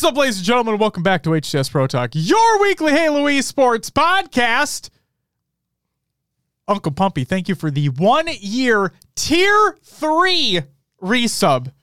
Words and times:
What's 0.00 0.12
up, 0.12 0.16
ladies 0.16 0.38
and 0.38 0.46
gentlemen? 0.46 0.78
Welcome 0.78 1.02
back 1.02 1.22
to 1.24 1.30
HCS 1.30 1.70
Pro 1.70 1.86
Talk, 1.86 2.12
your 2.14 2.62
weekly 2.62 2.92
Halo 2.92 3.24
esports 3.24 3.90
podcast. 3.90 4.88
Uncle 6.66 6.92
Pumpy, 6.92 7.26
thank 7.26 7.50
you 7.50 7.54
for 7.54 7.70
the 7.70 7.90
one 7.90 8.26
year 8.40 8.94
tier 9.14 9.76
three 9.84 10.62
resub. 11.02 11.74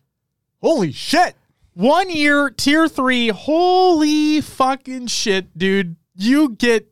Holy 0.64 0.92
shit. 0.92 1.36
One 1.76 2.10
year 2.10 2.50
tier 2.50 2.88
three. 2.88 3.28
Holy 3.28 4.42
fucking 4.42 5.06
shit, 5.06 5.56
dude. 5.56 5.96
You 6.16 6.56
get. 6.56 6.92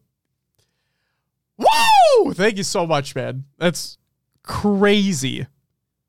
Whoa! 1.57 2.33
Thank 2.33 2.57
you 2.57 2.63
so 2.63 2.85
much, 2.85 3.16
man. 3.16 3.45
That's 3.57 3.97
crazy. 4.44 5.47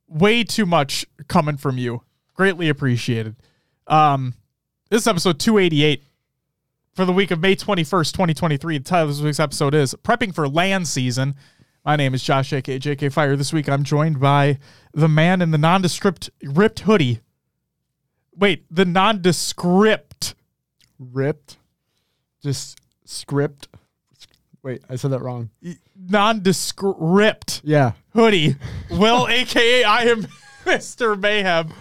Way 0.09 0.45
too 0.45 0.66
much 0.66 1.07
coming 1.27 1.57
from 1.57 1.79
you. 1.79 2.02
Greatly 2.35 2.69
appreciated. 2.69 3.37
Um, 3.87 4.35
this 4.91 5.03
is 5.03 5.07
episode 5.07 5.39
288 5.39 6.03
for 6.95 7.05
the 7.05 7.13
week 7.13 7.31
of 7.31 7.41
May 7.41 7.57
21st, 7.57 8.13
2023. 8.13 8.79
The 8.79 8.85
title 8.85 9.09
of 9.11 9.17
this 9.17 9.23
week's 9.25 9.41
episode 9.41 9.75
is 9.75 9.95
Prepping 10.03 10.35
for 10.35 10.49
LAN 10.49 10.85
Season. 10.85 11.35
My 11.85 11.97
name 11.97 12.15
is 12.15 12.23
Josh, 12.23 12.53
aka 12.53 12.79
JK 12.79 13.13
Fire. 13.13 13.37
This 13.37 13.53
week 13.53 13.69
I'm 13.69 13.85
joined 13.85 14.21
by 14.21 14.59
the 14.93 15.09
man 15.09 15.43
in 15.43 15.51
the 15.51 15.59
nondescript 15.59 16.30
ripped 16.43 16.80
hoodie. 16.80 17.21
Wait, 18.35 18.65
the 18.71 18.85
nondescript. 18.85 20.35
Ripped. 20.99 21.59
Just 22.43 22.79
script. 23.05 23.69
Wait, 24.63 24.82
I 24.88 24.97
said 24.97 25.10
that 25.13 25.21
wrong. 25.21 25.51
Nondescript 25.97 27.60
Yeah. 27.65 27.93
hoodie. 28.15 28.57
Will, 28.91 29.29
aka 29.29 29.85
I 29.85 30.03
am 30.05 30.23
Mr. 30.65 31.19
Mayhem. 31.21 31.73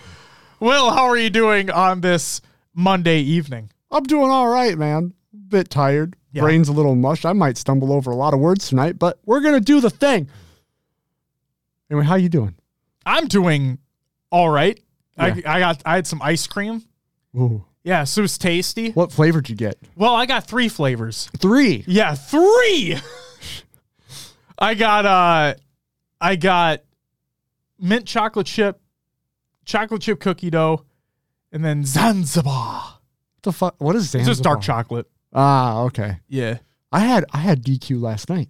Will, 0.60 0.92
how 0.92 1.06
are 1.06 1.18
you 1.18 1.30
doing 1.30 1.70
on 1.72 2.02
this 2.02 2.42
Monday 2.76 3.22
evening? 3.22 3.72
I'm 3.90 4.04
doing 4.04 4.30
all 4.30 4.50
right, 4.50 4.78
man. 4.78 5.14
Bit 5.48 5.70
tired. 5.70 6.16
Yeah. 6.32 6.42
Brain's 6.42 6.68
a 6.68 6.74
little 6.74 6.96
mush. 6.96 7.24
I 7.24 7.34
might 7.34 7.58
stumble 7.58 7.94
over 7.94 8.12
a 8.12 8.16
lot 8.16 8.34
of 8.34 8.40
words 8.40 8.68
tonight, 8.68 9.00
but 9.00 9.20
we're 9.26 9.40
gonna 9.40 9.62
do 9.62 9.80
the 9.80 9.90
thing. 9.90 10.30
Anyway, 11.90 12.06
how 12.06 12.16
you 12.16 12.30
doing? 12.30 12.56
I'm 13.06 13.28
doing 13.28 13.80
all 14.32 14.50
right. 14.50 14.80
Yeah. 15.18 15.24
I, 15.24 15.44
I 15.46 15.60
got 15.60 15.82
I 15.86 15.96
had 15.96 16.08
some 16.08 16.22
ice 16.22 16.46
cream. 16.46 16.84
Ooh. 17.38 17.64
Yeah, 17.84 18.04
so 18.04 18.22
it 18.22 18.24
was 18.24 18.38
tasty. 18.38 18.92
What 18.92 19.12
flavor 19.12 19.42
did 19.42 19.52
you 19.52 19.56
get? 19.56 19.78
Well, 19.96 20.16
I 20.16 20.26
got 20.26 20.48
three 20.48 20.70
flavors. 20.70 21.30
Three. 21.38 21.84
Yeah, 21.88 22.16
three. 22.16 22.98
I 24.60 24.74
got 24.74 25.06
uh 25.06 25.54
I 26.20 26.36
got 26.36 26.82
mint 27.80 28.08
chocolate 28.08 28.48
chip, 28.48 28.80
chocolate 29.66 30.02
chip 30.02 30.20
cookie 30.20 30.50
dough, 30.50 30.84
and 31.56 31.64
then 31.66 31.84
Zanzibar. 31.86 32.84
What 32.84 33.42
the 33.44 33.52
fuck? 33.52 33.76
What 33.80 33.96
is 33.96 34.10
Zanzibar? 34.10 34.22
It's 34.22 34.38
just 34.38 34.44
dark 34.44 34.62
chocolate. 34.62 35.08
Ah, 35.34 35.82
okay. 35.84 36.18
Yeah. 36.28 36.60
I 36.92 37.00
had 37.00 37.26
I 37.34 37.38
had 37.40 37.64
DQ 37.64 38.00
last 38.02 38.30
night. 38.30 38.50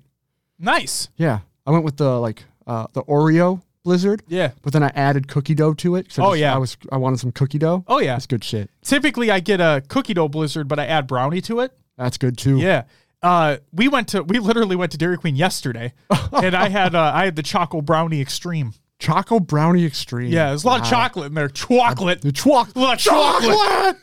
Nice. 0.59 1.09
Yeah. 1.15 1.39
I 1.65 1.71
went 1.71 1.83
with 1.85 1.97
the 1.97 2.19
like 2.19 2.43
uh 2.67 2.87
the 2.93 3.03
Oreo 3.03 3.61
blizzard, 3.83 4.23
Yeah. 4.27 4.51
but 4.63 4.73
then 4.73 4.81
I 4.83 4.91
added 4.95 5.27
cookie 5.27 5.53
dough 5.55 5.73
to 5.75 5.95
it. 5.95 6.07
I 6.17 6.21
Oh, 6.21 6.31
just- 6.31 6.39
yeah. 6.39 6.53
I 6.55 6.57
was 6.57 6.77
I 6.91 6.97
wanted 6.97 7.19
some 7.19 7.31
cookie 7.31 7.59
dough. 7.59 7.83
Oh 7.87 7.99
yeah. 7.99 8.13
That's 8.15 8.25
good 8.27 8.43
shit. 8.43 8.69
Typically 8.83 9.31
I 9.31 9.39
get 9.39 9.61
a 9.61 9.83
cookie 9.87 10.13
dough 10.13 10.27
blizzard, 10.27 10.67
but 10.67 10.79
I 10.79 10.85
add 10.85 11.07
brownie 11.07 11.41
to 11.41 11.59
it. 11.61 11.71
That's 11.97 12.17
good 12.17 12.37
too. 12.37 12.57
Yeah. 12.57 12.83
Uh, 13.21 13.57
we 13.71 13.87
went 13.87 14.07
to 14.09 14.21
we 14.23 14.37
literally 14.39 14.75
went 14.75 14.91
to 14.91 14.97
Dairy 14.99 15.17
Queen 15.17 15.35
yesterday, 15.35 15.93
and 16.31 16.53
I 16.53 16.69
had 16.69 16.93
uh, 16.93 17.11
I 17.15 17.25
had 17.25 17.35
the 17.35 17.41
choco 17.41 17.81
brownie 17.81 18.21
extreme. 18.21 18.73
Choco 18.99 19.39
brownie 19.39 19.85
extreme. 19.85 20.31
Yeah, 20.31 20.49
there's 20.49 20.63
a 20.63 20.67
lot 20.67 20.81
of 20.81 20.87
chocolate 20.87 21.27
in 21.27 21.33
there. 21.33 21.49
Chocolate. 21.49 22.21
The 22.21 22.31
chocolate. 22.31 22.75
A 22.75 22.79
lot 22.79 22.93
of 22.93 22.99
chocolate. 22.99 23.97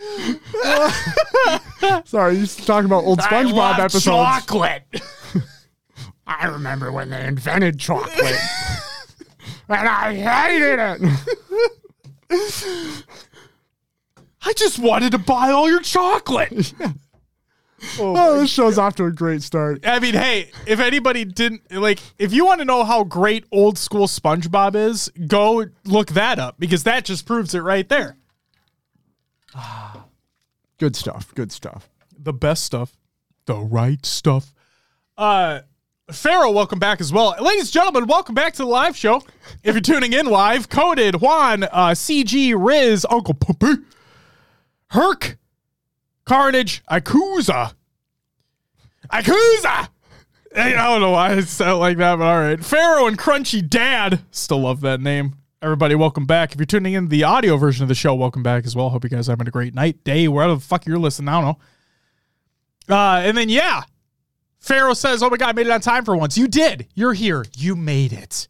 Sorry, 2.06 2.34
you 2.34 2.40
used 2.40 2.58
to 2.60 2.66
talk 2.66 2.84
about 2.84 3.04
old 3.04 3.18
SpongeBob 3.20 3.78
episodes. 3.78 4.04
Chocolate. 4.04 4.82
I 6.26 6.46
remember 6.46 6.92
when 6.92 7.08
they 7.10 7.26
invented 7.26 7.78
chocolate, 7.80 8.18
and 9.68 9.88
I 9.88 10.14
hated 10.14 10.78
it. 10.78 11.00
I 14.42 14.52
just 14.54 14.78
wanted 14.78 15.12
to 15.12 15.18
buy 15.18 15.50
all 15.50 15.68
your 15.68 15.80
chocolate. 15.80 16.72
Oh, 17.98 18.38
this 18.40 18.50
show's 18.50 18.76
off 18.78 18.94
to 18.96 19.04
a 19.04 19.10
great 19.10 19.42
start. 19.42 19.86
I 19.86 20.00
mean, 20.00 20.14
hey, 20.14 20.50
if 20.66 20.80
anybody 20.80 21.24
didn't 21.24 21.70
like, 21.72 21.98
if 22.18 22.32
you 22.32 22.44
want 22.44 22.60
to 22.60 22.64
know 22.64 22.84
how 22.84 23.04
great 23.04 23.44
old 23.50 23.78
school 23.78 24.06
SpongeBob 24.06 24.74
is, 24.74 25.10
go 25.26 25.66
look 25.84 26.08
that 26.08 26.38
up 26.38 26.56
because 26.58 26.84
that 26.84 27.04
just 27.04 27.24
proves 27.26 27.54
it 27.54 27.60
right 27.60 27.88
there. 27.88 28.16
Good 30.78 30.96
stuff. 30.96 31.34
Good 31.34 31.52
stuff. 31.52 31.88
the 32.18 32.32
best 32.32 32.64
stuff, 32.64 32.96
the 33.46 33.56
right 33.56 34.04
stuff. 34.04 34.52
Uh, 35.16 35.60
Pharaoh, 36.10 36.50
welcome 36.50 36.78
back 36.78 37.00
as 37.00 37.12
well. 37.12 37.34
Ladies 37.40 37.62
and 37.64 37.72
gentlemen, 37.72 38.06
welcome 38.06 38.34
back 38.34 38.52
to 38.54 38.62
the 38.62 38.68
live 38.68 38.96
show. 38.96 39.22
If 39.62 39.74
you're 39.74 39.80
tuning 39.80 40.12
in 40.12 40.26
live, 40.26 40.68
Coded, 40.68 41.20
Juan, 41.20 41.64
uh, 41.64 41.90
CG, 41.90 42.54
Riz, 42.56 43.06
Uncle 43.08 43.34
Puppy, 43.34 43.82
Herc, 44.88 45.38
Carnage. 46.30 46.80
Ikuza! 46.88 47.72
Hey, 50.54 50.76
I 50.76 50.88
don't 50.88 51.00
know 51.00 51.10
why 51.10 51.32
it 51.32 51.60
it 51.60 51.72
like 51.72 51.96
that, 51.96 52.18
but 52.18 52.24
all 52.24 52.38
right. 52.38 52.64
Pharaoh 52.64 53.08
and 53.08 53.18
Crunchy 53.18 53.68
Dad. 53.68 54.20
Still 54.30 54.60
love 54.60 54.80
that 54.82 55.00
name. 55.00 55.34
Everybody, 55.60 55.96
welcome 55.96 56.26
back. 56.26 56.52
If 56.52 56.58
you're 56.60 56.66
tuning 56.66 56.92
in 56.92 57.08
the 57.08 57.24
audio 57.24 57.56
version 57.56 57.82
of 57.82 57.88
the 57.88 57.96
show, 57.96 58.14
welcome 58.14 58.44
back 58.44 58.64
as 58.64 58.76
well. 58.76 58.90
Hope 58.90 59.02
you 59.02 59.10
guys 59.10 59.28
are 59.28 59.32
having 59.32 59.48
a 59.48 59.50
great 59.50 59.74
night, 59.74 60.04
day, 60.04 60.28
wherever 60.28 60.54
the 60.54 60.60
fuck 60.60 60.86
you're 60.86 61.00
listening. 61.00 61.30
I 61.30 61.40
don't 61.40 61.58
know. 62.88 62.94
Uh, 62.96 63.22
and 63.22 63.36
then, 63.36 63.48
yeah, 63.48 63.82
Pharaoh 64.60 64.94
says, 64.94 65.24
Oh 65.24 65.30
my 65.30 65.36
God, 65.36 65.48
I 65.48 65.52
made 65.52 65.66
it 65.66 65.72
on 65.72 65.80
time 65.80 66.04
for 66.04 66.16
once. 66.16 66.38
You 66.38 66.46
did. 66.46 66.86
You're 66.94 67.14
here. 67.14 67.44
You 67.58 67.74
made 67.74 68.12
it. 68.12 68.46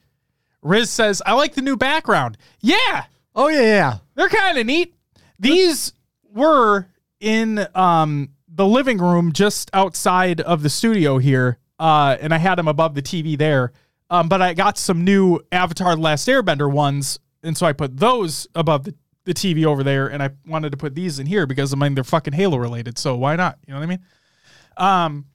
Riz 0.61 0.91
says, 0.91 1.23
I 1.25 1.33
like 1.33 1.55
the 1.55 1.63
new 1.63 1.79
background. 1.79 2.37
Yeah, 2.61 3.05
Oh 3.35 3.49
yeah, 3.49 3.63
yeah. 3.63 3.99
they're 4.17 4.29
kind 4.29 4.59
of 4.59 4.67
neat. 4.67 4.95
These 5.39 5.95
were 6.31 6.90
in 7.21 7.67
um, 7.75 8.31
the 8.49 8.67
living 8.67 8.99
room 8.99 9.33
just 9.33 9.71
outside 9.73 10.41
of 10.41 10.63
the 10.63 10.71
studio 10.71 11.19
here, 11.19 11.59
uh, 11.79 12.17
and 12.21 12.35
I 12.35 12.39
had 12.39 12.57
them 12.57 12.69
above 12.69 12.95
the 12.95 13.03
TV 13.03 13.37
there. 13.39 13.73
Um, 14.11 14.29
but 14.29 14.43
I 14.43 14.55
got 14.55 14.77
some 14.77 15.05
new 15.05 15.39
Avatar: 15.53 15.95
The 15.95 16.01
Last 16.03 16.27
Airbender 16.27 16.71
ones, 16.71 17.19
and 17.43 17.57
so 17.57 17.65
I 17.67 17.73
put 17.73 17.97
those 17.97 18.49
above 18.57 18.85
the, 18.85 18.95
the 19.25 19.35
TV 19.35 19.65
over 19.65 19.85
there, 19.85 20.09
and 20.09 20.21
I 20.23 20.31
wanted 20.47 20.71
to 20.71 20.77
put 20.77 20.95
these 20.97 21.19
in 21.21 21.27
here 21.27 21.47
because 21.47 21.73
I 21.73 21.77
mean 21.77 21.95
they're 21.95 22.03
fucking 22.03 22.33
Halo 22.33 22.57
related, 22.59 22.99
so 22.99 23.15
why 23.17 23.37
not? 23.37 23.59
You 23.67 23.75
know 23.75 23.79
what 23.81 23.85
I 23.85 23.87
mean? 23.87 24.05
Um. 24.77 25.27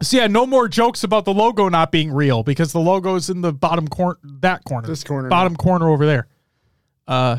So 0.00 0.16
yeah, 0.16 0.26
no 0.26 0.46
more 0.46 0.66
jokes 0.66 1.04
about 1.04 1.24
the 1.24 1.32
logo 1.32 1.68
not 1.68 1.92
being 1.92 2.10
real 2.12 2.42
because 2.42 2.72
the 2.72 2.80
logo's 2.80 3.30
in 3.30 3.40
the 3.40 3.52
bottom 3.52 3.86
corner, 3.86 4.18
that 4.40 4.64
corner, 4.64 4.88
This 4.88 5.04
corner. 5.04 5.28
bottom 5.28 5.54
corner 5.54 5.88
over 5.88 6.04
there. 6.06 6.26
Uh, 7.06 7.36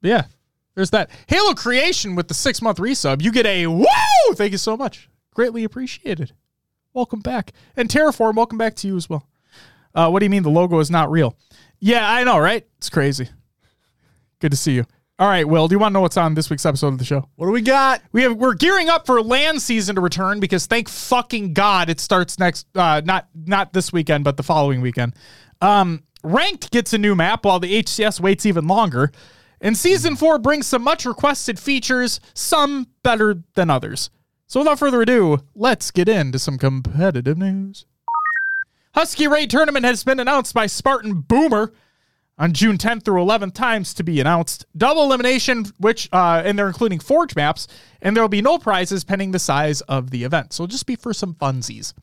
yeah, 0.00 0.24
there's 0.74 0.90
that 0.90 1.10
Halo 1.26 1.54
creation 1.54 2.14
with 2.14 2.28
the 2.28 2.34
six 2.34 2.62
month 2.62 2.78
resub. 2.78 3.22
You 3.22 3.32
get 3.32 3.46
a 3.46 3.66
woo! 3.66 3.86
Thank 4.34 4.52
you 4.52 4.58
so 4.58 4.76
much, 4.76 5.08
greatly 5.34 5.64
appreciated. 5.64 6.32
Welcome 6.94 7.20
back, 7.20 7.52
and 7.76 7.88
Terraform, 7.88 8.34
welcome 8.34 8.58
back 8.58 8.74
to 8.76 8.86
you 8.86 8.96
as 8.96 9.08
well. 9.08 9.26
Uh, 9.94 10.08
what 10.10 10.20
do 10.20 10.26
you 10.26 10.30
mean 10.30 10.42
the 10.42 10.50
logo 10.50 10.78
is 10.78 10.90
not 10.90 11.10
real? 11.10 11.36
Yeah, 11.80 12.08
I 12.10 12.24
know, 12.24 12.38
right? 12.38 12.66
It's 12.78 12.90
crazy. 12.90 13.28
Good 14.40 14.50
to 14.50 14.56
see 14.56 14.72
you. 14.72 14.84
All 15.18 15.28
right, 15.28 15.46
Will, 15.46 15.68
do 15.68 15.74
you 15.74 15.78
want 15.78 15.92
to 15.92 15.94
know 15.94 16.00
what's 16.00 16.16
on 16.16 16.34
this 16.34 16.50
week's 16.50 16.66
episode 16.66 16.88
of 16.88 16.98
the 16.98 17.04
show? 17.04 17.28
What 17.36 17.46
do 17.46 17.52
we 17.52 17.60
got? 17.60 18.02
We 18.12 18.22
have 18.22 18.34
we're 18.34 18.54
gearing 18.54 18.88
up 18.88 19.06
for 19.06 19.22
LAN 19.22 19.60
season 19.60 19.94
to 19.94 20.00
return 20.00 20.40
because 20.40 20.66
thank 20.66 20.88
fucking 20.88 21.52
god 21.52 21.88
it 21.90 22.00
starts 22.00 22.38
next 22.38 22.66
uh 22.74 23.02
not 23.04 23.28
not 23.34 23.72
this 23.72 23.92
weekend 23.92 24.24
but 24.24 24.36
the 24.36 24.42
following 24.42 24.80
weekend. 24.80 25.14
Um 25.60 26.02
ranked 26.24 26.72
gets 26.72 26.92
a 26.92 26.98
new 26.98 27.14
map 27.14 27.44
while 27.44 27.60
the 27.60 27.82
HCS 27.82 28.18
waits 28.20 28.46
even 28.46 28.66
longer. 28.66 29.12
And 29.62 29.76
season 29.78 30.16
4 30.16 30.40
brings 30.40 30.66
some 30.66 30.82
much 30.82 31.06
requested 31.06 31.58
features, 31.58 32.18
some 32.34 32.88
better 33.04 33.42
than 33.54 33.70
others. 33.70 34.10
So 34.48 34.60
without 34.60 34.80
further 34.80 35.00
ado, 35.00 35.38
let's 35.54 35.90
get 35.92 36.08
into 36.08 36.38
some 36.40 36.58
competitive 36.58 37.38
news. 37.38 37.86
Husky 38.94 39.26
Raid 39.26 39.48
tournament 39.50 39.84
has 39.86 40.04
been 40.04 40.20
announced 40.20 40.52
by 40.52 40.66
Spartan 40.66 41.20
Boomer 41.20 41.72
on 42.38 42.52
June 42.52 42.76
10th 42.76 43.04
through 43.04 43.22
11th 43.22 43.54
times 43.54 43.94
to 43.94 44.02
be 44.02 44.20
announced. 44.20 44.66
Double 44.76 45.04
elimination, 45.04 45.64
which 45.78 46.08
uh, 46.12 46.42
and 46.44 46.58
they're 46.58 46.66
including 46.66 46.98
forge 46.98 47.36
maps, 47.36 47.68
and 48.02 48.16
there 48.16 48.22
will 48.22 48.28
be 48.28 48.42
no 48.42 48.58
prizes 48.58 49.04
pending 49.04 49.30
the 49.30 49.38
size 49.38 49.80
of 49.82 50.10
the 50.10 50.24
event. 50.24 50.52
So 50.52 50.66
just 50.66 50.86
be 50.86 50.96
for 50.96 51.14
some 51.14 51.34
funsies. 51.34 51.94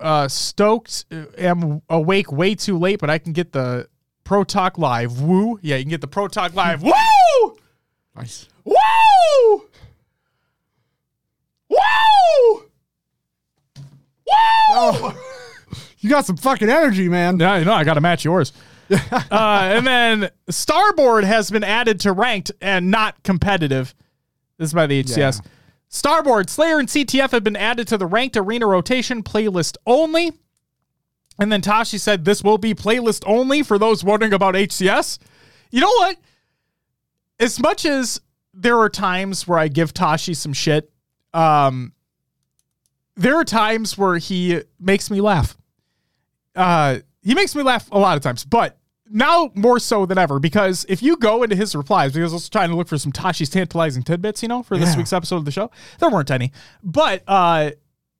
Uh, 0.00 0.28
stoked. 0.28 1.06
uh, 1.10 1.24
Am 1.38 1.80
awake 1.88 2.30
way 2.30 2.54
too 2.54 2.78
late, 2.78 3.00
but 3.00 3.10
I 3.10 3.18
can 3.18 3.32
get 3.32 3.52
the 3.52 3.88
Pro 4.28 4.44
Talk 4.44 4.76
Live. 4.76 5.22
Woo! 5.22 5.58
Yeah, 5.62 5.76
you 5.76 5.84
can 5.84 5.88
get 5.88 6.02
the 6.02 6.06
Pro 6.06 6.28
Talk 6.28 6.52
Live. 6.52 6.82
Woo! 6.82 7.56
Nice. 8.14 8.46
Woo! 8.62 8.74
Woo! 11.70 12.62
Woo! 14.28 15.12
You 16.00 16.10
got 16.10 16.26
some 16.26 16.36
fucking 16.36 16.68
energy, 16.68 17.08
man. 17.08 17.40
Yeah, 17.40 17.56
you 17.56 17.64
know, 17.64 17.72
I 17.72 17.84
got 17.84 17.94
to 17.94 18.02
match 18.02 18.22
yours. 18.26 18.52
uh, 18.90 19.00
and 19.30 19.86
then 19.86 20.30
Starboard 20.50 21.24
has 21.24 21.50
been 21.50 21.64
added 21.64 22.00
to 22.00 22.12
ranked 22.12 22.52
and 22.60 22.90
not 22.90 23.22
competitive. 23.22 23.94
This 24.58 24.68
is 24.68 24.74
by 24.74 24.86
the 24.86 25.02
HCS. 25.04 25.16
Yeah. 25.42 25.50
Starboard, 25.88 26.50
Slayer, 26.50 26.78
and 26.78 26.88
CTF 26.88 27.30
have 27.30 27.44
been 27.44 27.56
added 27.56 27.88
to 27.88 27.96
the 27.96 28.04
ranked 28.04 28.36
arena 28.36 28.66
rotation 28.66 29.22
playlist 29.22 29.78
only. 29.86 30.32
And 31.38 31.52
then 31.52 31.60
Tashi 31.60 31.98
said 31.98 32.24
this 32.24 32.42
will 32.42 32.58
be 32.58 32.74
playlist 32.74 33.22
only 33.26 33.62
for 33.62 33.78
those 33.78 34.02
wondering 34.02 34.32
about 34.32 34.54
HCS. 34.54 35.18
You 35.70 35.80
know 35.80 35.88
what? 35.98 36.16
As 37.38 37.60
much 37.60 37.84
as 37.84 38.20
there 38.52 38.78
are 38.78 38.88
times 38.88 39.46
where 39.46 39.58
I 39.58 39.68
give 39.68 39.94
Tashi 39.94 40.34
some 40.34 40.52
shit, 40.52 40.90
um, 41.32 41.92
there 43.14 43.36
are 43.36 43.44
times 43.44 43.96
where 43.96 44.16
he 44.18 44.62
makes 44.80 45.10
me 45.10 45.20
laugh. 45.20 45.56
Uh, 46.56 46.98
he 47.22 47.34
makes 47.34 47.54
me 47.54 47.62
laugh 47.62 47.88
a 47.92 47.98
lot 47.98 48.16
of 48.16 48.22
times, 48.22 48.44
but 48.44 48.78
now 49.10 49.50
more 49.54 49.78
so 49.78 50.04
than 50.06 50.18
ever 50.18 50.38
because 50.38 50.84
if 50.88 51.02
you 51.02 51.16
go 51.16 51.42
into 51.42 51.54
his 51.56 51.74
replies, 51.76 52.12
because 52.12 52.32
I 52.32 52.36
was 52.36 52.48
trying 52.48 52.70
to 52.70 52.76
look 52.76 52.88
for 52.88 52.98
some 52.98 53.12
Tashi's 53.12 53.48
tantalizing 53.48 54.02
tidbits, 54.02 54.42
you 54.42 54.48
know, 54.48 54.62
for 54.62 54.76
this 54.76 54.90
Yeah. 54.90 54.96
week's 54.98 55.12
episode 55.12 55.36
of 55.36 55.44
the 55.44 55.50
show, 55.52 55.70
there 56.00 56.10
weren't 56.10 56.30
any. 56.30 56.52
But 56.82 57.22
uh, 57.28 57.70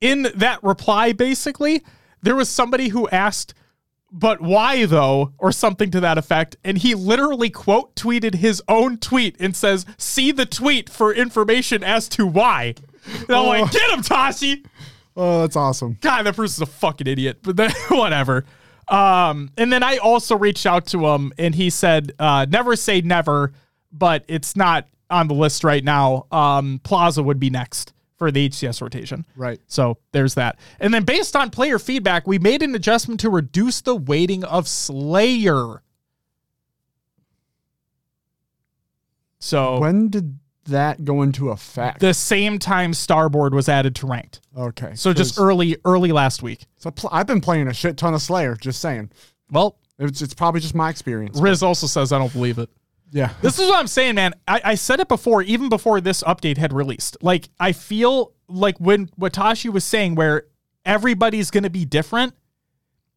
in 0.00 0.28
that 0.36 0.62
reply, 0.62 1.12
basically, 1.12 1.82
there 2.22 2.36
was 2.36 2.48
somebody 2.48 2.88
who 2.88 3.08
asked, 3.08 3.54
but 4.10 4.40
why 4.40 4.86
though, 4.86 5.32
or 5.38 5.52
something 5.52 5.90
to 5.90 6.00
that 6.00 6.18
effect. 6.18 6.56
And 6.64 6.78
he 6.78 6.94
literally 6.94 7.50
quote 7.50 7.94
tweeted 7.94 8.36
his 8.36 8.62
own 8.68 8.98
tweet 8.98 9.36
and 9.40 9.54
says, 9.54 9.86
see 9.96 10.32
the 10.32 10.46
tweet 10.46 10.88
for 10.88 11.12
information 11.12 11.82
as 11.84 12.08
to 12.10 12.26
why. 12.26 12.74
And 13.06 13.30
I'm 13.30 13.46
like, 13.46 13.72
get 13.72 13.90
him, 13.90 14.02
Tashi. 14.02 14.64
Oh, 15.16 15.40
that's 15.40 15.56
awesome. 15.56 15.98
God, 16.00 16.24
that 16.26 16.36
person's 16.36 16.68
a 16.68 16.72
fucking 16.72 17.06
idiot. 17.06 17.38
But 17.42 17.56
then 17.56 17.70
whatever. 17.88 18.44
Um, 18.88 19.50
and 19.56 19.72
then 19.72 19.82
I 19.82 19.98
also 19.98 20.36
reached 20.36 20.64
out 20.64 20.86
to 20.88 21.06
him 21.06 21.32
and 21.38 21.54
he 21.54 21.70
said, 21.70 22.12
uh, 22.18 22.46
never 22.48 22.76
say 22.76 23.00
never, 23.00 23.52
but 23.92 24.24
it's 24.28 24.56
not 24.56 24.86
on 25.10 25.28
the 25.28 25.34
list 25.34 25.64
right 25.64 25.84
now. 25.84 26.26
Um, 26.32 26.80
Plaza 26.84 27.22
would 27.22 27.38
be 27.38 27.50
next 27.50 27.92
for 28.18 28.30
the 28.30 28.48
HCS 28.48 28.82
rotation. 28.82 29.24
Right. 29.36 29.60
So 29.68 29.98
there's 30.12 30.34
that. 30.34 30.58
And 30.80 30.92
then 30.92 31.04
based 31.04 31.36
on 31.36 31.50
player 31.50 31.78
feedback, 31.78 32.26
we 32.26 32.38
made 32.38 32.62
an 32.62 32.74
adjustment 32.74 33.20
to 33.20 33.30
reduce 33.30 33.80
the 33.80 33.94
weighting 33.96 34.44
of 34.44 34.66
Slayer. 34.68 35.82
So 39.40 39.78
When 39.78 40.08
did 40.08 40.38
that 40.64 41.04
go 41.04 41.22
into 41.22 41.50
effect? 41.50 42.00
the 42.00 42.12
same 42.12 42.58
time 42.58 42.92
Starboard 42.92 43.54
was 43.54 43.68
added 43.68 43.94
to 43.96 44.06
ranked. 44.06 44.40
okay. 44.56 44.92
So 44.94 45.12
just 45.12 45.38
early, 45.38 45.76
early 45.84 46.12
last 46.12 46.42
week. 46.42 46.66
so 46.78 46.90
pl- 46.90 47.10
I've 47.12 47.26
been 47.26 47.40
playing 47.40 47.68
a 47.68 47.72
shit 47.74 47.96
ton 47.96 48.14
of 48.14 48.20
Slayer. 48.22 48.56
Just 48.56 48.80
saying. 48.80 49.10
Well, 49.50 49.78
It's, 49.98 50.20
it's 50.22 50.34
probably 50.34 50.60
just 50.60 50.74
my 50.74 50.90
experience. 50.90 51.40
Riz 51.40 51.62
also 51.62 51.86
says 51.86 52.12
I 52.12 52.18
don't 52.18 52.32
believe 52.32 52.58
it. 52.58 52.68
Yeah. 53.10 53.32
This 53.40 53.58
is 53.58 53.68
what 53.68 53.78
I'm 53.78 53.86
saying, 53.86 54.14
man. 54.16 54.34
I, 54.46 54.60
I 54.64 54.74
said 54.74 55.00
it 55.00 55.08
before, 55.08 55.42
even 55.42 55.68
before 55.68 56.00
this 56.00 56.22
update 56.24 56.58
had 56.58 56.72
released. 56.72 57.16
Like, 57.22 57.48
I 57.58 57.72
feel 57.72 58.32
like 58.48 58.78
when 58.78 59.06
Watashi 59.20 59.72
was 59.72 59.84
saying 59.84 60.14
where 60.14 60.44
everybody's 60.84 61.50
going 61.50 61.64
to 61.64 61.70
be 61.70 61.84
different, 61.84 62.34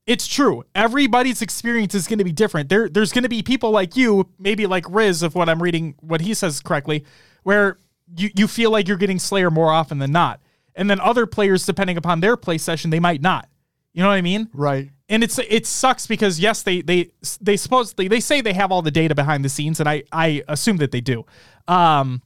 it's 0.07 0.27
true. 0.27 0.63
Everybody's 0.73 1.41
experience 1.41 1.93
is 1.93 2.07
going 2.07 2.19
to 2.19 2.25
be 2.25 2.31
different. 2.31 2.69
There, 2.69 2.89
there's 2.89 3.11
going 3.11 3.23
to 3.23 3.29
be 3.29 3.43
people 3.43 3.71
like 3.71 3.95
you, 3.95 4.29
maybe 4.39 4.65
like 4.65 4.85
Riz, 4.89 5.23
if 5.23 5.35
what 5.35 5.49
I'm 5.49 5.61
reading, 5.61 5.95
what 5.99 6.21
he 6.21 6.33
says 6.33 6.59
correctly, 6.61 7.05
where 7.43 7.77
you, 8.15 8.29
you 8.35 8.47
feel 8.47 8.71
like 8.71 8.88
you're 8.88 8.97
getting 8.97 9.19
Slayer 9.19 9.51
more 9.51 9.71
often 9.71 9.99
than 9.99 10.11
not. 10.11 10.41
And 10.75 10.89
then 10.89 10.99
other 10.99 11.25
players, 11.25 11.65
depending 11.65 11.97
upon 11.97 12.19
their 12.19 12.38
play 12.38 12.57
session, 12.57 12.91
they 12.91 12.99
might 12.99 13.21
not. 13.21 13.47
You 13.93 14.03
know 14.03 14.09
what 14.09 14.15
I 14.15 14.21
mean? 14.21 14.49
right. 14.53 14.89
and 15.09 15.23
it's 15.23 15.38
it 15.38 15.65
sucks 15.67 16.07
because 16.07 16.39
yes 16.39 16.63
they 16.63 16.81
they 16.81 17.11
they 17.41 17.57
supposedly 17.57 18.07
they 18.07 18.21
say 18.21 18.39
they 18.41 18.53
have 18.53 18.71
all 18.71 18.81
the 18.81 18.91
data 18.91 19.13
behind 19.13 19.43
the 19.43 19.49
scenes 19.49 19.79
and 19.81 19.89
i 19.89 20.03
i 20.11 20.41
assume 20.47 20.77
that 20.77 20.91
they 20.91 21.01
do. 21.01 21.25
Um 21.67 22.21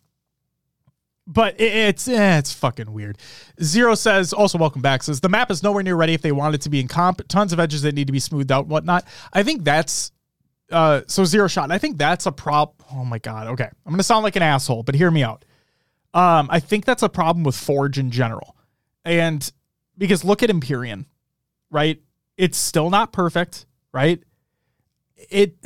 but 1.27 1.59
it's 1.59 2.07
eh, 2.07 2.38
it's 2.38 2.53
fucking 2.53 2.94
weird. 2.94 3.17
Zero 3.63 3.95
says 3.95 4.31
also 4.31 4.59
welcome 4.59 4.81
back 4.83 5.01
says 5.01 5.21
the 5.21 5.29
map 5.29 5.50
is 5.50 5.63
nowhere 5.63 5.81
near 5.81 5.95
ready 5.95 6.13
if 6.13 6.21
they 6.21 6.31
want 6.31 6.53
it 6.53 6.62
to 6.62 6.69
be 6.69 6.79
in 6.79 6.88
comp 6.88 7.27
tons 7.27 7.51
of 7.51 7.59
edges 7.59 7.81
that 7.81 7.95
need 7.95 8.06
to 8.06 8.13
be 8.13 8.19
smoothed 8.19 8.51
out 8.51 8.65
and 8.65 8.69
whatnot. 8.69 9.06
I 9.33 9.41
think 9.41 9.63
that's 9.63 10.12
uh 10.71 11.01
so 11.07 11.23
zero 11.25 11.47
shot 11.47 11.71
i 11.71 11.77
think 11.77 11.95
that's 11.97 12.25
a 12.25 12.31
prop 12.31 12.81
oh 12.91 13.06
my 13.06 13.19
god 13.19 13.47
okay. 13.47 13.69
I'm 13.85 13.91
gonna 13.91 14.01
sound 14.03 14.23
like 14.23 14.35
an 14.35 14.41
asshole 14.44 14.83
but 14.83 14.94
hear 14.95 15.09
me 15.09 15.23
out. 15.23 15.45
Um 16.13 16.47
i 16.51 16.59
think 16.59 16.85
that's 16.85 17.03
a 17.03 17.09
problem 17.09 17.44
with 17.44 17.56
forge 17.56 17.97
in 17.97 18.12
general. 18.12 18.56
And 19.03 19.51
because 19.97 20.23
look 20.23 20.44
at 20.44 20.50
empyrean 20.51 21.06
right? 21.75 22.01
It's 22.38 22.57
still 22.57 22.89
not 22.89 23.12
perfect, 23.13 23.66
right? 23.94 24.24
It, 25.30 25.57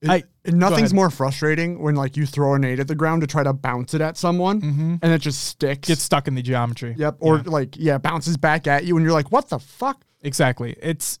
It- 0.00 0.10
I- 0.10 0.24
nothing's 0.46 0.92
more 0.92 1.08
frustrating 1.10 1.80
when 1.80 1.94
like 1.94 2.16
you 2.16 2.26
throw 2.26 2.54
a 2.54 2.58
nade 2.58 2.80
at 2.80 2.88
the 2.88 2.94
ground 2.94 3.20
to 3.22 3.26
try 3.26 3.42
to 3.42 3.52
bounce 3.52 3.94
it 3.94 4.00
at 4.02 4.16
someone 4.18 4.60
mm-hmm. 4.60 4.94
and 5.00 5.12
it 5.12 5.18
just 5.20 5.42
sticks. 5.44 5.88
gets 5.88 6.02
stuck 6.02 6.28
in 6.28 6.34
the 6.34 6.42
geometry. 6.42 6.94
yep. 6.98 7.16
Or 7.20 7.36
Yeah, 7.36 7.42
like 7.46 7.76
yeah, 7.78 7.98
bounces 7.98 8.36
back 8.36 8.66
at 8.66 8.84
you 8.84 8.96
and 8.96 9.04
you're 9.04 9.14
like, 9.14 9.30
what 9.32 9.48
the 9.48 9.58
fuck? 9.58 10.04
exactly. 10.20 10.74
It's, 10.82 11.18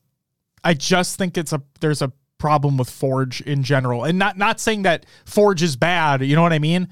I 0.62 0.74
just 0.74 1.16
think 1.18 1.36
it's 1.38 1.52
a 1.52 1.62
there's 1.80 2.02
a 2.02 2.10
problem 2.38 2.76
with 2.76 2.90
Forge 2.90 3.40
in 3.42 3.62
general, 3.62 4.04
and 4.04 4.18
not 4.18 4.36
not 4.36 4.60
saying 4.60 4.82
that 4.82 5.06
Forge 5.24 5.62
is 5.62 5.76
bad. 5.76 6.22
You 6.22 6.36
know 6.36 6.42
what 6.42 6.52
I 6.54 6.58
mean? 6.58 6.88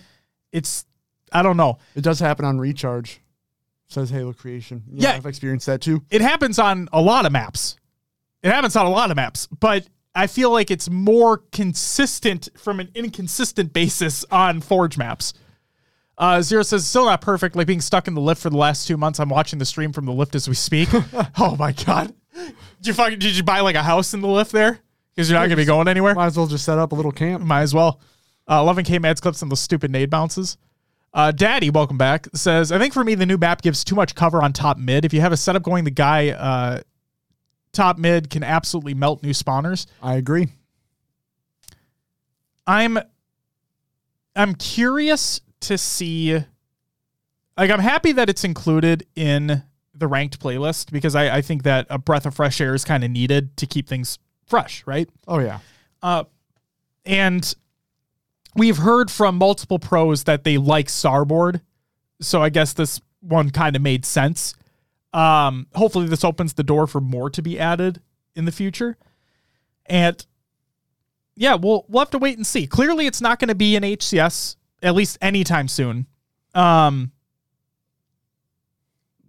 It's 0.53 0.85
I 1.33 1.43
don't 1.43 1.57
know. 1.57 1.79
It 1.95 2.03
does 2.05 2.21
happen 2.21 2.45
on 2.45 2.59
recharge. 2.59 3.21
Says 3.93 4.11
Halo 4.11 4.33
Creation. 4.33 4.83
Yeah, 4.91 5.11
Yeah. 5.11 5.17
I've 5.17 5.27
experienced 5.27 5.67
that 5.67 5.81
too. 5.81 6.03
It 6.11 6.21
happens 6.21 6.59
on 6.59 6.89
a 6.93 7.01
lot 7.01 7.27
of 7.27 7.33
maps. 7.33 7.77
It 8.43 8.51
happens 8.51 8.75
on 8.75 8.87
a 8.87 8.91
lot 8.91 9.11
of 9.11 9.17
maps, 9.17 9.47
but 9.61 9.87
I 10.15 10.27
feel 10.27 10.51
like 10.51 10.71
it's 10.71 10.91
more 10.91 11.39
consistent 11.53 12.49
from 12.57 12.81
an 12.81 12.89
inconsistent 12.95 13.73
basis 13.73 14.25
on 14.31 14.61
Forge 14.61 14.99
maps. 14.99 15.33
Uh, 16.19 16.43
Zero 16.43 16.63
says 16.63 16.87
still 16.87 17.07
not 17.07 17.21
perfect, 17.21 17.57
like 17.57 17.67
being 17.67 17.81
stuck 17.81 18.09
in 18.09 18.15
the 18.15 18.21
lift 18.21 18.43
for 18.43 18.51
the 18.51 18.57
last 18.57 18.87
two 18.87 18.97
months. 18.97 19.19
I'm 19.21 19.29
watching 19.29 19.59
the 19.59 19.65
stream 19.65 19.93
from 19.93 20.05
the 20.07 20.13
lift 20.13 20.35
as 20.35 20.49
we 20.49 20.55
speak. 20.55 20.89
oh 21.39 21.57
my 21.57 21.73
god! 21.73 22.13
Did 22.35 22.55
you 22.83 22.95
fucking 22.95 23.19
did 23.19 23.37
you 23.37 23.43
buy 23.43 23.61
like 23.61 23.77
a 23.77 23.83
house 23.83 24.13
in 24.15 24.21
the 24.21 24.29
lift 24.29 24.53
there? 24.53 24.79
Because 25.15 25.31
you're 25.31 25.39
not 25.39 25.47
gonna 25.47 25.57
be 25.57 25.65
going 25.65 25.89
anywhere. 25.89 26.15
Might 26.15 26.27
as 26.27 26.37
well 26.37 26.47
just 26.47 26.65
set 26.65 26.79
up 26.79 26.93
a 26.93 26.95
little 26.95 27.13
camp. 27.13 27.43
Might 27.45 27.63
as 27.63 27.75
well. 27.75 28.01
Uh, 28.47 28.61
11k 28.63 29.01
Mads 29.01 29.21
clips 29.21 29.41
and 29.43 29.51
those 29.51 29.61
stupid 29.61 29.91
nade 29.91 30.11
bounces. 30.11 30.57
Uh, 31.15 31.31
Daddy, 31.31 31.69
welcome 31.69 31.99
back. 31.99 32.27
Says, 32.35 32.73
I 32.73 32.79
think 32.79 32.95
for 32.95 33.05
me, 33.05 33.15
the 33.15 33.27
new 33.27 33.37
map 33.37 33.61
gives 33.61 33.85
too 33.85 33.95
much 33.95 34.15
cover 34.15 34.43
on 34.43 34.53
top 34.53 34.79
mid. 34.79 35.05
If 35.05 35.13
you 35.13 35.21
have 35.21 35.33
a 35.33 35.37
setup 35.37 35.63
going, 35.63 35.85
the 35.85 35.91
guy 35.91 36.31
uh, 36.31 36.81
top 37.73 37.99
mid 37.99 38.31
can 38.31 38.43
absolutely 38.43 38.95
melt 38.95 39.23
new 39.23 39.33
spawners. 39.33 39.87
I 40.03 40.15
agree. 40.15 40.49
I'm 42.67 42.99
I'm 44.35 44.55
curious 44.55 45.41
to 45.61 45.77
see 45.77 46.43
like 47.57 47.71
I'm 47.71 47.81
happy 47.81 48.13
that 48.13 48.31
it's 48.31 48.45
included 48.45 49.07
in 49.15 49.63
the 49.95 50.07
ranked 50.07 50.41
playlist 50.41 50.91
because 50.91 51.15
I, 51.15 51.37
I 51.37 51.43
think 51.43 51.65
that 51.65 51.87
a 51.91 51.99
breath 51.99 52.25
of 52.25 52.35
fresh 52.35 52.61
air 52.61 52.75
is 52.75 52.85
kind 52.85 53.05
of 53.05 53.11
needed 53.11 53.57
to 53.59 53.67
keep 53.67 53.89
things 53.89 54.19
fresh, 54.47 54.83
right? 54.87 55.09
Oh 55.29 55.39
yeah. 55.39 55.59
Uh, 56.03 56.25
and 57.05 57.55
we've 58.55 58.79
heard 58.79 59.11
from 59.11 59.37
multiple 59.37 59.79
pros 59.79 60.25
that 60.25 60.45
they 60.45 60.59
like 60.59 60.89
Starboard. 60.89 61.61
So 62.21 62.43
I 62.43 62.49
guess 62.49 62.73
this 62.73 63.01
one 63.21 63.51
kind 63.51 63.77
of 63.77 63.83
made 63.83 64.05
sense. 64.05 64.55
Um, 65.13 65.67
hopefully 65.75 66.07
this 66.07 66.25
opens 66.25 66.55
the 66.55 66.63
door 66.63 66.87
for 66.87 67.01
more 67.01 67.31
to 67.31 67.43
be 67.43 67.59
added 67.59 68.01
in 68.35 68.45
the 68.45 68.53
future. 68.53 68.97
And 69.87 70.25
yeah, 71.35 71.55
we'll 71.55 71.85
we'll 71.89 72.01
have 72.01 72.11
to 72.11 72.19
wait 72.19 72.37
and 72.37 72.47
see. 72.47 72.67
Clearly 72.67 73.07
it's 73.07 73.21
not 73.21 73.39
going 73.39 73.49
to 73.49 73.55
be 73.55 73.77
in 73.77 73.83
HCS 73.83 74.57
at 74.83 74.95
least 74.95 75.19
anytime 75.21 75.69
soon. 75.69 76.07
Um 76.55 77.13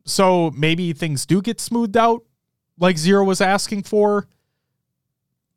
so 0.05 0.51
maybe 0.51 0.91
things 0.93 1.25
do 1.25 1.41
get 1.41 1.61
smoothed 1.61 1.95
out 1.95 2.23
like 2.77 2.97
Zero 2.97 3.23
was 3.23 3.41
asking 3.41 3.83
for. 3.83 4.27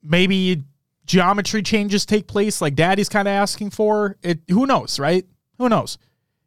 Maybe 0.02 0.62
geometry 1.06 1.62
changes 1.62 2.04
take 2.04 2.26
place 2.26 2.60
like 2.60 2.74
daddy's 2.74 3.08
kind 3.08 3.28
of 3.28 3.32
asking 3.32 3.70
for 3.70 4.16
it 4.22 4.40
who 4.48 4.66
knows 4.66 4.98
right? 4.98 5.26
Who 5.58 5.68
knows? 5.68 5.98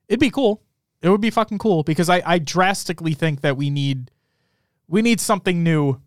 It'd 0.08 0.20
be 0.20 0.30
cool. 0.30 0.62
It 1.01 1.10
would 1.10 1.22
be 1.22 1.30
fucking 1.30 1.58
cool 1.58 1.84
because 1.84 2.10
i 2.10 2.22
i 2.25 2.39
drastically 2.39 3.13
think 3.13 3.42
that 3.42 3.58
we 3.58 3.70
need 3.70 4.12
we 4.88 5.01
need 5.01 5.20
something 5.20 5.63
new 5.63 6.01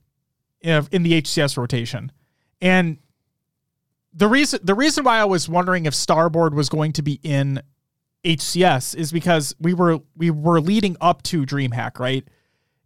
in, 0.61 0.87
the 0.90 1.23
hcs 1.23 1.56
rotation. 1.56 2.12
And 2.61 2.99
the 4.12 4.28
reason 4.28 4.61
the 4.62 4.75
reason 4.75 5.04
why 5.04 5.18
i 5.18 5.25
was 5.25 5.49
wondering 5.49 5.87
if 5.87 5.94
starboard 5.94 6.54
was 6.54 6.68
going 6.68 6.92
to 6.92 7.02
be 7.02 7.18
in 7.23 7.62
hcs 8.25 8.94
is 8.94 9.11
because 9.11 9.54
we 9.59 9.75
were 9.75 10.00
we 10.14 10.30
were 10.30 10.61
leading 10.61 10.97
up 11.00 11.23
to 11.25 11.47
dreamhack 11.47 11.99
right? 11.99 12.26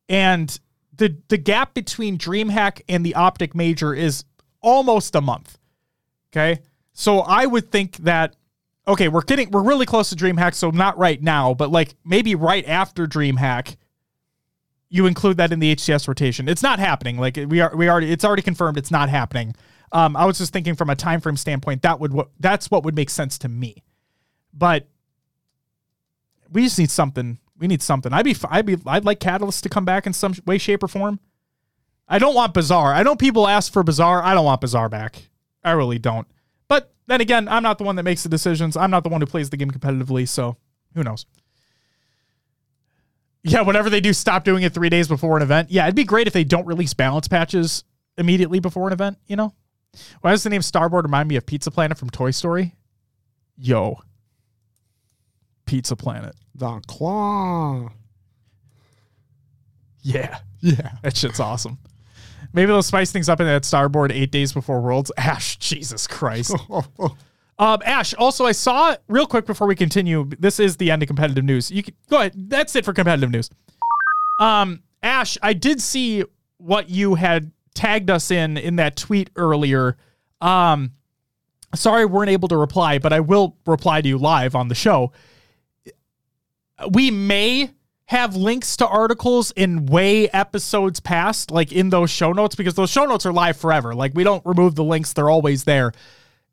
And 0.09 0.59
the 0.97 1.17
the 1.29 1.37
gap 1.37 1.75
between 1.75 2.19
DreamHack 2.19 2.83
and 2.89 3.05
the 3.05 3.15
Optic 3.15 3.55
Major 3.55 3.95
is 3.95 4.25
almost 4.67 5.15
a 5.15 5.21
month. 5.23 5.57
Okay, 6.33 6.61
so 6.93 7.21
I 7.21 7.47
would 7.47 7.71
think 7.71 7.97
that 7.99 8.37
okay, 8.87 9.09
we're 9.09 9.23
getting 9.23 9.51
we're 9.51 9.63
really 9.63 9.87
close 9.87 10.11
to 10.11 10.17
DreamHack, 10.17 10.55
so 10.55 10.71
not 10.71 10.99
right 10.99 11.23
now, 11.23 11.55
but 11.55 11.71
like 11.71 11.95
maybe 12.05 12.35
right 12.35 12.67
after 12.69 13.07
DreamHack, 13.07 13.77
you 14.91 15.07
include 15.07 15.39
that 15.39 15.53
in 15.53 15.61
the 15.61 15.75
HCS 15.75 16.07
rotation. 16.09 16.49
It's 16.49 16.63
not 16.63 16.79
happening. 16.79 17.17
Like 17.17 17.39
we 17.49 17.61
are 17.61 17.75
we 17.75 17.89
already 17.89 18.11
it's 18.13 18.25
already 18.25 18.43
confirmed 18.43 18.77
it's 18.77 18.91
not 18.91 19.09
happening. 19.09 19.55
Um, 19.93 20.17
I 20.17 20.27
was 20.27 20.39
just 20.39 20.53
thinking 20.53 20.75
from 20.75 20.91
a 20.91 20.97
time 20.97 21.21
frame 21.21 21.37
standpoint, 21.37 21.83
that 21.83 22.01
would 22.01 22.13
what 22.13 22.31
that's 22.41 22.71
what 22.71 22.85
would 22.85 22.97
make 22.97 23.09
sense 23.09 23.39
to 23.39 23.49
me. 23.49 23.85
But 24.53 24.89
we 26.51 26.65
just 26.65 26.79
need 26.79 26.91
something. 26.91 27.39
We 27.59 27.69
need 27.69 27.83
something. 27.83 28.13
I'd 28.13 28.25
be 28.25 28.37
I'd 28.51 28.67
be 28.67 28.77
I'd 28.85 29.05
like 29.05 29.21
Catalyst 29.21 29.63
to 29.63 29.69
come 29.69 29.85
back 29.85 30.07
in 30.07 30.13
some 30.13 30.35
way, 30.45 30.59
shape, 30.59 30.83
or 30.83 30.89
form. 30.89 31.21
I 32.09 32.19
don't 32.19 32.35
want 32.35 32.55
Bizarre. 32.55 32.95
I 32.95 33.03
know 33.03 33.17
people 33.17 33.49
ask 33.49 33.73
for 33.73 33.83
Bizarre. 33.83 34.23
I 34.23 34.35
don't 34.35 34.45
want 34.45 34.61
Bizarre 34.61 34.89
back. 34.89 35.29
I 35.65 35.73
really 35.73 35.99
don't. 35.99 36.27
But 36.69 36.93
then 37.07 37.21
again, 37.21 37.49
I'm 37.49 37.63
not 37.63 37.79
the 37.79 37.85
one 37.85 37.97
that 37.97 38.05
makes 38.05 38.23
the 38.23 38.29
decisions. 38.29 38.77
I'm 38.77 38.91
not 38.91 39.03
the 39.03 39.09
one 39.09 39.21
who 39.21 39.27
plays 39.27 39.51
the 39.51 39.57
game 39.57 39.71
competitively, 39.71 40.29
so 40.29 40.57
who 40.95 41.03
knows? 41.03 41.27
Yeah, 43.43 43.63
whenever 43.63 43.91
they 43.91 44.01
do 44.01 44.13
stop 44.13 44.45
doing 44.45 44.63
it 44.63 44.75
three 44.75 44.89
days 44.89 45.07
before 45.09 45.37
an 45.37 45.43
event. 45.43 45.71
Yeah, 45.71 45.85
it'd 45.85 45.95
be 45.95 46.05
great 46.05 46.27
if 46.27 46.33
they 46.33 46.45
don't 46.45 46.67
release 46.67 46.95
balance 46.95 47.29
patches 47.29 47.85
immediately 48.19 48.61
before 48.61 48.87
an 48.89 48.93
event, 48.93 49.19
you 49.27 49.37
know? 49.37 49.55
Why 50.21 50.33
does 50.33 50.43
the 50.43 50.51
name 50.51 50.63
Starboard 50.63 51.05
remind 51.05 51.29
me 51.29 51.37
of 51.37 51.47
Pizza 51.47 51.71
Planet 51.71 51.97
from 51.97 52.11
Toy 52.11 52.31
Story? 52.31 52.75
Yo. 53.57 54.01
Pizza 55.65 55.97
Planet. 55.97 56.35
The 56.55 56.81
claw. 56.87 57.91
Yeah. 60.03 60.39
Yeah. 60.61 60.93
That 61.03 61.17
shit's 61.17 61.41
awesome. 61.41 61.79
Maybe 62.57 62.69
they'll 62.69 62.83
spice 62.83 63.13
things 63.13 63.29
up 63.29 63.39
in 63.39 63.47
that 63.47 63.67
Starboard 63.67 64.11
eight 64.11 64.33
days 64.33 64.55
before 64.55 64.81
Worlds. 64.81 65.13
Ash, 65.17 65.57
Jesus 65.59 66.09
Christ. 66.09 66.57
Um, 67.59 67.81
Ash, 67.87 68.13
also, 68.13 68.45
I 68.45 68.53
saw 68.53 68.97
real 69.09 69.27
quick 69.27 69.47
before 69.47 69.67
we 69.67 69.75
continue. 69.75 70.29
This 70.39 70.61
is 70.61 70.77
the 70.77 70.91
end 70.91 71.03
of 71.03 71.07
competitive 71.07 71.43
news. 71.43 71.71
You 71.71 71.83
can 71.83 71.95
go 72.11 72.19
ahead. 72.19 72.35
That's 72.37 72.77
it 72.77 72.85
for 72.85 72.93
competitive 72.93 73.31
news. 73.31 73.49
Um, 74.39 74.83
Ash, 75.03 75.39
I 75.43 75.55
did 75.55 75.81
see 75.81 76.23
what 76.59 76.91
you 76.91 77.15
had 77.15 77.51
tagged 77.73 78.11
us 78.11 78.31
in 78.31 78.59
in 78.59 78.77
that 78.77 78.97
tweet 78.97 79.31
earlier. 79.37 79.97
Um, 80.43 80.93
sorry, 81.75 82.05
we 82.05 82.13
weren't 82.13 82.29
able 82.29 82.49
to 82.49 82.59
reply, 82.59 82.99
but 82.99 83.15
I 83.15 83.21
will 83.21 83.57
reply 83.65 84.03
to 84.03 84.09
you 84.09 84.19
live 84.19 84.55
on 84.55 84.69
the 84.69 84.75
show. 84.75 85.13
We 86.91 87.11
may 87.11 87.71
have 88.07 88.37
links 88.37 88.77
to 88.77 88.87
articles 88.87 89.51
in 89.53 89.87
way 89.87 90.29
episodes 90.29 91.01
past, 91.01 91.51
like 91.51 91.73
in 91.73 91.91
those 91.91 92.11
show 92.11 92.33
notes, 92.33 92.55
because 92.55 92.75
those 92.75 92.91
show 92.91 93.05
notes 93.05 93.27
are 93.27 93.33
live 93.33 93.57
forever. 93.57 93.95
Like 93.95 94.13
we 94.15 94.25
don't 94.25 94.45
remove 94.47 94.75
the 94.75 94.85
links; 94.85 95.13
they're 95.13 95.31
always 95.31 95.65
there 95.65 95.93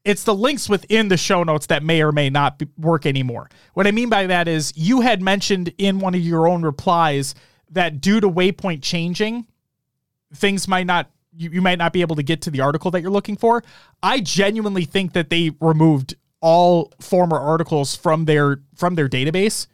it's 0.05 0.23
the 0.23 0.35
links 0.35 0.67
within 0.67 1.07
the 1.07 1.17
show 1.17 1.43
notes 1.43 1.67
that 1.67 1.83
may 1.83 2.01
or 2.01 2.11
may 2.11 2.29
not 2.29 2.59
be, 2.59 2.67
work 2.77 3.05
anymore. 3.05 3.49
What 3.73 3.87
I 3.87 3.91
mean 3.91 4.09
by 4.09 4.27
that 4.27 4.47
is 4.47 4.73
you 4.75 5.01
had 5.01 5.21
mentioned 5.21 5.73
in 5.77 5.99
one 5.99 6.13
of 6.13 6.21
your 6.21 6.47
own 6.47 6.63
replies 6.63 7.35
that 7.71 8.01
due 8.01 8.19
to 8.19 8.29
waypoint 8.29 8.81
changing, 8.81 9.47
things 10.33 10.67
might 10.67 10.85
not 10.85 11.09
you, 11.35 11.49
you 11.49 11.61
might 11.61 11.79
not 11.79 11.93
be 11.93 12.01
able 12.01 12.15
to 12.17 12.23
get 12.23 12.41
to 12.43 12.51
the 12.51 12.61
article 12.61 12.91
that 12.91 13.01
you're 13.01 13.11
looking 13.11 13.37
for. 13.37 13.63
I 14.03 14.19
genuinely 14.19 14.85
think 14.85 15.13
that 15.13 15.29
they 15.29 15.51
removed 15.59 16.15
all 16.41 16.91
former 16.99 17.39
articles 17.39 17.95
from 17.95 18.25
their 18.25 18.59
from 18.75 18.95
their 18.95 19.07
database 19.07 19.67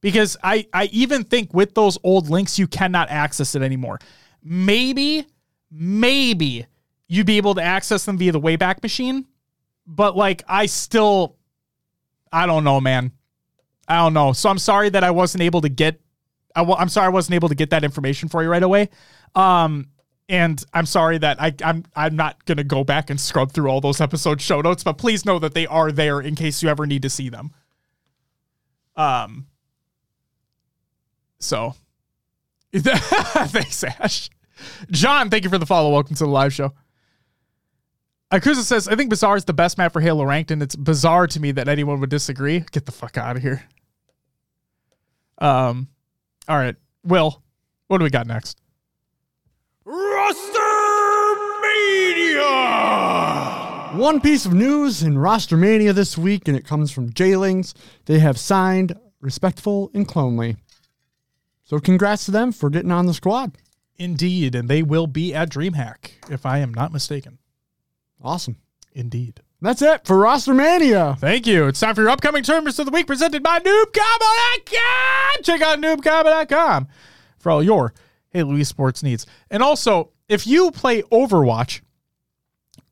because 0.00 0.36
I 0.42 0.66
I 0.72 0.84
even 0.86 1.24
think 1.24 1.54
with 1.54 1.74
those 1.74 1.98
old 2.02 2.30
links 2.30 2.58
you 2.58 2.66
cannot 2.66 3.10
access 3.10 3.54
it 3.54 3.62
anymore. 3.62 3.98
Maybe 4.42 5.26
maybe 5.70 6.66
you'd 7.08 7.26
be 7.26 7.36
able 7.36 7.54
to 7.54 7.62
access 7.62 8.04
them 8.04 8.18
via 8.18 8.32
the 8.32 8.40
Wayback 8.40 8.82
Machine 8.82 9.26
but 9.88 10.16
like 10.16 10.44
I 10.46 10.66
still 10.66 11.36
I 12.30 12.46
don't 12.46 12.62
know, 12.62 12.80
man. 12.80 13.12
I 13.88 13.96
don't 13.96 14.12
know. 14.12 14.34
So 14.34 14.50
I'm 14.50 14.58
sorry 14.58 14.90
that 14.90 15.02
I 15.02 15.10
wasn't 15.10 15.42
able 15.42 15.62
to 15.62 15.68
get 15.68 16.00
I 16.54 16.62
I'm 16.62 16.90
sorry 16.90 17.06
I 17.06 17.10
wasn't 17.10 17.34
able 17.34 17.48
to 17.48 17.54
get 17.54 17.70
that 17.70 17.82
information 17.82 18.28
for 18.28 18.42
you 18.42 18.50
right 18.50 18.62
away. 18.62 18.90
Um 19.34 19.88
and 20.28 20.62
I'm 20.74 20.84
sorry 20.84 21.16
that 21.18 21.40
I, 21.40 21.54
I'm 21.64 21.84
I'm 21.96 22.14
not 22.14 22.44
gonna 22.44 22.64
go 22.64 22.84
back 22.84 23.08
and 23.08 23.18
scrub 23.18 23.50
through 23.50 23.70
all 23.70 23.80
those 23.80 24.00
episode 24.00 24.42
show 24.42 24.60
notes, 24.60 24.84
but 24.84 24.98
please 24.98 25.24
know 25.24 25.38
that 25.38 25.54
they 25.54 25.66
are 25.66 25.90
there 25.90 26.20
in 26.20 26.34
case 26.34 26.62
you 26.62 26.68
ever 26.68 26.86
need 26.86 27.02
to 27.02 27.10
see 27.10 27.30
them. 27.30 27.50
Um. 28.94 29.46
So, 31.40 31.74
thanks, 32.74 33.84
Ash. 33.84 34.28
John, 34.90 35.30
thank 35.30 35.44
you 35.44 35.50
for 35.50 35.58
the 35.58 35.66
follow. 35.66 35.92
Welcome 35.92 36.16
to 36.16 36.24
the 36.24 36.30
live 36.30 36.52
show. 36.52 36.72
Akusa 38.32 38.62
says, 38.62 38.88
I 38.88 38.94
think 38.94 39.08
Bizarre 39.08 39.36
is 39.36 39.46
the 39.46 39.54
best 39.54 39.78
map 39.78 39.92
for 39.92 40.00
Halo 40.00 40.24
ranked, 40.24 40.50
and 40.50 40.62
it's 40.62 40.76
bizarre 40.76 41.26
to 41.28 41.40
me 41.40 41.52
that 41.52 41.68
anyone 41.68 42.00
would 42.00 42.10
disagree. 42.10 42.64
Get 42.72 42.84
the 42.84 42.92
fuck 42.92 43.16
out 43.16 43.36
of 43.36 43.42
here. 43.42 43.62
Um, 45.38 45.88
all 46.46 46.58
right. 46.58 46.76
Will, 47.04 47.42
what 47.86 47.98
do 47.98 48.04
we 48.04 48.10
got 48.10 48.26
next? 48.26 48.60
Roster 49.84 50.58
Mania! 51.62 52.44
One 53.94 54.20
piece 54.20 54.44
of 54.44 54.52
news 54.52 55.02
in 55.02 55.16
Roster 55.16 55.56
Mania 55.56 55.94
this 55.94 56.18
week, 56.18 56.48
and 56.48 56.56
it 56.56 56.66
comes 56.66 56.90
from 56.90 57.10
Jailings. 57.10 57.72
They 58.04 58.18
have 58.18 58.38
signed 58.38 58.92
Respectful 59.22 59.90
and 59.94 60.06
Clonely. 60.06 60.58
So 61.68 61.78
congrats 61.78 62.24
to 62.24 62.30
them 62.30 62.50
for 62.50 62.70
getting 62.70 62.90
on 62.90 63.04
the 63.04 63.12
squad. 63.12 63.58
Indeed, 63.96 64.54
and 64.54 64.70
they 64.70 64.82
will 64.82 65.06
be 65.06 65.34
at 65.34 65.50
DreamHack, 65.50 66.12
if 66.30 66.46
I 66.46 66.58
am 66.58 66.72
not 66.72 66.94
mistaken. 66.94 67.36
Awesome. 68.22 68.56
Indeed. 68.94 69.42
That's 69.60 69.82
it 69.82 70.06
for 70.06 70.16
Roster 70.16 70.54
Mania. 70.54 71.18
Thank 71.18 71.46
you. 71.46 71.66
It's 71.66 71.80
time 71.80 71.94
for 71.94 72.00
your 72.00 72.10
upcoming 72.10 72.42
tournaments 72.42 72.78
of 72.78 72.86
the 72.86 72.92
week 72.92 73.06
presented 73.06 73.42
by 73.42 73.58
NoobCombo.com. 73.58 75.42
Check 75.42 75.60
out 75.60 75.78
NoobCombo.com 75.78 76.88
for 77.38 77.52
all 77.52 77.62
your 77.62 77.92
Halo 78.30 78.62
sports 78.62 79.02
needs. 79.02 79.26
And 79.50 79.62
also, 79.62 80.12
if 80.26 80.46
you 80.46 80.70
play 80.70 81.02
Overwatch, 81.02 81.82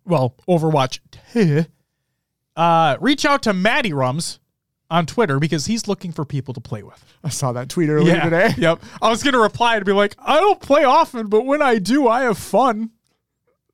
well, 0.05 0.35
Overwatch, 0.47 0.99
uh, 2.57 2.97
reach 3.01 3.25
out 3.25 3.43
to 3.45 3.55
Matty 3.55 3.95
Rums 3.95 4.39
on 4.91 5.07
Twitter 5.07 5.39
because 5.39 5.67
he's 5.67 5.89
looking 5.89 6.13
for 6.13 6.25
people 6.25 6.55
to 6.55 6.61
play 6.61 6.83
with. 6.83 7.05
I 7.25 7.29
saw 7.29 7.53
that 7.53 7.69
tweet 7.69 7.89
earlier 7.89 8.21
today. 8.21 8.55
Yep. 8.57 8.83
I 9.03 9.11
was 9.11 9.23
going 9.23 9.35
to 9.35 9.41
reply 9.41 9.77
and 9.77 9.85
be 9.85 9.93
like, 9.93 10.15
I 10.19 10.41
don't 10.41 10.61
play 10.61 10.85
often, 10.85 11.29
but 11.29 11.45
when 11.45 11.63
I 11.63 11.79
do, 11.79 12.09
I 12.09 12.23
have 12.23 12.39
fun. 12.39 12.91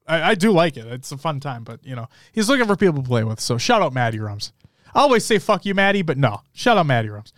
I, 0.07 0.31
I, 0.31 0.35
do 0.35 0.51
like 0.51 0.77
it. 0.77 0.87
It's 0.87 1.13
a 1.13 1.17
fun 1.17 1.39
time, 1.39 1.63
but 1.63 1.85
you 1.85 1.95
know, 1.95 2.09
he's 2.33 2.49
looking 2.49 2.67
for 2.67 2.77
people 2.77 3.03
to 3.03 3.09
play 3.09 3.25
with. 3.25 3.41
So 3.41 3.59
shout 3.59 3.83
out 3.83 3.93
Maddie 3.93 4.19
Rums. 4.19 4.53
I 4.95 5.01
always 5.01 5.25
say 5.25 5.39
fuck 5.39 5.65
you, 5.65 5.75
Maddie, 5.75 6.03
but 6.03 6.19
no. 6.19 6.41
Shout 6.53 6.77
out 6.77 6.87
Maddie 6.87 7.09
Rums. 7.09 7.33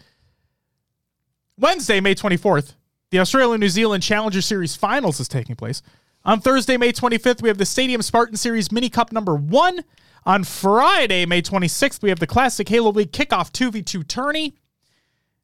Wednesday, 1.59 2.01
May 2.01 2.15
24th, 2.15 2.75
the 3.11 3.21
Australia 3.21 3.59
New 3.59 3.69
Zealand 3.69 4.03
Challenger 4.03 4.41
Series 4.41 4.75
Finals 4.75 5.21
is 5.21 5.29
taking 5.29 5.55
place. 5.55 5.83
On 6.25 6.41
Thursday, 6.41 6.77
May 6.77 6.93
25th, 6.93 7.43
we 7.43 7.49
have 7.49 7.59
the 7.59 7.67
Stadium 7.67 8.03
Spartan 8.03 8.37
Series 8.37 8.73
Mini 8.73 8.89
Cup 8.89 9.13
number 9.13 9.35
one. 9.35 9.85
On 10.27 10.43
Friday, 10.43 11.27
May 11.27 11.43
26th, 11.43 12.03
we 12.03 12.09
have 12.09 12.19
the 12.19 12.27
Classic 12.27 12.67
Halo 12.67 12.91
League 12.91 13.13
Kickoff 13.13 13.53
2v2 13.53 14.09
tourney. 14.09 14.55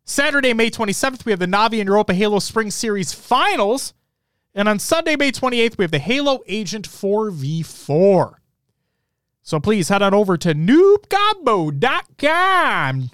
Saturday, 0.04 0.54
May 0.54 0.70
27th, 0.70 1.26
we 1.26 1.32
have 1.32 1.38
the 1.38 1.46
Navi 1.46 1.80
and 1.80 1.88
Europa 1.88 2.14
Halo 2.14 2.38
Spring 2.38 2.70
Series 2.70 3.12
Finals. 3.12 3.92
And 4.54 4.68
on 4.68 4.78
Sunday, 4.78 5.16
May 5.16 5.32
28th, 5.32 5.76
we 5.76 5.84
have 5.84 5.90
the 5.90 5.98
Halo 5.98 6.40
Agent 6.46 6.88
4v4. 6.88 8.34
So 9.42 9.60
please 9.60 9.90
head 9.90 10.00
on 10.00 10.14
over 10.14 10.38
to 10.38 10.54
noobcombo.com 10.54 13.10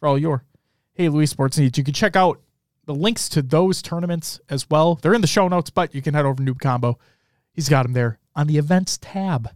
for 0.00 0.08
all 0.08 0.18
your 0.18 0.44
Halo 0.94 1.20
Esports 1.20 1.58
needs. 1.58 1.76
You 1.76 1.84
can 1.84 1.94
check 1.94 2.16
out 2.16 2.40
the 2.86 2.94
links 2.94 3.28
to 3.30 3.42
those 3.42 3.82
tournaments 3.82 4.40
as 4.48 4.68
well. 4.70 4.94
They're 4.94 5.14
in 5.14 5.20
the 5.20 5.26
show 5.26 5.46
notes, 5.46 5.70
but 5.70 5.94
you 5.94 6.00
can 6.00 6.14
head 6.14 6.24
over 6.24 6.42
to 6.42 6.52
Noob 6.52 6.58
Combo. 6.58 6.98
He's 7.52 7.68
got 7.68 7.82
them 7.82 7.92
there 7.92 8.18
on 8.34 8.46
the 8.46 8.56
events 8.56 8.98
tab. 8.98 9.50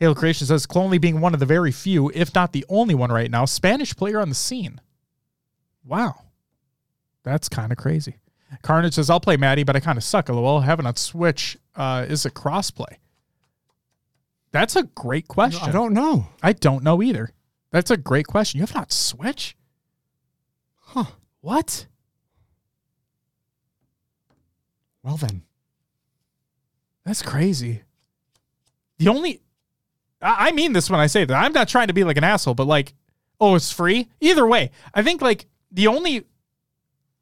Halo 0.00 0.14
Creation 0.14 0.46
says 0.46 0.66
Clonely 0.66 0.98
being 0.98 1.20
one 1.20 1.34
of 1.34 1.40
the 1.40 1.46
very 1.46 1.70
few, 1.70 2.10
if 2.14 2.34
not 2.34 2.52
the 2.52 2.64
only 2.70 2.94
one 2.94 3.12
right 3.12 3.30
now, 3.30 3.44
Spanish 3.44 3.94
player 3.94 4.18
on 4.18 4.30
the 4.30 4.34
scene. 4.34 4.80
Wow. 5.84 6.24
That's 7.22 7.50
kind 7.50 7.70
of 7.70 7.76
crazy. 7.76 8.16
Carnage 8.62 8.94
says, 8.94 9.10
I'll 9.10 9.20
play 9.20 9.36
Maddie, 9.36 9.62
but 9.62 9.76
I 9.76 9.80
kind 9.80 9.98
of 9.98 10.02
suck. 10.02 10.28
LOL. 10.30 10.60
Having 10.60 10.86
on 10.86 10.96
Switch 10.96 11.58
uh, 11.76 12.06
is 12.08 12.24
a 12.24 12.30
crossplay. 12.30 12.96
That's 14.52 14.74
a 14.74 14.84
great 14.84 15.28
question. 15.28 15.68
I 15.68 15.70
don't 15.70 15.92
know. 15.92 16.28
I 16.42 16.54
don't 16.54 16.82
know 16.82 17.02
either. 17.02 17.30
That's 17.70 17.90
a 17.90 17.96
great 17.96 18.26
question. 18.26 18.58
You 18.58 18.62
have 18.62 18.74
not 18.74 18.90
Switch? 18.90 19.54
Huh. 20.80 21.04
What? 21.40 21.86
Well, 25.02 25.16
then. 25.16 25.42
That's 27.04 27.22
crazy. 27.22 27.82
The 28.98 29.08
only. 29.08 29.42
I 30.22 30.52
mean 30.52 30.72
this 30.72 30.90
when 30.90 31.00
I 31.00 31.06
say 31.06 31.24
that. 31.24 31.34
I'm 31.34 31.52
not 31.52 31.68
trying 31.68 31.88
to 31.88 31.94
be 31.94 32.04
like 32.04 32.16
an 32.16 32.24
asshole, 32.24 32.54
but 32.54 32.66
like, 32.66 32.94
oh, 33.40 33.54
it's 33.54 33.72
free? 33.72 34.08
Either 34.20 34.46
way, 34.46 34.70
I 34.92 35.02
think 35.02 35.22
like 35.22 35.46
the 35.72 35.86
only 35.86 36.26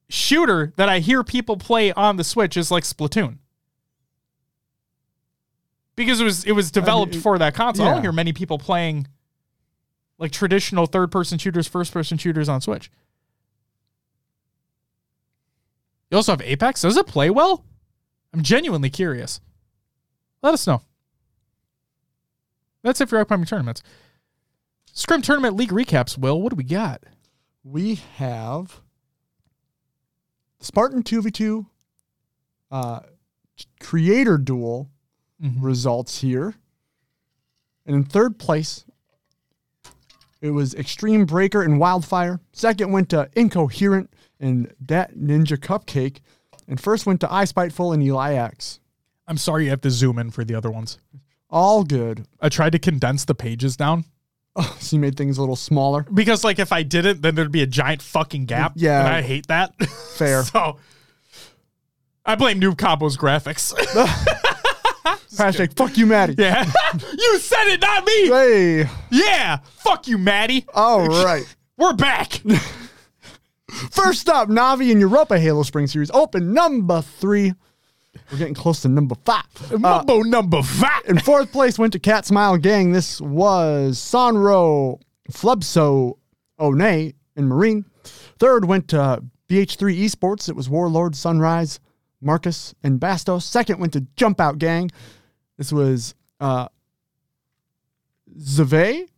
shooter 0.08 0.72
that 0.76 0.88
I 0.88 0.98
hear 0.98 1.22
people 1.22 1.56
play 1.56 1.92
on 1.92 2.16
the 2.16 2.24
Switch 2.24 2.56
is 2.56 2.70
like 2.70 2.84
Splatoon. 2.84 3.38
Because 5.94 6.20
it 6.20 6.24
was 6.24 6.44
it 6.44 6.52
was 6.52 6.70
developed 6.70 7.12
I 7.12 7.16
mean, 7.16 7.22
for 7.22 7.38
that 7.38 7.54
console. 7.54 7.86
Yeah. 7.86 7.90
I 7.90 7.94
don't 7.94 8.02
hear 8.02 8.12
many 8.12 8.32
people 8.32 8.58
playing 8.58 9.06
like 10.18 10.32
traditional 10.32 10.86
third 10.86 11.10
person 11.10 11.38
shooters, 11.38 11.66
first 11.66 11.92
person 11.92 12.18
shooters 12.18 12.48
on 12.48 12.60
Switch. 12.60 12.90
You 16.10 16.16
also 16.16 16.32
have 16.32 16.42
Apex. 16.42 16.82
Does 16.82 16.96
it 16.96 17.06
play 17.06 17.30
well? 17.30 17.64
I'm 18.32 18.42
genuinely 18.42 18.90
curious. 18.90 19.40
Let 20.42 20.54
us 20.54 20.66
know. 20.66 20.82
That's 22.82 23.00
it 23.00 23.08
for 23.08 23.18
upcoming 23.18 23.46
tournaments. 23.46 23.82
Scrim 24.92 25.22
tournament 25.22 25.56
league 25.56 25.70
recaps. 25.70 26.16
Will, 26.18 26.40
what 26.40 26.50
do 26.50 26.56
we 26.56 26.64
got? 26.64 27.02
We 27.64 27.96
have 28.16 28.80
Spartan 30.60 31.02
2v2 31.02 31.66
uh, 32.70 33.00
creator 33.80 34.38
duel 34.38 34.90
Mhm. 35.42 35.56
results 35.60 36.20
here. 36.20 36.54
And 37.86 37.94
in 37.96 38.04
third 38.04 38.38
place, 38.38 38.84
it 40.40 40.50
was 40.50 40.74
Extreme 40.74 41.26
Breaker 41.26 41.62
and 41.62 41.78
Wildfire. 41.80 42.40
Second 42.52 42.92
went 42.92 43.08
to 43.10 43.30
Incoherent 43.36 44.12
and 44.40 44.72
Dat 44.84 45.14
Ninja 45.14 45.56
Cupcake. 45.56 46.20
And 46.66 46.80
first 46.80 47.06
went 47.06 47.20
to 47.20 47.32
I 47.32 47.44
Spiteful 47.44 47.92
and 47.92 48.02
Eli 48.02 48.34
X. 48.34 48.80
I'm 49.26 49.38
sorry 49.38 49.64
you 49.64 49.70
have 49.70 49.80
to 49.82 49.90
zoom 49.90 50.18
in 50.18 50.30
for 50.30 50.44
the 50.44 50.54
other 50.54 50.70
ones. 50.70 50.98
All 51.50 51.84
good. 51.84 52.26
I 52.40 52.48
tried 52.48 52.72
to 52.72 52.78
condense 52.78 53.24
the 53.24 53.34
pages 53.34 53.76
down 53.76 54.04
Oh, 54.60 54.76
so 54.80 54.96
you 54.96 55.00
made 55.00 55.16
things 55.16 55.38
a 55.38 55.40
little 55.40 55.54
smaller. 55.56 56.02
because, 56.12 56.42
like, 56.42 56.58
if 56.58 56.72
I 56.72 56.82
didn't, 56.82 57.22
then 57.22 57.36
there'd 57.36 57.52
be 57.52 57.62
a 57.62 57.66
giant 57.66 58.02
fucking 58.02 58.46
gap. 58.46 58.72
Yeah. 58.74 58.98
and 59.06 59.08
I 59.14 59.22
hate 59.22 59.46
that. 59.46 59.72
Fair. 60.16 60.42
so 60.44 60.78
I 62.24 62.34
blame 62.34 62.60
Noob 62.60 62.74
Combo's 62.76 63.16
graphics. 63.16 63.72
Hashtag 65.38 65.76
fuck 65.76 65.96
you, 65.96 66.06
Maddie. 66.06 66.34
yeah, 66.36 66.64
you 67.18 67.38
said 67.38 67.68
it, 67.68 67.80
not 67.80 68.04
me. 68.04 68.26
Hey. 68.28 68.90
Yeah, 69.10 69.58
fuck 69.76 70.08
you, 70.08 70.18
Maddie. 70.18 70.66
All 70.74 71.06
right. 71.06 71.44
We're 71.76 71.92
back. 71.92 72.42
First 73.92 74.28
up, 74.28 74.48
Navi 74.48 74.90
and 74.90 74.98
Europa 75.00 75.38
Halo 75.38 75.62
Spring 75.62 75.86
Series 75.86 76.10
Open 76.10 76.52
number 76.52 77.00
three. 77.02 77.54
We're 78.30 78.38
getting 78.38 78.54
close 78.54 78.82
to 78.82 78.88
number 78.88 79.14
five. 79.24 79.44
Uh, 79.72 79.78
Mambo 79.78 80.20
number 80.22 80.62
five. 80.62 81.02
in 81.06 81.18
fourth 81.18 81.52
place 81.52 81.78
went 81.78 81.92
to 81.94 81.98
Cat 81.98 82.26
Smile 82.26 82.56
Gang. 82.56 82.92
This 82.92 83.20
was 83.20 83.98
Sonro, 83.98 85.00
Flubso, 85.30 86.18
One, 86.56 86.80
and 86.80 87.48
Marine. 87.48 87.84
Third 88.38 88.64
went 88.64 88.88
to 88.88 89.22
BH3 89.48 90.04
Esports. 90.04 90.48
It 90.48 90.56
was 90.56 90.68
Warlord, 90.68 91.16
Sunrise, 91.16 91.80
Marcus, 92.20 92.74
and 92.82 93.00
Bastos. 93.00 93.42
Second 93.42 93.80
went 93.80 93.92
to 93.94 94.06
Jump 94.16 94.40
Out 94.40 94.58
Gang. 94.58 94.90
This 95.56 95.72
was 95.72 96.14
uh, 96.40 96.68
Zave, 98.38 99.08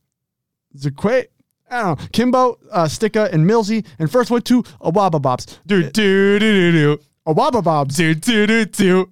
Zakwe, 0.76 1.26
I 1.70 1.82
don't 1.82 2.00
know, 2.00 2.06
Kimbo, 2.12 2.58
uh, 2.72 2.88
Sticka, 2.88 3.32
and 3.32 3.48
Millsy. 3.48 3.86
And 3.98 4.10
first 4.10 4.30
went 4.30 4.44
to 4.46 4.62
Awaba 4.80 5.20
Bobs. 5.20 5.58
Do 5.66 5.82
do 5.82 6.38
do 6.38 6.72
do 6.72 6.72
do 6.72 6.98
Awaba 7.26 7.62
Bobs. 7.62 7.96
do 7.96 8.14
do 8.14 8.46
do 8.46 8.64
do 8.64 9.10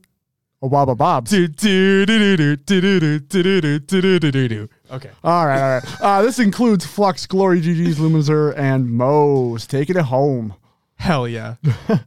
Awaba 0.63 0.97
Bobs. 0.97 1.31
do 1.31 1.47
do 1.49 2.07
do 2.07 2.37
do 2.37 2.57
do 2.57 2.57
do 2.57 2.81
do 3.01 3.21
do 3.21 3.61
do 3.61 4.01
do 4.01 4.19
do 4.21 4.31
do 4.31 4.49
do. 4.49 4.69
Okay. 4.91 5.11
All 5.23 5.47
right, 5.47 5.61
all 5.63 5.81
right. 5.81 6.01
Uh, 6.01 6.23
this 6.23 6.39
includes 6.39 6.87
Flux, 6.87 7.27
Glory, 7.27 7.61
GG's, 7.61 7.99
Lumizer, 7.99 8.57
and 8.57 8.91
Moe's. 8.91 9.67
Taking 9.67 9.97
it 9.97 10.05
home. 10.05 10.55
Hell 10.97 11.29
yeah. 11.29 11.57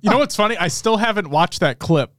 you 0.02 0.10
know 0.10 0.18
what's 0.18 0.36
funny? 0.36 0.58
I 0.58 0.68
still 0.68 0.98
haven't 0.98 1.30
watched 1.30 1.60
that 1.62 1.80
clip. 1.80 2.12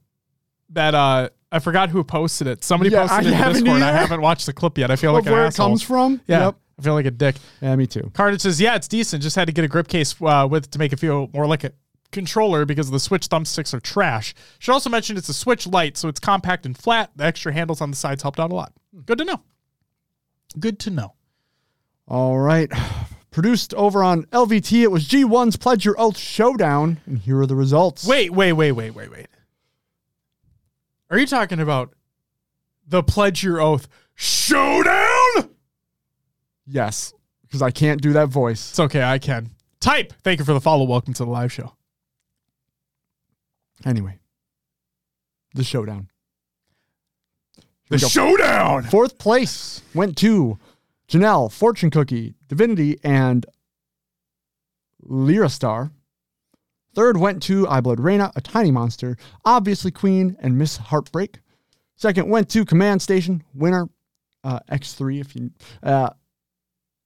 That 0.69 0.95
uh 0.95 1.29
I 1.51 1.59
forgot 1.59 1.89
who 1.89 2.03
posted 2.03 2.47
it. 2.47 2.63
Somebody 2.63 2.89
Yeah, 2.89 3.01
posted 3.01 3.17
I 3.17 3.21
it 3.21 3.27
in 3.27 3.33
haven't 3.33 3.53
Discord. 3.65 3.81
I 3.83 3.89
either. 3.89 3.97
haven't 3.99 4.21
watched 4.21 4.47
the 4.47 4.53
clip 4.53 4.75
yet. 4.79 4.89
I 4.89 4.95
feel 4.95 5.13
like 5.13 5.21
Of 5.21 5.27
an 5.27 5.33
where 5.33 5.45
asshole. 5.45 5.67
it 5.67 5.69
comes 5.69 5.83
from? 5.83 6.19
Yeah. 6.25 6.45
Yep. 6.45 6.55
I 6.79 6.81
feel 6.81 6.93
like 6.95 7.05
a 7.05 7.11
dick. 7.11 7.35
Yeah, 7.61 7.75
me 7.75 7.85
too. 7.85 8.09
Carnage 8.15 8.41
says, 8.41 8.59
yeah, 8.59 8.75
it's 8.75 8.87
decent. 8.87 9.21
Just 9.21 9.35
had 9.35 9.45
to 9.45 9.51
get 9.51 9.63
a 9.63 9.67
grip 9.67 9.87
case 9.87 10.15
uh, 10.19 10.47
with 10.49 10.71
to 10.71 10.79
make 10.79 10.91
it 10.93 10.99
feel 10.99 11.29
more 11.31 11.45
like 11.45 11.63
a 11.63 11.71
controller 12.13 12.65
because 12.65 12.89
the 12.89 12.99
Switch 12.99 13.27
thumbsticks 13.27 13.73
are 13.73 13.81
trash. 13.81 14.33
Should 14.59 14.71
also 14.71 14.89
mention 14.89 15.17
it's 15.17 15.27
a 15.27 15.33
Switch 15.33 15.67
Lite, 15.67 15.97
so 15.97 16.07
it's 16.07 16.19
compact 16.19 16.65
and 16.65 16.77
flat. 16.77 17.11
The 17.15 17.25
extra 17.25 17.51
handles 17.51 17.81
on 17.81 17.91
the 17.91 17.97
sides 17.97 18.21
helped 18.21 18.39
out 18.39 18.51
a 18.51 18.55
lot. 18.55 18.71
Good 19.05 19.17
to 19.17 19.25
know. 19.25 19.41
Good 20.57 20.79
to 20.79 20.89
know. 20.89 21.15
All 22.07 22.39
right. 22.39 22.71
Produced 23.31 23.73
over 23.73 24.03
on 24.03 24.25
LVT, 24.25 24.83
it 24.83 24.91
was 24.91 25.07
G1's 25.07 25.57
Pledge 25.57 25.85
Your 25.85 25.99
Oath 25.99 26.19
Showdown. 26.19 27.01
And 27.07 27.17
here 27.17 27.39
are 27.39 27.47
the 27.47 27.55
results. 27.55 28.05
Wait, 28.05 28.31
wait, 28.31 28.53
wait, 28.53 28.73
wait, 28.73 28.91
wait, 28.91 29.09
wait. 29.09 29.27
Are 31.09 31.17
you 31.17 31.25
talking 31.25 31.59
about 31.59 31.95
the 32.87 33.01
Pledge 33.01 33.43
Your 33.43 33.59
Oath 33.59 33.87
Showdown? 34.13 35.49
Yes, 36.67 37.13
because 37.41 37.63
I 37.63 37.71
can't 37.71 38.01
do 38.01 38.13
that 38.13 38.29
voice. 38.29 38.69
It's 38.69 38.79
okay, 38.79 39.01
I 39.01 39.17
can. 39.17 39.49
Type. 39.79 40.13
Thank 40.23 40.39
you 40.39 40.45
for 40.45 40.53
the 40.53 40.61
follow. 40.61 40.85
Welcome 40.85 41.13
to 41.15 41.25
the 41.25 41.31
live 41.31 41.51
show. 41.51 41.73
Anyway, 43.85 44.19
the 45.53 45.63
showdown. 45.63 46.09
The. 47.89 47.99
Showdown. 47.99 48.83
Fourth 48.83 49.17
place 49.17 49.81
went 49.93 50.17
to 50.17 50.57
Janelle, 51.07 51.51
Fortune 51.51 51.91
Cookie, 51.91 52.33
Divinity, 52.47 52.97
and 53.03 53.45
Lyra 55.01 55.49
Star. 55.49 55.91
Third 56.95 57.17
went 57.17 57.43
to 57.43 57.67
I 57.67 57.81
Blood 57.81 57.99
Reina, 57.99 58.31
a 58.35 58.41
tiny 58.41 58.71
monster, 58.71 59.17
obviously 59.45 59.91
Queen, 59.91 60.37
and 60.39 60.57
Miss 60.57 60.77
Heartbreak. 60.77 61.39
Second 61.95 62.29
went 62.29 62.49
to 62.49 62.65
Command 62.65 63.01
Station, 63.01 63.43
winner 63.53 63.87
uh, 64.43 64.59
X3, 64.71 65.21
if 65.21 65.35
you 65.35 65.51
uh, 65.81 66.09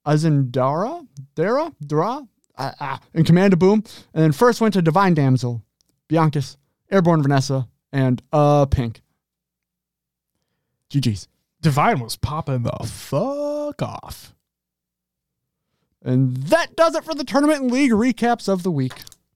Azandara, 0.05 1.05
Dara, 1.35 1.71
Dara, 1.85 2.21
uh, 2.57 2.71
uh, 2.79 2.97
and 3.13 3.25
Commander 3.25 3.57
Boom. 3.57 3.83
And 4.13 4.23
then 4.23 4.31
first 4.31 4.61
went 4.61 4.73
to 4.75 4.81
Divine 4.81 5.13
Damsel, 5.13 5.63
Biancas, 6.09 6.57
Airborne 6.91 7.21
Vanessa, 7.21 7.67
and 7.91 8.21
uh 8.32 8.65
Pink. 8.65 9.02
GG's. 10.89 11.28
Divine 11.62 12.00
was 12.00 12.15
popping 12.15 12.63
the 12.63 12.71
fuck 12.86 13.82
off. 13.82 14.34
And 16.04 16.38
that 16.38 16.76
does 16.76 16.95
it 16.95 17.04
for 17.04 17.13
the 17.13 17.23
tournament 17.26 17.62
and 17.63 17.71
league 17.71 17.91
recaps 17.91 18.47
of 18.47 18.63
the 18.63 18.71
week. 18.71 18.93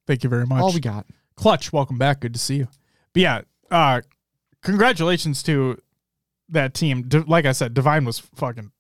Thank 0.08 0.24
you 0.24 0.30
very 0.30 0.46
much. 0.46 0.62
All 0.62 0.72
we 0.72 0.80
got. 0.80 1.06
Clutch, 1.36 1.74
welcome 1.74 1.98
back. 1.98 2.22
Good 2.22 2.34
to 2.34 2.40
see 2.40 2.58
you. 2.58 2.68
But 3.14 3.22
yeah, 3.22 3.42
uh, 3.70 4.02
congratulations 4.62 5.44
to 5.44 5.82
that 6.50 6.74
team. 6.74 7.04
D- 7.08 7.24
like 7.28 7.46
I 7.46 7.52
said, 7.52 7.74
Divine 7.74 8.06
was 8.06 8.20
fucking 8.20 8.72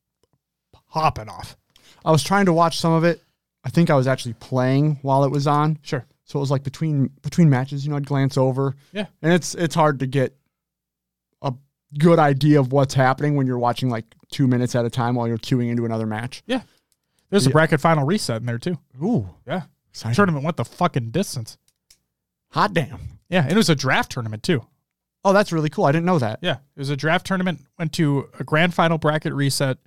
hopping 0.88 1.28
off. 1.28 1.58
I 2.06 2.12
was 2.12 2.24
trying 2.24 2.46
to 2.46 2.54
watch 2.54 2.80
some 2.80 2.94
of 2.94 3.04
it. 3.04 3.22
I 3.64 3.70
think 3.70 3.90
I 3.90 3.96
was 3.96 4.08
actually 4.08 4.34
playing 4.34 5.00
while 5.02 5.24
it 5.24 5.32
was 5.32 5.48
on. 5.48 5.80
Sure. 5.82 6.06
So 6.26 6.40
it 6.40 6.42
was 6.42 6.52
like 6.52 6.64
between 6.64 7.10
between 7.22 7.50
matches, 7.50 7.86
you 7.86 7.92
know, 7.92 7.98
I'd 7.98 8.06
glance 8.06 8.38
over. 8.38 8.76
Yeah. 8.94 9.08
And 9.22 9.34
it's 9.34 9.56
it's 9.56 9.76
hard 9.76 10.00
to 10.00 10.08
get 10.08 10.36
a 11.42 11.54
good 11.98 12.20
idea 12.20 12.60
of 12.60 12.72
what's 12.72 12.94
happening 12.94 13.36
when 13.36 13.48
you're 13.48 13.60
watching 13.60 13.90
like 13.90 14.06
two 14.32 14.48
minutes 14.48 14.76
at 14.76 14.86
a 14.86 14.90
time 14.90 15.16
while 15.16 15.28
you're 15.28 15.38
queuing 15.38 15.70
into 15.70 15.86
another 15.86 16.06
match. 16.06 16.44
Yeah. 16.46 16.62
There's 17.30 17.48
a 17.48 17.50
bracket 17.50 17.80
final 17.80 18.06
reset 18.06 18.42
in 18.42 18.46
there 18.46 18.60
too. 18.60 18.78
Ooh. 19.02 19.30
Yeah. 19.48 19.64
Exciting. 19.90 20.16
Tournament 20.16 20.44
went 20.46 20.58
the 20.58 20.66
fucking 20.66 21.12
distance. 21.12 21.58
Hot 22.50 22.74
damn. 22.74 23.00
Yeah. 23.30 23.44
And 23.44 23.52
it 23.52 23.58
was 23.58 23.70
a 23.70 23.76
draft 23.76 24.12
tournament 24.12 24.44
too. 24.44 24.66
Oh, 25.24 25.34
that's 25.34 25.52
really 25.52 25.70
cool. 25.70 25.86
I 25.86 25.92
didn't 25.92 26.06
know 26.06 26.20
that. 26.20 26.40
Yeah. 26.42 26.58
It 26.76 26.80
was 26.80 26.90
a 26.90 26.98
draft 26.98 27.26
tournament, 27.26 27.62
went 27.78 27.94
to 27.94 28.30
a 28.40 28.44
grand 28.44 28.74
final 28.74 28.98
bracket 28.98 29.34
reset. 29.34 29.78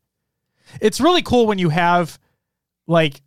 It's 0.80 1.00
really 1.00 1.22
cool 1.22 1.46
when 1.46 1.58
you 1.58 1.68
have 1.68 2.18
like 2.86 3.20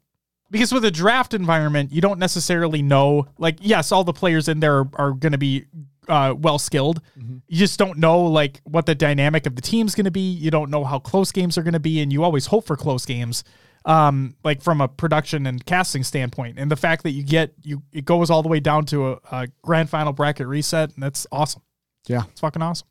because 0.49 0.71
with 0.71 0.85
a 0.85 0.91
draft 0.91 1.33
environment, 1.33 1.91
you 1.91 2.01
don't 2.01 2.19
necessarily 2.19 2.81
know 2.81 3.27
like 3.37 3.57
yes, 3.61 3.91
all 3.91 4.03
the 4.03 4.13
players 4.13 4.47
in 4.47 4.59
there 4.59 4.79
are, 4.79 4.89
are 4.95 5.11
going 5.11 5.31
to 5.31 5.37
be 5.37 5.65
uh, 6.07 6.33
well 6.37 6.59
skilled. 6.59 7.01
You 7.47 7.57
just 7.57 7.79
don't 7.79 7.97
know 7.97 8.23
like 8.23 8.61
what 8.63 8.85
the 8.85 8.95
dynamic 8.95 9.45
of 9.45 9.55
the 9.55 9.61
team's 9.61 9.95
going 9.95 10.05
to 10.05 10.11
be. 10.11 10.31
You 10.31 10.51
don't 10.51 10.69
know 10.69 10.83
how 10.83 10.99
close 10.99 11.31
games 11.31 11.57
are 11.57 11.63
going 11.63 11.73
to 11.73 11.79
be, 11.79 12.01
and 12.01 12.11
you 12.11 12.23
always 12.23 12.47
hope 12.47 12.65
for 12.65 12.75
close 12.75 13.05
games. 13.05 13.43
Um, 13.85 14.35
like 14.43 14.61
from 14.61 14.81
a 14.81 14.87
production 14.89 15.47
and 15.47 15.65
casting 15.65 16.03
standpoint, 16.03 16.59
and 16.59 16.69
the 16.69 16.75
fact 16.75 17.03
that 17.03 17.11
you 17.11 17.23
get 17.23 17.53
you 17.61 17.83
it 17.93 18.03
goes 18.03 18.29
all 18.29 18.43
the 18.43 18.49
way 18.49 18.59
down 18.59 18.85
to 18.87 19.13
a, 19.13 19.19
a 19.31 19.47
grand 19.61 19.89
final 19.89 20.11
bracket 20.11 20.47
reset, 20.47 20.93
and 20.93 21.01
that's 21.01 21.25
awesome. 21.31 21.61
Yeah. 22.07 22.23
It's 22.31 22.41
fucking 22.41 22.61
awesome. 22.61 22.87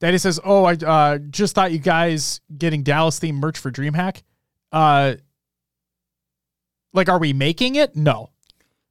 Daddy 0.00 0.18
says, 0.18 0.40
"Oh, 0.44 0.64
I 0.64 0.74
uh, 0.74 1.18
just 1.18 1.54
thought 1.54 1.72
you 1.72 1.78
guys 1.78 2.42
getting 2.56 2.82
Dallas 2.82 3.18
themed 3.18 3.36
merch 3.36 3.58
for 3.58 3.70
DreamHack. 3.70 4.22
Uh, 4.72 5.14
like, 6.94 7.10
are 7.10 7.18
we 7.18 7.34
making 7.34 7.74
it? 7.74 7.94
No. 7.94 8.30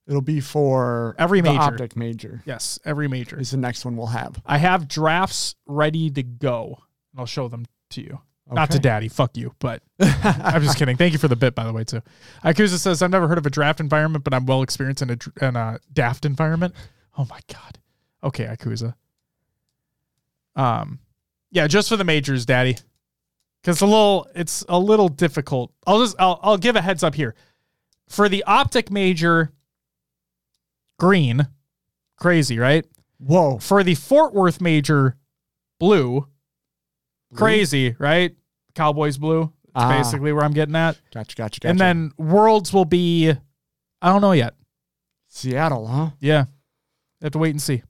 It'll 0.06 0.22
be 0.22 0.42
for 0.42 1.16
Every 1.18 1.42
the 1.42 1.50
major. 1.50 1.62
optic 1.62 1.96
major. 1.96 2.44
Yes, 2.46 2.78
every 2.86 3.08
major. 3.08 3.40
Is 3.40 3.52
the 3.52 3.58
next 3.58 3.86
one 3.86 3.96
we'll 3.96 4.08
have. 4.08 4.42
I 4.46 4.58
have 4.58 4.88
drafts 4.88 5.56
ready 5.66 6.10
to 6.12 6.22
go, 6.22 6.78
and 7.12 7.20
I'll 7.20 7.26
show 7.26 7.48
them 7.48 7.66
to 7.92 8.02
you. 8.02 8.20
Not 8.52 8.70
to 8.72 8.80
Daddy, 8.80 9.08
fuck 9.08 9.38
you, 9.38 9.56
but 9.60 9.82
I'm 10.00 10.62
just 10.62 10.78
kidding. 10.78 10.98
Thank 10.98 11.14
you 11.14 11.18
for 11.20 11.30
the 11.30 11.36
bit, 11.36 11.56
by 11.56 11.64
the 11.64 11.72
way, 11.74 11.86
too. 11.86 12.02
Ikuza 12.44 12.78
says, 12.78 13.02
I've 13.02 13.10
never 13.10 13.28
heard 13.28 13.38
of 13.40 13.46
a 13.46 13.50
draft 13.50 13.80
environment, 13.80 14.24
but 14.26 14.34
I'm 14.34 14.46
well 14.46 14.62
experienced 14.62 15.02
in 15.02 15.10
a, 15.12 15.18
in 15.48 15.56
a 15.56 15.80
daft 15.92 16.26
environment. 16.26 16.76
Oh 17.18 17.26
my 17.30 17.40
God. 17.52 17.80
Okay, 18.24 18.46
Ikuza. 18.46 18.94
Um, 20.56 21.00
yeah, 21.50 21.66
just 21.68 21.90
for 21.90 21.96
the 21.96 22.04
majors, 22.04 22.46
Daddy. 22.46 22.78
Because 23.62 23.82
a 23.82 23.86
little, 23.86 24.28
it's 24.36 24.64
a 24.68 24.78
little 24.78 25.08
difficult. 25.08 25.72
I'll 25.88 26.02
just, 26.02 26.16
I'll, 26.20 26.40
I'll 26.44 26.58
give 26.58 26.76
a 26.76 26.82
heads 26.82 27.02
up 27.02 27.16
here. 27.16 27.34
For 28.14 28.30
the 28.30 28.44
optic 28.46 28.92
major, 28.92 29.52
green, 31.00 31.48
crazy, 32.18 32.60
right? 32.60 32.86
Whoa. 33.18 33.58
For 33.58 33.84
the 33.84 33.96
Fort 33.96 34.34
Worth 34.34 34.62
major, 34.62 35.18
blue, 35.80 36.28
crazy, 37.34 37.96
right? 37.98 38.36
Cowboys 38.76 39.18
blue. 39.18 39.52
That's 39.74 39.86
Ah. 39.86 39.98
basically 39.98 40.32
where 40.32 40.44
I'm 40.44 40.54
getting 40.54 40.76
at. 40.76 41.00
Gotcha, 41.14 41.36
gotcha, 41.36 41.60
gotcha. 41.60 41.70
And 41.70 41.80
then 41.80 42.12
Worlds 42.18 42.72
will 42.72 42.86
be, 42.86 43.32
I 43.32 44.10
don't 44.10 44.22
know 44.22 44.34
yet. 44.34 44.54
Seattle, 45.30 45.88
huh? 45.88 46.12
Yeah, 46.20 46.46
have 47.24 47.32
to 47.32 47.40
wait 47.40 47.50
and 47.52 47.62
see. 47.62 47.82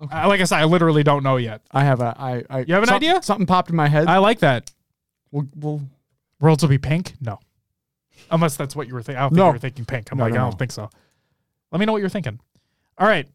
Okay. 0.00 0.14
Uh, 0.16 0.28
like 0.28 0.40
I 0.40 0.44
said, 0.44 0.58
I 0.60 0.64
literally 0.64 1.02
don't 1.02 1.24
know 1.24 1.36
yet. 1.38 1.62
I 1.72 1.82
have 1.84 2.00
a. 2.00 2.14
I. 2.18 2.44
I 2.50 2.58
You 2.60 2.74
have 2.74 2.82
an 2.84 2.88
some- 2.88 2.96
idea? 2.96 3.20
Something 3.22 3.46
popped 3.46 3.70
in 3.70 3.76
my 3.76 3.88
head. 3.88 4.06
I 4.06 4.18
like 4.18 4.38
that. 4.40 4.70
we'll, 5.32 5.48
we'll, 5.56 5.82
Worlds 6.40 6.62
will 6.62 6.68
be 6.70 6.78
pink? 6.78 7.14
No. 7.20 7.38
Unless 8.30 8.56
that's 8.56 8.74
what 8.76 8.88
you 8.88 8.94
were 8.94 9.02
thinking. 9.02 9.18
I 9.18 9.22
don't 9.22 9.30
think 9.30 9.36
No. 9.38 9.46
you 9.46 9.52
were 9.52 9.58
thinking 9.58 9.84
pink. 9.84 10.10
I'm 10.12 10.18
No, 10.18 10.24
like, 10.24 10.32
no, 10.34 10.40
I 10.40 10.44
don't 10.50 10.58
think 10.58 10.72
so. 10.72 10.88
Let 11.70 11.78
me 11.78 11.86
know 11.86 11.92
what 11.92 12.00
you're 12.00 12.08
thinking. 12.08 12.38
All 12.98 13.06
right. 13.06 13.28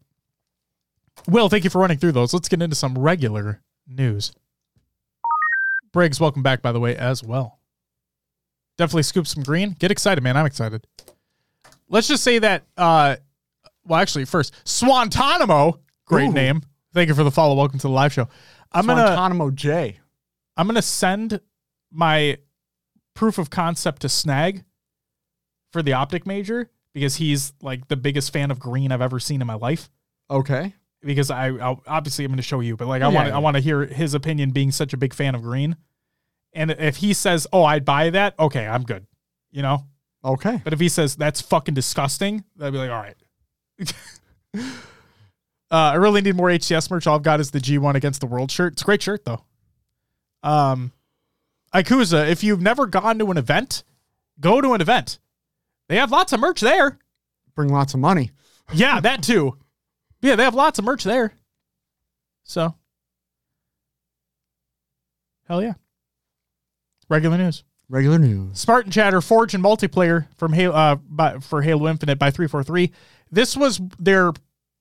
Will, 1.26 1.48
thank 1.48 1.64
you 1.64 1.70
for 1.70 1.80
running 1.80 1.98
through 1.98 2.12
those. 2.12 2.32
Let's 2.32 2.48
get 2.48 2.62
into 2.62 2.76
some 2.76 2.96
regular 2.96 3.60
news. 3.86 4.32
Briggs, 5.92 6.20
welcome 6.20 6.42
back, 6.42 6.62
by 6.62 6.72
the 6.72 6.80
way, 6.80 6.96
as 6.96 7.22
well. 7.22 7.58
Definitely 8.76 9.02
scoop 9.04 9.26
some 9.26 9.42
green. 9.42 9.74
Get 9.78 9.90
excited, 9.90 10.22
man. 10.22 10.36
I'm 10.36 10.46
excited. 10.46 10.86
Let's 11.88 12.06
just 12.06 12.22
say 12.22 12.38
that, 12.38 12.64
uh, 12.76 13.16
well, 13.84 13.98
actually, 14.00 14.26
first, 14.26 14.54
Swantanamo, 14.64 15.78
great 16.04 16.28
Ooh. 16.28 16.32
name. 16.32 16.62
Thank 16.94 17.08
you 17.08 17.14
for 17.14 17.24
the 17.24 17.30
follow. 17.30 17.54
Welcome 17.54 17.78
to 17.80 17.86
the 17.88 17.92
live 17.92 18.12
show. 18.12 18.28
I'm 18.72 18.86
going 18.86 18.98
to. 18.98 19.04
Guantanamo 19.04 19.50
J. 19.50 19.98
I'm 20.56 20.66
gonna 20.66 20.82
send 20.82 21.40
my 21.92 22.36
proof 23.14 23.38
of 23.38 23.48
concept 23.48 24.02
to 24.02 24.08
Snag 24.08 24.64
for 25.72 25.82
the 25.82 25.92
optic 25.92 26.26
major 26.26 26.70
because 26.94 27.16
he's 27.16 27.52
like 27.62 27.88
the 27.88 27.96
biggest 27.96 28.32
fan 28.32 28.50
of 28.50 28.58
green 28.58 28.92
I've 28.92 29.02
ever 29.02 29.20
seen 29.20 29.40
in 29.40 29.46
my 29.46 29.54
life. 29.54 29.90
Okay. 30.30 30.74
Because 31.02 31.30
I 31.30 31.48
I'll, 31.48 31.82
obviously 31.86 32.24
I'm 32.24 32.30
going 32.30 32.38
to 32.38 32.42
show 32.42 32.60
you, 32.60 32.76
but 32.76 32.88
like 32.88 33.02
I 33.02 33.08
Yeah, 33.08 33.14
want 33.14 33.28
yeah. 33.28 33.36
I 33.36 33.38
want 33.38 33.56
to 33.56 33.60
hear 33.60 33.86
his 33.86 34.14
opinion 34.14 34.50
being 34.50 34.72
such 34.72 34.92
a 34.92 34.96
big 34.96 35.14
fan 35.14 35.34
of 35.34 35.42
green. 35.42 35.76
And 36.54 36.70
if 36.72 36.96
he 36.96 37.12
says, 37.12 37.46
"Oh, 37.52 37.62
I'd 37.62 37.84
buy 37.84 38.10
that," 38.10 38.34
okay, 38.38 38.66
I'm 38.66 38.82
good. 38.82 39.06
You 39.52 39.62
know. 39.62 39.84
Okay. 40.24 40.60
But 40.64 40.72
if 40.72 40.80
he 40.80 40.88
says 40.88 41.14
that's 41.14 41.40
fucking 41.40 41.74
disgusting, 41.74 42.42
I'd 42.60 42.72
be 42.72 42.78
like, 42.78 42.90
all 42.90 43.00
right. 43.00 43.16
uh, 44.58 44.72
I 45.70 45.94
really 45.94 46.20
need 46.20 46.34
more 46.34 46.48
HCS 46.48 46.90
merch. 46.90 47.06
All 47.06 47.14
I've 47.16 47.22
got 47.22 47.40
is 47.40 47.50
the 47.50 47.60
G1 47.60 47.94
against 47.94 48.20
the 48.20 48.26
world 48.26 48.50
shirt. 48.50 48.72
It's 48.72 48.82
a 48.82 48.84
great 48.84 49.02
shirt 49.02 49.24
though. 49.24 49.44
Um, 50.42 50.92
Ikuza, 51.74 52.28
if 52.28 52.42
you've 52.42 52.60
never 52.62 52.86
gone 52.86 53.18
to 53.18 53.30
an 53.30 53.36
event, 53.36 53.84
go 54.40 54.60
to 54.60 54.72
an 54.72 54.80
event. 54.80 55.18
They 55.88 55.96
have 55.96 56.10
lots 56.10 56.32
of 56.32 56.40
merch 56.40 56.60
there. 56.60 56.98
Bring 57.54 57.72
lots 57.72 57.94
of 57.94 58.00
money. 58.00 58.30
Yeah, 58.72 59.00
that 59.00 59.22
too. 59.22 59.56
Yeah, 60.20 60.36
they 60.36 60.44
have 60.44 60.54
lots 60.54 60.78
of 60.78 60.84
merch 60.84 61.04
there. 61.04 61.32
So, 62.44 62.74
hell 65.46 65.62
yeah. 65.62 65.74
Regular 67.08 67.38
news. 67.38 67.64
Regular 67.88 68.18
news. 68.18 68.58
Spartan 68.58 68.92
Chatter 68.92 69.20
Forge 69.20 69.54
and 69.54 69.64
multiplayer 69.64 70.26
from 70.36 70.52
Halo 70.52 70.74
uh, 70.74 70.96
by, 70.96 71.38
for 71.38 71.62
Halo 71.62 71.88
Infinite 71.88 72.18
by 72.18 72.30
343. 72.30 72.92
This 73.30 73.56
was 73.56 73.80
their 73.98 74.32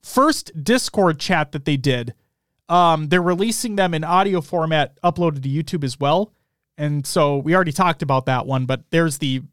first 0.04 0.52
Discord 0.62 1.20
chat 1.20 1.54
that 1.54 1.66
they 1.66 1.78
did. 1.78 2.14
Um, 2.68 3.08
they're 3.08 3.22
releasing 3.22 3.78
them 3.78 3.94
in 3.94 4.04
audio 4.04 4.42
format 4.42 5.02
uploaded 5.02 5.44
to 5.44 5.50
YouTube 5.50 5.86
as 5.86 6.00
well. 6.00 6.34
And 6.78 7.08
so 7.08 7.38
we 7.38 7.56
already 7.56 7.72
talked 7.72 8.02
about 8.02 8.26
that 8.26 8.46
one, 8.46 8.66
but 8.66 8.84
there's 8.90 9.20
the 9.20 9.44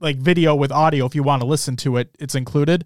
like 0.00 0.16
video 0.16 0.54
with 0.54 0.72
audio 0.72 1.06
if 1.06 1.14
you 1.14 1.22
want 1.22 1.42
to 1.42 1.46
listen 1.46 1.76
to 1.76 1.96
it, 1.96 2.14
it's 2.18 2.34
included. 2.34 2.84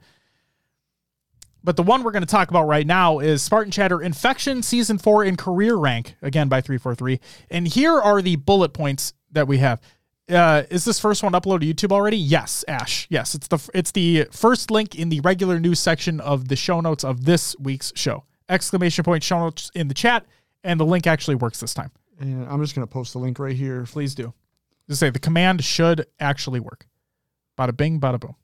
But 1.63 1.77
the 1.77 1.83
one 1.83 2.03
we're 2.03 2.13
going 2.13 2.23
to 2.23 2.29
talk 2.29 2.49
about 2.49 2.67
right 2.67 2.87
now 2.87 3.19
is 3.19 3.43
Spartan 3.43 3.71
Chatter 3.71 4.01
Infection 4.01 4.63
Season 4.63 4.97
4 4.97 5.25
in 5.25 5.37
Career 5.37 5.77
Rank, 5.77 6.17
again 6.23 6.49
by 6.49 6.61
343. 6.61 7.21
And 7.51 7.69
here 7.69 8.01
are 8.01 8.23
the 8.23 8.37
bullet 8.37 8.73
points 8.73 9.13
that 9.33 9.47
we 9.47 9.59
have. 9.59 9.81
Uh, 10.29 10.63
is 10.71 10.85
this 10.85 10.99
first 11.01 11.23
one 11.23 11.33
uploaded 11.33 11.77
to 11.77 11.89
YouTube 11.89 11.93
already? 11.93 12.17
Yes, 12.17 12.65
Ash. 12.69 13.07
Yes, 13.11 13.35
it's 13.35 13.49
the 13.49 13.71
it's 13.75 13.91
the 13.91 14.29
first 14.31 14.71
link 14.71 14.95
in 14.95 15.09
the 15.09 15.21
regular 15.21 15.59
news 15.59 15.81
section 15.81 16.21
of 16.21 16.47
the 16.49 16.57
show 16.57 16.81
notes 16.81 17.03
of 17.03 17.25
this 17.25 17.57
week's 17.59 17.93
show. 17.97 18.25
Exclamation 18.49 19.05
point 19.05 19.25
show 19.25 19.41
notes 19.41 19.71
in 19.75 19.89
the 19.89 19.95
chat, 19.95 20.25
and 20.63 20.79
the 20.79 20.87
link 20.87 21.09
actually 21.09 21.35
works 21.35 21.59
this 21.59 21.75
time. 21.75 21.91
And 22.21 22.47
I'm 22.49 22.63
just 22.63 22.77
gonna 22.77 22.87
post 22.87 23.13
the 23.13 23.19
link 23.19 23.41
right 23.41 23.57
here. 23.57 23.85
Please 23.87 24.15
do. 24.15 24.33
Just 24.89 25.01
say 25.01 25.11
the 25.11 25.19
command 25.19 25.65
should 25.65 26.07
actually 26.21 26.61
work. 26.61 26.87
Bada 27.61 27.77
bing, 27.77 28.01
bada 28.01 28.19
boom. 28.19 28.37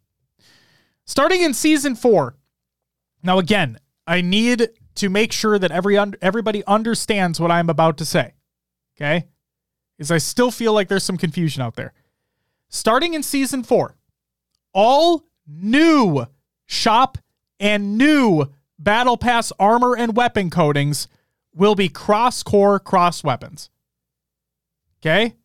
Starting 1.06 1.40
in 1.40 1.54
season 1.54 1.94
four. 1.94 2.36
Now 3.22 3.38
again, 3.38 3.78
I 4.06 4.20
need 4.20 4.68
to 4.96 5.08
make 5.08 5.32
sure 5.32 5.58
that 5.58 5.70
every 5.70 5.96
everybody 6.20 6.62
understands 6.66 7.40
what 7.40 7.50
I'm 7.50 7.70
about 7.70 7.96
to 7.98 8.04
say. 8.04 8.34
Okay? 8.96 9.26
Is 9.98 10.10
I 10.10 10.18
still 10.18 10.50
feel 10.50 10.74
like 10.74 10.88
there's 10.88 11.02
some 11.02 11.16
confusion 11.16 11.62
out 11.62 11.76
there. 11.76 11.94
Starting 12.68 13.14
in 13.14 13.22
season 13.22 13.62
four, 13.62 13.96
all 14.74 15.24
new 15.46 16.26
shop 16.66 17.16
and 17.58 17.96
new 17.96 18.52
battle 18.78 19.16
pass 19.16 19.50
armor 19.58 19.96
and 19.96 20.14
weapon 20.14 20.50
coatings 20.50 21.08
will 21.54 21.74
be 21.74 21.88
cross 21.88 22.42
core 22.42 22.78
cross 22.78 23.24
weapons. 23.24 23.70
Okay? 25.00 25.36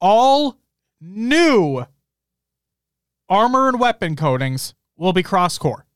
All 0.00 0.58
new 1.00 1.84
armor 3.30 3.68
and 3.68 3.80
weapon 3.80 4.16
coatings 4.16 4.74
will 4.96 5.14
be 5.14 5.22
cross 5.22 5.56
core. 5.56 5.86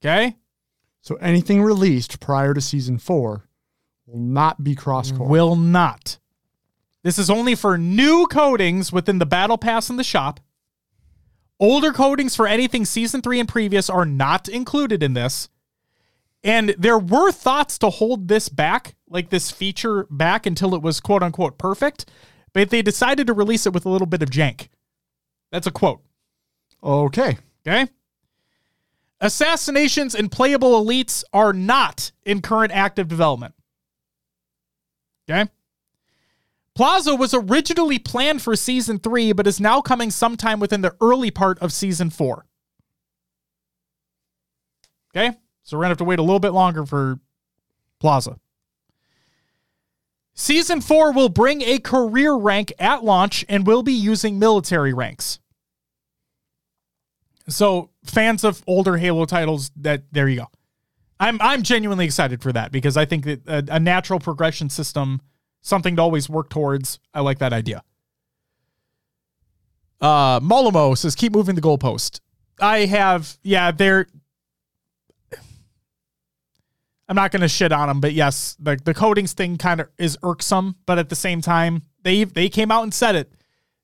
Okay? 0.00 0.36
So 1.02 1.16
anything 1.16 1.62
released 1.62 2.20
prior 2.20 2.54
to 2.54 2.60
season 2.60 2.98
four 2.98 3.48
will 4.06 4.20
not 4.20 4.64
be 4.64 4.74
cross 4.74 5.12
core. 5.12 5.28
Will 5.28 5.56
not. 5.56 6.18
This 7.02 7.18
is 7.18 7.28
only 7.28 7.54
for 7.54 7.76
new 7.76 8.26
coatings 8.26 8.90
within 8.90 9.18
the 9.18 9.26
battle 9.26 9.58
pass 9.58 9.90
in 9.90 9.96
the 9.96 10.04
shop. 10.04 10.40
Older 11.60 11.92
coatings 11.92 12.34
for 12.34 12.46
anything 12.46 12.84
season 12.84 13.20
three 13.20 13.38
and 13.38 13.48
previous 13.48 13.90
are 13.90 14.06
not 14.06 14.48
included 14.48 15.02
in 15.02 15.12
this. 15.12 15.48
And 16.42 16.74
there 16.78 16.98
were 16.98 17.32
thoughts 17.32 17.78
to 17.78 17.90
hold 17.90 18.28
this 18.28 18.48
back, 18.48 18.94
like 19.08 19.30
this 19.30 19.50
feature 19.50 20.06
back 20.10 20.46
until 20.46 20.74
it 20.74 20.82
was 20.82 21.00
quote 21.00 21.22
unquote 21.22 21.58
perfect, 21.58 22.06
but 22.52 22.70
they 22.70 22.82
decided 22.82 23.26
to 23.26 23.32
release 23.32 23.66
it 23.66 23.72
with 23.72 23.86
a 23.86 23.90
little 23.90 24.06
bit 24.06 24.22
of 24.22 24.30
jank. 24.30 24.68
That's 25.54 25.68
a 25.68 25.70
quote. 25.70 26.02
Okay. 26.82 27.38
Okay. 27.64 27.86
Assassinations 29.20 30.16
and 30.16 30.28
playable 30.30 30.84
elites 30.84 31.22
are 31.32 31.52
not 31.52 32.10
in 32.26 32.42
current 32.42 32.72
active 32.72 33.06
development. 33.06 33.54
Okay. 35.30 35.48
Plaza 36.74 37.14
was 37.14 37.34
originally 37.34 38.00
planned 38.00 38.42
for 38.42 38.56
season 38.56 38.98
three, 38.98 39.32
but 39.32 39.46
is 39.46 39.60
now 39.60 39.80
coming 39.80 40.10
sometime 40.10 40.58
within 40.58 40.80
the 40.80 40.96
early 41.00 41.30
part 41.30 41.60
of 41.60 41.72
season 41.72 42.10
four. 42.10 42.46
Okay. 45.16 45.36
So 45.62 45.76
we're 45.76 45.82
going 45.82 45.90
to 45.90 45.92
have 45.92 45.98
to 45.98 46.04
wait 46.04 46.18
a 46.18 46.22
little 46.22 46.40
bit 46.40 46.50
longer 46.52 46.84
for 46.84 47.20
Plaza. 48.00 48.40
Season 50.34 50.80
four 50.80 51.12
will 51.12 51.28
bring 51.28 51.62
a 51.62 51.78
career 51.78 52.34
rank 52.34 52.72
at 52.80 53.04
launch 53.04 53.44
and 53.48 53.68
will 53.68 53.84
be 53.84 53.92
using 53.92 54.40
military 54.40 54.92
ranks. 54.92 55.38
So 57.48 57.90
fans 58.04 58.44
of 58.44 58.62
older 58.66 58.96
Halo 58.96 59.24
titles, 59.26 59.70
that 59.76 60.04
there 60.12 60.28
you 60.28 60.40
go. 60.40 60.46
I'm 61.20 61.38
I'm 61.40 61.62
genuinely 61.62 62.04
excited 62.06 62.42
for 62.42 62.52
that 62.52 62.72
because 62.72 62.96
I 62.96 63.04
think 63.04 63.24
that 63.24 63.46
a, 63.46 63.76
a 63.76 63.80
natural 63.80 64.18
progression 64.18 64.68
system, 64.70 65.20
something 65.62 65.96
to 65.96 66.02
always 66.02 66.28
work 66.28 66.50
towards. 66.50 66.98
I 67.12 67.20
like 67.20 67.38
that 67.38 67.52
idea. 67.52 67.82
Uh, 70.00 70.40
Molimo 70.40 70.96
says, 70.98 71.14
keep 71.14 71.32
moving 71.32 71.54
the 71.54 71.62
goalpost. 71.62 72.20
I 72.60 72.80
have, 72.80 73.38
yeah, 73.42 73.70
they're. 73.70 74.06
I'm 77.08 77.16
not 77.16 77.32
going 77.32 77.42
to 77.42 77.48
shit 77.48 77.70
on 77.70 77.88
them, 77.88 78.00
but 78.00 78.12
yes, 78.12 78.56
the 78.58 78.78
the 78.82 78.94
coatings 78.94 79.34
thing 79.34 79.56
kind 79.58 79.80
of 79.80 79.88
is 79.98 80.16
irksome, 80.22 80.76
but 80.86 80.98
at 80.98 81.10
the 81.10 81.16
same 81.16 81.40
time, 81.40 81.82
they 82.02 82.24
they 82.24 82.48
came 82.48 82.70
out 82.70 82.82
and 82.82 82.94
said 82.94 83.14
it. 83.14 83.32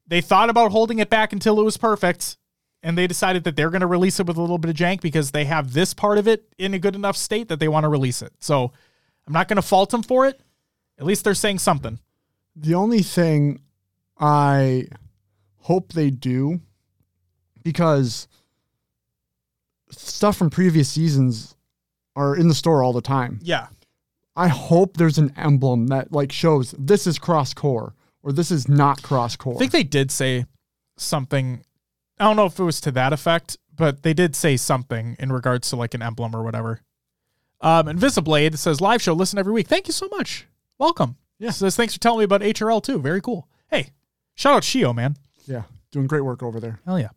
They 0.06 0.20
thought 0.20 0.50
about 0.50 0.72
holding 0.72 0.98
it 0.98 1.10
back 1.10 1.32
until 1.32 1.60
it 1.60 1.64
was 1.64 1.76
perfect, 1.76 2.36
and 2.82 2.96
they 2.96 3.06
decided 3.06 3.44
that 3.44 3.56
they're 3.56 3.70
going 3.70 3.80
to 3.80 3.86
release 3.86 4.20
it 4.20 4.26
with 4.26 4.36
a 4.36 4.40
little 4.40 4.58
bit 4.58 4.70
of 4.70 4.76
jank 4.76 5.00
because 5.00 5.30
they 5.30 5.44
have 5.44 5.72
this 5.72 5.94
part 5.94 6.18
of 6.18 6.26
it 6.26 6.52
in 6.58 6.74
a 6.74 6.78
good 6.78 6.94
enough 6.94 7.16
state 7.16 7.48
that 7.48 7.60
they 7.60 7.68
want 7.68 7.84
to 7.84 7.88
release 7.88 8.22
it. 8.22 8.32
So 8.40 8.72
I'm 9.26 9.32
not 9.32 9.48
going 9.48 9.56
to 9.56 9.62
fault 9.62 9.90
them 9.90 10.02
for 10.02 10.26
it. 10.26 10.40
At 10.98 11.06
least 11.06 11.24
they're 11.24 11.34
saying 11.34 11.58
something. 11.58 11.98
The 12.56 12.74
only 12.74 13.02
thing 13.02 13.60
I 14.18 14.86
hope 15.58 15.92
they 15.92 16.10
do, 16.10 16.60
because 17.62 18.28
stuff 19.90 20.36
from 20.36 20.50
previous 20.50 20.88
seasons 20.88 21.56
are 22.16 22.36
in 22.36 22.48
the 22.48 22.54
store 22.54 22.82
all 22.82 22.92
the 22.92 23.00
time. 23.00 23.40
Yeah. 23.42 23.68
I 24.36 24.48
hope 24.48 24.96
there's 24.96 25.18
an 25.18 25.32
emblem 25.36 25.88
that 25.88 26.12
like 26.12 26.32
shows 26.32 26.74
this 26.78 27.06
is 27.06 27.18
cross 27.18 27.52
core 27.54 27.94
or 28.22 28.32
this 28.32 28.50
is 28.50 28.68
not 28.68 29.02
cross 29.02 29.36
core. 29.36 29.54
I 29.54 29.58
think 29.58 29.72
they 29.72 29.82
did 29.82 30.10
say 30.10 30.46
something. 30.96 31.64
I 32.20 32.24
don't 32.24 32.36
know 32.36 32.44
if 32.46 32.58
it 32.58 32.62
was 32.62 32.80
to 32.82 32.92
that 32.92 33.12
effect, 33.12 33.56
but 33.74 34.02
they 34.02 34.12
did 34.12 34.36
say 34.36 34.56
something 34.56 35.16
in 35.18 35.32
regards 35.32 35.70
to 35.70 35.76
like 35.76 35.94
an 35.94 36.02
emblem 36.02 36.36
or 36.36 36.42
whatever. 36.42 36.82
Um, 37.62 37.86
Invisiblade 37.86 38.58
says 38.58 38.80
live 38.80 39.02
show, 39.02 39.14
listen 39.14 39.38
every 39.38 39.52
week. 39.52 39.66
Thank 39.68 39.86
you 39.86 39.92
so 39.92 40.06
much. 40.12 40.46
Welcome. 40.78 41.16
Yeah. 41.38 41.50
Says 41.50 41.76
thanks 41.76 41.94
for 41.94 42.00
telling 42.00 42.18
me 42.18 42.24
about 42.24 42.42
HRL 42.42 42.82
too. 42.82 42.98
Very 43.00 43.20
cool. 43.22 43.48
Hey, 43.70 43.90
shout 44.34 44.54
out 44.54 44.62
Shio, 44.62 44.94
man. 44.94 45.16
Yeah, 45.46 45.62
doing 45.90 46.06
great 46.06 46.20
work 46.24 46.42
over 46.42 46.60
there. 46.60 46.80
Hell 46.84 46.98
yeah. 46.98 47.08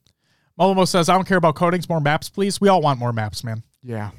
Molomo 0.59 0.87
says, 0.87 1.09
I 1.09 1.15
don't 1.15 1.27
care 1.27 1.37
about 1.37 1.55
coatings, 1.55 1.89
more 1.89 1.99
maps, 1.99 2.29
please. 2.29 2.61
We 2.61 2.69
all 2.69 2.81
want 2.81 2.99
more 2.99 3.11
maps, 3.11 3.43
man. 3.43 3.63
Yeah, 3.81 4.11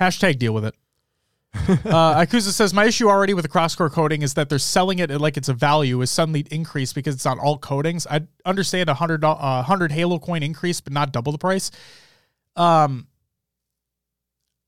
Hashtag 0.00 0.38
deal 0.38 0.54
with 0.54 0.64
it. 0.64 0.74
uh, 1.68 2.14
Akusa 2.14 2.50
says, 2.50 2.72
My 2.72 2.86
issue 2.86 3.08
already 3.08 3.34
with 3.34 3.42
the 3.44 3.48
crosscore 3.48 3.90
coating 3.90 4.22
is 4.22 4.34
that 4.34 4.48
they're 4.48 4.58
selling 4.58 4.98
it 4.98 5.10
like 5.10 5.36
it's 5.36 5.50
a 5.50 5.54
value 5.54 6.00
is 6.00 6.10
suddenly 6.10 6.46
increased 6.50 6.94
because 6.94 7.14
it's 7.14 7.26
on 7.26 7.38
all 7.38 7.58
coatings. 7.58 8.06
I 8.06 8.22
understand 8.46 8.88
a 8.88 8.94
hundred 8.94 9.22
uh, 9.22 9.34
100 9.36 9.92
Halo 9.92 10.18
coin 10.18 10.42
increase, 10.42 10.80
but 10.80 10.92
not 10.92 11.12
double 11.12 11.30
the 11.30 11.38
price. 11.38 11.70
Um, 12.56 13.06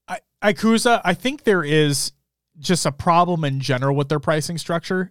I, 0.07 0.18
Ikuza, 0.42 1.01
I 1.05 1.14
think 1.14 1.44
there 1.44 1.64
is 1.64 2.12
just 2.59 2.85
a 2.85 2.92
problem 2.92 3.44
in 3.44 3.61
general 3.61 3.97
with 3.97 4.09
their 4.09 4.20
pricing 4.20 4.59
structure 4.59 5.11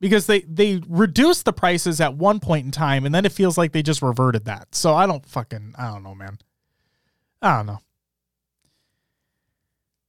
because 0.00 0.26
they 0.26 0.40
they 0.42 0.82
reduced 0.86 1.46
the 1.46 1.52
prices 1.52 2.00
at 2.00 2.14
one 2.14 2.38
point 2.38 2.66
in 2.66 2.70
time 2.70 3.06
and 3.06 3.14
then 3.14 3.24
it 3.24 3.32
feels 3.32 3.56
like 3.56 3.72
they 3.72 3.82
just 3.82 4.02
reverted 4.02 4.44
that. 4.44 4.74
So 4.74 4.94
I 4.94 5.06
don't 5.06 5.24
fucking 5.24 5.74
I 5.78 5.90
don't 5.90 6.02
know, 6.02 6.14
man. 6.14 6.38
I 7.40 7.56
don't 7.56 7.66
know. 7.66 7.80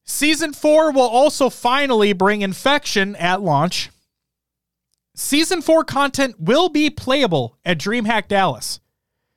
Season 0.05 0.53
4 0.53 0.91
will 0.91 1.01
also 1.01 1.49
finally 1.49 2.13
bring 2.13 2.41
infection 2.41 3.15
at 3.15 3.41
launch. 3.41 3.89
Season 5.15 5.61
4 5.61 5.83
content 5.83 6.39
will 6.39 6.69
be 6.69 6.89
playable 6.89 7.57
at 7.65 7.79
DreamHack 7.79 8.27
Dallas. 8.27 8.79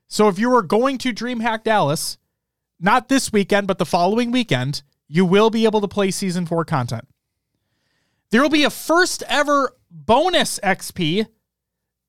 So 0.09 0.29
if 0.29 0.39
you 0.39 0.55
are 0.55 0.63
going 0.63 0.99
to 0.99 1.13
DreamHack 1.13 1.65
Dallas, 1.65 2.19
not 2.79 3.09
this 3.09 3.33
weekend, 3.33 3.67
but 3.67 3.79
the 3.79 3.87
following 3.87 4.31
weekend, 4.31 4.83
you 5.09 5.25
will 5.25 5.49
be 5.49 5.65
able 5.65 5.81
to 5.81 5.89
play 5.89 6.11
season 6.11 6.45
4 6.45 6.65
content. 6.65 7.09
There 8.31 8.43
will 8.43 8.51
be 8.51 8.65
a 8.65 8.71
first 8.71 9.23
ever 9.27 9.75
bonus 9.91 10.61
XP, 10.61 11.29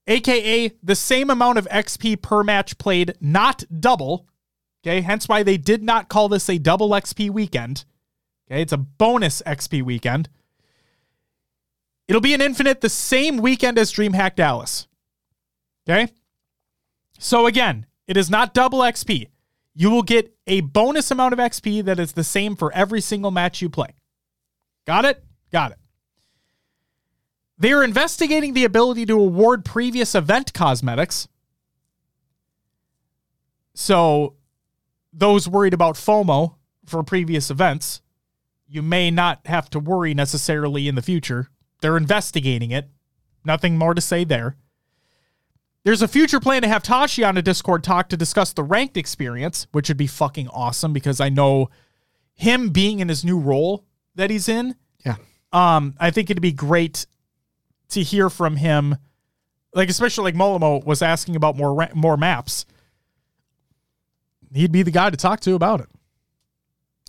aka 0.07 0.71
the 0.83 0.95
same 0.95 1.29
amount 1.29 1.59
of 1.59 1.67
XP 1.69 2.21
per 2.21 2.43
match 2.43 2.77
played, 2.77 3.13
not 3.21 3.63
double. 3.79 4.27
Okay, 4.83 5.01
hence 5.01 5.29
why 5.29 5.43
they 5.43 5.57
did 5.57 5.81
not 5.81 6.09
call 6.09 6.27
this 6.27 6.49
a 6.49 6.57
double 6.57 6.89
XP 6.89 7.29
weekend. 7.29 7.85
Okay, 8.49 8.61
it's 8.61 8.73
a 8.73 8.77
bonus 8.77 9.41
XP 9.45 9.83
weekend. 9.83 10.29
It'll 12.07 12.21
be 12.21 12.33
an 12.33 12.41
infinite 12.41 12.81
the 12.81 12.89
same 12.89 13.37
weekend 13.37 13.77
as 13.77 13.93
DreamHack 13.93 14.35
Dallas. 14.35 14.87
Okay? 15.87 16.11
So 17.19 17.45
again, 17.45 17.85
it 18.07 18.17
is 18.17 18.29
not 18.29 18.55
double 18.55 18.79
XP. 18.79 19.27
You 19.75 19.91
will 19.91 20.01
get 20.01 20.35
a 20.47 20.61
bonus 20.61 21.11
amount 21.11 21.33
of 21.33 21.39
XP 21.39 21.85
that 21.85 21.99
is 21.99 22.13
the 22.13 22.23
same 22.23 22.55
for 22.55 22.73
every 22.73 23.01
single 23.01 23.29
match 23.29 23.61
you 23.61 23.69
play. 23.69 23.93
Got 24.87 25.05
it? 25.05 25.23
Got 25.51 25.73
it. 25.73 25.77
They 27.59 27.71
are 27.73 27.83
investigating 27.83 28.53
the 28.53 28.65
ability 28.65 29.05
to 29.05 29.19
award 29.19 29.63
previous 29.63 30.15
event 30.15 30.53
cosmetics. 30.53 31.27
So, 33.75 34.35
those 35.13 35.47
worried 35.47 35.73
about 35.73 35.95
FOMO 35.95 36.55
for 36.85 37.03
previous 37.03 37.51
events, 37.51 38.01
you 38.69 38.81
may 38.81 39.09
not 39.09 39.39
have 39.45 39.69
to 39.71 39.79
worry 39.79 40.13
necessarily 40.13 40.87
in 40.87 40.95
the 40.95 41.01
future. 41.01 41.49
They're 41.81 41.97
investigating 41.97 42.71
it. 42.71 42.87
Nothing 43.43 43.77
more 43.77 43.93
to 43.93 44.01
say 44.01 44.23
there. 44.23 44.55
There's 45.83 46.01
a 46.01 46.07
future 46.07 46.39
plan 46.39 46.61
to 46.61 46.67
have 46.67 46.83
Tashi 46.83 47.23
on 47.23 47.37
a 47.37 47.41
Discord 47.41 47.83
talk 47.83 48.09
to 48.09 48.17
discuss 48.17 48.53
the 48.53 48.63
ranked 48.63 48.97
experience, 48.97 49.65
which 49.71 49.87
would 49.87 49.97
be 49.97 50.07
fucking 50.07 50.47
awesome 50.49 50.93
because 50.93 51.19
I 51.19 51.29
know 51.29 51.69
him 52.35 52.69
being 52.69 52.99
in 52.99 53.09
his 53.09 53.23
new 53.25 53.39
role 53.39 53.85
that 54.15 54.29
he's 54.29 54.47
in. 54.49 54.75
yeah, 55.05 55.15
Um, 55.51 55.95
I 55.99 56.11
think 56.11 56.29
it'd 56.29 56.41
be 56.41 56.51
great 56.51 57.07
to 57.89 58.03
hear 58.03 58.29
from 58.29 58.57
him, 58.57 58.97
like 59.73 59.89
especially 59.89 60.25
like 60.25 60.35
Molomo 60.35 60.85
was 60.85 61.01
asking 61.01 61.35
about 61.35 61.55
more 61.57 61.89
more 61.95 62.17
maps. 62.17 62.65
He'd 64.53 64.71
be 64.71 64.83
the 64.83 64.91
guy 64.91 65.09
to 65.09 65.17
talk 65.17 65.39
to 65.41 65.55
about 65.55 65.79
it. 65.81 65.87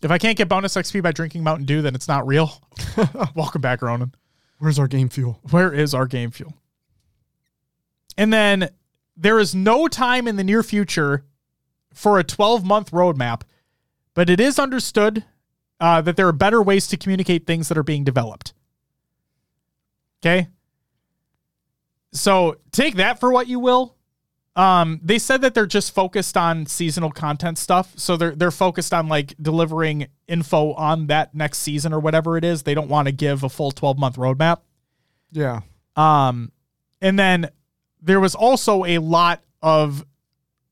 If 0.03 0.11
I 0.11 0.19
can't 0.19 0.37
get 0.37 0.49
bonus 0.49 0.77
XP 0.77 1.03
by 1.03 1.13
drinking 1.13 1.43
Mountain 1.43 1.67
Dew, 1.67 1.83
then 1.83 1.95
it's 1.95 2.09
not 2.09 2.27
real. 2.27 2.63
Welcome 3.35 3.61
back, 3.61 3.83
Ronan. 3.83 4.15
where's 4.59 4.79
our 4.79 4.89
game 4.89 5.09
fuel? 5.09 5.41
Where 5.51 5.73
is 5.73 5.93
our 5.93 6.07
game 6.07 6.31
fuel? 6.31 6.55
And 8.17 8.33
then 8.33 8.71
there 9.17 9.39
is 9.39 9.55
no 9.55 9.89
time 9.89 10.27
in 10.27 10.37
the 10.37 10.45
near 10.45 10.63
future 10.63 11.25
for 11.93 12.19
a 12.19 12.25
12 12.25 12.65
month 12.65 12.91
roadmap, 12.93 13.43
but 14.15 14.31
it 14.31 14.41
is 14.41 14.59
understood 14.59 15.25
uh, 15.81 16.01
that 16.01 16.17
there 16.17 16.29
are 16.29 16.33
better 16.33 16.63
ways 16.63 16.87
to 16.89 16.97
communicate 16.97 17.47
things 17.47 17.69
that 17.69 17.77
are 17.77 17.83
being 17.83 18.05
developed. 18.05 18.55
Okay. 20.23 20.49
So 22.13 22.57
take 22.73 22.97
that 22.97 23.21
for 23.21 23.31
what 23.31 23.47
you 23.47 23.59
will. 23.59 23.97
Um, 24.57 25.01
they 25.03 25.19
said 25.19 25.43
that 25.43 25.55
they're 25.55 25.67
just 25.67 25.95
focused 25.95 26.37
on 26.37 26.67
seasonal 26.67 27.11
content 27.13 27.57
stuff. 27.57 27.93
So 27.97 28.17
they're 28.17 28.35
they're 28.35 28.51
focused 28.51 28.93
on 28.93 29.09
like 29.09 29.35
delivering 29.41 30.09
info 30.27 30.73
on 30.75 31.07
that 31.07 31.35
next 31.35 31.59
season 31.59 31.93
or 31.93 32.01
whatever 32.01 32.37
it 32.37 32.45
is. 32.45 32.65
They 32.65 32.75
don't 32.75 32.89
want 32.89 33.07
to 33.07 33.13
give 33.13 33.45
a 33.45 33.49
full 33.49 33.71
12 33.71 33.99
month 33.99 34.17
roadmap. 34.17 34.61
Yeah, 35.33 35.61
Um, 35.95 36.51
and 37.01 37.17
then 37.17 37.51
there 38.03 38.19
was 38.19 38.35
also 38.35 38.85
a 38.85 38.99
lot 38.99 39.43
of 39.63 40.05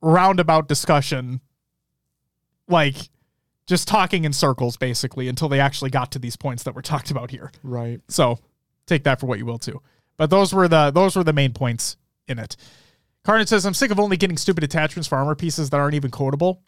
roundabout 0.00 0.66
discussion, 0.66 1.40
like 2.66 2.96
just 3.66 3.86
talking 3.86 4.24
in 4.24 4.32
circles 4.32 4.76
basically 4.76 5.28
until 5.28 5.48
they 5.48 5.60
actually 5.60 5.90
got 5.90 6.10
to 6.12 6.18
these 6.18 6.36
points 6.36 6.64
that 6.64 6.74
were 6.74 6.82
talked 6.82 7.10
about 7.12 7.30
here. 7.30 7.52
right. 7.62 8.00
So 8.08 8.40
take 8.86 9.04
that 9.04 9.20
for 9.20 9.26
what 9.26 9.38
you 9.38 9.46
will 9.46 9.58
too. 9.58 9.80
But 10.16 10.30
those 10.30 10.52
were 10.52 10.66
the 10.66 10.90
those 10.90 11.14
were 11.14 11.24
the 11.24 11.32
main 11.32 11.52
points 11.52 11.96
in 12.26 12.40
it. 12.40 12.56
Carnage 13.28 13.48
says, 13.48 13.66
I'm 13.66 13.74
sick 13.74 13.90
of 13.90 14.00
only 14.00 14.16
getting 14.16 14.38
stupid 14.38 14.64
attachments 14.64 15.06
for 15.06 15.18
armor 15.18 15.34
pieces 15.34 15.68
that 15.68 15.76
aren't 15.78 15.92
even 15.92 16.10
coatable. 16.10 16.60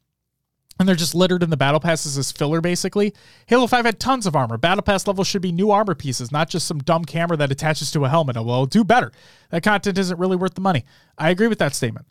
And 0.79 0.87
they're 0.87 0.95
just 0.95 1.15
littered 1.15 1.43
in 1.43 1.49
the 1.49 1.57
battle 1.57 1.81
passes 1.81 2.19
as 2.19 2.31
filler, 2.31 2.61
basically. 2.61 3.15
Halo 3.47 3.67
5 3.67 3.87
had 3.87 3.99
tons 3.99 4.27
of 4.27 4.37
armor. 4.37 4.59
Battle 4.59 4.83
pass 4.83 5.07
levels 5.07 5.27
should 5.27 5.41
be 5.41 5.53
new 5.53 5.71
armor 5.71 5.95
pieces, 5.95 6.31
not 6.31 6.51
just 6.51 6.67
some 6.67 6.81
dumb 6.81 7.07
camera 7.07 7.39
that 7.39 7.51
attaches 7.51 7.91
to 7.93 8.05
a 8.05 8.11
helmet. 8.11 8.37
Oh, 8.37 8.43
well, 8.43 8.67
do 8.67 8.85
better. 8.85 9.11
That 9.49 9.63
content 9.63 9.97
isn't 9.97 10.19
really 10.19 10.37
worth 10.37 10.53
the 10.53 10.61
money. 10.61 10.85
I 11.17 11.31
agree 11.31 11.49
with 11.49 11.61
that 11.61 11.75
statement. 11.75 12.05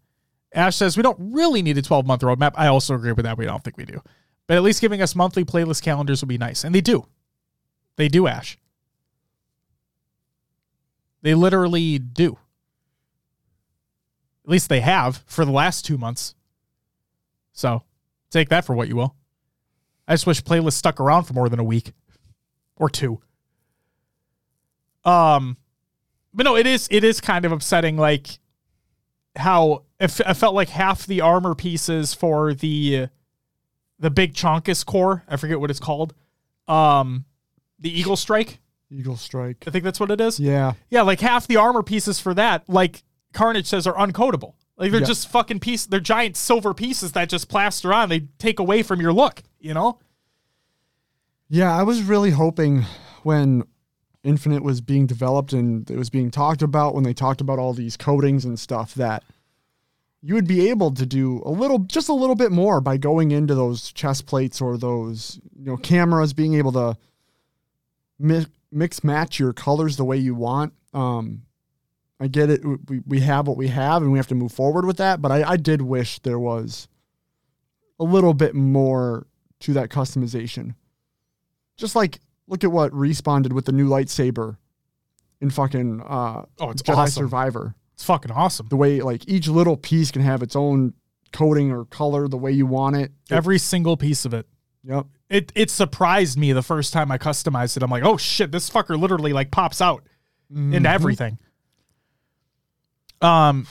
Ash 0.52 0.76
says, 0.76 0.98
We 0.98 1.04
don't 1.04 1.20
really 1.20 1.62
need 1.62 1.78
a 1.78 1.84
12 1.84 2.08
month 2.08 2.24
roadmap. 2.24 2.54
I 2.56 2.70
also 2.70 2.96
agree 2.96 3.12
with 3.12 3.26
that. 3.26 3.38
We 3.38 3.46
don't 3.46 3.64
think 3.64 3.78
we 3.78 3.86
do. 3.86 4.02
But 4.48 4.58
at 4.58 4.64
least 4.64 4.82
giving 4.82 5.00
us 5.00 5.16
monthly 5.16 5.46
playlist 5.46 5.84
calendars 5.84 6.24
would 6.24 6.28
be 6.28 6.40
nice. 6.40 6.64
And 6.64 6.74
they 6.74 6.82
do. 6.82 7.06
They 7.98 8.08
do, 8.08 8.26
Ash. 8.26 8.58
They 11.22 11.36
literally 11.36 12.00
do. 12.00 12.40
At 14.50 14.52
least 14.52 14.68
they 14.68 14.80
have 14.82 15.24
for 15.28 15.46
the 15.46 15.52
last 15.52 15.86
two 15.86 15.96
months. 15.96 16.34
So 17.54 17.84
take 18.32 18.50
that 18.50 18.66
for 18.66 18.74
what 18.74 18.88
you 18.88 18.96
will. 18.96 19.14
I 20.08 20.14
just 20.14 20.26
wish 20.26 20.42
playlists 20.42 20.74
stuck 20.74 21.00
around 21.00 21.26
for 21.26 21.34
more 21.34 21.50
than 21.50 21.60
a 21.60 21.64
week 21.64 21.92
or 22.76 22.90
two. 22.90 23.22
Um, 25.06 25.56
but 26.34 26.46
no, 26.46 26.56
it 26.56 26.66
is 26.66 26.88
it 26.90 27.04
is 27.04 27.22
kind 27.22 27.46
of 27.46 27.52
upsetting, 27.52 27.96
like 27.96 28.40
how 29.36 29.84
it, 30.00 30.06
f- 30.06 30.22
I 30.26 30.34
felt 30.34 30.56
like 30.56 30.70
half 30.70 31.06
the 31.06 31.22
armor 31.22 31.54
pieces 31.54 32.16
for 32.16 32.56
the 32.56 33.10
the 34.00 34.10
big 34.10 34.34
Chonkus 34.34 34.84
core, 34.84 35.26
I 35.28 35.38
forget 35.38 35.60
what 35.60 35.70
it's 35.70 35.80
called, 35.80 36.16
um, 36.68 37.26
the 37.78 37.92
Eagle 38.00 38.16
Strike. 38.16 38.58
Eagle 38.90 39.16
strike. 39.16 39.66
I 39.68 39.70
think 39.70 39.84
that's 39.84 40.00
what 40.00 40.10
it 40.10 40.20
is. 40.20 40.40
Yeah, 40.40 40.74
Yeah, 40.90 41.04
like 41.04 41.20
half 41.20 41.46
the 41.46 41.58
armor 41.58 41.84
pieces 41.84 42.20
for 42.20 42.34
that, 42.34 42.68
like 42.68 43.04
Carnage 43.34 43.68
says, 43.68 43.86
are 43.88 43.96
uncoatable. 43.96 44.56
Like 44.78 44.92
they're 44.92 45.02
Yeah. 45.02 45.08
just 45.08 45.28
fucking 45.28 45.60
piece. 45.60 45.86
They're 45.86 46.00
giant 46.00 46.38
silver 46.38 46.74
pieces 46.74 47.12
that 47.12 47.30
just 47.30 47.50
plaster 47.50 47.94
on. 47.94 48.10
They 48.10 48.22
take 48.38 48.60
away 48.60 48.82
from 48.84 49.02
your 49.02 49.14
look. 49.14 49.44
You 49.60 49.74
know? 49.74 50.00
yeah. 51.50 51.76
I 51.76 51.84
was 51.84 52.02
really 52.04 52.32
hoping 52.32 52.86
when 53.24 53.64
Infinite 54.24 54.64
was 54.64 54.82
being 54.82 55.06
developed 55.06 55.54
and 55.54 55.90
it 55.90 55.98
was 55.98 56.10
being 56.10 56.32
talked 56.32 56.62
about 56.62 56.94
when 56.96 57.04
they 57.04 57.14
talked 57.14 57.42
about 57.42 57.60
all 57.60 57.74
these 57.74 57.98
coatings 57.98 58.46
and 58.46 58.60
stuff 58.60 58.94
that 58.96 59.24
you 60.22 60.34
would 60.34 60.48
be 60.48 60.70
able 60.70 60.92
to 60.94 61.06
do 61.06 61.42
a 61.46 61.50
little, 61.52 61.80
just 61.80 62.10
a 62.10 62.14
little 62.14 62.36
bit 62.36 62.52
more 62.52 62.82
by 62.82 62.98
going 62.98 63.32
into 63.32 63.56
those 63.56 63.92
chest 63.94 64.26
plates 64.26 64.60
or 64.60 64.78
those 64.78 65.40
you 65.58 65.66
know 65.66 65.78
cameras, 65.78 66.34
being 66.34 66.56
able 66.56 66.74
to 66.74 66.98
mi- 68.18 68.46
mix 68.72 69.04
match 69.04 69.40
your 69.40 69.54
colors 69.54 69.96
the 69.98 70.04
way 70.04 70.18
you 70.18 70.36
want. 70.36 70.74
Um, 70.94 71.44
I 72.20 72.28
get 72.28 72.50
it. 72.50 72.62
We, 72.90 73.00
we 73.06 73.20
have 73.22 73.48
what 73.48 73.58
we 73.58 73.70
have 73.70 74.02
and 74.02 74.12
we 74.12 74.20
have 74.20 74.28
to 74.28 74.36
move 74.36 74.52
forward 74.52 74.86
with 74.86 74.98
that. 74.98 75.22
But 75.22 75.32
I, 75.32 75.52
I 75.52 75.58
did 75.58 75.82
wish 75.82 76.20
there 76.20 76.40
was 76.40 76.88
a 78.00 78.04
little 78.04 78.34
bit 78.34 78.56
more 78.56 79.28
to 79.62 79.74
that 79.74 79.90
customization. 79.90 80.76
Just 81.78 81.96
like, 81.96 82.20
look 82.48 82.64
at 82.64 82.72
what 82.72 82.92
Respawn 82.92 83.44
did 83.44 83.54
with 83.54 83.66
the 83.66 83.72
new 83.72 83.88
lightsaber 83.88 84.58
in 85.40 85.50
fucking 85.50 86.02
uh, 86.02 86.44
Oh, 86.60 86.72
it's 86.72 86.82
Jedi 86.82 86.98
awesome. 86.98 87.24
Survivor. 87.24 87.76
It's 87.94 88.04
fucking 88.04 88.32
awesome. 88.32 88.68
The 88.68 88.76
way, 88.76 89.02
like, 89.02 89.28
each 89.28 89.48
little 89.48 89.78
piece 89.78 90.12
can 90.12 90.22
have 90.22 90.42
its 90.42 90.56
own 90.56 90.94
coating 91.32 91.72
or 91.72 91.86
color 91.86 92.28
the 92.28 92.38
way 92.38 92.52
you 92.52 92.66
want 92.66 92.96
it. 92.96 93.12
Every 93.30 93.60
single 93.60 93.96
piece 93.98 94.26
of 94.26 94.34
it. 94.34 94.48
Yep. 94.84 95.06
It 95.30 95.52
it 95.56 95.70
surprised 95.70 96.38
me 96.38 96.54
the 96.54 96.64
first 96.64 96.92
time 96.94 97.12
I 97.12 97.18
customized 97.18 97.78
it. 97.78 97.84
I'm 97.84 97.92
like, 97.92 98.04
oh 98.04 98.18
shit, 98.18 98.52
this 98.52 98.70
fucker 98.70 99.00
literally 99.00 99.34
like 99.34 99.52
pops 99.52 99.82
out. 99.82 100.04
into 100.50 100.90
everything. 100.90 101.38
Um, 103.22 103.68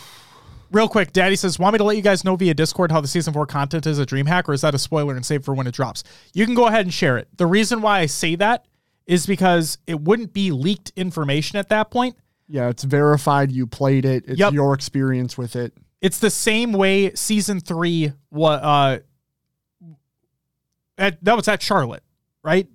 real 0.70 0.88
quick, 0.88 1.12
Daddy 1.12 1.36
says, 1.36 1.58
"Want 1.58 1.72
me 1.74 1.78
to 1.78 1.84
let 1.84 1.96
you 1.96 2.02
guys 2.02 2.24
know 2.24 2.36
via 2.36 2.54
Discord 2.54 2.92
how 2.92 3.00
the 3.00 3.08
season 3.08 3.32
four 3.32 3.46
content 3.46 3.86
is 3.86 3.98
a 3.98 4.06
DreamHack, 4.06 4.48
or 4.48 4.52
is 4.52 4.60
that 4.60 4.74
a 4.74 4.78
spoiler 4.78 5.14
and 5.14 5.24
save 5.24 5.44
for 5.44 5.54
when 5.54 5.66
it 5.66 5.74
drops?" 5.74 6.04
You 6.34 6.44
can 6.46 6.54
go 6.54 6.66
ahead 6.66 6.82
and 6.86 6.92
share 6.92 7.16
it. 7.18 7.28
The 7.36 7.46
reason 7.46 7.80
why 7.82 8.00
I 8.00 8.06
say 8.06 8.34
that 8.36 8.66
is 9.06 9.26
because 9.26 9.78
it 9.86 10.00
wouldn't 10.00 10.32
be 10.34 10.50
leaked 10.50 10.92
information 10.96 11.58
at 11.58 11.68
that 11.70 11.90
point. 11.90 12.16
Yeah, 12.46 12.68
it's 12.68 12.84
verified. 12.84 13.50
You 13.52 13.66
played 13.66 14.04
it. 14.04 14.24
It's 14.26 14.38
Yep. 14.38 14.52
your 14.52 14.74
experience 14.74 15.36
with 15.38 15.56
it. 15.56 15.72
It's 16.00 16.18
the 16.18 16.30
same 16.30 16.72
way 16.72 17.14
season 17.14 17.60
three 17.60 18.12
What 18.30 18.62
Uh, 18.62 18.98
at, 20.98 21.22
that 21.24 21.36
was 21.36 21.48
at 21.48 21.62
Charlotte, 21.62 22.02
right? 22.42 22.68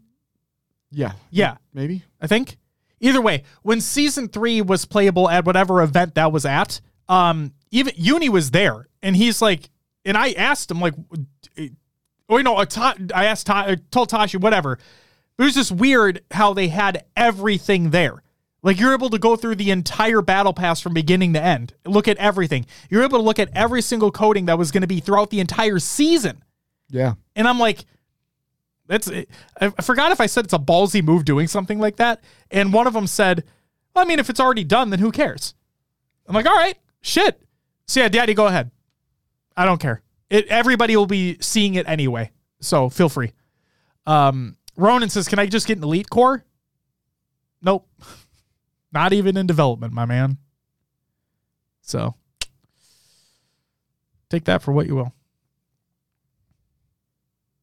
Yeah. 0.92 1.14
Yeah. 1.30 1.58
Maybe. 1.74 2.04
I 2.22 2.28
think. 2.28 2.58
Either 3.04 3.22
way, 3.22 3.44
when 3.64 3.82
season 3.82 4.30
three 4.30 4.62
was 4.62 4.86
playable 4.86 5.30
at 5.30 5.44
whatever 5.44 5.84
event 5.84 6.16
that 6.16 6.32
was 6.32 6.46
at, 6.46 6.80
um, 7.10 7.54
even 7.70 7.94
Uni 7.98 8.30
was 8.30 8.52
there, 8.52 8.88
and 9.02 9.14
he's 9.14 9.42
like, 9.42 9.70
and 10.06 10.18
I 10.18 10.32
asked 10.32 10.72
him 10.72 10.80
like, 10.80 10.94
oh 12.30 12.56
I 12.56 12.66
Ta- 12.66 12.96
I 13.14 13.26
asked 13.26 13.50
I 13.50 13.76
told 13.92 14.08
Tashi 14.08 14.38
whatever. 14.38 14.80
It 15.38 15.44
was 15.44 15.54
just 15.54 15.74
weird 15.74 16.24
how 16.32 16.54
they 16.54 16.70
had 16.70 17.04
everything 17.18 17.90
there. 17.90 18.24
Like 18.62 18.80
you're 18.80 18.94
able 18.94 19.10
to 19.10 19.20
go 19.20 19.36
through 19.36 19.56
the 19.56 19.72
entire 19.72 20.22
battle 20.22 20.54
pass 20.54 20.80
from 20.80 20.94
beginning 20.94 21.34
to 21.34 21.44
end, 21.44 21.74
look 21.86 22.08
at 22.08 22.16
everything. 22.18 22.66
You're 22.90 23.04
able 23.04 23.20
to 23.20 23.24
look 23.24 23.40
at 23.40 23.50
every 23.54 23.82
single 23.82 24.12
coating 24.12 24.46
that 24.46 24.58
was 24.58 24.72
going 24.72 24.82
to 24.82 24.88
be 24.88 25.02
throughout 25.02 25.30
the 25.30 25.42
entire 25.42 25.80
season. 25.80 26.42
Yeah. 26.90 27.16
And 27.36 27.50
I'm 27.50 27.60
like, 27.60 27.84
that's 28.88 29.10
I 29.60 29.70
forgot 29.82 30.12
if 30.12 30.20
I 30.20 30.26
said 30.26 30.46
it's 30.46 30.54
a 30.54 30.60
ballsy 30.60 31.04
move 31.04 31.26
doing 31.26 31.48
something 31.48 31.80
like 31.80 31.98
that. 31.98 32.24
And 32.52 32.74
one 32.74 32.88
of 32.88 32.94
them 32.94 33.08
said, 33.08 33.44
well, 33.94 34.04
I 34.04 34.08
mean, 34.08 34.20
if 34.20 34.30
it's 34.30 34.40
already 34.40 34.64
done, 34.64 34.90
then 34.90 35.00
who 35.00 35.12
cares? 35.12 35.54
I'm 36.28 36.36
like, 36.36 36.46
all 36.46 36.56
right, 36.56 36.78
shit. 37.02 37.42
So 37.88 38.02
yeah, 38.02 38.10
daddy, 38.10 38.34
go 38.34 38.48
ahead. 38.48 38.72
I 39.56 39.66
don't 39.66 39.80
care. 39.80 40.02
It 40.30 40.48
everybody 40.48 40.96
will 40.96 41.06
be 41.06 41.38
seeing 41.40 41.76
it 41.76 41.88
anyway. 41.88 42.32
So 42.60 42.90
feel 42.90 43.10
free. 43.10 43.34
Um, 44.06 44.58
Ronan 44.76 45.10
says, 45.10 45.28
Can 45.28 45.40
I 45.40 45.46
just 45.46 45.68
get 45.68 45.78
an 45.78 45.84
elite 45.84 46.10
core? 46.10 46.44
Nope. 47.62 47.88
Not 48.92 49.14
even 49.14 49.38
in 49.38 49.48
development, 49.48 49.94
my 49.94 50.06
man. 50.06 50.38
So 51.82 52.16
take 54.30 54.46
that 54.46 54.62
for 54.62 54.72
what 54.72 54.88
you 54.88 54.96
will. 54.96 55.14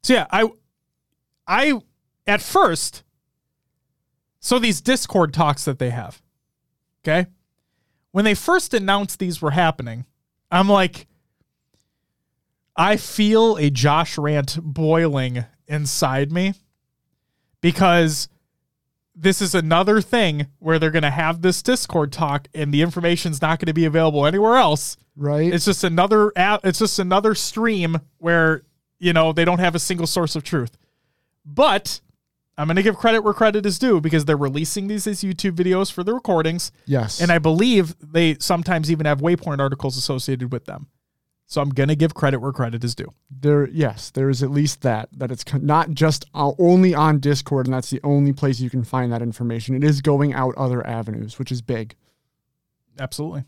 So 0.02 0.14
yeah, 0.14 0.26
I 0.30 0.50
I 1.50 1.80
at 2.28 2.40
first 2.40 3.02
so 4.38 4.58
these 4.58 4.80
Discord 4.80 5.34
talks 5.34 5.64
that 5.64 5.78
they 5.78 5.90
have. 5.90 6.22
Okay? 7.04 7.28
When 8.12 8.24
they 8.24 8.34
first 8.34 8.72
announced 8.72 9.18
these 9.18 9.42
were 9.42 9.50
happening, 9.50 10.06
I'm 10.50 10.68
like 10.68 11.06
I 12.76 12.96
feel 12.96 13.56
a 13.56 13.68
Josh 13.68 14.16
rant 14.16 14.58
boiling 14.62 15.44
inside 15.66 16.32
me 16.32 16.54
because 17.60 18.28
this 19.14 19.42
is 19.42 19.54
another 19.54 20.00
thing 20.00 20.46
where 20.60 20.78
they're 20.78 20.90
going 20.90 21.02
to 21.02 21.10
have 21.10 21.42
this 21.42 21.62
Discord 21.62 22.10
talk 22.12 22.48
and 22.54 22.72
the 22.72 22.80
information's 22.80 23.42
not 23.42 23.58
going 23.58 23.66
to 23.66 23.74
be 23.74 23.84
available 23.84 24.24
anywhere 24.24 24.56
else. 24.56 24.96
Right. 25.14 25.52
It's 25.52 25.66
just 25.66 25.84
another 25.84 26.32
app. 26.36 26.64
It's 26.64 26.78
just 26.78 26.98
another 26.98 27.34
stream 27.34 27.98
where 28.18 28.62
you 28.98 29.12
know 29.12 29.32
they 29.32 29.44
don't 29.44 29.58
have 29.58 29.74
a 29.74 29.80
single 29.80 30.06
source 30.06 30.36
of 30.36 30.44
truth. 30.44 30.76
But 31.44 32.00
I'm 32.58 32.66
going 32.66 32.76
to 32.76 32.82
give 32.82 32.96
credit 32.96 33.22
where 33.22 33.32
credit 33.32 33.66
is 33.66 33.78
due 33.78 34.00
because 34.00 34.24
they're 34.24 34.36
releasing 34.36 34.86
these 34.86 35.06
as 35.06 35.22
YouTube 35.22 35.52
videos 35.52 35.90
for 35.90 36.04
the 36.04 36.14
recordings, 36.14 36.72
yes. 36.86 37.20
and 37.20 37.32
I 37.32 37.38
believe 37.38 37.94
they 38.00 38.36
sometimes 38.38 38.90
even 38.90 39.06
have 39.06 39.20
Waypoint 39.20 39.60
articles 39.60 39.96
associated 39.96 40.52
with 40.52 40.66
them. 40.66 40.88
So 41.46 41.60
I'm 41.60 41.70
going 41.70 41.88
to 41.88 41.96
give 41.96 42.14
credit 42.14 42.38
where 42.38 42.52
credit 42.52 42.84
is 42.84 42.94
due. 42.94 43.12
there 43.28 43.68
yes 43.70 44.10
there 44.10 44.30
is 44.30 44.40
at 44.40 44.52
least 44.52 44.82
that 44.82 45.08
that 45.10 45.32
it's 45.32 45.44
not 45.54 45.90
just 45.90 46.24
uh, 46.32 46.52
only 46.60 46.94
on 46.94 47.18
discord 47.18 47.66
and 47.66 47.74
that's 47.74 47.90
the 47.90 47.98
only 48.04 48.32
place 48.32 48.60
you 48.60 48.70
can 48.70 48.84
find 48.84 49.12
that 49.12 49.20
information 49.20 49.74
it 49.74 49.82
is 49.82 50.00
going 50.00 50.32
out 50.32 50.54
other 50.56 50.86
avenues 50.86 51.40
which 51.40 51.50
is 51.50 51.60
big 51.60 51.96
Absolutely. 53.00 53.44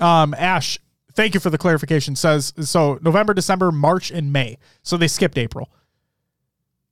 Um, 0.00 0.34
Ash, 0.34 0.78
thank 1.14 1.34
you 1.34 1.40
for 1.40 1.50
the 1.50 1.58
clarification. 1.58 2.14
Says 2.14 2.52
so 2.60 2.98
November, 3.02 3.34
December, 3.34 3.72
March, 3.72 4.10
and 4.10 4.32
May. 4.32 4.58
So 4.82 4.96
they 4.96 5.08
skipped 5.08 5.38
April 5.38 5.70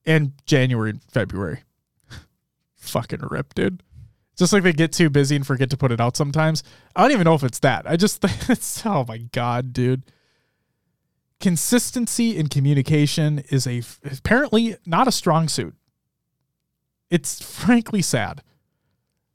and 0.07 0.33
January 0.47 0.91
and 0.91 1.03
February. 1.03 1.61
Fucking 2.77 3.21
rip, 3.31 3.55
dude. 3.55 3.83
Just 4.37 4.53
like 4.53 4.63
they 4.63 4.73
get 4.73 4.93
too 4.93 5.11
busy 5.11 5.35
and 5.35 5.47
forget 5.47 5.69
to 5.71 5.77
put 5.77 5.91
it 5.91 6.01
out 6.01 6.17
sometimes. 6.17 6.63
I 6.95 7.03
don't 7.03 7.11
even 7.11 7.25
know 7.25 7.35
if 7.35 7.43
it's 7.43 7.59
that. 7.61 7.89
I 7.91 7.97
just 7.97 8.25
it's 8.49 8.87
oh 8.87 9.05
my 9.07 9.19
god, 9.19 9.73
dude. 9.73 10.05
Consistency 11.41 12.37
in 12.37 12.49
communication 12.49 13.41
is 13.51 13.67
a 13.67 13.83
apparently 14.05 14.77
not 14.87 15.09
a 15.09 15.13
strong 15.13 15.49
suit. 15.49 15.75
It's 17.11 17.43
frankly 17.43 18.03
sad. 18.03 18.43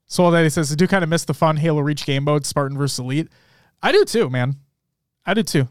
So 0.05 0.29
that 0.29 0.43
he 0.43 0.49
says, 0.49 0.71
I 0.71 0.75
do 0.75 0.87
kind 0.87 1.03
of 1.03 1.09
miss 1.09 1.25
the 1.25 1.33
fun 1.33 1.57
Halo 1.57 1.81
Reach 1.81 2.05
game 2.05 2.25
mode, 2.25 2.45
Spartan 2.45 2.77
versus 2.77 2.99
Elite. 2.99 3.29
I 3.81 3.91
do 3.91 4.05
too, 4.05 4.29
man. 4.29 4.57
I 5.25 5.33
do 5.33 5.43
too. 5.43 5.67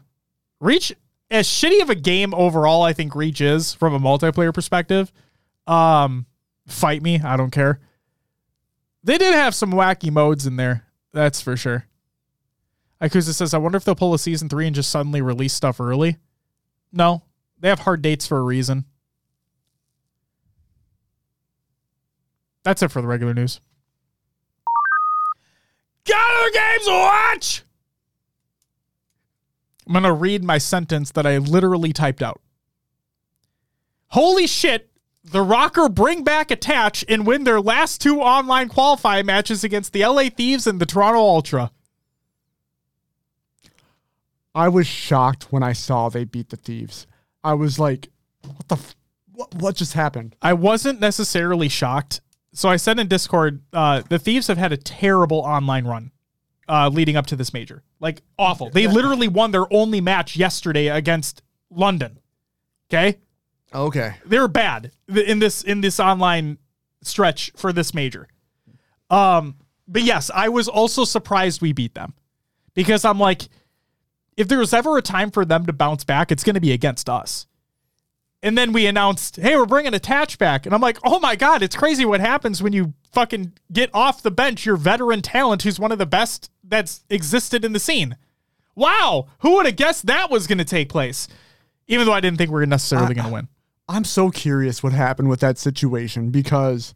Reach, 0.59 0.93
as 1.31 1.47
shitty 1.47 1.81
of 1.81 1.89
a 1.89 1.95
game 1.95 2.33
overall, 2.33 2.83
I 2.83 2.93
think 2.93 3.15
Reach 3.15 3.41
is 3.41 3.73
from 3.73 3.93
a 3.93 3.99
multiplayer 3.99 4.53
perspective. 4.53 5.11
Um, 5.67 6.25
fight 6.67 7.01
me, 7.01 7.19
I 7.19 7.37
don't 7.37 7.51
care. 7.51 7.79
They 9.03 9.17
did 9.17 9.33
have 9.33 9.55
some 9.55 9.71
wacky 9.71 10.11
modes 10.11 10.45
in 10.45 10.55
there, 10.55 10.85
that's 11.11 11.41
for 11.41 11.57
sure. 11.57 11.85
Ikuza 13.01 13.33
says, 13.33 13.53
I 13.53 13.57
wonder 13.57 13.77
if 13.77 13.83
they'll 13.83 13.95
pull 13.95 14.13
a 14.13 14.19
season 14.19 14.47
three 14.47 14.65
and 14.65 14.75
just 14.75 14.89
suddenly 14.89 15.21
release 15.21 15.53
stuff 15.53 15.81
early. 15.81 16.17
No, 16.93 17.23
they 17.59 17.67
have 17.67 17.79
hard 17.79 18.01
dates 18.01 18.25
for 18.25 18.37
a 18.37 18.43
reason. 18.43 18.85
That's 22.63 22.81
it 22.81 22.91
for 22.91 23.01
the 23.01 23.07
regular 23.07 23.33
news. 23.33 23.59
Gather 26.05 26.51
games 26.53 26.85
to 26.85 26.91
watch. 26.91 27.63
I'm 29.87 29.93
gonna 29.93 30.13
read 30.13 30.43
my 30.43 30.57
sentence 30.57 31.11
that 31.11 31.25
I 31.25 31.37
literally 31.37 31.93
typed 31.93 32.21
out. 32.21 32.41
Holy 34.07 34.47
shit! 34.47 34.89
The 35.23 35.43
RØKKR 35.43 35.93
bring 35.93 36.23
back 36.23 36.51
Attach 36.51 37.03
and 37.07 37.25
win 37.25 37.43
their 37.45 37.61
last 37.61 38.01
two 38.01 38.19
online 38.19 38.69
qualifying 38.69 39.25
matches 39.25 39.63
against 39.63 39.93
the 39.93 40.05
LA 40.05 40.29
Thieves 40.29 40.67
and 40.67 40.79
the 40.79 40.85
Toronto 40.85 41.19
Ultra. 41.19 41.71
i 44.55 44.67
was 44.69 44.85
shocked 44.85 45.51
when 45.51 45.63
i 45.63 45.73
saw 45.73 46.09
they 46.09 46.23
beat 46.23 46.49
the 46.49 46.55
thieves 46.57 47.07
i 47.43 47.53
was 47.55 47.79
like 47.79 48.09
what 48.43 48.67
the 48.67 48.75
f- 48.75 48.95
what, 49.31 49.55
what 49.55 49.75
just 49.75 49.93
happened 49.93 50.35
I 50.43 50.53
wasn't 50.53 50.99
necessarily 50.99 51.69
shocked. 51.69 52.21
So 52.53 52.69
I 52.69 52.75
said 52.75 52.99
in 52.99 53.07
Discord, 53.07 53.63
uh, 53.73 54.03
the 54.07 54.19
Thieves 54.19 54.45
have 54.45 54.59
had 54.59 54.71
a 54.71 54.77
terrible 54.77 55.39
online 55.39 55.85
run 55.87 56.11
uh, 56.67 56.89
leading 56.89 57.15
up 57.15 57.25
to 57.27 57.35
this 57.35 57.53
major. 57.53 57.83
Like 57.99 58.21
awful. 58.37 58.69
They 58.69 58.87
literally 58.87 59.27
won 59.27 59.51
their 59.51 59.71
only 59.73 60.01
match 60.01 60.35
yesterday 60.35 60.87
against 60.87 61.41
London. 61.69 62.19
Okay, 62.89 63.19
okay 63.73 64.15
they're 64.25 64.47
bad 64.47 64.91
in 65.07 65.39
this 65.39 65.63
in 65.63 65.81
this 65.81 65.99
online 65.99 66.57
stretch 67.01 67.51
for 67.55 67.73
this 67.73 67.93
major. 67.93 68.27
Um, 69.09 69.55
but 69.87 70.03
yes, 70.03 70.31
I 70.33 70.49
was 70.49 70.67
also 70.67 71.03
surprised 71.03 71.61
we 71.61 71.73
beat 71.73 71.93
them 71.93 72.13
because 72.73 73.05
I'm 73.05 73.19
like, 73.19 73.43
if 74.37 74.47
there 74.47 74.59
was 74.59 74.73
ever 74.73 74.97
a 74.97 75.01
time 75.01 75.31
for 75.31 75.45
them 75.45 75.65
to 75.65 75.73
bounce 75.73 76.03
back, 76.03 76.31
it's 76.31 76.43
going 76.43 76.55
to 76.55 76.61
be 76.61 76.71
against 76.71 77.09
us. 77.09 77.47
And 78.43 78.57
then 78.57 78.73
we 78.73 78.85
announced, 78.85 79.37
hey, 79.37 79.55
we're 79.55 79.65
bringing 79.65 79.93
Attach 79.93 80.37
back. 80.37 80.65
And 80.65 80.75
I'm 80.75 80.81
like, 80.81 80.99
oh 81.05 81.17
my 81.19 81.37
God, 81.37 81.63
it's 81.63 81.77
crazy 81.77 82.03
what 82.03 82.19
happens 82.19 82.61
when 82.61 82.73
you 82.73 82.93
fucking 83.13 83.53
get 83.71 83.89
off 83.93 84.21
the 84.21 84.31
bench 84.31 84.65
your 84.65 84.75
veteran 84.75 85.21
talent 85.21 85.63
who's 85.63 85.79
one 85.79 85.93
of 85.93 85.97
the 85.97 86.05
best 86.05 86.51
that's 86.61 87.05
existed 87.09 87.63
in 87.63 87.71
the 87.71 87.79
scene. 87.79 88.17
Wow. 88.75 89.27
Who 89.39 89.55
would 89.55 89.65
have 89.65 89.77
guessed 89.77 90.07
that 90.07 90.29
was 90.29 90.45
going 90.45 90.57
to 90.57 90.65
take 90.65 90.89
place? 90.89 91.29
Even 91.87 92.05
though 92.05 92.13
I 92.13 92.19
didn't 92.19 92.37
think 92.37 92.49
we 92.49 92.55
were 92.55 92.65
necessarily 92.65 93.15
going 93.15 93.27
to 93.27 93.33
win. 93.33 93.47
I'm 93.87 94.03
so 94.03 94.29
curious 94.29 94.83
what 94.83 94.91
happened 94.91 95.29
with 95.29 95.39
that 95.39 95.57
situation 95.57 96.29
because 96.29 96.93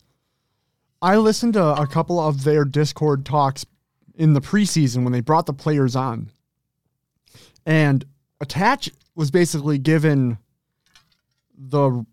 I 1.02 1.16
listened 1.16 1.54
to 1.54 1.64
a 1.64 1.88
couple 1.88 2.20
of 2.20 2.44
their 2.44 2.66
Discord 2.66 3.26
talks 3.26 3.66
in 4.16 4.34
the 4.34 4.42
preseason 4.42 5.04
when 5.04 5.14
they 5.14 5.22
brought 5.22 5.46
the 5.46 5.54
players 5.54 5.96
on. 5.96 6.30
And 7.66 8.04
Attach 8.42 8.90
was 9.16 9.32
basically 9.32 9.78
given 9.78 10.40
the 11.58 12.06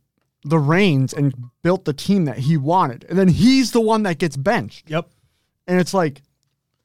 the 0.44 0.58
reins 0.58 1.12
and 1.14 1.34
built 1.62 1.84
the 1.84 1.92
team 1.92 2.26
that 2.26 2.38
he 2.38 2.56
wanted. 2.56 3.04
And 3.08 3.18
then 3.18 3.28
he's 3.28 3.72
the 3.72 3.80
one 3.80 4.02
that 4.02 4.18
gets 4.18 4.36
benched. 4.36 4.90
Yep. 4.90 5.08
And 5.66 5.80
it's 5.80 5.94
like, 5.94 6.22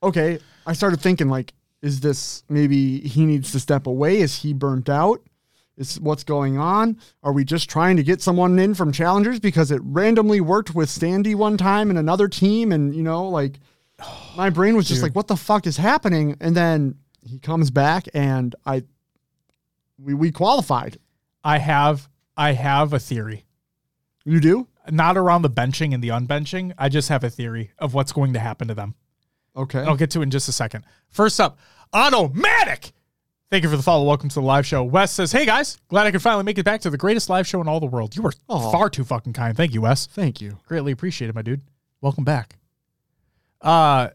okay, 0.01 0.39
I 0.65 0.73
started 0.73 1.01
thinking 1.01 1.27
like, 1.27 1.53
is 1.81 1.99
this 1.99 2.43
maybe 2.49 2.99
he 3.01 3.25
needs 3.25 3.51
to 3.51 3.59
step 3.59 3.87
away? 3.87 4.19
Is 4.21 4.41
he 4.41 4.53
burnt 4.53 4.89
out? 4.89 5.21
Is 5.77 5.99
what's 5.99 6.23
going 6.25 6.57
on? 6.57 6.97
Are 7.23 7.31
we 7.31 7.45
just 7.45 7.69
trying 7.69 7.95
to 7.97 8.03
get 8.03 8.21
someone 8.21 8.59
in 8.59 8.73
from 8.73 8.91
challengers 8.91 9.39
because 9.39 9.71
it 9.71 9.81
randomly 9.83 10.41
worked 10.41 10.75
with 10.75 10.89
Standy 10.89 11.35
one 11.35 11.57
time 11.57 11.89
and 11.89 11.97
another 11.97 12.27
team? 12.27 12.73
And 12.73 12.93
you 12.93 13.03
know, 13.03 13.29
like 13.29 13.59
my 14.35 14.49
brain 14.49 14.75
was 14.75 14.87
just 14.87 14.99
Dude. 14.99 15.09
like, 15.09 15.15
what 15.15 15.27
the 15.27 15.37
fuck 15.37 15.67
is 15.67 15.77
happening? 15.77 16.35
And 16.41 16.55
then 16.55 16.95
he 17.25 17.39
comes 17.39 17.71
back 17.71 18.07
and 18.13 18.55
I 18.65 18.83
we 19.97 20.13
we 20.13 20.31
qualified. 20.31 20.97
I 21.45 21.59
have 21.59 22.08
I 22.39 22.53
have 22.53 22.93
a 22.93 22.99
theory. 22.99 23.43
You 24.23 24.39
do? 24.39 24.67
Not 24.89 25.17
around 25.17 25.41
the 25.41 25.49
benching 25.49 25.93
and 25.93 26.01
the 26.01 26.07
unbenching. 26.07 26.73
I 26.77 26.87
just 26.87 27.09
have 27.09 27.25
a 27.25 27.29
theory 27.29 27.71
of 27.77 27.93
what's 27.93 28.13
going 28.13 28.31
to 28.31 28.39
happen 28.39 28.69
to 28.69 28.73
them. 28.73 28.95
Okay. 29.57 29.79
I'll 29.79 29.97
get 29.97 30.11
to 30.11 30.21
it 30.21 30.23
in 30.23 30.31
just 30.31 30.47
a 30.47 30.53
second. 30.53 30.85
First 31.09 31.41
up, 31.41 31.59
Automatic. 31.91 32.93
Thank 33.49 33.63
you 33.63 33.69
for 33.69 33.75
the 33.75 33.83
follow. 33.83 34.05
Welcome 34.05 34.29
to 34.29 34.35
the 34.35 34.41
live 34.41 34.65
show. 34.65 34.83
Wes 34.83 35.11
says, 35.11 35.33
Hey 35.33 35.45
guys, 35.45 35.77
glad 35.89 36.07
I 36.07 36.11
could 36.11 36.21
finally 36.21 36.45
make 36.45 36.57
it 36.57 36.63
back 36.63 36.79
to 36.81 36.89
the 36.89 36.97
greatest 36.97 37.29
live 37.29 37.45
show 37.45 37.59
in 37.59 37.67
all 37.67 37.81
the 37.81 37.87
world. 37.87 38.15
You 38.15 38.21
were 38.21 38.31
Aw. 38.47 38.71
far 38.71 38.89
too 38.89 39.03
fucking 39.03 39.33
kind. 39.33 39.57
Thank 39.57 39.73
you, 39.73 39.81
Wes. 39.81 40.05
Thank 40.05 40.39
you. 40.39 40.59
Greatly 40.65 40.93
appreciate 40.93 41.27
it, 41.29 41.35
my 41.35 41.41
dude. 41.41 41.61
Welcome 41.99 42.23
back. 42.23 42.55
Uh 43.59 44.09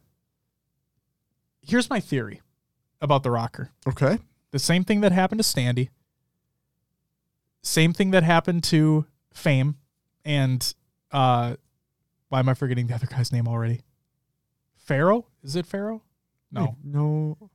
here's 1.61 1.91
my 1.91 2.01
theory 2.01 2.41
about 3.03 3.22
the 3.22 3.29
RØKKR. 3.29 3.68
Okay. 3.89 4.18
The 4.53 4.59
same 4.59 4.83
thing 4.85 5.03
that 5.03 5.12
happened 5.12 5.41
to 5.41 5.45
Standy. 5.45 5.91
Same 7.65 7.93
thing 7.93 8.11
that 8.12 8.23
happened 8.23 8.62
to 8.65 9.07
Fame 9.33 9.77
and 10.25 10.75
uh 11.11 11.57
why 12.29 12.39
am 12.39 12.49
I 12.49 12.55
forgetting 12.55 12.87
the 12.87 12.95
other 12.95 13.07
guy's 13.07 13.33
name 13.33 13.47
already? 13.49 13.81
Pharaoh? 14.77 15.27
Is 15.43 15.57
it 15.57 15.67
Pharaoh? 15.67 16.03
No. 16.51 16.62
Wait, 16.62 16.71
no. 16.85 17.51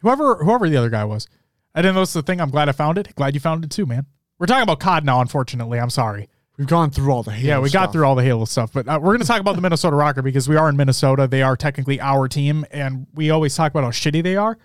Whoever 0.00 0.36
whoever 0.36 0.68
the 0.68 0.76
other 0.76 0.90
guy 0.90 1.04
was. 1.04 1.26
I 1.74 1.82
didn't 1.82 1.96
is 1.98 2.12
the 2.12 2.22
thing. 2.22 2.40
I'm 2.40 2.50
glad 2.50 2.68
I 2.68 2.72
found 2.72 2.98
it. 2.98 3.14
Glad 3.16 3.34
you 3.34 3.40
found 3.40 3.64
it 3.64 3.70
too, 3.70 3.86
man. 3.86 4.06
We're 4.38 4.46
talking 4.46 4.62
about 4.62 4.80
COD 4.80 5.04
now, 5.04 5.20
unfortunately. 5.20 5.80
I'm 5.80 5.90
sorry. 5.90 6.28
We've 6.56 6.68
gone 6.68 6.90
through 6.90 7.10
all 7.10 7.24
the 7.24 7.32
Halo 7.32 7.48
Yeah, 7.48 7.58
we 7.60 7.70
got 7.70 7.92
through 7.92 8.04
all 8.04 8.14
the 8.14 8.22
Halo 8.22 8.44
stuff, 8.44 8.72
but 8.72 8.86
uh, 8.86 9.00
we're 9.02 9.10
going 9.10 9.20
to 9.20 9.26
talk 9.26 9.40
about 9.40 9.56
the 9.56 9.60
Minnesota 9.60 9.96
RØKKR 9.96 10.22
because 10.22 10.48
we 10.48 10.54
are 10.54 10.68
in 10.68 10.76
Minnesota. 10.76 11.26
They 11.26 11.42
are 11.42 11.56
technically 11.56 12.00
our 12.00 12.28
team, 12.28 12.64
and 12.70 13.08
we 13.12 13.30
always 13.30 13.56
talk 13.56 13.72
about 13.72 13.82
how 13.82 13.90
shitty 13.90 14.22
they 14.22 14.36
are. 14.36 14.56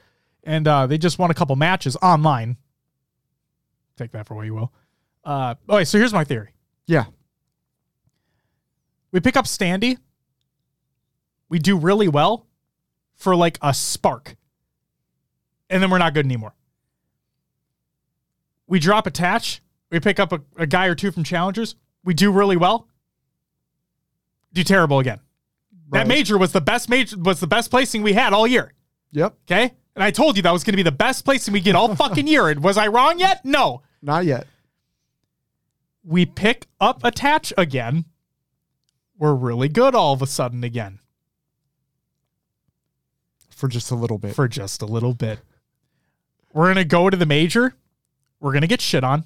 And 0.44 0.68
uh, 0.68 0.86
they 0.86 1.00
just 1.00 1.18
won 1.18 1.32
a 1.32 1.34
couple 1.34 1.56
matches 1.56 1.98
online. 2.02 2.58
Take 4.00 4.12
that 4.14 4.26
for 4.26 4.34
what 4.34 4.46
you 4.46 4.54
will. 4.54 4.72
Uh, 5.26 5.56
okay, 5.70 5.84
so 5.84 5.98
here's 5.98 6.14
my 6.14 6.24
theory. 6.24 6.54
Yeah. 6.88 7.04
We 9.12 9.20
pick 9.20 9.36
up 9.36 9.44
Standy. 9.44 9.98
We 11.50 11.60
do 11.60 11.78
really 11.78 12.08
well 12.08 12.48
for 13.16 13.36
like 13.36 13.58
a 13.62 13.74
spark. 13.74 14.38
And 15.70 15.84
then 15.84 15.90
we're 15.90 15.98
not 15.98 16.14
good 16.14 16.26
anymore. 16.26 16.54
We 18.68 18.80
drop 18.80 19.06
Attach. 19.06 19.62
We 19.92 20.00
pick 20.00 20.18
up 20.18 20.32
a, 20.32 20.40
a 20.56 20.66
guy 20.66 20.86
or 20.86 20.96
two 20.96 21.12
from 21.12 21.26
challengers. 21.26 21.76
We 22.06 22.14
do 22.14 22.32
really 22.32 22.56
well. 22.56 22.88
Do 24.54 24.64
terrible 24.64 25.00
again. 25.00 25.20
That 25.92 26.08
major 26.08 26.38
was 26.38 26.54
the 26.54 26.62
best 26.62 26.88
major 26.88 27.18
was 27.18 27.42
the 27.42 27.48
best 27.48 27.70
placing 27.70 28.02
we 28.04 28.14
had 28.14 28.32
all 28.32 28.48
year. 28.48 28.74
Yep. 29.12 29.36
Okay? 29.46 29.74
And 29.94 30.04
I 30.04 30.12
told 30.12 30.38
you 30.38 30.44
that 30.44 30.54
was 30.54 30.64
going 30.64 30.74
to 30.74 30.78
be 30.78 30.84
the 30.84 30.92
best 30.94 31.26
placing 31.26 31.54
we 31.54 31.60
get 31.60 31.76
all 31.76 31.94
fucking 31.98 32.28
year. 32.28 32.48
And 32.48 32.64
was 32.64 32.78
I 32.78 32.88
wrong 32.88 33.20
yet? 33.20 33.44
No. 33.44 33.82
Not 34.02 34.26
yet. 34.26 34.48
we 36.04 36.26
pick 36.26 36.68
up 36.80 37.04
Attach 37.04 37.54
again, 37.58 38.06
we're 39.18 39.34
really 39.34 39.68
good 39.70 39.94
all 39.96 40.14
of 40.14 40.22
a 40.22 40.28
sudden 40.28 40.64
again 40.64 41.00
For 43.50 43.68
just 43.68 43.92
a 43.92 43.96
little 43.96 44.18
bit. 44.18 44.34
for 44.36 44.48
just 44.48 44.82
a 44.82 44.86
little 44.86 45.14
bit. 45.14 45.40
We're 46.54 46.66
going 46.66 46.78
to 46.78 46.86
go 46.86 47.10
to 47.10 47.18
the 47.18 47.26
major. 47.26 47.76
We're 48.40 48.54
going 48.54 48.62
to 48.62 48.68
get 48.68 48.82
shit 48.82 49.04
on. 49.04 49.26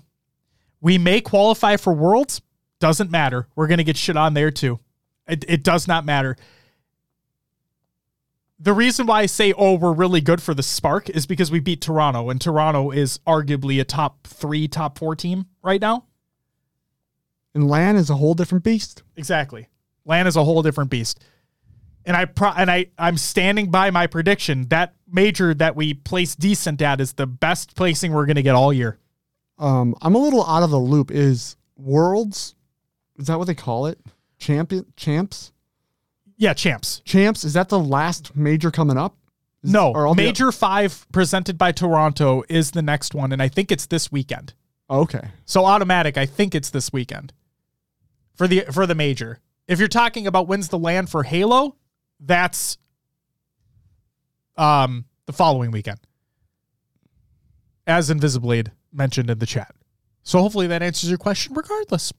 We 0.81 0.97
may 0.97 1.21
qualify 1.21 1.77
for 1.77 1.93
worlds. 1.93 2.41
Doesn't 2.79 3.11
matter. 3.11 3.47
We're 3.55 3.67
going 3.67 3.77
to 3.77 3.83
get 3.83 3.95
shit 3.95 4.17
on 4.17 4.33
there 4.33 4.51
too. 4.51 4.79
It, 5.27 5.45
it 5.47 5.63
does 5.63 5.87
not 5.87 6.03
matter. 6.03 6.35
The 8.59 8.73
reason 8.73 9.07
why 9.07 9.21
I 9.21 9.25
say, 9.25 9.51
oh, 9.57 9.73
we're 9.75 9.93
really 9.93 10.21
good 10.21 10.41
for 10.41 10.53
the 10.53 10.63
spark 10.63 11.09
is 11.09 11.25
because 11.25 11.51
we 11.51 11.59
beat 11.59 11.81
Toronto, 11.81 12.29
and 12.29 12.39
Toronto 12.39 12.91
is 12.91 13.19
arguably 13.27 13.81
a 13.81 13.83
top 13.83 14.25
three, 14.27 14.67
top 14.67 14.97
four 14.97 15.15
team 15.15 15.47
right 15.61 15.81
now. 15.81 16.05
and 17.53 17.67
LAN 17.67 17.95
is 17.97 18.09
a 18.09 18.15
whole 18.15 18.33
different 18.33 18.63
beast. 18.63 19.03
Exactly. 19.15 19.67
LAN 20.05 20.27
is 20.27 20.35
a 20.35 20.43
whole 20.43 20.61
different 20.61 20.89
beast. 20.89 21.23
And 22.05 22.17
I 22.17 22.25
pro- 22.25 22.51
and 22.51 22.69
I 22.69 22.87
I'm 22.97 23.17
standing 23.17 23.71
by 23.71 23.89
my 23.91 24.07
prediction. 24.07 24.67
That 24.69 24.93
major 25.09 25.53
that 25.53 25.75
we 25.75 25.93
place 25.93 26.35
decent 26.35 26.81
at 26.81 26.99
is 26.99 27.13
the 27.13 27.25
best 27.27 27.75
placing 27.75 28.11
we're 28.11 28.25
going 28.25 28.35
to 28.35 28.41
get 28.43 28.55
all 28.55 28.73
year. 28.73 28.97
Um, 29.57 29.95
I'm 30.01 30.15
a 30.15 30.17
little 30.17 30.45
out 30.45 30.63
of 30.63 30.69
the 30.69 30.79
loop. 30.79 31.11
Is 31.11 31.55
Worlds, 31.77 32.55
is 33.17 33.27
that 33.27 33.37
what 33.37 33.45
they 33.47 33.55
call 33.55 33.85
it? 33.85 33.99
Champion 34.37 34.85
champs? 34.97 35.53
Yeah, 36.43 36.53
champs. 36.53 36.99
Champs, 37.05 37.45
is 37.45 37.53
that 37.53 37.69
the 37.69 37.79
last 37.79 38.35
major 38.35 38.69
coming 38.69 38.97
up? 38.97 39.15
Is- 39.63 39.71
No, 39.71 39.93
all 39.93 40.13
the- 40.13 40.23
major 40.23 40.51
5 40.51 41.07
presented 41.13 41.57
by 41.57 41.71
Toronto 41.71 42.43
is 42.49 42.71
the 42.71 42.81
next 42.81 43.15
one 43.15 43.31
and 43.31 43.41
I 43.41 43.47
think 43.47 43.71
it's 43.71 43.85
this 43.85 44.11
weekend. 44.11 44.53
okay. 44.89 45.29
So 45.45 45.63
automatic, 45.63 46.17
I 46.17 46.25
think 46.25 46.53
it's 46.53 46.69
this 46.69 46.91
weekend. 46.91 47.31
For 48.35 48.45
the 48.47 48.65
for 48.73 48.85
the 48.85 48.93
major. 48.93 49.39
If 49.69 49.79
you're 49.79 49.87
talking 49.87 50.27
about 50.27 50.49
wins 50.49 50.67
the 50.67 50.77
LAN 50.77 51.07
for 51.07 51.23
Halo, 51.23 51.77
that's 52.19 52.77
um 54.57 55.05
the 55.25 55.31
following 55.33 55.71
weekend. 55.71 55.99
As 57.87 58.09
Invisiblade 58.09 58.71
mentioned 58.91 59.29
in 59.29 59.39
the 59.39 59.45
chat. 59.45 59.73
So 60.23 60.39
hopefully 60.41 60.67
that 60.67 60.83
answers 60.83 61.09
your 61.09 61.17
question 61.19 61.53
regardless. 61.53 62.11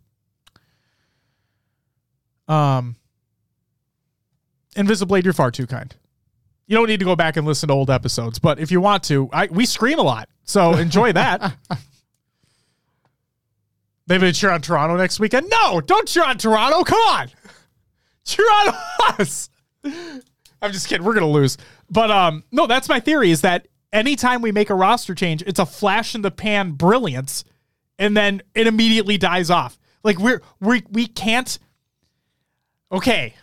Um 2.48 2.96
Invisiblade, 4.74 5.24
you're 5.24 5.32
far 5.32 5.50
too 5.50 5.66
kind. 5.66 5.94
You 6.66 6.76
don't 6.76 6.88
need 6.88 6.98
to 7.00 7.04
go 7.04 7.14
back 7.16 7.36
and 7.36 7.46
listen 7.46 7.68
to 7.68 7.74
old 7.74 7.90
episodes, 7.90 8.38
but 8.38 8.58
if 8.58 8.70
you 8.70 8.80
want 8.80 9.02
to, 9.04 9.28
I 9.32 9.46
we 9.46 9.66
scream 9.66 9.98
a 9.98 10.02
lot. 10.02 10.28
So 10.44 10.72
enjoy 10.76 11.12
that. 11.12 11.56
Maybe 14.06 14.32
cheer 14.32 14.50
on 14.50 14.60
Toronto 14.60 14.96
next 14.96 15.18
weekend. 15.20 15.48
No, 15.50 15.80
don't 15.80 16.06
cheer 16.08 16.24
on 16.24 16.36
Toronto. 16.38 16.84
Come 16.84 17.00
on. 17.00 17.30
Cheer 18.24 18.46
on 18.46 18.74
us. 19.18 19.50
I'm 19.84 20.72
just 20.72 20.88
kidding. 20.88 21.04
We're 21.06 21.14
gonna 21.14 21.26
lose. 21.30 21.58
But 21.90 22.10
um, 22.10 22.44
no, 22.50 22.66
that's 22.66 22.88
my 22.88 23.00
theory 23.00 23.30
is 23.30 23.42
that 23.42 23.68
anytime 23.92 24.40
we 24.42 24.52
make 24.52 24.70
a 24.70 24.74
roster 24.74 25.14
change, 25.14 25.42
it's 25.46 25.58
a 25.58 25.66
flash 25.66 26.14
in 26.14 26.22
the 26.22 26.30
pan 26.30 26.72
brilliance, 26.72 27.44
and 27.98 28.16
then 28.16 28.42
it 28.54 28.66
immediately 28.66 29.18
dies 29.18 29.50
off. 29.50 29.78
Like 30.02 30.18
we're 30.18 30.40
we 30.60 30.82
we 30.90 31.06
can't 31.06 31.58
Okay. 32.94 33.34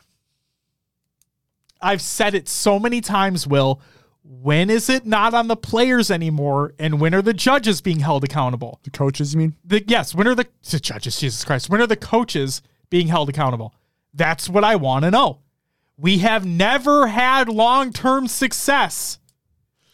I've 1.82 2.02
said 2.02 2.36
it 2.36 2.48
so 2.48 2.80
many 2.80 3.02
times, 3.02 3.48
Will. 3.48 3.82
When 4.24 4.70
is 4.70 4.90
it 4.90 5.06
not 5.06 5.34
on 5.34 5.48
the 5.48 5.56
players 5.56 6.10
anymore? 6.12 6.74
And 6.80 7.00
when 7.02 7.14
are 7.14 7.22
the 7.22 7.34
judges 7.34 7.82
being 7.82 8.00
held 8.00 8.24
accountable? 8.24 8.80
The 8.84 8.90
coaches, 8.92 9.34
you 9.34 9.40
mean? 9.40 9.56
the 9.66 9.84
yes, 9.88 10.14
when 10.16 10.28
are 10.28 10.36
the, 10.36 10.48
the 10.70 10.80
judges? 10.80 11.20
Jesus 11.20 11.44
Christ, 11.44 11.70
when 11.70 11.82
are 11.82 11.88
the 11.88 11.96
coaches 11.98 12.62
being 12.90 13.08
held 13.08 13.30
accountable? 13.30 13.74
That's 14.14 14.48
what 14.48 14.64
I 14.64 14.76
want 14.76 15.06
to 15.06 15.12
know. 15.12 15.40
We 15.98 16.20
have 16.20 16.46
never 16.46 17.08
had 17.08 17.50
long 17.50 17.92
term 17.94 18.28
success. 18.28 19.20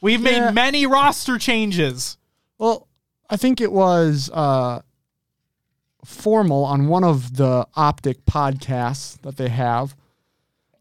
We've 0.01 0.21
Yeah. 0.21 0.45
made 0.47 0.53
many 0.53 0.85
roster 0.85 1.37
changes. 1.37 2.17
Well, 2.57 2.87
I 3.29 3.37
think 3.37 3.59
it 3.61 3.71
was 3.71 4.29
uh, 4.33 4.81
Formal 6.05 6.63
on 6.63 6.87
one 6.87 7.03
of 7.03 7.35
the 7.37 7.67
Optic 7.75 8.25
podcasts 8.25 9.19
that 9.21 9.37
they 9.37 9.49
have. 9.49 9.95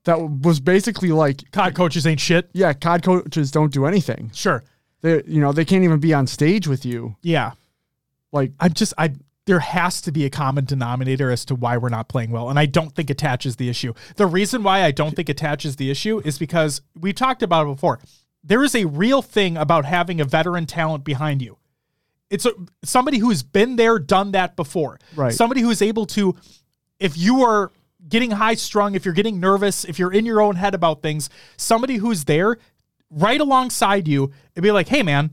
That 0.07 0.21
was 0.21 0.61
basically 0.61 1.11
like, 1.11 1.51
COD 1.51 1.75
coaches 1.75 2.07
ain't 2.07 2.21
shit. 2.21 2.49
yeah, 2.53 2.73
COD 2.73 3.03
coaches 3.03 3.51
don't 3.51 3.73
do 3.73 3.87
anything. 3.87 4.31
Sure. 4.33 4.63
They, 5.03 5.23
you 5.27 5.41
know, 5.41 5.53
they 5.53 5.65
can't 5.65 5.85
even 5.85 5.99
be 5.99 6.15
on 6.15 6.27
stage 6.27 6.67
with 6.67 6.87
you. 6.87 7.17
Yeah. 7.23 7.53
Like, 8.33 8.53
I'm 8.61 8.73
just 8.73 8.95
I 8.97 9.13
there 9.47 9.61
has 9.61 10.01
to 10.03 10.13
be 10.13 10.25
a 10.25 10.31
common 10.31 10.65
denominator 10.65 11.31
as 11.31 11.45
to 11.47 11.55
why 11.55 11.77
we're 11.77 11.89
not 11.89 12.09
playing 12.09 12.31
well. 12.31 12.51
And 12.51 12.59
I 12.59 12.67
don't 12.67 12.95
think 12.95 13.11
Attach's 13.11 13.57
the 13.57 13.69
issue. 13.69 13.95
The 14.17 14.27
reason 14.27 14.63
why 14.65 14.83
I 14.83 14.91
don't 14.91 15.15
think 15.15 15.29
Attach's 15.29 15.77
the 15.77 15.91
issue 15.91 16.21
is 16.25 16.39
because 16.39 16.83
we 16.99 17.13
talked 17.13 17.43
about 17.43 17.67
it 17.67 17.75
before. 17.75 18.01
There 18.43 18.63
is 18.65 18.75
a 18.75 18.85
real 18.85 19.23
thing 19.23 19.57
about 19.57 19.85
having 19.85 20.21
a 20.21 20.25
veteran 20.25 20.67
talent 20.67 21.05
behind 21.05 21.43
you. 21.43 21.59
It's 22.29 22.45
a, 22.45 22.53
somebody 22.85 23.19
who's 23.19 23.45
been 23.45 23.77
there, 23.77 24.01
done 24.01 24.33
that 24.33 24.57
before. 24.57 24.99
Right. 25.15 25.33
Somebody 25.33 25.61
who 25.61 25.71
is 25.71 25.81
able 25.81 26.07
to, 26.07 26.35
if 26.99 27.17
you 27.17 27.43
are 27.45 27.71
getting 28.09 28.33
high 28.33 28.55
strung, 28.55 28.95
if 28.95 29.05
you're 29.05 29.15
getting 29.15 29.41
nervous, 29.41 29.85
if 29.85 29.99
you're 29.99 30.13
in 30.13 30.27
your 30.27 30.41
own 30.41 30.57
head 30.57 30.75
about 30.75 31.03
things, 31.03 31.29
somebody 31.57 31.97
who's 31.97 32.25
there 32.25 32.59
right 33.11 33.41
alongside 33.41 34.09
you 34.09 34.33
and 34.55 34.63
be 34.63 34.73
like, 34.73 34.89
hey, 34.89 35.03
man, 35.03 35.31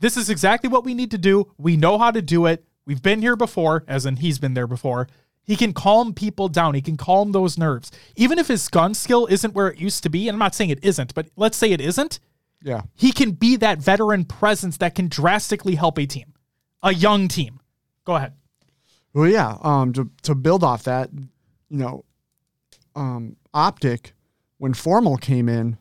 this 0.00 0.16
is 0.16 0.30
exactly 0.30 0.68
what 0.68 0.84
we 0.84 0.94
need 0.94 1.10
to 1.12 1.18
do. 1.18 1.52
We 1.58 1.76
know 1.76 1.98
how 1.98 2.10
to 2.10 2.22
do 2.22 2.46
it. 2.46 2.64
We've 2.84 3.02
been 3.02 3.22
here 3.22 3.36
before, 3.36 3.84
as 3.86 4.06
in 4.06 4.16
he's 4.16 4.38
been 4.38 4.54
there 4.54 4.66
before. 4.66 5.08
He 5.44 5.56
can 5.56 5.72
calm 5.72 6.14
people 6.14 6.48
down. 6.48 6.74
He 6.74 6.82
can 6.82 6.96
calm 6.96 7.32
those 7.32 7.58
nerves. 7.58 7.90
Even 8.16 8.38
if 8.38 8.48
his 8.48 8.68
gun 8.68 8.94
skill 8.94 9.26
isn't 9.26 9.54
where 9.54 9.68
it 9.68 9.78
used 9.78 10.02
to 10.04 10.10
be, 10.10 10.28
and 10.28 10.34
I'm 10.36 10.40
not 10.40 10.54
saying 10.54 10.70
it 10.70 10.84
isn't, 10.84 11.14
but 11.14 11.28
let's 11.36 11.56
say 11.56 11.72
it 11.72 11.80
isn't, 11.80 12.20
yeah. 12.62 12.82
he 12.94 13.12
can 13.12 13.32
be 13.32 13.56
that 13.56 13.78
veteran 13.78 14.24
presence 14.24 14.76
that 14.78 14.94
can 14.94 15.08
drastically 15.08 15.74
help 15.74 15.98
a 15.98 16.06
team, 16.06 16.34
a 16.82 16.94
young 16.94 17.28
team. 17.28 17.60
Go 18.04 18.16
ahead. 18.16 18.34
Well, 19.12 19.28
yeah. 19.28 19.56
Um, 19.62 19.92
to, 19.94 20.10
to 20.22 20.34
build 20.34 20.64
off 20.64 20.84
that, 20.84 21.10
you 21.72 21.78
know, 21.78 22.04
um, 22.94 23.36
Optic 23.54 24.12
when 24.58 24.74
Formal 24.74 25.16
came 25.16 25.48
in, 25.48 25.78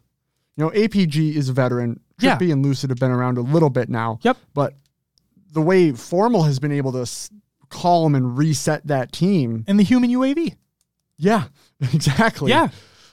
you 0.56 0.64
know, 0.64 0.70
APG 0.72 1.36
is 1.36 1.50
a 1.50 1.54
veteran. 1.54 2.00
Yeah. 2.20 2.38
Trippey 2.38 2.52
and 2.54 2.64
Lucid 2.66 2.90
have 2.92 2.98
been 3.00 3.12
around 3.12 3.38
a 3.38 3.42
little 3.42 3.70
bit 3.70 3.90
now. 3.90 4.20
Yep. 4.22 4.38
But 4.54 4.76
the 5.52 5.62
way 5.62 5.92
Formal 5.92 6.44
has 6.44 6.60
been 6.60 6.72
able 6.72 6.94
to 6.94 7.02
s- 7.02 7.30
calm 7.70 8.16
and 8.16 8.38
reset 8.38 8.88
that 8.88 9.12
team. 9.12 9.66
And 9.68 9.78
the 9.78 9.84
human 9.84 10.10
UAV. 10.10 10.56
Yeah, 11.18 11.48
exactly. 11.94 12.52
Yeah. 12.52 12.70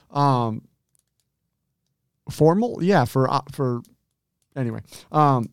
Um, 0.09 0.61
Formal, 2.29 2.79
yeah, 2.81 3.03
for 3.05 3.29
uh, 3.29 3.41
for 3.51 3.81
anyway. 4.55 4.79
Um, 5.11 5.49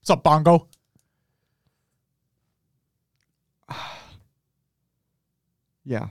What's 0.00 0.10
up, 0.10 0.24
Bongo? 0.24 0.68
yeah, 5.84 6.08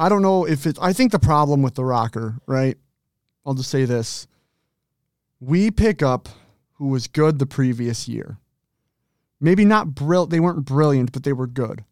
I 0.00 0.08
don't 0.08 0.22
know 0.22 0.46
if 0.46 0.66
it's. 0.66 0.78
I 0.80 0.94
think 0.94 1.12
the 1.12 1.18
problem 1.18 1.60
with 1.60 1.74
the 1.74 1.82
RØKKR, 1.82 2.40
right? 2.46 2.78
I'll 3.44 3.52
just 3.52 3.70
say 3.70 3.84
this: 3.84 4.26
we 5.40 5.70
pick 5.70 6.02
up 6.02 6.30
who 6.74 6.88
was 6.88 7.06
good 7.06 7.38
the 7.38 7.46
previous 7.46 8.08
year. 8.08 8.38
Maybe 9.38 9.66
not 9.66 9.94
brill. 9.94 10.26
They 10.26 10.40
weren't 10.40 10.64
brilliant, 10.64 11.12
but 11.12 11.22
they 11.24 11.34
were 11.34 11.46
good. 11.46 11.84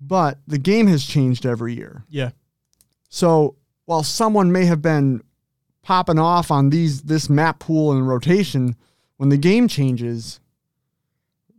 But 0.00 0.38
the 0.46 0.56
game 0.56 0.86
has 0.86 1.04
changed 1.04 1.44
every 1.44 1.74
year. 1.74 2.04
Yeah. 2.08 2.30
So 3.10 3.56
while 3.84 4.02
someone 4.02 4.50
may 4.50 4.64
have 4.64 4.80
been 4.80 5.22
popping 5.82 6.18
off 6.18 6.50
on 6.50 6.70
these 6.70 7.02
this 7.02 7.28
map 7.28 7.58
pool 7.58 7.92
and 7.92 8.08
rotation, 8.08 8.74
when 9.18 9.28
the 9.28 9.36
game 9.36 9.68
changes, 9.68 10.40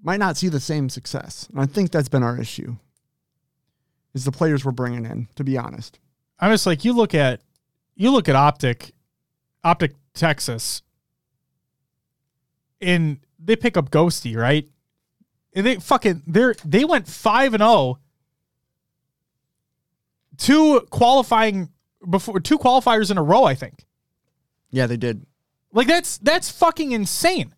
might 0.02 0.20
not 0.20 0.36
see 0.36 0.48
the 0.48 0.60
same 0.60 0.90
success. 0.90 1.48
And 1.52 1.62
I 1.62 1.68
think 1.68 1.92
that's 1.92 2.10
been 2.10 2.24
our 2.24 2.40
issue. 2.40 2.78
Is 4.14 4.26
the 4.26 4.32
players 4.32 4.66
we're 4.66 4.72
bringing 4.72 5.06
in, 5.06 5.28
to 5.36 5.44
be 5.44 5.58
honest. 5.58 6.00
I'm 6.40 6.52
just 6.52 6.66
like 6.66 6.84
you 6.84 6.94
look 6.94 7.16
at 7.16 7.42
you 7.96 8.12
look 8.12 8.28
at 8.28 8.36
Optic, 8.36 8.92
Optic 9.64 9.94
Texas, 10.14 10.82
and 12.82 13.20
they 13.40 13.56
pick 13.56 13.78
up 13.78 13.90
Ghosty, 13.90 14.36
right? 14.36 14.68
And 15.54 15.66
they 15.66 15.76
fucking 15.76 16.24
they're 16.28 16.56
they 16.66 16.84
went 16.84 17.08
five 17.08 17.54
and 17.54 17.62
zero. 17.62 18.00
Two 20.38 20.82
qualifying 20.90 21.70
before 22.10 22.40
two 22.40 22.58
qualifiers 22.58 23.12
in 23.12 23.18
a 23.18 23.24
row, 23.24 23.44
I 23.44 23.56
think. 23.56 23.86
Yeah, 24.72 24.88
they 24.88 24.98
did. 24.98 25.26
Like 25.72 25.88
that's 25.88 26.18
that's 26.18 26.50
fucking 26.50 26.92
insane. 26.92 27.54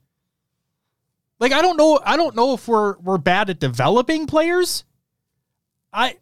Like 1.39 1.51
I 1.51 1.62
don't 1.62 1.78
know 1.78 1.99
I 2.04 2.18
don't 2.18 2.36
know 2.36 2.54
if 2.54 2.68
we're 2.68 2.97
we're 2.99 3.18
bad 3.18 3.49
at 3.49 3.60
developing 3.60 4.28
players. 4.28 4.84
I 5.91 6.18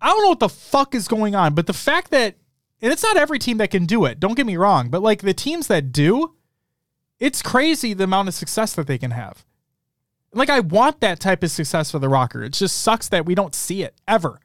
I 0.00 0.08
don't 0.08 0.22
know 0.22 0.30
what 0.30 0.40
the 0.40 0.48
fuck 0.48 0.94
is 0.94 1.08
going 1.08 1.34
on, 1.34 1.54
but 1.54 1.66
the 1.66 1.72
fact 1.72 2.10
that 2.10 2.36
and 2.82 2.92
it's 2.92 3.02
not 3.02 3.16
every 3.16 3.38
team 3.38 3.58
that 3.58 3.70
can 3.70 3.86
do 3.86 4.04
it. 4.04 4.20
Don't 4.20 4.36
get 4.36 4.46
me 4.46 4.56
wrong, 4.56 4.90
but 4.90 5.02
like 5.02 5.22
the 5.22 5.34
teams 5.34 5.66
that 5.68 5.92
do, 5.92 6.34
it's 7.18 7.42
crazy 7.42 7.94
the 7.94 8.04
amount 8.04 8.28
of 8.28 8.34
success 8.34 8.74
that 8.74 8.86
they 8.86 8.98
can 8.98 9.12
have. 9.12 9.44
Like 10.32 10.50
I 10.50 10.60
want 10.60 11.00
that 11.00 11.20
type 11.20 11.42
of 11.42 11.50
success 11.50 11.90
for 11.90 11.98
the 11.98 12.08
RØKKR. 12.08 12.46
It 12.46 12.52
just 12.52 12.82
sucks 12.82 13.08
that 13.08 13.24
we 13.24 13.34
don't 13.34 13.54
see 13.54 13.82
it 13.82 13.94
ever. 14.06 14.40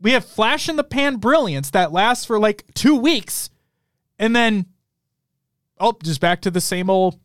We 0.00 0.12
have 0.12 0.24
flash 0.24 0.68
in 0.68 0.76
the 0.76 0.84
pan 0.84 1.16
brilliance 1.16 1.70
that 1.70 1.92
lasts 1.92 2.24
for 2.24 2.38
like 2.38 2.64
2 2.74 2.96
weeks 2.96 3.50
and 4.18 4.34
then 4.34 4.66
oh, 5.78 5.96
just 6.02 6.20
back 6.20 6.40
to 6.42 6.50
the 6.50 6.60
same 6.60 6.88
old 6.88 7.18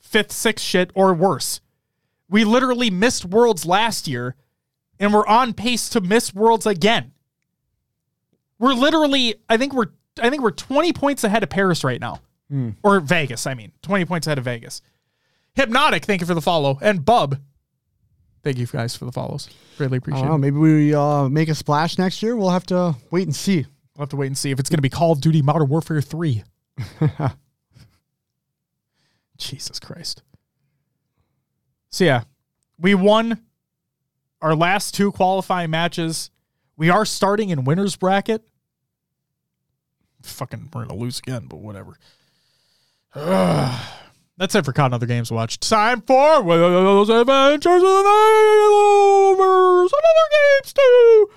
fifth, 0.00 0.32
sixth 0.32 0.64
shit 0.64 0.90
or 0.94 1.14
worse. 1.14 1.60
We 2.28 2.44
literally 2.44 2.90
missed 2.90 3.24
worlds 3.24 3.64
last 3.64 4.06
year 4.06 4.36
and 5.00 5.12
we're 5.12 5.26
on 5.26 5.52
pace 5.52 5.88
to 5.90 6.00
miss 6.00 6.34
worlds 6.34 6.66
again. 6.66 7.12
We're 8.58 8.74
literally, 8.74 9.34
I 9.48 9.56
think 9.56 9.74
we're 9.74 9.88
I 10.22 10.30
think 10.30 10.42
we're 10.42 10.52
20 10.52 10.92
points 10.92 11.24
ahead 11.24 11.42
of 11.42 11.50
Paris 11.50 11.82
right 11.84 12.00
now. 12.00 12.20
Or 12.84 13.00
Vegas, 13.00 13.48
I 13.48 13.54
mean. 13.54 13.72
20 13.82 14.04
points 14.04 14.28
ahead 14.28 14.38
of 14.38 14.44
Vegas. 14.44 14.80
Hypnotic, 15.54 16.04
thank 16.04 16.20
you 16.20 16.26
for 16.26 16.34
the 16.34 16.40
follow. 16.40 16.78
And 16.80 17.04
Bub, 17.04 17.38
thank 18.44 18.58
you 18.58 18.66
guys 18.66 18.94
for 18.94 19.06
the 19.06 19.12
follows. 19.12 19.48
Greatly 19.76 19.98
appreciate 19.98 20.20
don't 20.20 20.28
it. 20.28 20.32
know. 20.32 20.38
Maybe 20.38 20.56
we 20.56 20.94
uh, 20.94 21.28
make 21.28 21.48
a 21.48 21.54
splash 21.56 21.98
next 21.98 22.22
year. 22.22 22.36
We'll 22.36 22.50
have 22.50 22.66
to 22.66 22.94
wait 23.10 23.24
and 23.24 23.34
see. 23.34 23.66
We'll 23.96 24.02
have 24.02 24.10
to 24.10 24.16
wait 24.16 24.28
and 24.28 24.38
see 24.38 24.52
if 24.52 24.60
it's 24.60 24.70
going 24.70 24.78
to 24.78 24.82
be 24.82 24.88
Call 24.88 25.10
of 25.12 25.20
Duty 25.20 25.42
Modern 25.42 25.68
Warfare 25.68 26.00
3. 26.00 26.44
Jesus 29.38 29.80
Christ. 29.80 30.22
So, 31.90 32.04
yeah, 32.04 32.22
we 32.78 32.94
won 32.94 33.40
our 34.44 34.54
last 34.54 34.94
two 34.94 35.10
qualifying 35.10 35.70
matches. 35.70 36.30
We 36.76 36.90
are 36.90 37.06
starting 37.06 37.48
in 37.48 37.64
winner's 37.64 37.96
bracket. 37.96 38.42
Fucking, 40.22 40.68
we're 40.74 40.84
going 40.84 40.88
to 40.98 41.02
lose 41.02 41.18
again, 41.18 41.46
but 41.48 41.56
whatever. 41.56 41.96
Ugh. 43.14 43.86
That's 44.36 44.54
it 44.56 44.64
for 44.64 44.72
CoD 44.72 44.92
Other 44.92 45.06
Games 45.06 45.30
Watch. 45.30 45.60
Time 45.60 46.00
for 46.02 46.42
those 46.42 47.08
adventures 47.08 47.76
of 47.76 47.80
the 47.80 47.86
Hailovers 47.86 49.84
and 49.84 50.02
other 50.10 50.30
games 50.60 50.72
too. 50.72 51.30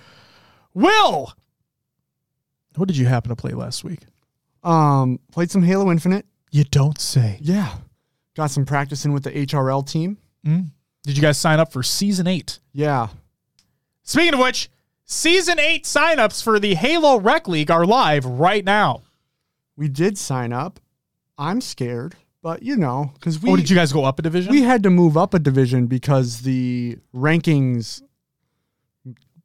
Will, 0.74 1.34
what 2.76 2.88
did 2.88 2.98
you 2.98 3.06
happen 3.06 3.30
to 3.30 3.36
play 3.36 3.52
last 3.52 3.84
week? 3.84 4.00
Um, 4.64 5.20
played 5.32 5.52
some 5.52 5.62
Halo 5.62 5.92
Infinite. 5.92 6.26
You 6.52 6.64
don't 6.64 7.00
say. 7.00 7.38
Yeah, 7.40 7.72
got 8.36 8.50
some 8.50 8.66
practicing 8.66 9.14
with 9.14 9.24
the 9.24 9.32
HRL 9.32 9.88
team. 9.88 10.18
Did 11.08 11.16
you 11.16 11.22
guys 11.22 11.38
sign 11.38 11.60
up 11.60 11.72
for 11.72 11.82
season 11.84 12.28
eight? 12.28 12.60
Yeah, 12.74 13.08
Speaking 14.04 14.34
of 14.36 14.40
which, 14.42 14.70
season 15.06 15.58
eight 15.60 15.86
signups 15.86 16.44
for 16.44 16.60
the 16.60 16.76
Halo 16.76 17.18
Rec 17.20 17.48
League 17.48 17.72
are 17.72 17.86
live 17.86 18.26
right 18.26 18.64
now. 18.64 19.02
we 19.76 19.88
did 19.88 20.18
sign 20.18 20.52
up. 20.54 20.80
I'm 21.38 21.62
scared, 21.62 22.16
but 22.42 22.62
you 22.62 22.76
know, 22.78 23.12
because 23.14 23.42
we 23.42 23.50
oh, 23.52 23.56
did 23.56 23.70
you 23.70 23.76
guys 23.76 23.92
go 23.94 24.04
up 24.04 24.20
a 24.20 24.22
division? 24.22 24.52
we 24.52 24.62
had 24.64 24.84
to 24.84 24.90
move 24.90 25.16
up 25.18 25.34
a 25.34 25.40
division 25.40 25.88
because 25.88 26.42
the 26.42 26.98
rankings 27.16 28.02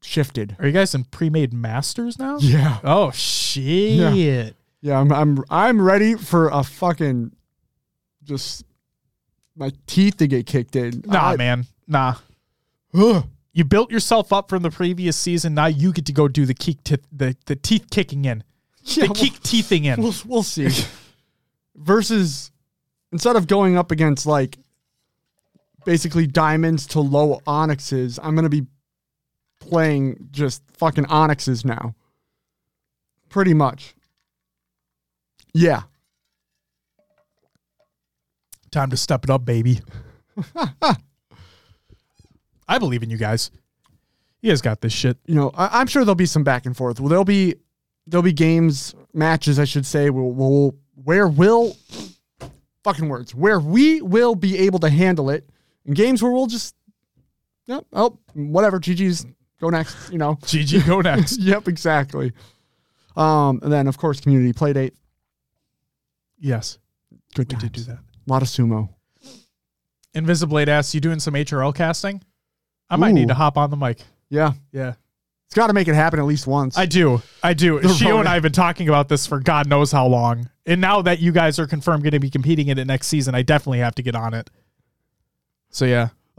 shifted. 0.03 0.57
are 0.59 0.67
you 0.67 0.73
guys 0.73 0.95
in 0.95 1.05
pre-made 1.05 1.53
masters 1.53 2.19
now? 2.19 2.39
Yeah, 2.39 2.79
Oh 2.83 3.11
shit! 3.13 4.55
yeah. 4.81 4.99
I'm 5.01 5.13
I'm 5.13 5.45
I'm 5.51 5.81
ready 5.81 6.15
for 6.17 6.49
a 6.49 6.63
fucking 6.65 7.33
just 8.25 8.65
my 9.57 9.71
teeth 9.87 10.17
to 10.19 10.27
get 10.27 10.47
kicked 10.47 10.77
in. 10.77 11.03
Nah, 11.07 11.31
I- 11.31 11.37
man, 11.37 11.67
nah. 11.87 12.15
Ugh. 12.95 13.25
You 13.55 13.65
built 13.65 13.91
yourself 13.91 14.33
up 14.33 14.49
from 14.49 14.63
the 14.63 14.71
previous 14.71 15.15
season. 15.17 15.53
Now 15.55 15.67
you 15.67 15.93
get 15.93 16.07
to 16.07 16.13
go 16.13 16.27
do 16.27 16.47
the 16.47 16.55
kick, 16.55 16.83
ti- 16.85 16.97
the 17.13 17.37
the 17.47 17.55
teeth 17.57 17.89
kicking 17.91 18.25
in, 18.25 18.43
Yeah, 18.85 19.07
the 19.09 19.15
kick 19.15 19.41
teething 19.43 19.85
in. 19.85 20.01
We'll 20.01 20.15
we'll 20.27 20.43
see. 20.43 20.69
Versus 21.77 22.51
instead 23.13 23.37
of 23.37 23.47
going 23.47 23.77
up 23.77 23.91
against 23.91 24.25
like 24.25 24.57
basically 25.85 26.27
diamonds 26.27 26.87
to 26.89 27.01
low 27.01 27.43
onyxes, 27.47 28.19
I'm 28.23 28.35
gonna 28.35 28.49
be 28.49 28.67
playing 29.61 30.29
just 30.31 30.63
fucking 30.79 31.07
onyxes 31.07 31.63
now. 31.65 31.95
Pretty 33.29 33.53
much. 33.55 33.95
Yeah. 35.53 35.83
Time 38.73 38.91
to 38.91 38.97
step 38.97 39.23
it 39.23 39.31
up, 39.31 39.45
baby. 39.45 39.81
I 42.68 42.79
believe 42.79 43.03
in 43.03 43.11
you 43.11 43.18
guys. 43.18 43.51
You 44.41 44.51
guys 44.51 44.61
got 44.62 44.81
this 44.81 44.93
shit. 44.93 45.18
You 45.27 45.35
know, 45.35 45.51
I, 45.55 45.81
I'm 45.81 45.87
sure 45.87 46.05
there'll 46.05 46.14
be 46.16 46.27
some 46.27 46.43
back 46.43 46.66
and 46.66 46.77
forth. 46.77 46.99
Well, 46.99 47.09
there'll 47.09 47.25
be 47.25 47.55
there'll 48.07 48.23
be 48.25 48.33
games, 48.33 48.95
matches, 49.12 49.59
I 49.61 49.64
should 49.64 49.87
say, 49.87 50.11
will 50.11 50.33
will 50.33 50.75
where 51.05 51.29
will 51.29 51.77
fucking 52.83 53.09
words 53.09 53.35
where 53.35 53.61
we 53.61 54.03
will 54.03 54.35
be 54.35 54.59
able 54.59 54.79
to 54.81 54.89
handle 54.91 55.31
it, 55.31 55.49
and 55.87 55.95
games 55.95 56.23
where 56.23 56.33
we'll 56.33 56.47
just, 56.49 56.75
yep, 57.66 57.85
oh, 57.93 58.18
whatever, 58.35 58.81
GG's 58.81 59.27
go 59.61 59.68
next. 59.70 60.11
You 60.11 60.18
know, 60.18 60.35
GG, 60.43 60.87
go 60.87 61.01
next. 61.03 61.37
yep, 61.41 61.68
exactly. 61.68 62.33
Um, 63.16 63.61
and 63.62 63.70
then 63.70 63.87
of 63.87 63.99
course 63.99 64.18
community 64.20 64.55
play 64.55 64.73
date. 64.73 64.95
yes, 66.39 66.79
Good 67.35 67.49
we 67.53 67.59
times. 67.59 67.62
did 67.64 67.73
do 67.73 67.83
that. 67.83 67.99
A 68.27 68.33
lot 68.33 68.43
of 68.43 68.49
sumo. 68.49 68.89
Invisiblade 70.14 70.68
asks, 70.68 70.95
you 70.95 71.01
doing 71.01 71.18
some 71.20 71.35
HRL 71.35 71.75
casting? 71.75 72.23
I 72.91 72.97
might 72.97 73.11
Ooh. 73.11 73.14
need 73.14 73.29
to 73.29 73.35
hop 73.35 73.57
on 73.57 73.70
the 73.70 73.77
mic. 73.77 74.01
Yeah, 74.29 74.53
Yeah. 74.73 74.95
it's 75.47 75.55
got 75.55 75.68
to 75.68 75.73
make 75.73 75.89
it 75.89 75.95
happen 75.95 76.18
at 76.18 76.25
least 76.27 76.47
once. 76.47 76.77
I 76.79 76.87
do. 76.87 77.23
I 77.43 77.55
do. 77.55 77.81
The 77.81 77.89
Shio 77.89 78.18
and 78.20 78.29
I 78.29 78.35
have 78.35 78.43
been 78.43 78.53
talking 78.53 78.89
about 78.89 79.09
this 79.09 79.27
for 79.27 79.41
God 79.41 79.68
knows 79.68 79.91
how 79.93 80.07
long. 80.07 80.49
And 80.66 80.81
now 80.81 81.03
that 81.03 81.18
you 81.18 81.33
guys 81.33 81.59
are 81.59 81.66
confirmed 81.66 82.03
going 82.05 82.12
to 82.12 82.20
be 82.20 82.31
competing 82.31 82.68
in 82.68 82.79
it 82.79 82.87
next 82.87 83.09
season, 83.09 83.35
I 83.35 83.43
definitely 83.43 83.79
have 83.81 83.95
to 83.97 84.03
get 84.03 84.14
on 84.14 84.35
it. 84.35 84.49
So, 85.70 85.85
yeah. 85.87 86.09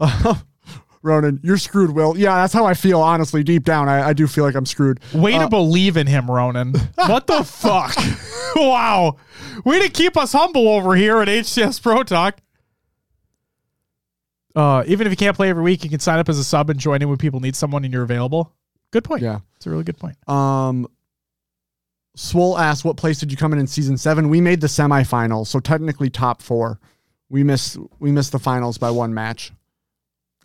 Ronan, 1.04 1.38
you're 1.42 1.58
screwed, 1.58 1.90
Will. 1.90 2.16
Yeah, 2.16 2.34
that's 2.36 2.54
how 2.54 2.64
I 2.64 2.72
feel. 2.72 3.00
Honestly, 3.02 3.42
deep 3.44 3.62
down, 3.64 3.90
I, 3.90 4.08
I 4.08 4.12
do 4.14 4.26
feel 4.26 4.42
like 4.44 4.54
I'm 4.54 4.64
screwed. 4.64 5.00
Way 5.12 5.34
Uh, 5.34 5.42
to 5.42 5.48
believe 5.50 5.98
in 5.98 6.06
him, 6.06 6.30
Ronan. 6.30 6.72
what 6.94 7.26
the 7.26 7.44
fuck? 7.44 7.94
wow. 8.56 9.16
Way 9.66 9.82
to 9.82 9.90
keep 9.90 10.16
us 10.16 10.32
humble 10.32 10.66
over 10.66 10.96
here 10.96 11.20
at 11.20 11.28
HCS 11.28 11.82
Pro 11.82 12.02
Talk. 12.04 12.38
Uh, 14.56 14.82
even 14.86 15.06
if 15.06 15.10
you 15.12 15.16
can't 15.16 15.36
play 15.36 15.50
every 15.50 15.62
week, 15.62 15.84
you 15.84 15.90
can 15.90 16.00
sign 16.00 16.18
up 16.18 16.28
as 16.30 16.38
a 16.38 16.44
sub 16.44 16.70
and 16.70 16.80
join 16.80 17.02
in 17.02 17.08
when 17.08 17.18
people 17.18 17.40
need 17.40 17.54
someone 17.54 17.84
and 17.84 17.92
you're 17.92 18.04
available. 18.04 18.52
Good 18.90 19.04
point. 19.04 19.22
Yeah. 19.22 19.40
It's 19.56 19.66
a 19.66 19.70
really 19.70 19.84
good 19.84 19.98
point. 19.98 20.16
Um, 20.28 20.86
Swole 22.16 22.56
asked, 22.56 22.84
"What 22.84 22.96
place 22.96 23.18
did 23.18 23.32
you 23.32 23.36
come 23.36 23.52
in 23.52 23.58
in 23.58 23.66
season 23.66 23.98
seven? 23.98 24.28
We 24.28 24.40
made 24.40 24.60
the 24.60 24.68
semifinals, 24.68 25.48
so 25.48 25.58
technically 25.58 26.08
top 26.08 26.40
four. 26.40 26.78
We 27.28 27.42
missed 27.42 27.76
we 27.98 28.12
missed 28.12 28.30
the 28.30 28.38
finals 28.38 28.78
by 28.78 28.90
one 28.92 29.12
match. 29.12 29.52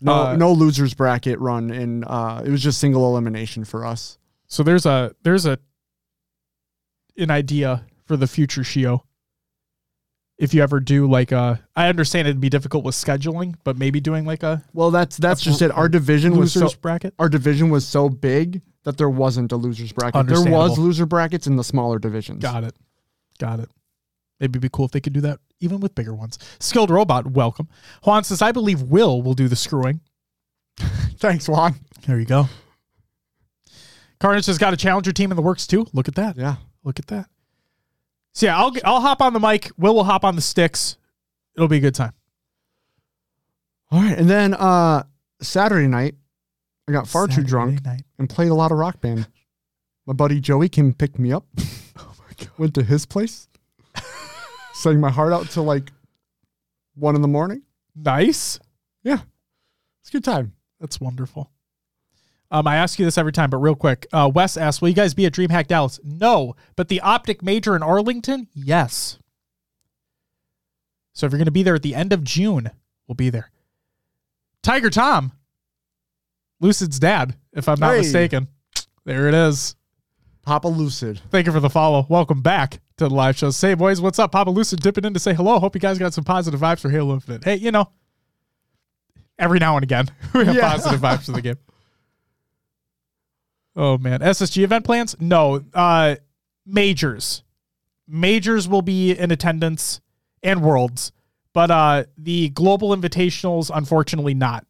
No 0.01 0.13
Uh, 0.13 0.35
no 0.35 0.51
losers 0.53 0.93
bracket 0.93 1.39
run, 1.39 1.71
and 1.71 2.05
uh, 2.05 2.41
it 2.45 2.49
was 2.49 2.61
just 2.61 2.79
single 2.79 3.05
elimination 3.07 3.65
for 3.65 3.85
us. 3.85 4.17
So 4.47 4.63
there's 4.63 4.85
a 4.85 5.13
there's 5.23 5.45
a 5.45 5.59
an 7.17 7.31
idea 7.31 7.83
for 8.05 8.17
the 8.17 8.27
future 8.27 8.61
Shio. 8.61 9.01
If 10.37 10.53
you 10.53 10.63
ever 10.63 10.79
do 10.79 11.05
like 11.05 11.33
a, 11.33 11.59
I 11.75 11.89
understand 11.89 12.27
it'd 12.27 12.39
be 12.39 12.49
difficult 12.49 12.85
with 12.85 12.95
scheduling, 12.95 13.55
but 13.65 13.77
maybe 13.77 13.99
doing 13.99 14.25
like 14.25 14.41
a 14.41 14.63
Well, 14.73 14.89
that's 14.89 15.17
that's 15.17 15.41
A 15.41 15.45
just 15.45 15.61
it. 15.61 15.69
Our 15.71 15.89
division 15.89 16.37
was 16.37 16.53
so 16.53 16.69
bracket. 16.81 17.13
our 17.19 17.27
division 17.27 17.69
was 17.69 17.85
so 17.85 18.07
big 18.07 18.61
that 18.83 18.97
there 18.97 19.09
wasn't 19.09 19.51
a 19.51 19.57
losers 19.57 19.91
bracket. 19.91 20.27
There 20.27 20.41
was 20.49 20.77
loser 20.79 21.05
brackets 21.05 21.45
in 21.45 21.57
the 21.57 21.63
smaller 21.63 21.99
divisions. 21.99 22.41
Got 22.41 22.63
it. 22.63 22.75
Got 23.37 23.59
it. 23.59 23.69
Maybe 24.39 24.51
it'd 24.51 24.61
be 24.61 24.69
cool 24.71 24.85
if 24.85 24.91
they 24.91 25.01
could 25.01 25.11
do 25.13 25.21
that 25.21 25.39
even 25.59 25.79
with 25.79 25.95
bigger 25.95 26.13
ones. 26.13 26.37
Skilled 26.59 26.89
robot, 26.89 27.31
welcome. 27.31 27.67
Juan 28.03 28.23
says, 28.23 28.41
I 28.41 28.51
believe 28.51 28.81
Will 28.81 29.21
will 29.21 29.33
do 29.33 29.47
the 29.47 29.55
screwing. 29.55 30.01
Thanks, 31.17 31.47
Juan. 31.49 31.75
There 32.07 32.19
you 32.19 32.25
go. 32.25 32.47
Carnage 34.19 34.45
has 34.47 34.57
got 34.57 34.73
a 34.73 34.77
challenger 34.77 35.11
team 35.11 35.31
in 35.31 35.35
the 35.35 35.41
works 35.41 35.65
too. 35.67 35.87
Look 35.93 36.07
at 36.07 36.15
that. 36.15 36.37
Yeah. 36.37 36.55
Look 36.83 36.99
at 36.99 37.07
that. 37.07 37.27
So 38.33 38.45
yeah, 38.45 38.57
I'll 38.57 38.71
I'll 38.85 39.01
hop 39.01 39.21
on 39.21 39.33
the 39.33 39.39
mic. 39.39 39.71
Will 39.77 39.95
will 39.95 40.03
hop 40.03 40.23
on 40.23 40.35
the 40.35 40.41
sticks. 40.41 40.97
It'll 41.55 41.67
be 41.67 41.77
a 41.77 41.81
good 41.81 41.95
time. 41.95 42.13
All 43.91 43.99
right, 44.01 44.17
and 44.17 44.29
then 44.29 44.53
uh 44.53 45.03
Saturday 45.41 45.87
night, 45.87 46.15
I 46.87 46.91
got 46.91 47.07
far 47.07 47.27
too 47.27 47.43
drunk 47.43 47.83
night. 47.83 48.03
and 48.17 48.29
played 48.29 48.49
a 48.49 48.53
lot 48.53 48.71
of 48.71 48.77
rock 48.77 49.01
band. 49.01 49.27
My 50.05 50.13
buddy 50.13 50.39
Joey 50.39 50.69
came 50.69 50.85
and 50.85 50.97
picked 50.97 51.19
me 51.19 51.31
up. 51.33 51.45
Oh 51.97 52.13
my 52.19 52.33
god. 52.37 52.49
Went 52.57 52.73
to 52.75 52.83
his 52.83 53.05
place. 53.05 53.48
Sang 54.79 54.99
my 54.99 55.09
heart 55.11 55.33
out 55.33 55.49
till 55.49 55.63
like 55.63 55.91
one 56.95 57.15
in 57.15 57.21
the 57.21 57.27
morning. 57.27 57.61
Nice. 57.95 58.59
Yeah. 59.03 59.19
It's 60.01 60.09
a 60.09 60.13
good 60.13 60.23
time. 60.23 60.53
That's 60.79 61.01
wonderful. 61.01 61.51
Um, 62.51 62.65
I 62.65 62.77
ask 62.77 62.97
you 62.97 63.05
this 63.05 63.17
every 63.17 63.31
time, 63.33 63.49
but 63.49 63.57
real 63.57 63.75
quick. 63.75 64.07
Uh, 64.11 64.31
Wes 64.33 64.57
asks, 64.57 64.81
"Will 64.81 64.89
you 64.89 64.95
guys 64.95 65.13
be 65.13 65.25
at 65.25 65.33
DreamHack 65.33 65.67
Dallas?" 65.67 65.99
No, 66.03 66.55
but 66.75 66.87
the 66.87 67.01
Optic 67.01 67.43
Major 67.43 67.75
in 67.75 67.83
Arlington, 67.83 68.47
yes. 68.55 69.19
So 71.13 71.25
if 71.27 71.31
you're 71.31 71.37
going 71.37 71.45
to 71.45 71.51
be 71.51 71.61
there 71.63 71.75
at 71.75 71.83
the 71.83 71.93
end 71.93 72.11
of 72.11 72.23
June, 72.23 72.71
we'll 73.07 73.15
be 73.15 73.29
there. 73.29 73.51
Tiger 74.63 74.89
Tom, 74.89 75.33
Lucid's 76.59 76.97
dad, 76.99 77.35
if 77.53 77.67
I'm 77.69 77.79
not 77.79 77.91
Hey. 77.91 77.97
mistaken. 77.99 78.47
There 79.05 79.27
it 79.27 79.33
is. 79.35 79.75
Papa 80.43 80.67
Lucid. 80.69 81.21
Thank 81.29 81.45
you 81.45 81.51
for 81.51 81.59
the 81.59 81.69
follow. 81.69 82.05
Welcome 82.09 82.41
back 82.41 82.79
to 82.99 83.07
the 83.09 83.13
live 83.15 83.37
show. 83.37 83.49
Say, 83.49 83.73
boys, 83.73 83.99
what's 84.01 84.19
up? 84.19 84.31
Papa 84.31 84.49
Lucid 84.49 84.79
dipping 84.81 85.05
in 85.05 85.13
to 85.13 85.19
say 85.19 85.33
hello. 85.33 85.59
Hope 85.59 85.75
you 85.75 85.81
guys 85.81 85.97
got 85.97 86.13
some 86.13 86.23
positive 86.23 86.59
vibes 86.59 86.79
for 86.79 86.89
Halo 86.89 87.13
Infinite. 87.15 87.43
Hey, 87.43 87.55
you 87.55 87.71
know, 87.71 87.89
every 89.37 89.59
now 89.59 89.75
and 89.75 89.83
again, 89.83 90.05
we 90.33 90.45
have 90.45 90.55
Yeah. 90.55 90.69
positive 90.71 90.99
vibes 90.99 91.25
for 91.25 91.31
the 91.31 91.41
game. 91.41 91.57
Oh, 93.75 93.97
man. 93.97 94.19
SSG 94.19 94.63
event 94.63 94.85
plans? 94.85 95.15
No. 95.19 95.63
Uh, 95.73 96.15
majors. 96.65 97.43
Majors 98.07 98.67
will 98.67 98.81
be 98.81 99.11
in 99.11 99.31
attendance 99.31 100.01
and 100.41 100.61
worlds, 100.61 101.11
but 101.53 101.69
uh, 101.69 102.05
the 102.17 102.49
global 102.49 102.95
invitationals, 102.95 103.69
unfortunately, 103.73 104.33
not. 104.33 104.65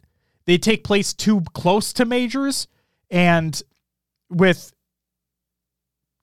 They 0.45 0.57
take 0.57 0.84
place 0.84 1.13
too 1.13 1.41
close 1.53 1.93
to 1.93 2.05
majors, 2.05 2.67
and 3.09 3.61
with 4.30 4.73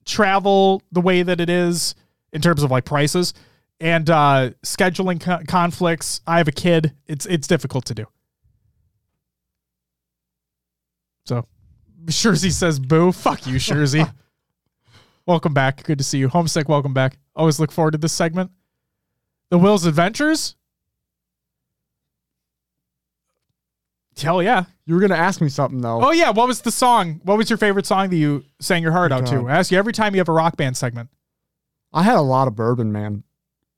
travel 0.07 0.81
the 0.91 1.01
way 1.01 1.21
that 1.21 1.39
it 1.39 1.49
is 1.49 1.93
in 2.33 2.41
terms 2.41 2.63
of 2.63 2.71
like 2.71 2.85
prices 2.85 3.33
and 3.79 4.09
uh 4.09 4.51
scheduling 4.63 5.19
co- 5.21 5.41
conflicts. 5.47 6.21
I 6.25 6.39
have 6.39 6.47
a 6.47 6.51
kid. 6.53 6.93
It's 7.05 7.25
it's 7.25 7.47
difficult 7.47 7.85
to 7.85 7.93
do. 7.93 8.05
So 11.25 11.45
Shurzy 12.05 12.51
says 12.51 12.79
boo. 12.79 13.11
Fuck 13.11 13.45
you 13.45 13.55
Shurzy. 13.55 14.11
Welcome 15.27 15.53
back. 15.53 15.83
Good 15.83 15.97
to 15.97 16.03
see 16.03 16.17
you. 16.19 16.29
Homesick. 16.29 16.69
Welcome 16.69 16.93
back. 16.93 17.17
Always 17.35 17.59
look 17.59 17.71
forward 17.71 17.91
to 17.91 17.97
this 17.97 18.13
segment. 18.13 18.49
The 19.49 19.57
will's 19.57 19.85
adventures 19.85 20.55
hell 24.21 24.41
yeah 24.43 24.65
You 24.85 24.95
were 24.95 25.01
gonna 25.01 25.15
ask 25.15 25.41
me 25.41 25.49
something 25.49 25.81
though. 25.81 26.03
Oh 26.03 26.11
yeah, 26.11 26.29
what 26.31 26.47
was 26.47 26.61
the 26.61 26.71
song? 26.71 27.19
What 27.23 27.37
was 27.37 27.49
your 27.49 27.57
favorite 27.57 27.85
song 27.85 28.09
that 28.09 28.15
you 28.17 28.43
sang 28.59 28.81
your 28.83 28.91
heart 28.91 29.11
out 29.11 29.25
to? 29.27 29.47
I 29.47 29.57
ask 29.57 29.71
you 29.71 29.77
every 29.77 29.93
time 29.93 30.13
you 30.15 30.19
have 30.19 30.29
a 30.29 30.33
rock 30.33 30.57
band 30.57 30.75
segment. 30.77 31.09
I 31.93 32.03
had 32.03 32.15
a 32.15 32.21
lot 32.21 32.47
of 32.47 32.55
bourbon, 32.55 32.91
man. 32.91 33.23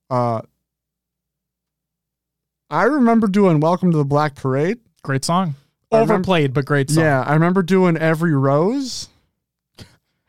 Uh 0.09 0.41
I 2.69 2.83
remember 2.83 3.27
doing 3.27 3.59
Welcome 3.59 3.91
to 3.91 3.97
the 3.97 4.05
Black 4.05 4.35
Parade. 4.35 4.79
Great 5.03 5.25
song. 5.25 5.55
I 5.91 5.95
remember- 5.97 6.13
Overplayed, 6.15 6.53
but 6.53 6.65
great 6.65 6.89
song. 6.91 7.03
Yeah, 7.03 7.23
I 7.25 7.33
remember 7.33 7.63
doing 7.63 7.97
Every 7.97 8.35
Rose 8.35 9.09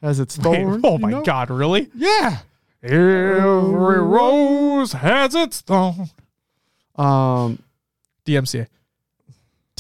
has 0.00 0.18
its 0.18 0.38
Wait, 0.38 0.64
oh 0.82 0.96
my 0.96 1.10
know? 1.10 1.22
god, 1.22 1.50
really? 1.50 1.90
Yeah. 1.94 2.38
Every 2.82 4.00
rose 4.00 4.92
has 4.92 5.34
its 5.34 5.60
thorn. 5.60 6.08
Um 6.96 7.58
DMCA. 8.24 8.68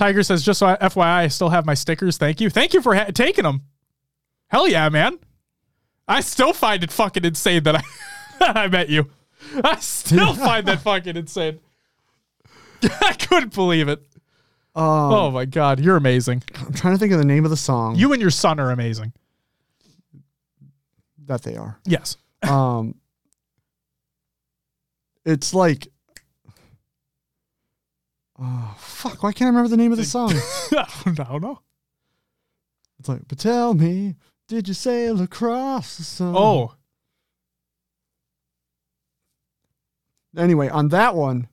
Tiger 0.00 0.22
says, 0.22 0.42
just 0.42 0.58
so 0.60 0.66
I, 0.66 0.76
FYI, 0.76 1.02
I 1.04 1.28
still 1.28 1.50
have 1.50 1.66
my 1.66 1.74
stickers. 1.74 2.16
Thank 2.16 2.40
you. 2.40 2.48
Thank 2.48 2.72
you 2.72 2.80
for 2.80 2.94
ha- 2.94 3.10
taking 3.14 3.44
them. 3.44 3.60
Hell 4.48 4.66
yeah, 4.66 4.88
man. 4.88 5.18
I 6.08 6.22
still 6.22 6.54
find 6.54 6.82
it 6.82 6.90
fucking 6.90 7.24
insane 7.24 7.62
that 7.64 7.76
I, 7.76 7.82
that 8.38 8.56
I 8.64 8.68
met 8.68 8.88
you. 8.88 9.10
I 9.62 9.76
still 9.76 10.32
find 10.48 10.66
that 10.68 10.80
fucking 10.80 11.16
insane. 11.16 11.60
I 12.82 13.12
couldn't 13.12 13.54
believe 13.54 13.88
it. 13.88 13.98
um, 14.74 14.84
Oh 15.12 15.30
my 15.30 15.44
god, 15.44 15.80
you're 15.80 15.96
amazing. 15.98 16.42
I'm 16.58 16.72
trying 16.72 16.94
to 16.94 16.98
think 16.98 17.12
of 17.12 17.18
the 17.18 17.26
name 17.26 17.44
of 17.44 17.50
the 17.50 17.56
song 17.58 17.96
You 17.96 18.12
and 18.14 18.22
your 18.22 18.30
son 18.30 18.58
are 18.58 18.70
amazing. 18.70 19.12
that 21.26 21.42
they 21.42 21.56
are. 21.56 21.78
Yes. 21.84 22.16
Um 22.42 22.94
It's 25.26 25.52
like 25.52 25.88
Oh 28.40 28.74
fuck, 28.78 29.22
why 29.22 29.32
can't 29.32 29.46
I 29.46 29.50
remember 29.50 29.68
the 29.68 29.76
name 29.76 29.92
of 29.92 29.98
the 29.98 30.04
song? 30.04 30.32
I 30.72 31.12
don't 31.12 31.42
know. 31.42 31.60
It's 32.98 33.08
like, 33.08 33.28
but 33.28 33.38
tell 33.38 33.74
me, 33.74 34.16
did 34.48 34.68
you 34.68 34.74
sail 34.74 35.20
across 35.20 35.96
the 35.96 36.04
sun? 36.04 36.34
Oh, 36.36 36.74
Anyway, 40.36 40.68
on 40.68 40.88
that 40.88 41.14
one, 41.14 41.48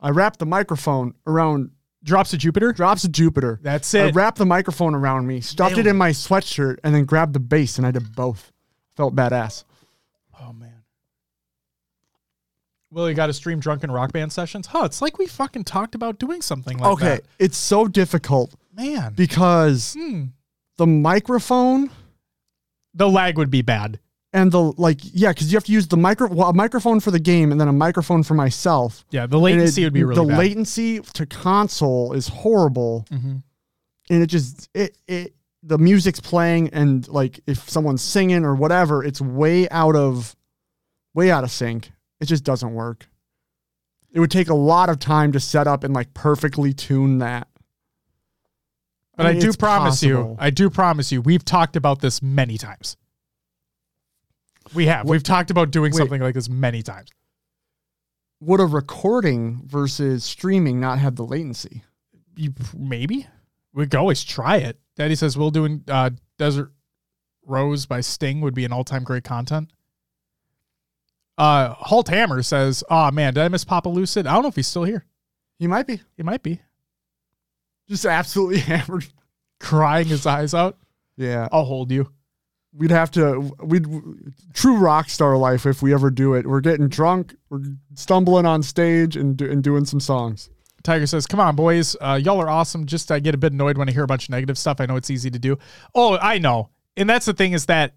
I 0.00 0.10
wrapped 0.10 0.38
the 0.38 0.46
microphone 0.46 1.14
around 1.26 1.70
drops 2.02 2.32
of 2.32 2.40
Jupiter. 2.40 2.72
drops 2.72 3.04
of 3.04 3.12
Jupiter. 3.12 3.60
That's 3.62 3.92
it. 3.94 4.06
I 4.06 4.10
wrapped 4.10 4.38
the 4.38 4.46
microphone 4.46 4.94
around 4.94 5.26
me, 5.26 5.40
stuffed 5.40 5.76
Nailed 5.76 5.86
it 5.86 5.90
in 5.90 5.96
my 5.96 6.10
sweatshirt, 6.10 6.78
and 6.82 6.94
then 6.94 7.04
grabbed 7.04 7.32
the 7.32 7.40
bass, 7.40 7.78
and 7.78 7.86
I 7.86 7.90
did 7.90 8.14
both. 8.14 8.52
Felt 8.96 9.14
badass. 9.14 9.64
oh 10.40 10.52
man. 10.52 10.73
Well, 12.94 13.08
you 13.08 13.14
got 13.14 13.26
to 13.26 13.32
stream 13.32 13.58
drunken 13.58 13.90
rock 13.90 14.12
band 14.12 14.32
sessions. 14.32 14.68
Huh? 14.68 14.82
It's 14.84 15.02
like 15.02 15.18
we 15.18 15.26
fucking 15.26 15.64
talked 15.64 15.94
about 15.96 16.18
doing 16.18 16.40
something 16.40 16.78
like 16.78 16.92
okay, 16.92 17.04
that. 17.04 17.18
Okay, 17.20 17.28
it's 17.40 17.56
so 17.56 17.88
difficult 17.88 18.54
Man, 18.72 19.12
because 19.14 19.94
Hmm. 19.98 20.26
the 20.78 20.86
microphone 20.86 21.90
the 22.94 23.08
lag 23.08 23.36
would 23.36 23.50
be 23.50 23.62
bad. 23.62 23.98
and 24.32 24.50
the 24.52 24.60
like, 24.76 25.00
yeah, 25.02 25.30
because 25.32 25.52
you 25.52 25.56
have 25.56 25.64
to 25.64 25.72
use 25.72 25.88
the 25.88 25.96
micro 25.96 26.28
well, 26.28 26.48
a 26.50 26.54
microphone 26.54 27.00
for 27.00 27.10
the 27.10 27.18
game 27.18 27.50
and 27.52 27.60
then 27.60 27.66
a 27.68 27.72
microphone 27.72 28.22
for 28.22 28.34
myself. 28.34 29.04
Yeah, 29.10 29.26
the 29.26 29.38
latency 29.38 29.82
it- 29.82 29.86
would 29.86 29.92
be 29.92 30.04
really 30.04 30.20
the 30.22 30.28
bad. 30.28 30.38
latency 30.38 31.00
to 31.00 31.26
console 31.26 32.12
is 32.12 32.28
horrible, 32.28 33.06
Mhm. 33.12 33.42
and 34.10 34.22
it 34.22 34.26
just 34.26 34.68
it 34.74 34.96
it 35.08 35.34
the 35.64 35.78
music's 35.78 36.20
playing 36.20 36.68
and 36.70 37.06
like 37.08 37.40
if 37.46 37.68
someone's 37.68 38.02
singing 38.02 38.44
or 38.44 38.54
whatever, 38.54 39.02
it's 39.02 39.20
way 39.20 39.68
out 39.70 39.96
of 39.96 40.36
way 41.14 41.30
out 41.30 41.42
of 41.44 41.50
sync. 41.50 41.90
It 42.20 42.26
just 42.26 42.44
doesn't 42.44 42.72
work. 42.72 43.08
It 44.12 44.20
would 44.20 44.30
take 44.30 44.48
a 44.48 44.54
lot 44.54 44.88
of 44.88 44.98
time 44.98 45.32
to 45.32 45.40
set 45.40 45.66
up 45.66 45.82
and 45.84 45.92
like 45.92 46.14
perfectly 46.14 46.72
tune 46.72 47.18
that. 47.18 47.48
But 49.16 49.26
I, 49.26 49.32
mean, 49.32 49.40
do 49.40 49.48
it's 49.48 49.56
promise 49.56 50.02
you. 50.02 50.36
I 50.38 50.50
do 50.50 50.70
promise 50.70 51.12
you, 51.12 51.20
we've 51.20 51.44
talked 51.44 51.76
about 51.76 52.00
this 52.00 52.22
many 52.22 52.58
times. 52.58 52.96
We 54.74 54.86
have. 54.86 55.08
We've 55.08 55.22
talked 55.22 55.50
about 55.50 55.70
doing 55.70 55.92
Wait. 55.92 55.98
something 55.98 56.20
like 56.20 56.34
this 56.34 56.48
many 56.48 56.82
times. 56.82 57.10
Would 58.40 58.60
a 58.60 58.66
recording 58.66 59.62
versus 59.66 60.24
streaming 60.24 60.80
not 60.80 60.98
have 60.98 61.16
the 61.16 61.24
latency? 61.24 61.82
You 62.36 62.52
maybe 62.76 63.26
we 63.72 63.84
could 63.84 63.94
always 63.94 64.24
try 64.24 64.56
it. 64.56 64.78
Daddy 64.96 65.14
says 65.14 65.36
we'll 65.36 65.50
doing 65.50 65.84
uh, 65.88 66.10
Desert 66.38 66.72
Rose 67.46 67.86
by 67.86 68.00
Sting 68.00 68.40
would 68.40 68.54
be 68.54 68.64
an 68.64 68.72
all 68.72 68.84
time 68.84 69.04
great 69.04 69.24
content. 69.24 69.70
Uh, 71.36 71.74
Halt 71.74 72.08
Hammer 72.08 72.42
says, 72.42 72.84
"Oh 72.88 73.10
man, 73.10 73.34
did 73.34 73.42
I 73.42 73.48
miss 73.48 73.64
Papa 73.64 73.88
Lucid? 73.88 74.26
I 74.26 74.34
don't 74.34 74.42
know 74.42 74.48
if 74.48 74.56
he's 74.56 74.68
still 74.68 74.84
here. 74.84 75.04
He 75.58 75.66
might 75.66 75.86
be 75.86 76.00
He 76.16 76.22
might 76.22 76.42
be 76.42 76.60
just 77.88 78.04
absolutely 78.06 78.58
hammered. 78.60 79.06
crying 79.60 80.06
his 80.06 80.26
eyes 80.26 80.54
out. 80.54 80.78
Yeah. 81.16 81.48
I'll 81.52 81.64
hold 81.64 81.90
you. 81.90 82.10
we'd 82.76 82.90
have 82.90 83.10
to 83.12 83.52
we'd 83.62 83.86
true 84.52 84.76
rock 84.76 85.08
star 85.08 85.36
life 85.36 85.64
if 85.66 85.80
we 85.82 85.92
ever 85.94 86.10
do 86.10 86.34
it. 86.34 86.46
We're 86.46 86.60
getting 86.60 86.88
drunk, 86.88 87.34
we're 87.50 87.62
stumbling 87.94 88.46
on 88.46 88.62
stage 88.62 89.16
and 89.16 89.36
do, 89.36 89.50
and 89.50 89.62
doing 89.62 89.84
some 89.84 90.00
songs. 90.00 90.50
Tiger 90.82 91.06
says, 91.06 91.26
"Come 91.26 91.40
on, 91.40 91.56
boys, 91.56 91.96
uh, 92.00 92.20
y'all 92.22 92.40
are 92.40 92.50
awesome. 92.50 92.84
Just 92.84 93.10
I 93.10 93.18
get 93.18 93.34
a 93.34 93.38
bit 93.38 93.52
annoyed 93.52 93.78
when 93.78 93.88
I 93.88 93.92
hear 93.92 94.02
a 94.02 94.06
bunch 94.06 94.24
of 94.24 94.30
negative 94.30 94.58
stuff. 94.58 94.80
I 94.80 94.86
know 94.86 94.96
it's 94.96 95.08
easy 95.10 95.30
to 95.30 95.38
do. 95.38 95.56
Oh, 95.94 96.18
I 96.20 96.38
know, 96.38 96.68
and 96.96 97.08
that's 97.08 97.24
the 97.26 97.32
thing 97.32 97.52
is 97.52 97.66
that 97.66 97.94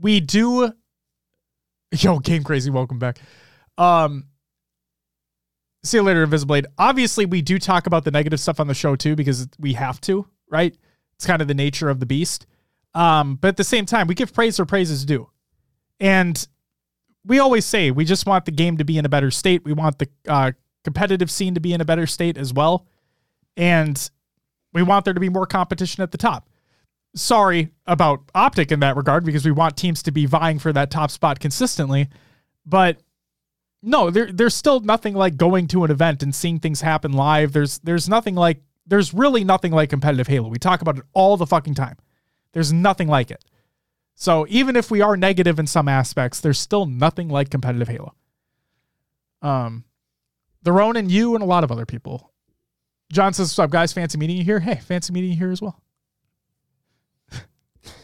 we 0.00 0.20
do. 0.20 0.72
Yo, 1.98 2.18
game 2.18 2.42
crazy, 2.42 2.70
welcome 2.70 2.98
back. 2.98 3.18
Um, 3.78 4.26
see 5.84 5.98
you 5.98 6.02
later, 6.02 6.26
Invisiblade. 6.26 6.66
Obviously, 6.78 7.26
we 7.26 7.42
do 7.42 7.58
talk 7.58 7.86
about 7.86 8.04
the 8.04 8.10
negative 8.10 8.40
stuff 8.40 8.60
on 8.60 8.66
the 8.66 8.74
show 8.74 8.96
too 8.96 9.16
because 9.16 9.48
we 9.58 9.74
have 9.74 10.00
to, 10.02 10.26
right? 10.50 10.76
It's 11.14 11.26
kind 11.26 11.40
of 11.40 11.48
the 11.48 11.54
nature 11.54 11.88
of 11.88 12.00
the 12.00 12.06
beast. 12.06 12.46
Um, 12.94 13.36
but 13.36 13.48
at 13.48 13.56
the 13.56 13.64
same 13.64 13.86
time, 13.86 14.06
we 14.06 14.14
give 14.14 14.32
praise 14.32 14.58
where 14.58 14.66
praise 14.66 14.90
is 14.90 15.04
due, 15.04 15.30
and 16.00 16.46
we 17.26 17.38
always 17.38 17.66
say 17.66 17.90
we 17.90 18.04
just 18.04 18.26
want 18.26 18.46
the 18.46 18.52
game 18.52 18.78
to 18.78 18.84
be 18.84 18.98
in 18.98 19.04
a 19.04 19.08
better 19.08 19.30
state. 19.30 19.64
We 19.64 19.72
want 19.72 19.98
the 19.98 20.08
uh, 20.26 20.52
competitive 20.86 21.30
scene 21.30 21.54
to 21.54 21.60
be 21.60 21.72
in 21.72 21.80
a 21.80 21.84
better 21.84 22.06
state 22.06 22.38
as 22.38 22.52
well. 22.52 22.86
And 23.56 24.10
we 24.72 24.82
want 24.82 25.04
there 25.04 25.14
to 25.14 25.20
be 25.20 25.28
more 25.28 25.46
competition 25.46 26.02
at 26.02 26.12
the 26.12 26.18
top. 26.18 26.48
Sorry 27.16 27.70
about 27.86 28.30
Optic 28.34 28.70
in 28.70 28.80
that 28.80 28.96
regard 28.96 29.24
because 29.24 29.44
we 29.44 29.50
want 29.50 29.76
teams 29.76 30.02
to 30.04 30.12
be 30.12 30.26
vying 30.26 30.58
for 30.58 30.72
that 30.72 30.90
top 30.90 31.10
spot 31.10 31.40
consistently. 31.40 32.08
But 32.64 32.98
no, 33.82 34.10
there, 34.10 34.30
there's 34.30 34.54
still 34.54 34.80
nothing 34.80 35.14
like 35.14 35.36
going 35.36 35.66
to 35.68 35.84
an 35.84 35.90
event 35.90 36.22
and 36.22 36.34
seeing 36.34 36.60
things 36.60 36.82
happen 36.82 37.12
live. 37.12 37.52
There's 37.52 37.78
there's 37.78 38.08
nothing 38.08 38.34
like 38.34 38.60
there's 38.86 39.14
really 39.14 39.44
nothing 39.44 39.72
like 39.72 39.90
competitive 39.90 40.26
Halo. 40.26 40.48
We 40.48 40.58
talk 40.58 40.82
about 40.82 40.98
it 40.98 41.04
all 41.12 41.36
the 41.36 41.46
fucking 41.46 41.74
time. 41.74 41.96
There's 42.52 42.72
nothing 42.72 43.08
like 43.08 43.30
it. 43.30 43.44
So 44.14 44.46
even 44.48 44.76
if 44.76 44.90
we 44.90 45.02
are 45.02 45.16
negative 45.16 45.58
in 45.58 45.66
some 45.66 45.88
aspects, 45.88 46.40
there's 46.40 46.58
still 46.58 46.86
nothing 46.86 47.28
like 47.28 47.50
competitive 47.50 47.88
Halo. 47.88 48.14
Um, 49.42 49.84
the 50.62 50.72
Ronin, 50.72 51.10
you, 51.10 51.34
and 51.34 51.42
a 51.42 51.46
lot 51.46 51.64
of 51.64 51.70
other 51.70 51.86
people. 51.86 52.32
John 53.12 53.32
says, 53.32 53.48
What's 53.48 53.58
up, 53.58 53.70
guys? 53.70 53.92
Fancy 53.92 54.18
meeting 54.18 54.36
you 54.36 54.44
here. 54.44 54.60
Hey, 54.60 54.76
fancy 54.76 55.12
meeting 55.12 55.30
you 55.30 55.36
here 55.36 55.52
as 55.52 55.62
well. 55.62 55.80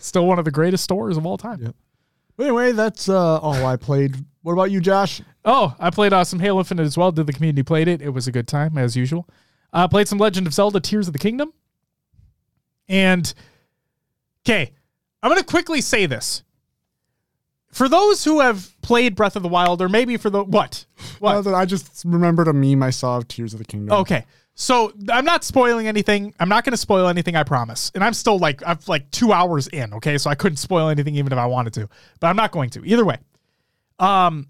Still 0.00 0.26
one 0.26 0.38
of 0.38 0.44
the 0.44 0.50
greatest 0.50 0.84
stores 0.84 1.16
of 1.16 1.26
all 1.26 1.38
time. 1.38 1.62
Yep. 1.62 1.74
Anyway, 2.40 2.72
that's 2.72 3.08
uh, 3.08 3.38
all 3.38 3.66
I 3.66 3.76
played. 3.76 4.16
What 4.42 4.54
about 4.54 4.70
you, 4.70 4.80
Josh? 4.80 5.20
Oh, 5.44 5.74
I 5.78 5.90
played 5.90 6.12
uh, 6.12 6.24
some 6.24 6.40
Halo 6.40 6.60
Infinite 6.60 6.84
as 6.84 6.96
well. 6.96 7.12
Did 7.12 7.26
the 7.26 7.32
community 7.32 7.62
played 7.62 7.88
it? 7.88 8.02
It 8.02 8.10
was 8.10 8.26
a 8.26 8.32
good 8.32 8.48
time 8.48 8.76
as 8.78 8.96
usual. 8.96 9.28
Uh, 9.72 9.86
played 9.88 10.08
some 10.08 10.18
Legend 10.18 10.46
of 10.46 10.54
Zelda: 10.54 10.80
Tears 10.80 11.06
of 11.06 11.12
the 11.12 11.18
Kingdom. 11.18 11.52
And 12.88 13.32
okay, 14.44 14.72
I'm 15.22 15.30
gonna 15.30 15.44
quickly 15.44 15.80
say 15.80 16.06
this 16.06 16.42
for 17.72 17.88
those 17.88 18.22
who 18.22 18.40
have 18.40 18.70
played 18.82 19.16
Breath 19.16 19.34
of 19.34 19.42
the 19.42 19.48
Wild, 19.48 19.80
or 19.80 19.88
maybe 19.88 20.16
for 20.16 20.30
the 20.30 20.44
what? 20.44 20.84
What? 21.18 21.46
I 21.46 21.64
just 21.64 22.02
remembered 22.04 22.48
a 22.48 22.52
meme 22.52 22.82
I 22.82 22.90
saw 22.90 23.16
of 23.16 23.26
Tears 23.28 23.54
of 23.54 23.58
the 23.58 23.64
Kingdom. 23.64 23.98
Okay. 24.00 24.24
So 24.54 24.92
I'm 25.10 25.24
not 25.24 25.44
spoiling 25.44 25.86
anything. 25.86 26.34
I'm 26.38 26.48
not 26.48 26.64
going 26.64 26.72
to 26.72 26.78
spoil 26.78 27.08
anything. 27.08 27.36
I 27.36 27.42
promise. 27.42 27.90
And 27.94 28.04
I'm 28.04 28.14
still 28.14 28.38
like 28.38 28.62
I'm 28.66 28.78
like 28.86 29.10
two 29.10 29.32
hours 29.32 29.66
in. 29.68 29.94
Okay, 29.94 30.18
so 30.18 30.30
I 30.30 30.34
couldn't 30.34 30.58
spoil 30.58 30.88
anything 30.88 31.16
even 31.16 31.32
if 31.32 31.38
I 31.38 31.46
wanted 31.46 31.72
to, 31.74 31.88
but 32.20 32.26
I'm 32.28 32.36
not 32.36 32.52
going 32.52 32.70
to. 32.70 32.84
Either 32.84 33.04
way, 33.04 33.18
um, 33.98 34.48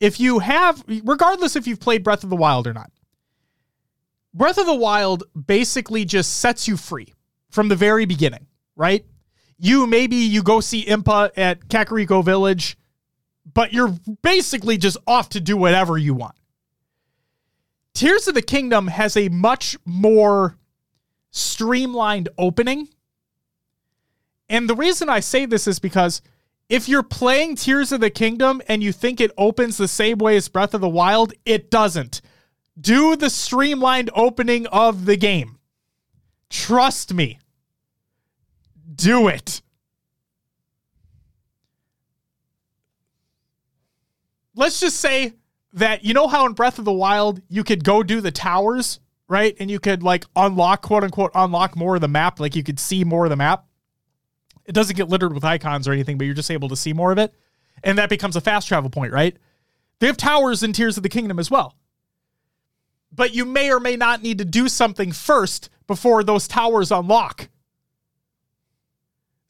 if 0.00 0.18
you 0.20 0.38
have, 0.38 0.82
regardless 1.04 1.56
if 1.56 1.66
you've 1.66 1.80
played 1.80 2.02
Breath 2.02 2.24
of 2.24 2.30
the 2.30 2.36
Wild 2.36 2.66
or 2.66 2.72
not, 2.72 2.90
Breath 4.32 4.58
of 4.58 4.66
the 4.66 4.74
Wild 4.74 5.24
basically 5.46 6.04
just 6.04 6.38
sets 6.38 6.68
you 6.68 6.76
free 6.76 7.12
from 7.50 7.68
the 7.68 7.76
very 7.76 8.04
beginning, 8.04 8.46
right? 8.76 9.04
you 9.58 9.86
maybe 9.86 10.16
you 10.16 10.42
go 10.42 10.60
see 10.60 10.84
Impa 10.84 11.30
at 11.36 11.68
Kakariko 11.68 12.24
Village, 12.24 12.78
but 13.52 13.72
you're 13.72 13.94
basically 14.22 14.78
just 14.78 14.96
off 15.06 15.30
to 15.30 15.40
do 15.40 15.56
whatever 15.56 15.98
you 15.98 16.14
want. 16.14 16.36
Tears 17.98 18.28
of 18.28 18.36
the 18.36 18.42
Kingdom 18.42 18.86
has 18.86 19.16
a 19.16 19.28
much 19.28 19.76
more 19.84 20.56
streamlined 21.32 22.28
opening. 22.38 22.86
And 24.48 24.70
the 24.70 24.76
reason 24.76 25.08
I 25.08 25.18
say 25.18 25.46
this 25.46 25.66
is 25.66 25.80
because 25.80 26.22
if 26.68 26.88
you're 26.88 27.02
playing 27.02 27.56
Tears 27.56 27.90
of 27.90 28.00
the 28.00 28.08
Kingdom 28.08 28.62
and 28.68 28.84
you 28.84 28.92
think 28.92 29.20
it 29.20 29.32
opens 29.36 29.78
the 29.78 29.88
same 29.88 30.18
way 30.18 30.36
as 30.36 30.46
Breath 30.46 30.74
of 30.74 30.80
the 30.80 30.88
Wild, 30.88 31.32
it 31.44 31.72
doesn't. 31.72 32.20
Do 32.80 33.16
the 33.16 33.30
streamlined 33.30 34.10
opening 34.14 34.68
of 34.68 35.04
the 35.04 35.16
game. 35.16 35.58
Trust 36.50 37.12
me 37.12 37.40
do 38.94 39.26
it. 39.26 39.60
Let's 44.54 44.78
just 44.78 44.98
say 44.98 45.32
that 45.78 46.04
you 46.04 46.14
know 46.14 46.28
how 46.28 46.46
in 46.46 46.52
Breath 46.52 46.78
of 46.78 46.84
the 46.84 46.92
Wild 46.92 47.40
you 47.48 47.64
could 47.64 47.84
go 47.84 48.02
do 48.02 48.20
the 48.20 48.30
towers, 48.30 49.00
right? 49.28 49.56
And 49.58 49.70
you 49.70 49.80
could 49.80 50.02
like 50.02 50.24
unlock, 50.36 50.82
quote 50.82 51.04
unquote, 51.04 51.30
unlock 51.34 51.76
more 51.76 51.94
of 51.94 52.00
the 52.00 52.08
map. 52.08 52.40
Like 52.40 52.56
you 52.56 52.62
could 52.62 52.78
see 52.78 53.04
more 53.04 53.24
of 53.24 53.30
the 53.30 53.36
map. 53.36 53.64
It 54.64 54.72
doesn't 54.72 54.96
get 54.96 55.08
littered 55.08 55.32
with 55.32 55.44
icons 55.44 55.88
or 55.88 55.92
anything, 55.92 56.18
but 56.18 56.24
you're 56.24 56.34
just 56.34 56.50
able 56.50 56.68
to 56.68 56.76
see 56.76 56.92
more 56.92 57.10
of 57.10 57.18
it. 57.18 57.34
And 57.82 57.96
that 57.98 58.10
becomes 58.10 58.36
a 58.36 58.40
fast 58.40 58.68
travel 58.68 58.90
point, 58.90 59.12
right? 59.12 59.36
They 60.00 60.06
have 60.06 60.16
towers 60.16 60.62
in 60.62 60.72
Tears 60.72 60.96
of 60.96 61.02
the 61.02 61.08
Kingdom 61.08 61.38
as 61.38 61.50
well. 61.50 61.74
But 63.10 63.34
you 63.34 63.44
may 63.44 63.72
or 63.72 63.80
may 63.80 63.96
not 63.96 64.22
need 64.22 64.38
to 64.38 64.44
do 64.44 64.68
something 64.68 65.12
first 65.12 65.70
before 65.86 66.22
those 66.22 66.46
towers 66.46 66.92
unlock. 66.92 67.48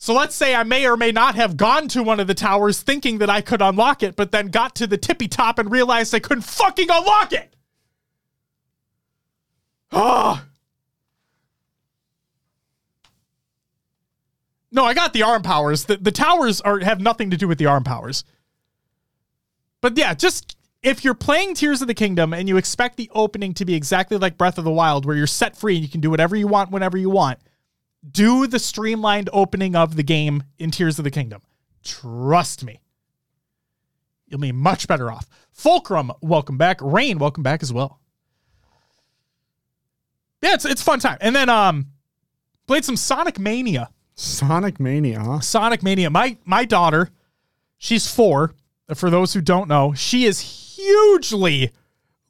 So 0.00 0.14
let's 0.14 0.36
say 0.36 0.54
I 0.54 0.62
may 0.62 0.86
or 0.86 0.96
may 0.96 1.10
not 1.10 1.34
have 1.34 1.56
gone 1.56 1.88
to 1.88 2.04
one 2.04 2.20
of 2.20 2.28
the 2.28 2.34
towers 2.34 2.80
thinking 2.80 3.18
that 3.18 3.28
I 3.28 3.40
could 3.40 3.60
unlock 3.60 4.04
it, 4.04 4.14
but 4.14 4.30
then 4.30 4.46
got 4.46 4.76
to 4.76 4.86
the 4.86 4.96
tippy 4.96 5.26
top 5.26 5.58
and 5.58 5.72
realized 5.72 6.14
I 6.14 6.20
couldn't 6.20 6.44
fucking 6.44 6.88
unlock 6.88 7.32
it. 7.32 7.54
Ah. 9.90 10.44
No, 14.70 14.84
I 14.84 14.94
got 14.94 15.12
the 15.12 15.24
arm 15.24 15.42
powers. 15.42 15.86
The, 15.86 15.96
the 15.96 16.12
towers 16.12 16.60
are 16.60 16.78
have 16.78 17.00
nothing 17.00 17.30
to 17.30 17.36
do 17.36 17.48
with 17.48 17.58
the 17.58 17.66
arm 17.66 17.82
powers. 17.82 18.22
But 19.80 19.98
yeah, 19.98 20.14
just 20.14 20.56
if 20.82 21.04
you're 21.04 21.14
playing 21.14 21.54
Tears 21.54 21.82
of 21.82 21.88
the 21.88 21.94
Kingdom 21.94 22.32
and 22.32 22.48
you 22.48 22.56
expect 22.56 22.98
the 22.98 23.10
opening 23.14 23.52
to 23.54 23.64
be 23.64 23.74
exactly 23.74 24.16
like 24.16 24.38
Breath 24.38 24.58
of 24.58 24.64
the 24.64 24.70
Wild, 24.70 25.06
where 25.06 25.16
you're 25.16 25.26
set 25.26 25.56
free 25.56 25.74
and 25.74 25.84
you 25.84 25.90
can 25.90 26.00
do 26.00 26.10
whatever 26.10 26.36
you 26.36 26.46
want 26.46 26.70
whenever 26.70 26.96
you 26.96 27.10
want, 27.10 27.40
do 28.10 28.46
the 28.46 28.58
streamlined 28.58 29.30
opening 29.32 29.76
of 29.76 29.96
the 29.96 30.02
game 30.02 30.42
in 30.58 30.70
Tears 30.70 30.98
of 30.98 31.04
the 31.04 31.10
Kingdom. 31.10 31.42
Trust 31.84 32.64
me. 32.64 32.80
You'll 34.26 34.40
be 34.40 34.52
much 34.52 34.86
better 34.86 35.10
off. 35.10 35.28
Fulcrum, 35.52 36.12
welcome 36.20 36.58
back. 36.58 36.80
Rain, 36.82 37.18
welcome 37.18 37.42
back 37.42 37.62
as 37.62 37.72
well. 37.72 38.00
Yeah, 40.42 40.54
it's 40.54 40.64
it's 40.64 40.82
fun 40.82 41.00
time. 41.00 41.18
And 41.20 41.34
then 41.34 41.48
um 41.48 41.86
played 42.66 42.84
some 42.84 42.96
Sonic 42.96 43.38
Mania. 43.38 43.88
Sonic 44.14 44.78
Mania, 44.78 45.20
huh? 45.20 45.40
Sonic 45.40 45.82
Mania. 45.82 46.10
My 46.10 46.36
my 46.44 46.64
daughter, 46.64 47.10
she's 47.76 48.10
4. 48.10 48.54
For 48.94 49.10
those 49.10 49.34
who 49.34 49.40
don't 49.40 49.68
know, 49.68 49.92
she 49.94 50.24
is 50.24 50.40
hugely 50.76 51.72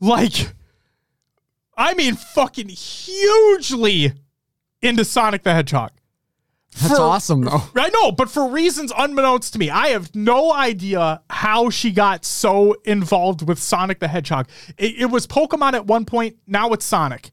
like 0.01 0.53
I 1.77 1.95
mean 1.95 2.15
fucking 2.15 2.69
hugely 2.69 4.13
into 4.83 5.05
Sonic 5.05 5.43
the 5.43 5.53
Hedgehog. 5.53 5.93
That's 6.81 6.95
for, 6.95 7.01
awesome, 7.01 7.43
though. 7.43 7.63
I 7.77 7.89
know, 7.89 8.13
but 8.13 8.31
for 8.31 8.49
reasons 8.49 8.93
unbeknownst 8.97 9.53
to 9.55 9.59
me, 9.59 9.71
I 9.71 9.89
have 9.89 10.15
no 10.15 10.53
idea 10.53 11.23
how 11.31 11.71
she 11.71 11.91
got 11.91 12.25
so 12.25 12.77
involved 12.85 13.47
with 13.47 13.59
Sonic 13.59 13.99
the 14.01 14.09
Hedgehog. 14.09 14.49
It, 14.77 15.01
it 15.01 15.07
was 15.07 15.27
Pokemon 15.27 15.73
at 15.73 15.87
one 15.87 16.05
point, 16.05 16.37
now 16.47 16.73
it's 16.73 16.85
Sonic. 16.85 17.31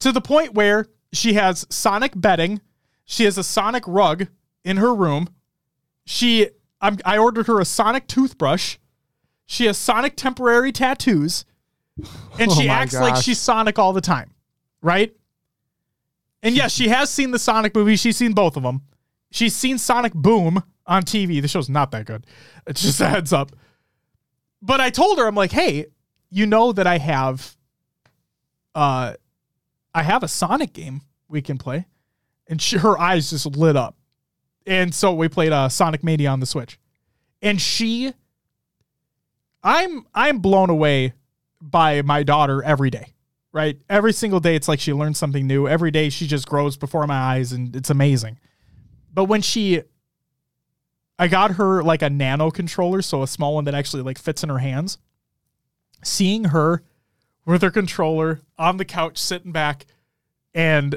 To 0.00 0.12
the 0.12 0.20
point 0.20 0.54
where 0.54 0.86
she 1.12 1.34
has 1.34 1.66
Sonic 1.70 2.12
bedding, 2.16 2.60
she 3.04 3.24
has 3.24 3.38
a 3.38 3.44
Sonic 3.44 3.84
rug 3.86 4.28
in 4.64 4.78
her 4.78 4.94
room. 4.94 5.28
She, 6.06 6.48
I'm, 6.80 6.98
I 7.04 7.18
ordered 7.18 7.46
her 7.46 7.60
a 7.60 7.64
Sonic 7.64 8.06
toothbrush. 8.08 8.78
She 9.46 9.66
has 9.66 9.78
Sonic 9.78 10.16
temporary 10.16 10.72
tattoos, 10.72 11.44
and 12.38 12.50
oh 12.50 12.60
she 12.60 12.68
acts 12.68 12.92
gosh. 12.92 13.02
like 13.02 13.22
she's 13.22 13.38
Sonic 13.38 13.78
all 13.78 13.92
the 13.92 14.00
time, 14.00 14.32
right? 14.82 15.14
And 16.44 16.54
yes, 16.54 16.72
she 16.72 16.88
has 16.88 17.08
seen 17.08 17.30
the 17.30 17.38
Sonic 17.38 17.74
movie. 17.74 17.96
She's 17.96 18.18
seen 18.18 18.34
both 18.34 18.56
of 18.58 18.62
them. 18.62 18.82
She's 19.32 19.56
seen 19.56 19.78
Sonic 19.78 20.12
Boom 20.12 20.62
on 20.86 21.02
TV. 21.02 21.40
The 21.40 21.48
show's 21.48 21.70
not 21.70 21.90
that 21.90 22.04
good. 22.06 22.26
It's 22.66 22.80
just 22.80 23.00
a 23.00 23.08
heads 23.08 23.30
up. 23.30 23.52
But 24.62 24.80
I 24.80 24.88
told 24.88 25.18
her, 25.18 25.26
I'm 25.26 25.34
like, 25.34 25.52
hey, 25.52 25.86
you 26.30 26.46
know 26.46 26.72
that 26.72 26.86
I 26.86 26.96
have 26.98 27.56
uh 28.74 29.14
I 29.94 30.02
have 30.02 30.22
a 30.22 30.28
Sonic 30.28 30.72
game 30.72 31.02
we 31.28 31.42
can 31.42 31.58
play. 31.58 31.86
And 32.48 32.60
she, 32.60 32.78
her 32.78 32.98
eyes 32.98 33.30
just 33.30 33.46
lit 33.56 33.76
up. 33.76 33.96
And 34.66 34.94
so 34.94 35.12
we 35.12 35.28
played 35.28 35.52
uh, 35.52 35.68
Sonic 35.68 36.02
Mania 36.02 36.30
on 36.30 36.40
the 36.40 36.46
Switch. 36.46 36.78
And 37.42 37.60
she 37.60 38.12
I'm 39.62 40.06
I'm 40.14 40.38
blown 40.38 40.70
away 40.70 41.14
by 41.60 42.02
my 42.02 42.22
daughter 42.22 42.62
every 42.62 42.90
day 42.90 43.13
right? 43.54 43.78
Every 43.88 44.12
single 44.12 44.40
day, 44.40 44.56
it's 44.56 44.68
like 44.68 44.80
she 44.80 44.92
learns 44.92 45.16
something 45.16 45.46
new. 45.46 45.66
Every 45.66 45.90
day, 45.90 46.10
she 46.10 46.26
just 46.26 46.46
grows 46.46 46.76
before 46.76 47.06
my 47.06 47.14
eyes, 47.14 47.52
and 47.52 47.74
it's 47.74 47.88
amazing. 47.88 48.38
But 49.14 49.24
when 49.24 49.40
she 49.40 49.82
I 51.18 51.28
got 51.28 51.52
her 51.52 51.82
like 51.82 52.02
a 52.02 52.10
nano 52.10 52.50
controller, 52.50 53.00
so 53.00 53.22
a 53.22 53.28
small 53.28 53.54
one 53.54 53.64
that 53.64 53.74
actually 53.74 54.02
like 54.02 54.18
fits 54.18 54.42
in 54.42 54.48
her 54.48 54.58
hands. 54.58 54.98
Seeing 56.02 56.44
her 56.44 56.82
with 57.46 57.62
her 57.62 57.70
controller 57.70 58.40
on 58.58 58.76
the 58.76 58.84
couch 58.84 59.16
sitting 59.18 59.52
back 59.52 59.86
and 60.52 60.96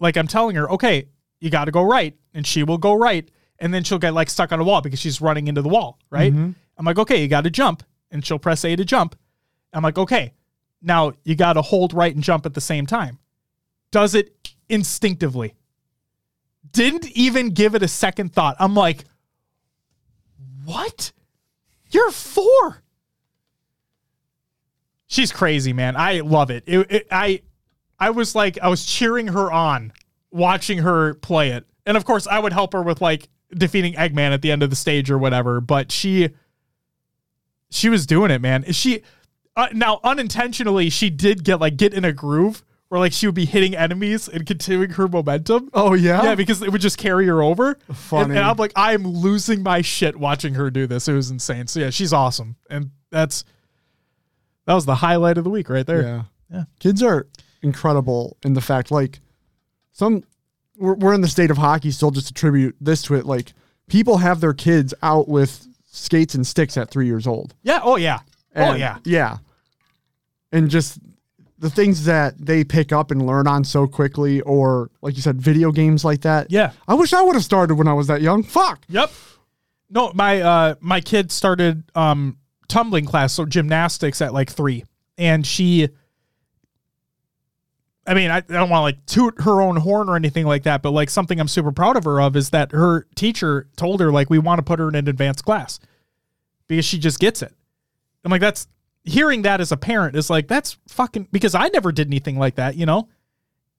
like 0.00 0.16
I'm 0.16 0.26
telling 0.26 0.56
her, 0.56 0.70
okay, 0.72 1.08
you 1.40 1.50
got 1.50 1.66
to 1.66 1.70
go 1.70 1.82
right, 1.82 2.16
and 2.34 2.46
she 2.46 2.62
will 2.62 2.78
go 2.78 2.94
right, 2.94 3.28
and 3.58 3.72
then 3.72 3.84
she'll 3.84 3.98
get 3.98 4.14
like 4.14 4.30
stuck 4.30 4.50
on 4.50 4.60
a 4.60 4.64
wall 4.64 4.80
because 4.80 4.98
she's 4.98 5.20
running 5.20 5.48
into 5.48 5.62
the 5.62 5.68
wall, 5.68 5.98
right? 6.10 6.32
Mm-hmm. 6.32 6.52
I'm 6.76 6.84
like, 6.84 6.98
okay, 6.98 7.20
you 7.20 7.28
got 7.28 7.44
to 7.44 7.50
jump, 7.50 7.82
and 8.10 8.24
she'll 8.24 8.38
press 8.38 8.64
A 8.64 8.74
to 8.74 8.84
jump. 8.84 9.16
I'm 9.72 9.82
like, 9.82 9.98
okay, 9.98 10.32
now 10.80 11.12
you 11.24 11.34
got 11.34 11.54
to 11.54 11.62
hold 11.62 11.92
right 11.92 12.14
and 12.14 12.22
jump 12.22 12.46
at 12.46 12.54
the 12.54 12.60
same 12.60 12.86
time. 12.86 13.18
Does 13.90 14.14
it 14.14 14.38
instinctively. 14.68 15.54
Didn't 16.70 17.10
even 17.12 17.50
give 17.50 17.74
it 17.74 17.82
a 17.82 17.88
second 17.88 18.32
thought. 18.32 18.56
I'm 18.58 18.74
like, 18.74 19.04
what? 20.64 21.12
You're 21.90 22.10
four. 22.10 22.82
She's 25.06 25.32
crazy, 25.32 25.72
man. 25.72 25.96
I 25.96 26.20
love 26.20 26.50
it. 26.50 26.64
It, 26.66 26.92
it. 26.92 27.06
I, 27.10 27.42
I 27.98 28.10
was 28.10 28.34
like, 28.34 28.58
I 28.60 28.68
was 28.68 28.84
cheering 28.84 29.28
her 29.28 29.50
on, 29.50 29.92
watching 30.30 30.78
her 30.78 31.14
play 31.14 31.50
it, 31.50 31.66
and 31.86 31.96
of 31.96 32.04
course, 32.04 32.26
I 32.26 32.38
would 32.38 32.52
help 32.52 32.74
her 32.74 32.82
with 32.82 33.00
like 33.00 33.30
defeating 33.50 33.94
Eggman 33.94 34.32
at 34.32 34.42
the 34.42 34.52
end 34.52 34.62
of 34.62 34.68
the 34.68 34.76
stage 34.76 35.10
or 35.10 35.16
whatever. 35.16 35.62
But 35.62 35.90
she, 35.90 36.28
she 37.70 37.88
was 37.88 38.04
doing 38.04 38.30
it, 38.30 38.42
man. 38.42 38.70
She, 38.72 39.02
uh, 39.58 39.68
now 39.74 40.00
unintentionally, 40.02 40.88
she 40.88 41.10
did 41.10 41.44
get 41.44 41.60
like 41.60 41.76
get 41.76 41.92
in 41.92 42.04
a 42.04 42.12
groove 42.12 42.64
where 42.88 42.98
like 42.98 43.12
she 43.12 43.26
would 43.26 43.34
be 43.34 43.44
hitting 43.44 43.76
enemies 43.76 44.28
and 44.28 44.46
continuing 44.46 44.90
her 44.90 45.06
momentum. 45.08 45.68
Oh 45.74 45.92
yeah. 45.92 46.22
Yeah, 46.22 46.34
because 46.34 46.62
it 46.62 46.72
would 46.72 46.80
just 46.80 46.96
carry 46.96 47.26
her 47.26 47.42
over. 47.42 47.76
Funny. 47.92 48.30
And, 48.30 48.38
and 48.38 48.46
I'm 48.46 48.56
like, 48.56 48.72
I 48.76 48.94
am 48.94 49.06
losing 49.06 49.62
my 49.62 49.82
shit 49.82 50.16
watching 50.16 50.54
her 50.54 50.70
do 50.70 50.86
this. 50.86 51.08
It 51.08 51.12
was 51.12 51.30
insane. 51.30 51.66
So 51.66 51.80
yeah, 51.80 51.90
she's 51.90 52.14
awesome, 52.14 52.56
and 52.70 52.92
that's 53.10 53.44
that 54.64 54.74
was 54.74 54.86
the 54.86 54.94
highlight 54.94 55.36
of 55.36 55.44
the 55.44 55.50
week 55.50 55.68
right 55.68 55.86
there. 55.86 56.02
Yeah. 56.02 56.22
Yeah. 56.50 56.64
Kids 56.78 57.02
are 57.02 57.26
incredible 57.62 58.36
in 58.42 58.54
the 58.54 58.60
fact, 58.60 58.90
like, 58.90 59.20
some, 59.92 60.22
we're, 60.76 60.94
we're 60.94 61.14
in 61.14 61.20
the 61.20 61.28
state 61.28 61.50
of 61.50 61.58
hockey, 61.58 61.90
still 61.90 62.10
just 62.10 62.30
attribute 62.30 62.76
this 62.80 63.02
to 63.02 63.14
it. 63.14 63.26
Like, 63.26 63.52
people 63.88 64.18
have 64.18 64.40
their 64.40 64.54
kids 64.54 64.94
out 65.02 65.28
with 65.28 65.66
skates 65.86 66.34
and 66.34 66.46
sticks 66.46 66.76
at 66.76 66.90
three 66.90 67.06
years 67.06 67.26
old. 67.26 67.54
Yeah. 67.62 67.80
Oh 67.82 67.96
yeah. 67.96 68.20
oh 68.56 68.74
yeah. 68.74 68.98
Yeah. 69.04 69.38
And 70.52 70.70
just 70.70 70.98
the 71.58 71.70
things 71.70 72.04
that 72.04 72.34
they 72.38 72.64
pick 72.64 72.92
up 72.92 73.10
and 73.10 73.26
learn 73.26 73.46
on 73.46 73.64
so 73.64 73.86
quickly, 73.86 74.40
or 74.42 74.90
like 75.02 75.16
you 75.16 75.22
said, 75.22 75.40
video 75.40 75.72
games 75.72 76.04
like 76.04 76.22
that. 76.22 76.50
Yeah. 76.50 76.72
I 76.86 76.94
wish 76.94 77.12
I 77.12 77.22
would 77.22 77.34
have 77.34 77.44
started 77.44 77.74
when 77.74 77.88
I 77.88 77.92
was 77.92 78.06
that 78.06 78.22
young. 78.22 78.42
Fuck. 78.42 78.84
Yep. 78.88 79.10
No, 79.90 80.12
my 80.14 80.40
uh 80.40 80.74
my 80.80 81.00
kid 81.00 81.32
started 81.32 81.82
um 81.94 82.36
tumbling 82.68 83.06
class, 83.06 83.32
so 83.32 83.44
gymnastics 83.44 84.20
at 84.20 84.32
like 84.32 84.50
three. 84.50 84.84
And 85.16 85.46
she 85.46 85.88
I 88.06 88.14
mean, 88.14 88.30
I, 88.30 88.38
I 88.38 88.40
don't 88.40 88.70
want 88.70 88.78
to 88.78 88.84
like 88.84 89.06
toot 89.06 89.42
her 89.42 89.60
own 89.60 89.76
horn 89.76 90.08
or 90.08 90.16
anything 90.16 90.46
like 90.46 90.62
that, 90.62 90.80
but 90.80 90.92
like 90.92 91.10
something 91.10 91.38
I'm 91.38 91.48
super 91.48 91.72
proud 91.72 91.96
of 91.96 92.04
her 92.04 92.20
of 92.20 92.36
is 92.36 92.50
that 92.50 92.72
her 92.72 93.06
teacher 93.14 93.68
told 93.76 94.00
her 94.00 94.10
like 94.10 94.30
we 94.30 94.38
want 94.38 94.60
to 94.60 94.62
put 94.62 94.78
her 94.78 94.88
in 94.88 94.94
an 94.94 95.08
advanced 95.08 95.44
class 95.44 95.78
because 96.68 96.86
she 96.86 96.98
just 96.98 97.20
gets 97.20 97.42
it. 97.42 97.52
I'm 98.24 98.30
like, 98.30 98.40
that's 98.40 98.66
hearing 99.08 99.42
that 99.42 99.60
as 99.60 99.72
a 99.72 99.76
parent 99.76 100.16
is 100.16 100.30
like 100.30 100.48
that's 100.48 100.76
fucking 100.88 101.28
because 101.32 101.54
I 101.54 101.68
never 101.68 101.92
did 101.92 102.06
anything 102.08 102.38
like 102.38 102.56
that, 102.56 102.76
you 102.76 102.86
know. 102.86 103.08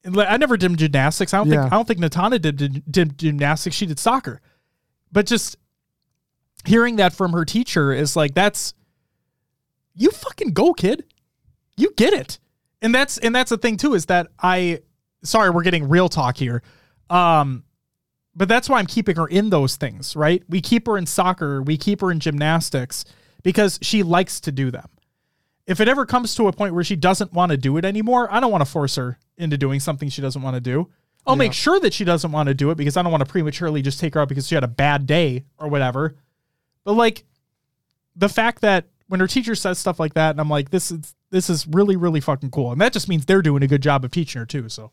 I 0.06 0.38
never 0.38 0.56
did 0.58 0.78
gymnastics. 0.78 1.34
I 1.34 1.38
don't 1.40 1.48
Yeah. 1.50 1.64
think 1.64 1.74
I 1.74 1.76
don't 1.76 1.88
think 1.88 2.00
Natana 2.00 2.42
did, 2.42 2.56
did 2.58 2.84
did 2.92 3.18
gymnastics. 3.18 3.76
She 3.76 3.86
did 3.86 4.00
soccer, 4.00 4.42
but 5.12 5.26
just 5.26 5.58
hearing 6.66 6.98
that 6.98 7.14
from 7.14 7.32
her 7.34 7.46
teacher 7.46 7.92
is 7.94 8.16
like 8.16 8.34
that's 8.34 8.74
you 9.96 10.12
fucking 10.12 10.52
go 10.52 10.74
kid 10.74 11.04
you 11.78 11.92
get 11.96 12.14
it 12.14 12.38
and 12.82 12.94
that's 12.94 13.18
and 13.20 13.34
that's 13.34 13.50
the 13.50 13.58
thing 13.58 13.78
too 13.78 13.94
is 13.94 14.08
that 14.08 14.28
i 14.42 14.78
sorry 15.24 15.50
we're 15.50 15.64
getting 15.64 15.88
real 15.88 16.10
talk 16.10 16.36
here 16.36 16.62
um 17.10 17.64
but 18.36 18.50
that's 18.50 18.68
why 18.70 18.78
i'm 18.78 18.86
keeping 18.86 19.16
her 19.16 19.26
in 19.28 19.50
those 19.50 19.78
things 19.78 20.18
right 20.18 20.44
we 20.50 20.60
keep 20.60 20.86
her 20.86 20.98
in 20.98 21.06
soccer 21.06 21.62
we 21.62 21.78
keep 21.78 22.02
her 22.02 22.12
in 22.12 22.20
gymnastics 22.20 23.06
because 23.42 23.80
she 23.82 24.04
likes 24.04 24.42
to 24.42 24.52
do 24.52 24.70
them 24.70 24.90
if 25.70 25.80
it 25.80 25.88
ever 25.88 26.06
comes 26.06 26.36
to 26.36 26.48
a 26.48 26.52
point 26.52 26.74
where 26.74 26.84
she 26.84 26.98
doesn't 26.98 27.32
want 27.32 27.52
to 27.52 27.58
do 27.58 27.78
it 27.78 27.86
anymore 27.86 28.28
i 28.32 28.40
don't 28.40 28.52
want 28.52 28.62
to 28.62 28.70
force 28.70 28.96
her 28.96 29.18
into 29.38 29.58
doing 29.58 29.80
something 29.80 30.10
she 30.10 30.22
doesn't 30.22 30.42
want 30.42 30.56
to 30.56 30.62
do 30.62 30.90
i'll 31.26 31.36
make 31.36 31.54
sure 31.54 31.80
that 31.80 31.94
she 31.94 32.04
doesn't 32.04 32.32
want 32.32 32.48
to 32.48 32.54
do 32.54 32.72
it 32.72 32.76
because 32.76 32.98
i 32.98 33.02
don't 33.02 33.12
want 33.12 33.26
to 33.26 33.32
prematurely 33.32 33.82
just 33.82 34.00
take 34.00 34.14
her 34.14 34.20
out 34.20 34.28
because 34.28 34.48
she 34.48 34.56
had 34.56 34.64
a 34.64 34.68
bad 34.68 35.06
day 35.06 35.46
or 35.58 35.70
whatever 35.70 36.16
but 36.84 36.94
like 36.94 37.24
the 38.16 38.30
fact 38.30 38.62
that 38.62 38.86
when 39.08 39.20
her 39.20 39.28
teacher 39.28 39.56
says 39.56 39.80
stuff 39.80 40.00
like 40.00 40.14
that, 40.14 40.32
and 40.32 40.40
I'm 40.40 40.50
like, 40.50 40.70
this 40.70 40.92
is 40.92 41.16
this 41.32 41.50
is 41.50 41.68
really 41.68 41.96
really 41.96 42.22
fucking 42.22 42.52
cool, 42.52 42.72
and 42.72 42.80
that 42.80 42.94
just 42.94 43.10
means 43.10 43.26
they're 43.26 43.42
doing 43.42 43.64
a 43.64 43.68
good 43.68 43.82
job 43.82 44.06
of 44.06 44.12
teaching 44.12 44.40
her 44.40 44.46
too. 44.46 44.70
So, 44.70 44.92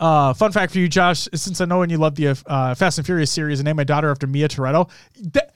uh, 0.00 0.32
fun 0.32 0.52
fact 0.52 0.72
for 0.72 0.78
you, 0.78 0.88
Josh, 0.88 1.28
since 1.34 1.60
I 1.60 1.66
know 1.66 1.82
and 1.82 1.92
you 1.92 1.98
love 1.98 2.14
the 2.14 2.28
uh, 2.46 2.74
Fast 2.74 2.98
and 2.98 3.06
Furious 3.06 3.30
series, 3.30 3.60
and 3.60 3.66
named 3.66 3.76
my 3.76 3.84
daughter 3.84 4.10
after 4.10 4.26
Mia 4.26 4.48
Toretto. 4.48 4.90
That, 5.32 5.53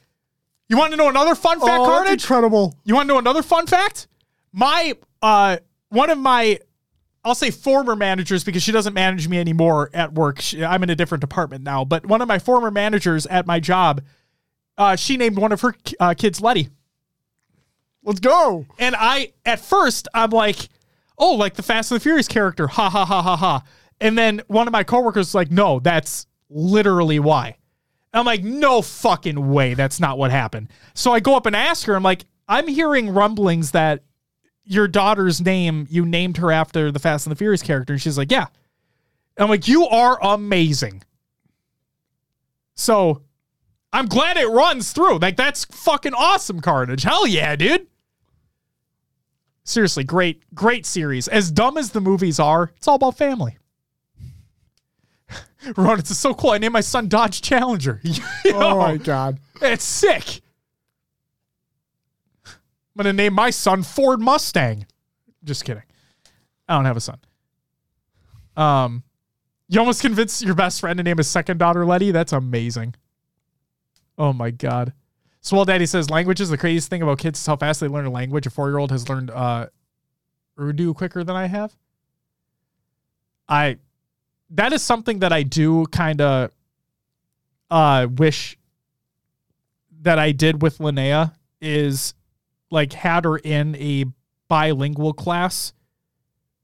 you 0.68 0.76
want 0.76 0.92
to 0.92 0.96
know 0.96 1.08
another 1.08 1.34
fun 1.34 1.60
fact, 1.60 1.80
oh, 1.80 1.84
Carnage? 1.84 2.22
incredible. 2.24 2.76
You 2.84 2.94
want 2.94 3.08
to 3.08 3.14
know 3.14 3.18
another 3.18 3.42
fun 3.42 3.66
fact? 3.66 4.08
My 4.52 4.94
uh 5.22 5.58
one 5.88 6.10
of 6.10 6.18
my 6.18 6.60
I'll 7.24 7.34
say 7.34 7.50
former 7.50 7.94
managers 7.94 8.44
because 8.44 8.62
she 8.62 8.72
doesn't 8.72 8.94
manage 8.94 9.28
me 9.28 9.38
anymore 9.38 9.90
at 9.92 10.14
work. 10.14 10.40
She, 10.40 10.64
I'm 10.64 10.82
in 10.82 10.88
a 10.90 10.94
different 10.94 11.20
department 11.20 11.62
now, 11.62 11.84
but 11.84 12.06
one 12.06 12.22
of 12.22 12.28
my 12.28 12.38
former 12.38 12.70
managers 12.70 13.26
at 13.26 13.46
my 13.46 13.60
job, 13.60 14.02
uh, 14.78 14.96
she 14.96 15.18
named 15.18 15.36
one 15.36 15.52
of 15.52 15.60
her 15.60 15.74
uh, 16.00 16.14
kids 16.16 16.40
Letty. 16.40 16.70
Let's 18.02 18.20
go. 18.20 18.64
And 18.78 18.96
I, 18.98 19.32
at 19.44 19.60
first, 19.60 20.08
I'm 20.14 20.30
like, 20.30 20.70
oh, 21.18 21.34
like 21.34 21.54
the 21.54 21.62
Fast 21.62 21.90
and 21.90 22.00
the 22.00 22.02
Furious 22.02 22.28
character. 22.28 22.66
Ha 22.66 22.88
ha 22.88 23.04
ha 23.04 23.20
ha 23.20 23.36
ha. 23.36 23.62
And 24.00 24.16
then 24.16 24.40
one 24.46 24.66
of 24.66 24.72
my 24.72 24.84
coworkers 24.84 25.26
was 25.26 25.34
like, 25.34 25.50
no, 25.50 25.80
that's 25.80 26.26
literally 26.48 27.18
why. 27.18 27.57
I'm 28.18 28.26
like, 28.26 28.42
no 28.42 28.82
fucking 28.82 29.50
way. 29.50 29.74
That's 29.74 30.00
not 30.00 30.18
what 30.18 30.30
happened. 30.30 30.68
So 30.94 31.12
I 31.12 31.20
go 31.20 31.36
up 31.36 31.46
and 31.46 31.54
ask 31.54 31.86
her, 31.86 31.94
I'm 31.94 32.02
like, 32.02 32.24
I'm 32.48 32.66
hearing 32.66 33.10
rumblings 33.10 33.72
that 33.72 34.02
your 34.64 34.88
daughter's 34.88 35.40
name, 35.40 35.86
you 35.90 36.04
named 36.04 36.38
her 36.38 36.52
after 36.52 36.90
the 36.90 36.98
Fast 36.98 37.26
and 37.26 37.30
the 37.30 37.36
Furious 37.36 37.62
character. 37.62 37.94
And 37.94 38.02
she's 38.02 38.18
like, 38.18 38.30
yeah. 38.30 38.46
I'm 39.36 39.48
like, 39.48 39.68
you 39.68 39.86
are 39.86 40.18
amazing. 40.22 41.02
So 42.74 43.22
I'm 43.92 44.06
glad 44.06 44.36
it 44.36 44.48
runs 44.48 44.92
through. 44.92 45.18
Like, 45.18 45.36
that's 45.36 45.64
fucking 45.64 46.14
awesome, 46.14 46.60
Carnage. 46.60 47.02
Hell 47.02 47.26
yeah, 47.26 47.56
dude. 47.56 47.86
Seriously, 49.64 50.04
great, 50.04 50.42
great 50.54 50.86
series. 50.86 51.28
As 51.28 51.50
dumb 51.50 51.76
as 51.76 51.90
the 51.90 52.00
movies 52.00 52.40
are, 52.40 52.72
it's 52.76 52.88
all 52.88 52.96
about 52.96 53.18
family. 53.18 53.58
Ron, 55.76 55.98
it's 55.98 56.16
so 56.16 56.34
cool. 56.34 56.50
I 56.50 56.58
named 56.58 56.72
my 56.72 56.80
son 56.80 57.08
Dodge 57.08 57.42
Challenger. 57.42 58.00
Yo, 58.44 58.52
Oh 58.54 58.78
my 58.78 58.96
god. 58.96 59.38
it's 59.60 59.84
sick. 59.84 60.40
I'm 62.46 62.52
gonna 63.04 63.12
name 63.12 63.34
my 63.34 63.50
son 63.50 63.82
Ford 63.82 64.20
Mustang. 64.20 64.86
Just 65.44 65.64
kidding. 65.64 65.82
I 66.68 66.74
don't 66.74 66.84
have 66.84 66.96
a 66.96 67.00
son. 67.00 67.18
Um, 68.56 69.04
you 69.68 69.78
almost 69.78 70.00
convinced 70.00 70.42
your 70.42 70.54
best 70.54 70.80
friend 70.80 70.96
to 70.96 71.02
name 71.02 71.18
his 71.18 71.28
second 71.28 71.58
daughter 71.58 71.86
Letty. 71.86 72.10
That's 72.10 72.32
amazing. 72.32 72.94
Oh 74.16 74.32
my 74.32 74.50
god. 74.50 74.92
Swell 75.40 75.64
Daddy 75.64 75.86
says 75.86 76.10
language 76.10 76.40
is 76.40 76.50
the 76.50 76.58
craziest 76.58 76.90
thing 76.90 77.02
about 77.02 77.18
kids 77.18 77.38
is 77.38 77.46
how 77.46 77.54
fast 77.56 77.80
they 77.80 77.86
learn 77.88 78.04
a 78.06 78.10
language. 78.10 78.46
A 78.46 78.50
four 78.50 78.68
year 78.68 78.78
old 78.78 78.90
has 78.90 79.08
learned 79.08 79.30
uh 79.30 79.66
Urdu 80.58 80.92
quicker 80.94 81.22
than 81.22 81.36
I 81.36 81.46
have. 81.46 81.76
I 83.48 83.78
that 84.50 84.72
is 84.72 84.82
something 84.82 85.20
that 85.20 85.32
I 85.32 85.42
do 85.42 85.86
kind 85.86 86.20
of 86.20 86.50
uh 87.70 88.06
wish 88.16 88.58
that 90.00 90.18
I 90.18 90.32
did 90.32 90.62
with 90.62 90.78
Linnea 90.78 91.34
is 91.60 92.14
like 92.70 92.92
had 92.92 93.24
her 93.24 93.36
in 93.36 93.74
a 93.76 94.04
bilingual 94.48 95.12
class 95.12 95.72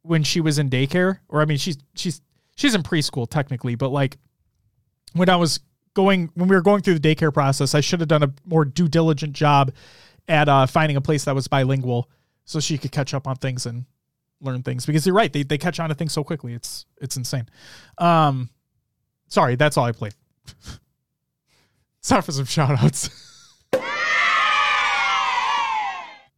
when 0.03 0.23
she 0.23 0.41
was 0.41 0.59
in 0.59 0.71
daycare. 0.71 1.19
Or 1.29 1.43
I 1.43 1.45
mean 1.45 1.59
she's 1.59 1.77
she's 1.95 2.21
she's 2.57 2.75
in 2.75 2.83
preschool 2.83 3.29
technically 3.29 3.75
but 3.75 3.89
like 3.89 4.17
when 5.13 5.29
I 5.29 5.37
was 5.37 5.61
going 5.95 6.31
when 6.35 6.49
we 6.49 6.57
were 6.57 6.63
going 6.63 6.83
through 6.83 6.99
the 6.99 7.15
daycare 7.15 7.33
process 7.33 7.75
I 7.75 7.81
should 7.81 8.01
have 8.01 8.09
done 8.09 8.23
a 8.23 8.33
more 8.45 8.65
due 8.65 8.89
diligent 8.89 9.33
job 9.33 9.73
at 10.29 10.49
uh, 10.49 10.67
finding 10.67 10.97
a 10.97 11.01
place 11.01 11.25
that 11.25 11.35
was 11.35 11.49
bilingual 11.49 12.11
so 12.45 12.61
she 12.61 12.79
could 12.79 12.93
catch 12.93 13.15
up 13.15 13.27
on 13.27 13.37
things 13.37 13.67
and 13.67 13.85
learn 14.45 14.63
things 14.63 14.87
because 14.87 15.07
you're 15.07 15.15
right 15.15 15.33
they, 15.33 15.43
they 15.43 15.59
catch 15.59 15.81
on 15.81 15.89
to 15.89 15.95
things 15.95 16.13
so 16.13 16.23
quickly 16.23 16.53
it's 16.55 16.87
it's 17.01 17.17
insane 17.17 17.49
um 17.99 18.49
sorry 19.29 19.57
that's 19.57 19.77
all 19.77 19.85
I 19.85 19.93
played 19.93 20.15
it's 21.99 22.09
time 22.09 22.23
for 22.23 22.33
some 22.33 22.45
shout 22.45 22.83
outs 22.83 23.11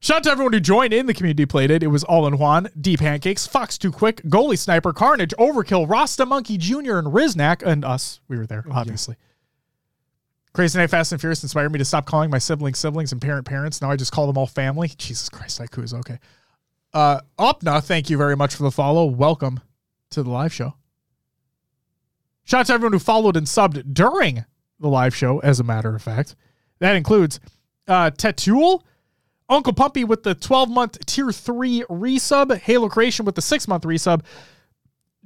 Shout 0.06 0.18
out 0.18 0.22
to 0.22 0.30
everyone 0.30 0.52
who 0.52 0.60
joined 0.60 0.92
in 0.92 1.06
the 1.06 1.14
community 1.14 1.46
played 1.46 1.68
it. 1.68 1.82
It 1.82 1.88
was 1.88 2.04
All 2.04 2.28
in 2.28 2.38
Juan, 2.38 2.68
D 2.80 2.96
Pancakes, 2.96 3.44
Fox 3.44 3.76
Too 3.76 3.90
Quick, 3.90 4.22
Goalie 4.22 4.56
Sniper, 4.56 4.92
Carnage, 4.92 5.34
Overkill, 5.36 5.88
Rasta 5.88 6.24
Monkey 6.24 6.56
Jr., 6.58 6.98
and 6.98 7.08
Riznak, 7.08 7.62
and 7.66 7.84
us. 7.84 8.20
We 8.28 8.36
were 8.36 8.46
there, 8.46 8.64
obviously. 8.70 9.16
Crazy 10.52 10.78
Night 10.78 10.90
Fast 10.90 11.10
and 11.10 11.20
Furious 11.20 11.42
inspired 11.42 11.72
me 11.72 11.78
to 11.80 11.84
stop 11.84 12.06
calling 12.06 12.30
my 12.30 12.38
siblings 12.38 12.78
siblings 12.78 13.10
and 13.10 13.20
parent 13.20 13.46
parents. 13.46 13.82
Now 13.82 13.90
I 13.90 13.96
just 13.96 14.12
call 14.12 14.28
them 14.28 14.38
all 14.38 14.46
family. 14.46 14.88
Jesus 14.96 15.28
Christ, 15.28 15.60
Haiku 15.60 15.82
is 15.82 15.92
okay. 15.92 16.20
Uh, 16.96 17.20
Opna, 17.38 17.84
thank 17.84 18.08
you 18.08 18.16
very 18.16 18.34
much 18.34 18.54
for 18.54 18.62
the 18.62 18.70
follow. 18.70 19.04
Welcome 19.04 19.60
to 20.08 20.22
the 20.22 20.30
live 20.30 20.50
show. 20.50 20.76
Shout 22.44 22.60
out 22.60 22.66
to 22.68 22.72
everyone 22.72 22.94
who 22.94 22.98
followed 22.98 23.36
and 23.36 23.46
subbed 23.46 23.92
during 23.92 24.46
the 24.80 24.88
live 24.88 25.14
show, 25.14 25.38
as 25.40 25.60
a 25.60 25.62
matter 25.62 25.94
of 25.94 26.00
fact. 26.00 26.36
That 26.78 26.96
includes 26.96 27.38
uh, 27.86 28.12
Uncle 28.14 29.74
Pumpy 29.74 30.04
with 30.04 30.22
the 30.22 30.34
12 30.34 30.70
month 30.70 31.04
tier 31.04 31.30
3 31.30 31.84
resub, 31.90 32.56
Halo 32.56 32.88
Creation 32.88 33.26
with 33.26 33.34
the 33.34 33.42
6 33.42 33.68
month 33.68 33.82
resub, 33.82 34.22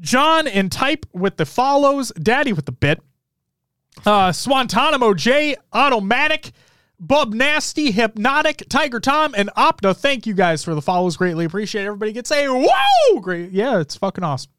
John 0.00 0.48
and 0.48 0.72
Type 0.72 1.06
with 1.12 1.36
the 1.36 1.46
follows, 1.46 2.10
Daddy 2.20 2.52
with 2.52 2.66
the 2.66 2.72
bit, 2.72 3.00
uh, 4.04 4.32
Swantanamo 4.32 5.14
J, 5.14 5.54
Automatic, 5.72 6.50
Bub 7.00 7.32
Nasty, 7.32 7.90
Hypnotic, 7.90 8.62
Tiger 8.68 9.00
Tom, 9.00 9.34
and 9.36 9.48
Opta. 9.56 9.96
Thank 9.96 10.26
you 10.26 10.34
guys 10.34 10.62
for 10.62 10.74
the 10.74 10.82
follows. 10.82 11.16
Greatly 11.16 11.46
appreciate 11.46 11.84
it. 11.84 11.86
Everybody 11.86 12.12
gets 12.12 12.30
a 12.30 12.46
whoa! 12.48 13.20
Great. 13.20 13.52
Yeah, 13.52 13.80
it's 13.80 13.96
fucking 13.96 14.22
awesome. 14.22 14.50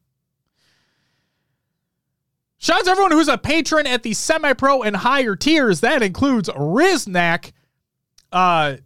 Shout 2.58 2.80
out 2.80 2.84
to 2.84 2.90
everyone 2.90 3.12
who's 3.12 3.28
a 3.28 3.38
patron 3.38 3.86
at 3.86 4.02
the 4.02 4.12
semi 4.14 4.52
pro 4.52 4.82
and 4.82 4.96
higher 4.96 5.36
tiers. 5.36 5.80
That 5.80 6.02
includes 6.02 6.48
Riznak, 6.48 7.52
uh, 8.32 8.76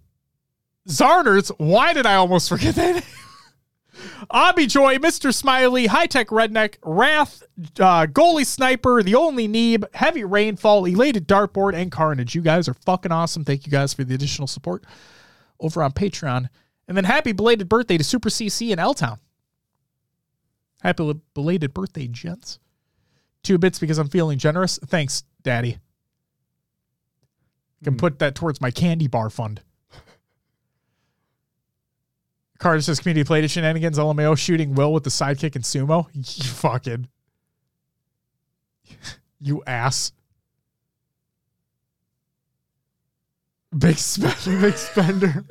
Zarners. 0.88 1.50
Why 1.58 1.92
did 1.92 2.06
I 2.06 2.14
almost 2.14 2.48
forget 2.48 2.74
that? 2.76 3.04
Abby 4.32 4.66
Joy, 4.66 4.96
Mr. 4.98 5.32
Smiley, 5.32 5.86
High 5.86 6.06
Tech 6.06 6.28
Redneck, 6.28 6.76
Wrath, 6.82 7.42
uh, 7.80 8.06
Goalie 8.06 8.46
Sniper, 8.46 9.02
The 9.02 9.14
Only 9.14 9.48
Neeb, 9.48 9.84
Heavy 9.94 10.24
Rainfall, 10.24 10.84
Elated 10.86 11.26
Dartboard, 11.26 11.74
and 11.74 11.90
Carnage. 11.90 12.34
You 12.34 12.42
guys 12.42 12.68
are 12.68 12.74
fucking 12.74 13.12
awesome. 13.12 13.44
Thank 13.44 13.66
you 13.66 13.72
guys 13.72 13.94
for 13.94 14.04
the 14.04 14.14
additional 14.14 14.46
support 14.46 14.84
over 15.60 15.82
on 15.82 15.92
Patreon. 15.92 16.48
And 16.88 16.96
then 16.96 17.04
happy 17.04 17.32
belated 17.32 17.68
birthday 17.68 17.98
to 17.98 18.04
Super 18.04 18.28
CC 18.28 18.70
in 18.70 18.78
L 18.78 18.94
Town. 18.94 19.18
Happy 20.82 21.14
belated 21.34 21.74
birthday, 21.74 22.06
gents. 22.06 22.58
Two 23.42 23.58
bits 23.58 23.78
because 23.78 23.98
I'm 23.98 24.08
feeling 24.08 24.38
generous. 24.38 24.78
Thanks, 24.86 25.24
Daddy. 25.42 25.78
Can 27.84 27.96
put 27.96 28.18
that 28.18 28.34
towards 28.34 28.60
my 28.60 28.70
candy 28.70 29.06
bar 29.06 29.30
fund. 29.30 29.60
Carter 32.58 32.80
says 32.80 33.00
community 33.00 33.24
played 33.24 33.50
shenanigans. 33.50 33.98
LMAO 33.98 34.36
shooting 34.38 34.74
Will 34.74 34.92
with 34.92 35.04
the 35.04 35.10
sidekick 35.10 35.54
and 35.56 35.64
sumo. 35.64 36.06
You 36.14 36.50
fucking. 36.50 37.08
You 39.40 39.62
ass. 39.66 40.12
Big 43.76 43.98
spender. 43.98 44.60
Big 44.60 44.76
spender. 44.76 45.44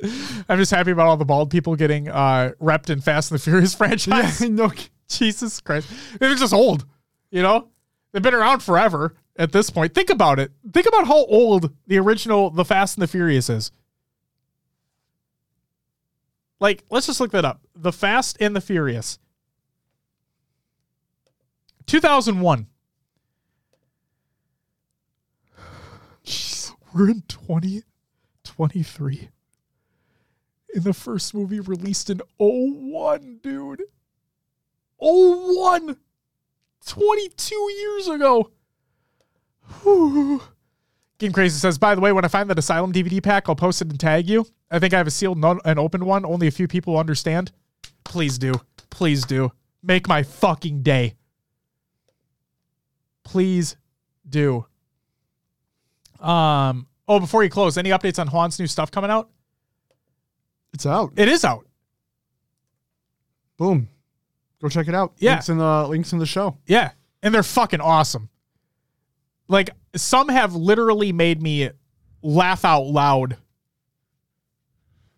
I'm 0.48 0.58
just 0.58 0.70
happy 0.72 0.90
about 0.90 1.06
all 1.06 1.16
the 1.16 1.24
bald 1.24 1.50
people 1.50 1.76
getting 1.76 2.08
uh, 2.08 2.52
repped 2.60 2.90
in 2.90 3.00
Fast 3.00 3.30
and 3.30 3.38
the 3.38 3.42
Furious 3.42 3.74
franchise. 3.76 4.40
yeah, 4.40 4.48
no. 4.48 4.72
Jesus 5.08 5.60
Christ. 5.60 5.88
They're 6.18 6.34
just 6.34 6.52
old, 6.52 6.84
you 7.30 7.42
know? 7.42 7.68
They've 8.12 8.22
been 8.22 8.34
around 8.34 8.60
forever 8.60 9.14
at 9.36 9.52
this 9.52 9.70
point. 9.70 9.94
Think 9.94 10.10
about 10.10 10.38
it. 10.40 10.50
Think 10.72 10.86
about 10.86 11.06
how 11.06 11.24
old 11.26 11.72
the 11.86 11.98
original 11.98 12.50
The 12.50 12.64
Fast 12.64 12.96
and 12.96 13.02
the 13.02 13.06
Furious 13.06 13.48
is. 13.48 13.70
Like, 16.58 16.84
let's 16.90 17.06
just 17.06 17.20
look 17.20 17.32
that 17.32 17.44
up. 17.44 17.60
The 17.74 17.92
Fast 17.92 18.38
and 18.40 18.56
the 18.56 18.60
Furious. 18.60 19.18
2001. 21.86 22.66
Jeez, 26.24 26.74
we're 26.92 27.10
in 27.10 27.22
2023. 27.28 29.28
In 30.74 30.82
the 30.82 30.92
first 30.92 31.34
movie 31.34 31.60
released 31.60 32.10
in 32.10 32.20
01, 32.38 33.38
dude. 33.42 33.82
01. 34.98 35.96
22 36.86 37.54
years 37.54 38.08
ago. 38.08 38.50
Whew. 39.82 40.40
Game 41.18 41.32
Crazy 41.32 41.58
says, 41.58 41.78
by 41.78 41.94
the 41.94 42.00
way, 42.00 42.12
when 42.12 42.24
I 42.24 42.28
find 42.28 42.50
that 42.50 42.58
Asylum 42.58 42.92
DVD 42.92 43.22
pack, 43.22 43.48
I'll 43.48 43.56
post 43.56 43.80
it 43.80 43.88
and 43.88 43.98
tag 43.98 44.28
you. 44.28 44.46
I 44.70 44.78
think 44.78 44.92
I 44.92 44.98
have 44.98 45.06
a 45.06 45.10
sealed 45.10 45.42
and 45.42 45.78
open 45.78 46.04
one. 46.04 46.26
Only 46.26 46.46
a 46.46 46.50
few 46.50 46.68
people 46.68 46.98
understand. 46.98 47.52
Please 48.04 48.38
do. 48.38 48.52
Please 48.90 49.24
do. 49.24 49.52
Make 49.82 50.08
my 50.08 50.22
fucking 50.22 50.82
day. 50.82 51.14
Please 53.24 53.76
do. 54.28 54.66
Um. 56.20 56.86
Oh, 57.08 57.20
before 57.20 57.44
you 57.44 57.50
close, 57.50 57.78
any 57.78 57.90
updates 57.90 58.18
on 58.18 58.26
Juan's 58.28 58.58
new 58.58 58.66
stuff 58.66 58.90
coming 58.90 59.10
out? 59.10 59.30
It's 60.74 60.86
out. 60.86 61.12
It 61.16 61.28
is 61.28 61.44
out. 61.44 61.66
Boom. 63.56 63.88
Go 64.60 64.68
check 64.68 64.88
it 64.88 64.94
out. 64.94 65.12
Yeah. 65.18 65.32
Links 65.32 65.48
in 65.48 65.58
the 65.58 65.88
links 65.88 66.12
in 66.12 66.18
the 66.18 66.26
show. 66.26 66.58
Yeah. 66.66 66.90
And 67.22 67.34
they're 67.34 67.42
fucking 67.42 67.80
awesome. 67.80 68.28
Like 69.48 69.70
some 69.94 70.28
have 70.28 70.54
literally 70.54 71.12
made 71.12 71.40
me 71.42 71.70
laugh 72.22 72.64
out 72.64 72.82
loud 72.86 73.36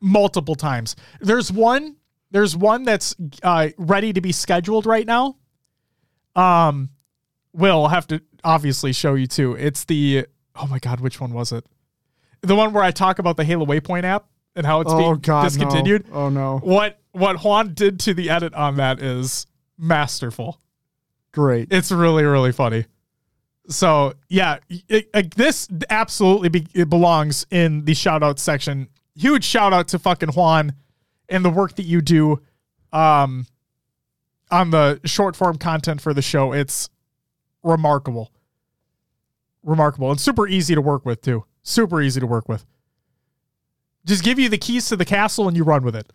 multiple 0.01 0.55
times. 0.55 0.97
There's 1.21 1.51
one 1.51 1.97
there's 2.31 2.55
one 2.57 2.83
that's 2.83 3.17
uh, 3.43 3.69
ready 3.79 4.13
to 4.13 4.21
be 4.21 4.33
scheduled 4.33 4.85
right 4.87 5.07
now. 5.07 5.37
Um 6.37 6.91
will 7.53 7.85
I'll 7.85 7.89
have 7.89 8.07
to 8.09 8.21
obviously 8.45 8.93
show 8.93 9.15
you 9.15 9.27
too. 9.27 9.55
It's 9.55 9.85
the 9.85 10.27
oh 10.55 10.67
my 10.67 10.79
god, 10.79 11.01
which 11.01 11.21
one 11.21 11.33
was 11.33 11.53
it? 11.53 11.65
The 12.43 12.55
one 12.55 12.73
where 12.73 12.85
I 12.85 12.91
talk 12.91 13.19
about 13.19 13.37
the 13.37 13.45
Halo 13.45 13.67
Waypoint 13.67 14.05
app 14.05 14.27
and 14.55 14.65
how 14.67 14.81
it's 14.81 14.93
Oh 14.93 14.99
being 14.99 15.15
God, 15.17 15.43
no. 15.43 15.49
discontinued. 15.49 16.07
Oh 16.13 16.29
no. 16.29 16.59
What 16.59 17.01
what 17.13 17.43
Juan 17.43 17.75
did 17.75 17.99
to 18.01 18.15
the 18.15 18.31
edit 18.31 18.55
on 18.55 18.77
that 18.77 19.03
is 19.03 19.47
masterful. 19.79 20.61
Great. 21.33 21.69
It's 21.73 21.91
really 21.91 22.25
really 22.25 22.53
funny. 22.53 22.85
So 23.69 24.15
yeah, 24.29 24.59
it, 24.69 25.09
it- 25.15 25.35
this 25.35 25.69
absolutely 25.91 26.49
be, 26.49 26.85
belongs 26.85 27.47
in 27.51 27.85
the 27.85 27.95
shout 27.95 28.23
out 28.23 28.39
section. 28.39 28.89
Huge 29.15 29.45
shout 29.45 29.73
out 29.73 29.89
to 29.89 29.99
fucking 29.99 30.31
Juan 30.31 30.73
and 31.29 31.45
the 31.45 31.51
work 31.51 31.77
that 31.77 31.85
you 31.85 32.01
do 32.01 32.41
um, 32.93 33.47
on 34.51 34.71
the 34.71 35.01
short 35.05 35.37
form 35.37 35.59
content 35.59 36.01
for 36.01 36.15
the 36.15 36.23
show. 36.23 36.53
It's 36.53 36.89
remarkable, 37.63 38.33
remarkable, 39.63 40.11
and 40.11 40.21
super 40.21 40.47
easy 40.49 40.75
to 40.75 40.81
work 40.81 41.05
with 41.05 41.21
too. 41.21 41.45
Super 41.63 42.01
easy 42.01 42.21
to 42.21 42.27
work 42.27 42.49
with. 42.49 42.65
Just 44.07 44.25
give 44.25 44.39
you 44.39 44.49
the 44.49 44.57
keys 44.57 44.89
to 44.89 44.97
the 44.97 45.05
castle 45.05 45.49
and 45.49 45.57
you 45.57 45.65
run 45.65 45.83
with 45.83 45.95
it. 45.95 46.11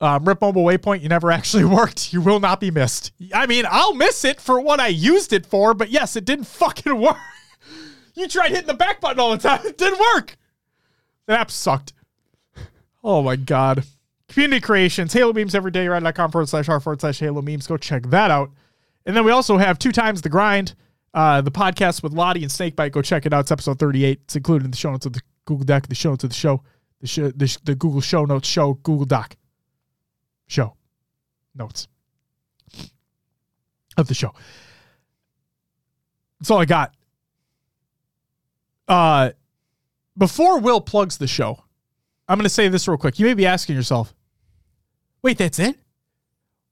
Um, 0.00 0.24
Rip 0.24 0.40
Mobile 0.40 0.64
Waypoint, 0.64 1.02
you 1.02 1.08
never 1.08 1.30
actually 1.32 1.64
worked. 1.64 2.12
You 2.12 2.20
will 2.20 2.40
not 2.40 2.60
be 2.60 2.70
missed. 2.70 3.12
I 3.34 3.46
mean, 3.46 3.64
I'll 3.68 3.94
miss 3.94 4.24
it 4.24 4.40
for 4.40 4.60
what 4.60 4.80
I 4.80 4.88
used 4.88 5.32
it 5.32 5.44
for, 5.46 5.74
but 5.74 5.90
yes, 5.90 6.16
it 6.16 6.24
didn't 6.24 6.44
fucking 6.46 7.00
work. 7.00 7.16
you 8.14 8.28
tried 8.28 8.50
hitting 8.50 8.66
the 8.66 8.74
back 8.74 9.00
button 9.00 9.20
all 9.20 9.30
the 9.30 9.38
time. 9.38 9.60
It 9.64 9.78
didn't 9.78 10.00
work. 10.14 10.36
That 11.26 11.40
app 11.40 11.50
sucked. 11.50 11.92
Oh 13.02 13.22
my 13.22 13.36
God. 13.36 13.84
Community 14.28 14.60
creations, 14.60 15.12
Halo 15.12 15.32
memes 15.32 15.54
every 15.54 15.70
day, 15.70 15.86
reddit.com 15.86 16.30
forward 16.30 16.48
slash 16.48 16.68
r 16.68 16.80
forward 16.80 17.00
slash 17.00 17.18
Halo 17.18 17.40
memes. 17.42 17.66
Go 17.66 17.76
check 17.76 18.04
that 18.10 18.30
out. 18.30 18.50
And 19.06 19.16
then 19.16 19.24
we 19.24 19.30
also 19.30 19.56
have 19.56 19.78
two 19.78 19.92
times 19.92 20.20
the 20.20 20.28
grind, 20.28 20.74
uh, 21.14 21.40
the 21.40 21.50
podcast 21.50 22.02
with 22.02 22.12
Lottie 22.12 22.42
and 22.42 22.52
Snakebite. 22.52 22.92
Go 22.92 23.00
check 23.00 23.24
it 23.24 23.32
out. 23.32 23.40
It's 23.40 23.52
episode 23.52 23.78
38. 23.78 24.20
It's 24.24 24.36
included 24.36 24.66
in 24.66 24.70
the 24.70 24.76
show 24.76 24.90
notes 24.90 25.06
of 25.06 25.14
the 25.14 25.22
Google 25.46 25.64
Doc, 25.64 25.88
the 25.88 25.94
show 25.94 26.10
notes 26.10 26.24
of 26.24 26.30
the 26.30 26.36
show, 26.36 26.62
the, 27.00 27.06
sh- 27.06 27.32
the, 27.34 27.58
the 27.64 27.74
Google 27.74 28.02
show 28.02 28.26
notes 28.26 28.46
show, 28.46 28.74
Google 28.82 29.06
Doc 29.06 29.36
show 30.48 30.74
notes 31.54 31.86
of 33.96 34.08
the 34.08 34.14
show. 34.14 34.32
That's 36.40 36.50
all 36.50 36.58
I 36.58 36.64
got. 36.64 36.94
Uh, 38.86 39.30
before 40.16 40.58
Will 40.58 40.80
plugs 40.80 41.18
the 41.18 41.26
show, 41.26 41.62
I'm 42.28 42.38
going 42.38 42.44
to 42.44 42.50
say 42.50 42.68
this 42.68 42.88
real 42.88 42.96
quick. 42.96 43.18
You 43.18 43.26
may 43.26 43.34
be 43.34 43.46
asking 43.46 43.76
yourself, 43.76 44.14
wait, 45.22 45.38
that's 45.38 45.58
it? 45.58 45.78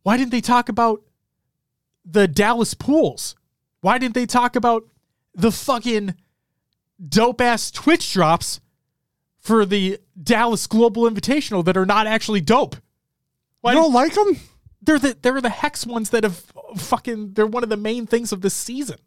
Why 0.03 0.17
didn't 0.17 0.31
they 0.31 0.41
talk 0.41 0.69
about 0.69 1.03
the 2.05 2.29
Dallas 2.29 2.75
pools? 2.75 3.35
Why 3.81 3.99
didn't 3.99 4.15
they 4.15 4.27
talk 4.27 4.57
about 4.57 4.85
the 5.35 5.53
fucking 5.53 6.15
dope 7.09 7.41
ass 7.41 7.71
Twitch 7.71 8.13
drops 8.13 8.61
for 9.41 9.67
the 9.67 9.99
Dallas 10.21 10.67
Global 10.67 11.09
Invitational 11.11 11.65
that 11.65 11.77
are 11.77 11.87
not 11.87 12.07
actually 12.07 12.41
dope? 12.41 12.77
Why 13.67 13.73
You 13.73 13.79
don't 13.81 13.93
like 13.93 14.15
them? 14.15 14.37
they're 14.83 14.99
the 15.01 15.17
they're 15.21 15.41
the 15.41 15.51
hex 15.51 15.85
ones 15.85 16.11
that 16.11 16.23
have 16.23 16.41
fucking 16.77 17.33
they're 17.35 17.47
one 17.47 17.63
of 17.65 17.69
the 17.69 17.77
main 17.77 18.07
things 18.07 18.31
of 18.33 18.41
this 18.41 18.55
season. 18.55 18.99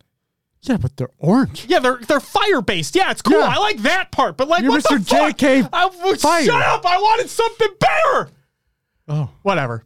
Yeah, 0.61 0.75
but 0.75 0.97
they're 0.97 1.11
orange. 1.17 1.65
Yeah, 1.69 1.79
they're 1.79 1.97
they're 2.05 2.19
fire 2.19 2.61
based. 2.61 2.93
Yeah, 2.95 3.11
it's 3.11 3.21
cool. 3.21 3.39
Yeah. 3.39 3.53
I 3.55 3.59
like 3.59 3.77
that 3.83 4.11
part. 4.11 4.35
But 4.35 4.49
like, 4.49 4.61
You're 4.63 4.71
what 4.71 4.83
Mr. 4.83 4.99
the 4.99 5.05
fuck? 5.05 5.37
JK 5.37 5.69
I, 5.71 5.85
well, 5.85 6.15
Fire. 6.15 6.43
Shut 6.43 6.61
up! 6.61 6.85
I 6.85 6.97
wanted 6.97 7.29
something 7.29 7.69
better. 7.79 8.29
Oh. 9.07 9.29
Whatever. 9.43 9.85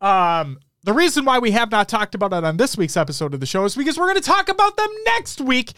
Um, 0.00 0.58
the 0.84 0.92
reason 0.92 1.24
why 1.24 1.38
we 1.38 1.50
have 1.52 1.70
not 1.70 1.88
talked 1.88 2.14
about 2.14 2.32
it 2.32 2.44
on 2.44 2.56
this 2.58 2.76
week's 2.76 2.96
episode 2.96 3.32
of 3.34 3.40
the 3.40 3.46
show 3.46 3.64
is 3.64 3.74
because 3.74 3.98
we're 3.98 4.06
going 4.06 4.16
to 4.16 4.20
talk 4.20 4.48
about 4.48 4.76
them 4.76 4.90
next 5.06 5.40
week 5.40 5.72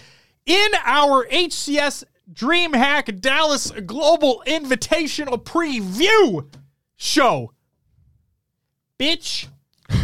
in 0.47 0.69
our 0.85 1.27
HCS 1.27 2.05
DreamHack 2.33 3.21
Dallas 3.21 3.71
Global 3.87 4.43
Invitational 4.47 5.43
Preview 5.43 6.47
show. 6.97 7.53
Bitch. 9.01 9.49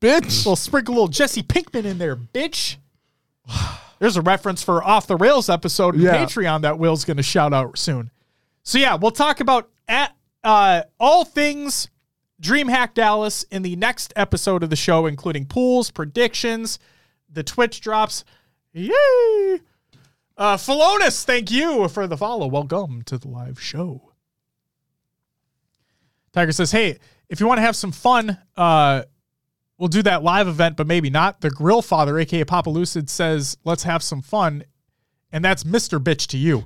Bitch. 0.00 0.46
We'll 0.46 0.54
sprinkle 0.54 0.92
a 0.92 0.96
little 0.96 1.08
Jesse 1.08 1.42
Pinkman 1.42 1.84
in 1.84 1.98
there, 1.98 2.14
bitch. 2.14 2.76
There's 3.98 4.16
a 4.16 4.22
reference 4.22 4.62
for 4.62 4.84
Off 4.84 5.06
the 5.06 5.16
Rails 5.16 5.48
episode 5.48 5.94
in 5.94 6.02
Yeah. 6.02 6.24
Patreon 6.24 6.60
that 6.62 6.78
Will's 6.78 7.04
going 7.04 7.16
to 7.16 7.22
shout 7.22 7.52
out 7.52 7.78
soon. 7.78 8.10
So 8.62 8.78
yeah, 8.78 8.94
we'll 8.94 9.10
talk 9.10 9.40
about 9.40 9.68
at 9.88 10.14
uh, 10.44 10.82
all 11.00 11.24
things 11.24 11.88
DreamHack 12.40 12.94
Dallas 12.94 13.44
in 13.50 13.62
the 13.62 13.74
next 13.76 14.12
episode 14.14 14.62
of 14.62 14.70
the 14.70 14.76
show, 14.76 15.06
including 15.06 15.46
pools, 15.46 15.90
predictions, 15.90 16.78
the 17.28 17.42
Twitch 17.42 17.80
drops. 17.80 18.24
Yay! 18.72 19.60
Uh, 20.36 20.56
Philonis, 20.56 21.24
thank 21.24 21.50
you 21.50 21.88
for 21.88 22.06
the 22.06 22.16
follow. 22.16 22.46
Welcome 22.46 23.02
to 23.02 23.16
the 23.18 23.28
live 23.28 23.60
show. 23.60 24.12
Tiger 26.34 26.52
says, 26.52 26.72
"Hey, 26.72 26.98
if 27.28 27.40
you 27.40 27.46
want 27.46 27.58
to 27.58 27.62
have 27.62 27.76
some 27.76 27.92
fun, 27.92 28.36
uh, 28.56 29.04
we'll 29.78 29.88
do 29.88 30.02
that 30.02 30.22
live 30.22 30.48
event, 30.48 30.76
but 30.76 30.86
maybe 30.86 31.08
not." 31.08 31.40
The 31.40 31.50
Grill 31.50 31.80
Father, 31.80 32.18
aka 32.18 32.44
Papa 32.44 32.68
Lucid, 32.68 33.08
says, 33.08 33.56
"Let's 33.64 33.84
have 33.84 34.02
some 34.02 34.20
fun," 34.20 34.64
and 35.32 35.44
that's 35.44 35.64
Mister 35.64 35.98
Bitch 36.00 36.26
to 36.28 36.36
you. 36.38 36.64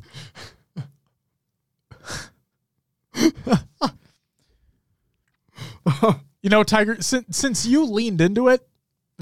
you 6.43 6.51
know, 6.51 6.63
Tiger, 6.63 7.01
since 7.03 7.37
since 7.37 7.67
you 7.67 7.85
leaned 7.85 8.21
into 8.21 8.49
it, 8.49 8.67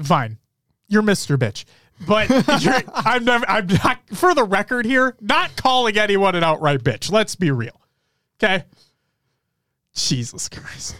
fine, 0.01 0.37
you're 0.87 1.01
Mister 1.01 1.37
Bitch. 1.37 1.65
But 2.07 2.27
I'm 2.93 3.25
never. 3.25 3.45
I'm 3.49 3.67
not. 3.67 3.99
For 4.13 4.33
the 4.33 4.43
record 4.43 4.85
here, 4.85 5.17
not 5.19 5.55
calling 5.57 5.97
anyone 5.97 6.35
an 6.35 6.43
outright 6.43 6.83
bitch. 6.83 7.11
Let's 7.11 7.35
be 7.35 7.51
real. 7.51 7.81
Okay. 8.41 8.63
Jesus 9.97 10.47
Christ. 10.47 10.95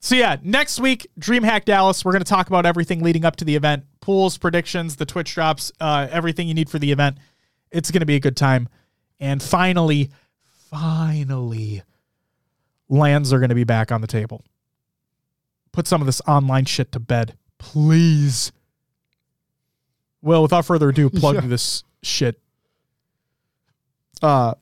So 0.00 0.14
yeah, 0.14 0.36
next 0.42 0.78
week, 0.78 1.06
DreamHack 1.18 1.64
Dallas, 1.64 2.04
we're 2.04 2.12
going 2.12 2.22
to 2.22 2.28
talk 2.28 2.46
about 2.48 2.64
everything 2.66 3.02
leading 3.02 3.24
up 3.24 3.36
to 3.36 3.44
the 3.44 3.56
event, 3.56 3.84
pools, 4.00 4.38
predictions, 4.38 4.96
the 4.96 5.06
Twitch 5.06 5.34
drops, 5.34 5.72
uh, 5.80 6.06
everything 6.10 6.46
you 6.48 6.54
need 6.54 6.70
for 6.70 6.78
the 6.78 6.92
event. 6.92 7.18
It's 7.72 7.90
going 7.90 8.00
to 8.00 8.06
be 8.06 8.14
a 8.14 8.20
good 8.20 8.36
time. 8.36 8.68
And 9.18 9.42
finally, 9.42 10.10
finally, 10.70 11.82
LANs 12.88 13.32
are 13.32 13.38
going 13.38 13.48
to 13.48 13.54
be 13.56 13.64
back 13.64 13.90
on 13.90 14.00
the 14.00 14.06
table. 14.06 14.44
Put 15.72 15.88
some 15.88 16.00
of 16.00 16.06
this 16.06 16.20
online 16.28 16.66
shit 16.66 16.92
to 16.92 17.00
bed, 17.00 17.36
please. 17.58 18.52
Well, 20.22 20.42
without 20.42 20.64
further 20.66 20.88
ado, 20.90 21.10
plug 21.10 21.34
Yeah. 21.42 21.48
this 21.48 21.82
shit. 22.02 22.40
uh 24.22 24.54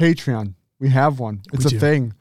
Patreon. 0.00 0.54
We 0.78 0.88
have 0.90 1.18
one. 1.20 1.42
It's 1.52 1.64
We 1.64 1.68
a 1.68 1.70
do. 1.72 1.78
thing. 1.78 2.14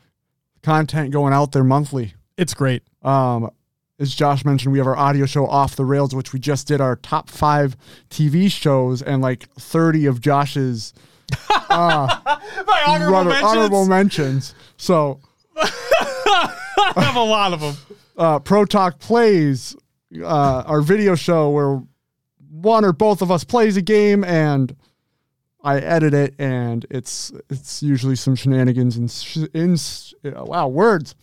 Content 0.62 1.12
going 1.12 1.34
out 1.34 1.52
there 1.54 1.64
monthly. 1.64 2.14
It's 2.38 2.54
great. 2.54 2.84
Um 3.02 3.50
as 4.02 4.16
Josh 4.16 4.46
mentioned, 4.46 4.72
we 4.72 4.78
have 4.78 4.88
our 4.88 4.96
audio 4.96 5.26
show 5.26 5.46
Off 5.46 5.76
the 5.76 5.84
Rails, 5.84 6.16
which 6.16 6.32
we 6.32 6.40
just 6.40 6.68
did 6.68 6.80
our 6.80 6.96
top 6.96 7.30
five 7.30 7.76
TV 8.10 8.50
shows 8.50 9.02
and 9.02 9.22
like 9.22 9.50
30 9.56 10.06
of 10.06 10.22
Josh's 10.22 10.94
My 11.70 12.84
honorable 12.88 13.12
runner- 13.14 13.30
mentions. 13.30 13.44
honorable 13.52 13.86
mentions. 13.88 14.56
So 14.78 15.20
I 15.58 16.94
have 16.98 17.16
a 17.18 17.24
lot 17.24 17.54
of 17.54 17.60
them. 17.62 17.76
uh, 18.18 18.40
Pro 18.40 18.66
Talk 18.66 19.00
Plays, 19.00 19.76
uh, 20.22 20.64
our 20.66 20.82
video 20.82 21.16
show 21.16 21.50
where 21.50 21.82
one 22.50 22.84
or 22.86 22.94
both 22.94 23.22
of 23.22 23.32
us 23.32 23.44
plays 23.44 23.78
a 23.78 23.82
game 23.82 24.24
and 24.24 24.76
I 25.62 25.80
edit 25.80 26.14
it, 26.14 26.36
and 26.40 26.86
it's 26.90 27.32
it's 27.50 27.84
usually 27.84 28.16
some 28.16 28.36
shenanigans 28.36 28.96
and 28.96 29.12
sh- 29.12 29.38
in, 29.54 29.78
wow 30.24 30.68
words 30.68 31.16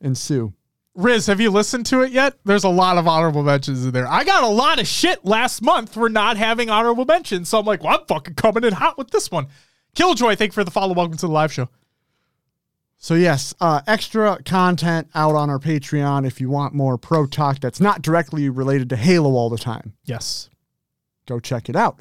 ensue. 0.00 0.52
Riz, 0.94 1.26
have 1.26 1.40
you 1.40 1.50
listened 1.50 1.84
to 1.86 2.00
it 2.00 2.10
yet? 2.10 2.38
There's 2.44 2.64
a 2.64 2.70
lot 2.70 2.96
of 2.96 3.06
honorable 3.06 3.42
mentions 3.42 3.84
in 3.84 3.90
there. 3.92 4.08
I 4.08 4.24
got 4.24 4.42
a 4.42 4.48
lot 4.48 4.80
of 4.80 4.88
shit 4.88 5.24
last 5.26 5.60
month 5.60 5.92
for 5.92 6.08
not 6.08 6.38
having 6.38 6.70
honorable 6.70 7.04
mentions. 7.04 7.50
So 7.50 7.58
I'm 7.58 7.66
like, 7.66 7.84
well, 7.84 7.98
I'm 8.00 8.06
fucking 8.06 8.34
coming 8.34 8.64
in 8.64 8.72
hot 8.72 8.96
with 8.96 9.10
this 9.10 9.30
one. 9.30 9.46
Killjoy, 9.94 10.36
thank 10.36 10.50
you 10.50 10.54
for 10.54 10.64
the 10.64 10.70
follow. 10.70 10.94
Welcome 10.94 11.18
to 11.18 11.26
the 11.26 11.32
live 11.32 11.52
show. 11.52 11.68
So 12.96 13.14
yes, 13.14 13.54
uh, 13.60 13.82
extra 13.86 14.38
content 14.44 15.08
out 15.14 15.34
on 15.34 15.50
our 15.50 15.58
Patreon 15.58 16.26
if 16.26 16.40
you 16.40 16.48
want 16.48 16.72
more 16.72 16.96
pro 16.96 17.26
talk 17.26 17.60
that's 17.60 17.80
not 17.80 18.00
directly 18.00 18.48
related 18.48 18.88
to 18.88 18.96
Halo 18.96 19.32
all 19.34 19.50
the 19.50 19.58
time. 19.58 19.92
Yes. 20.04 20.48
go 21.26 21.38
check 21.38 21.68
it 21.68 21.76
out. 21.76 22.00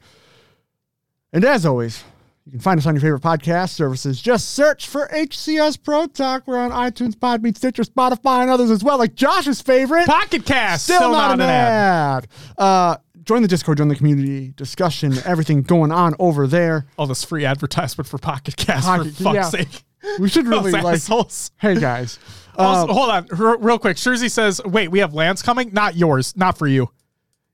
And 1.36 1.44
as 1.44 1.66
always, 1.66 2.02
you 2.46 2.52
can 2.52 2.62
find 2.62 2.80
us 2.80 2.86
on 2.86 2.94
your 2.96 3.02
favorite 3.02 3.22
podcast 3.22 3.72
services. 3.72 4.22
Just 4.22 4.52
search 4.54 4.88
for 4.88 5.10
HCS 5.10 5.84
Pro 5.84 6.08
Talk. 6.08 6.48
We're 6.48 6.58
on 6.58 6.72
iTunes, 6.72 7.14
Podbean, 7.14 7.58
Stitcher, 7.58 7.84
Spotify, 7.84 8.44
and 8.44 8.50
others 8.50 8.72
as 8.72 8.86
well, 8.86 8.98
like 8.98 9.16
Josh's 9.16 9.62
favorite. 9.62 10.06
Pocket 10.06 10.46
Cast. 10.46 10.86
Still, 10.86 11.12
not, 11.12 11.34
an 11.34 11.42
ad. 11.42 12.28
Uh, 12.58 12.96
join 13.24 13.42
the 13.42 13.50
Discord, 13.50 13.80
join 13.80 13.90
the 13.90 13.98
community 13.98 14.54
discussion, 14.56 15.14
everything 15.26 15.62
going 15.62 15.92
on 15.92 16.16
over 16.20 16.48
there. 16.48 16.86
All 16.98 17.06
this 17.06 17.26
free 17.26 17.44
advertisement 17.44 18.08
for 18.08 18.18
Pocket 18.18 18.56
Cast, 18.56 18.86
Pocket- 18.86 19.14
for 19.16 19.24
fuck's 19.24 19.36
yeah. 19.36 19.50
sake. 19.50 19.84
We 20.20 20.30
should 20.30 20.48
really 20.48 20.72
like. 20.72 20.86
assholes. 20.86 21.52
Hey 21.58 21.78
guys, 21.78 22.18
Also, 22.58 22.90
Uh, 22.90 22.94
hold 22.94 23.10
on, 23.10 23.28
r- 23.38 23.58
real 23.58 23.78
quick. 23.78 23.98
Shurzy 23.98 24.32
says, 24.32 24.62
"Wait, 24.64 24.90
we 24.90 25.00
have 25.00 25.14
LANs 25.14 25.42
coming. 25.42 25.74
Not 25.74 25.98
yours. 25.98 26.34
Not 26.38 26.58
for 26.58 26.68
you. 26.68 26.92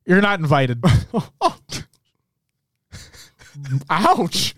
You're 0.05 0.21
not 0.21 0.39
invited." 0.39 0.84
ouch! 3.89 4.55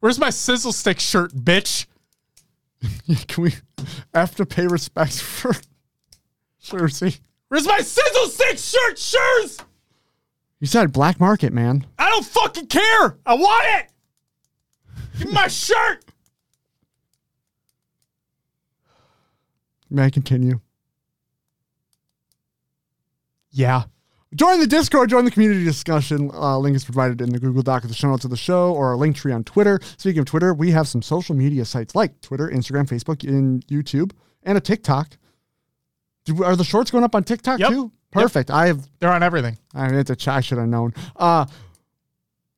Where's 0.00 0.18
my 0.18 0.30
sizzle 0.30 0.72
stick 0.72 1.00
shirt, 1.00 1.32
bitch? 1.32 1.86
Can 3.28 3.44
we 3.44 3.54
have 4.14 4.34
to 4.36 4.46
pay 4.46 4.66
respects 4.66 5.20
for 5.20 5.52
Cersei? 6.62 7.20
Where's 7.48 7.66
my 7.66 7.78
sizzle 7.78 8.26
stick 8.28 8.58
shirt, 8.58 8.98
Shurs? 8.98 9.58
You 10.60 10.66
said 10.66 10.92
black 10.92 11.20
market, 11.20 11.52
man. 11.52 11.86
I 11.98 12.10
don't 12.10 12.24
fucking 12.24 12.66
care. 12.66 13.18
I 13.26 13.34
want 13.34 13.66
it. 13.80 13.90
Give 15.18 15.28
me 15.28 15.32
my 15.32 15.48
shirt. 15.48 16.04
May 19.90 20.04
I 20.04 20.10
continue? 20.10 20.60
Yeah. 23.50 23.84
Join 24.36 24.60
the 24.60 24.66
Discord, 24.66 25.08
join 25.08 25.24
the 25.24 25.30
community 25.30 25.64
discussion. 25.64 26.30
Uh, 26.34 26.58
link 26.58 26.76
is 26.76 26.84
provided 26.84 27.20
in 27.22 27.30
the 27.30 27.38
Google 27.38 27.62
Doc 27.62 27.84
of 27.84 27.88
the 27.88 27.94
show 27.96 28.08
notes 28.08 28.24
of 28.24 28.30
the 28.30 28.36
show 28.36 28.72
or 28.74 28.88
our 28.88 28.96
link 28.96 29.16
tree 29.16 29.32
on 29.32 29.42
Twitter. 29.44 29.80
Speaking 29.96 30.20
of 30.20 30.26
Twitter, 30.26 30.52
we 30.52 30.70
have 30.72 30.86
some 30.86 31.00
social 31.00 31.34
media 31.34 31.64
sites 31.64 31.94
like 31.94 32.20
Twitter, 32.20 32.48
Instagram, 32.48 32.86
Facebook, 32.86 33.26
and 33.26 33.66
YouTube, 33.66 34.12
and 34.42 34.58
a 34.58 34.60
TikTok. 34.60 35.16
Do, 36.26 36.44
are 36.44 36.54
the 36.54 36.64
shorts 36.64 36.90
going 36.90 37.02
up 37.04 37.14
on 37.14 37.24
TikTok 37.24 37.60
Yep. 37.60 37.70
too? 37.70 37.92
Perfect. 38.10 38.50
I 38.50 38.66
have. 38.66 38.86
They're 39.00 39.12
on 39.12 39.22
everything. 39.22 39.58
I 39.74 39.88
mean, 39.88 39.98
it's 39.98 40.10
a 40.10 40.16
ch- 40.16 40.28
I 40.28 40.40
should 40.40 40.58
have 40.58 40.68
known. 40.68 40.92
Uh, 41.16 41.46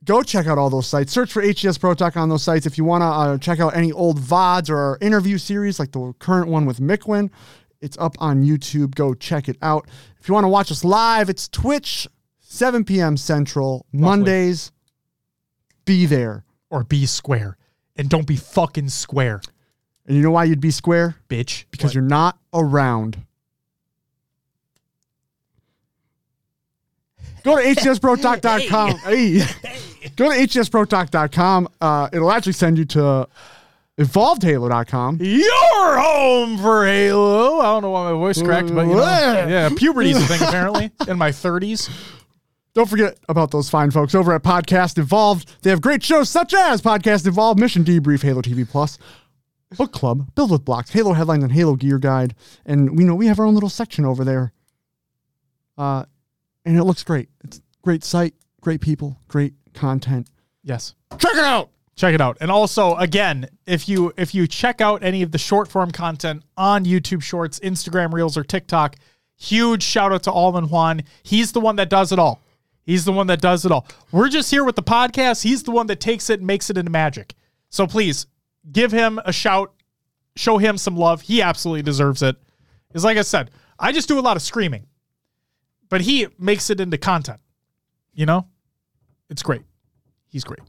go 0.04 0.22
check 0.22 0.46
out 0.46 0.58
all 0.58 0.70
those 0.70 0.86
sites. 0.86 1.12
Search 1.12 1.32
for 1.32 1.42
HCS 1.42 1.78
Pro 1.78 1.94
Talk 1.94 2.16
on 2.16 2.28
those 2.28 2.42
sites. 2.42 2.64
If 2.66 2.78
you 2.78 2.84
want 2.84 3.02
to 3.02 3.06
uh, 3.06 3.38
check 3.38 3.60
out 3.60 3.76
any 3.76 3.92
old 3.92 4.18
VODs 4.20 4.70
or 4.70 4.76
our 4.78 4.98
interview 5.00 5.36
series, 5.38 5.78
like 5.78 5.92
the 5.92 6.12
current 6.18 6.48
one 6.48 6.64
with 6.66 6.80
Mickwin, 6.80 7.30
it's 7.80 7.96
up 7.98 8.16
on 8.18 8.42
YouTube. 8.44 8.94
Go 8.94 9.14
check 9.14 9.48
it 9.48 9.56
out. 9.62 9.86
If 10.20 10.28
you 10.28 10.34
want 10.34 10.44
to 10.44 10.48
watch 10.48 10.70
us 10.70 10.84
live, 10.84 11.28
it's 11.28 11.48
Twitch, 11.48 12.06
7 12.40 12.84
p.m. 12.84 13.16
Central, 13.16 13.86
Mondays. 13.92 14.72
Be 15.84 16.06
there. 16.06 16.44
Or 16.70 16.84
be 16.84 17.06
square. 17.06 17.56
And 17.96 18.08
don't 18.08 18.26
be 18.26 18.36
fucking 18.36 18.90
square, 18.90 19.40
And 20.06 20.16
you 20.16 20.22
know 20.22 20.30
why 20.30 20.44
you'd 20.44 20.60
be 20.60 20.70
square? 20.70 21.16
bitch. 21.28 21.64
Because 21.70 21.94
you're 21.94 22.02
not 22.04 22.38
around. 22.52 23.24
Go 27.44 27.56
to 27.56 27.62
hsprotalk.com. 27.74 28.98
Hey. 28.98 29.38
Go 30.16 30.30
to 30.32 30.36
hsprotalk.com. 30.38 31.68
Uh, 31.80 32.08
it'll 32.12 32.30
actually 32.32 32.52
send 32.52 32.78
you 32.78 32.84
to 32.86 33.28
evolvedhalo.com. 33.98 35.18
You're 35.20 35.98
home 35.98 36.58
for 36.58 36.86
Halo. 36.86 37.58
I 37.58 37.64
don't 37.64 37.82
know 37.82 37.90
why 37.90 38.04
my 38.12 38.18
voice 38.18 38.40
cracked, 38.40 38.74
but 38.74 38.86
you 38.86 38.94
know, 38.94 39.02
yeah, 39.02 39.70
puberty's 39.76 40.16
a 40.16 40.26
thing 40.26 40.40
apparently 40.46 40.90
in 41.08 41.18
my 41.18 41.30
30s. 41.30 41.90
Don't 42.74 42.88
forget 42.88 43.18
about 43.28 43.50
those 43.50 43.68
fine 43.68 43.90
folks 43.90 44.14
over 44.14 44.32
at 44.32 44.42
Podcast 44.42 44.98
Evolved. 44.98 45.50
They 45.62 45.70
have 45.70 45.80
great 45.80 46.02
shows 46.02 46.30
such 46.30 46.54
as 46.54 46.80
Podcast 46.80 47.26
Evolved, 47.26 47.58
Mission 47.58 47.82
Debrief, 47.82 48.22
Halo 48.22 48.40
TV 48.40 48.68
Plus, 48.68 48.98
Book 49.76 49.92
Club, 49.92 50.32
Build 50.36 50.52
with 50.52 50.64
Blocks, 50.64 50.90
Halo 50.92 51.12
Headlines, 51.12 51.42
and 51.42 51.52
Halo 51.52 51.74
Gear 51.74 51.98
Guide. 51.98 52.36
And 52.64 52.96
we 52.96 53.02
know 53.02 53.16
we 53.16 53.26
have 53.26 53.40
our 53.40 53.46
own 53.46 53.54
little 53.54 53.68
section 53.68 54.04
over 54.04 54.24
there. 54.24 54.52
Uh, 55.76 56.04
and 56.64 56.76
it 56.78 56.84
looks 56.84 57.02
great. 57.02 57.30
It's 57.42 57.58
a 57.58 57.62
great 57.82 58.04
site, 58.04 58.34
great 58.60 58.80
people, 58.80 59.18
great 59.26 59.54
content. 59.74 60.28
Yes. 60.62 60.94
Check 61.18 61.34
it 61.34 61.44
out. 61.44 61.70
Check 61.98 62.14
it 62.14 62.20
out 62.20 62.38
and 62.40 62.50
also 62.50 62.94
again 62.96 63.48
if 63.66 63.88
you 63.88 64.12
if 64.16 64.34
you 64.34 64.46
check 64.46 64.80
out 64.80 65.02
any 65.02 65.22
of 65.22 65.32
the 65.32 65.38
short 65.38 65.68
form 65.68 65.90
content 65.90 66.42
on 66.56 66.84
youtube 66.84 67.22
shorts 67.22 67.58
instagram 67.60 68.12
reels 68.12 68.36
or 68.36 68.44
tiktok 68.44 68.96
Huge 69.40 69.84
shout 69.84 70.12
out 70.12 70.24
to 70.24 70.32
Alvin 70.32 70.68
Juan. 70.68 71.04
He's 71.22 71.52
the 71.52 71.60
one 71.60 71.76
that 71.76 71.88
does 71.88 72.10
it 72.10 72.18
all. 72.18 72.42
He's 72.82 73.04
the 73.04 73.12
one 73.12 73.28
that 73.28 73.40
does 73.40 73.64
it 73.64 73.70
all. 73.70 73.86
We're 74.10 74.28
just 74.28 74.50
here 74.50 74.64
with 74.64 74.74
the 74.74 74.82
podcast. 74.82 75.44
He's 75.44 75.62
the 75.62 75.70
one 75.70 75.86
that 75.86 76.00
takes 76.00 76.28
it 76.28 76.40
and 76.40 76.46
makes 76.46 76.70
it 76.70 76.76
into 76.76 76.90
magic. 76.90 77.34
So 77.70 77.86
please 77.86 78.26
give 78.72 78.90
him 78.90 79.20
a 79.24 79.32
shout. 79.32 79.72
Show 80.34 80.58
him 80.58 80.76
some 80.76 80.96
love. 80.96 81.20
He 81.20 81.40
absolutely 81.40 81.82
deserves 81.82 82.22
it. 82.22 82.36
Like 82.94 83.16
I 83.16 83.22
said, 83.22 83.52
I 83.78 83.92
just 83.92 84.08
do 84.08 84.18
a 84.18 84.20
lot 84.20 84.36
of 84.36 84.42
screaming, 84.42 84.86
but 85.88 86.00
he 86.00 86.26
makes 86.38 86.68
it 86.68 86.80
into 86.80 86.98
content. 86.98 87.38
You 88.12 88.26
know, 88.26 88.48
it's 89.30 89.42
great. 89.42 89.62
He's 90.26 90.42
great. 90.42 90.60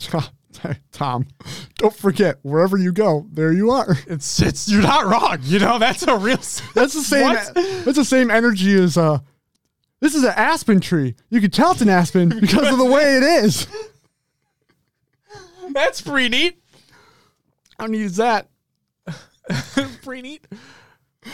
Tom, 0.92 1.26
don't 1.76 1.94
forget 1.94 2.38
wherever 2.42 2.76
you 2.76 2.92
go, 2.92 3.26
there 3.32 3.52
you 3.52 3.70
are. 3.70 3.96
It's 4.06 4.40
it's 4.40 4.68
you're 4.68 4.82
not 4.82 5.06
wrong. 5.06 5.38
You 5.42 5.58
know 5.58 5.78
that's 5.78 6.02
a 6.02 6.16
real. 6.16 6.36
That's 6.74 6.94
the 6.94 7.02
same. 7.02 7.22
What? 7.22 7.54
That's 7.54 7.96
the 7.96 8.04
same 8.04 8.30
energy 8.30 8.74
as 8.74 8.96
uh. 8.96 9.18
This 10.00 10.14
is 10.14 10.24
an 10.24 10.32
aspen 10.34 10.80
tree. 10.80 11.14
You 11.28 11.40
can 11.42 11.50
tell 11.50 11.72
it's 11.72 11.82
an 11.82 11.90
aspen 11.90 12.30
because 12.40 12.72
of 12.72 12.78
the 12.78 12.86
way 12.86 13.18
it 13.18 13.22
is. 13.22 13.66
That's 15.72 16.00
pretty 16.00 16.30
neat. 16.30 16.62
I 17.78 17.84
don't 17.84 17.94
use 17.94 18.16
that. 18.16 18.48
pretty 20.02 20.22
neat. 20.22 20.46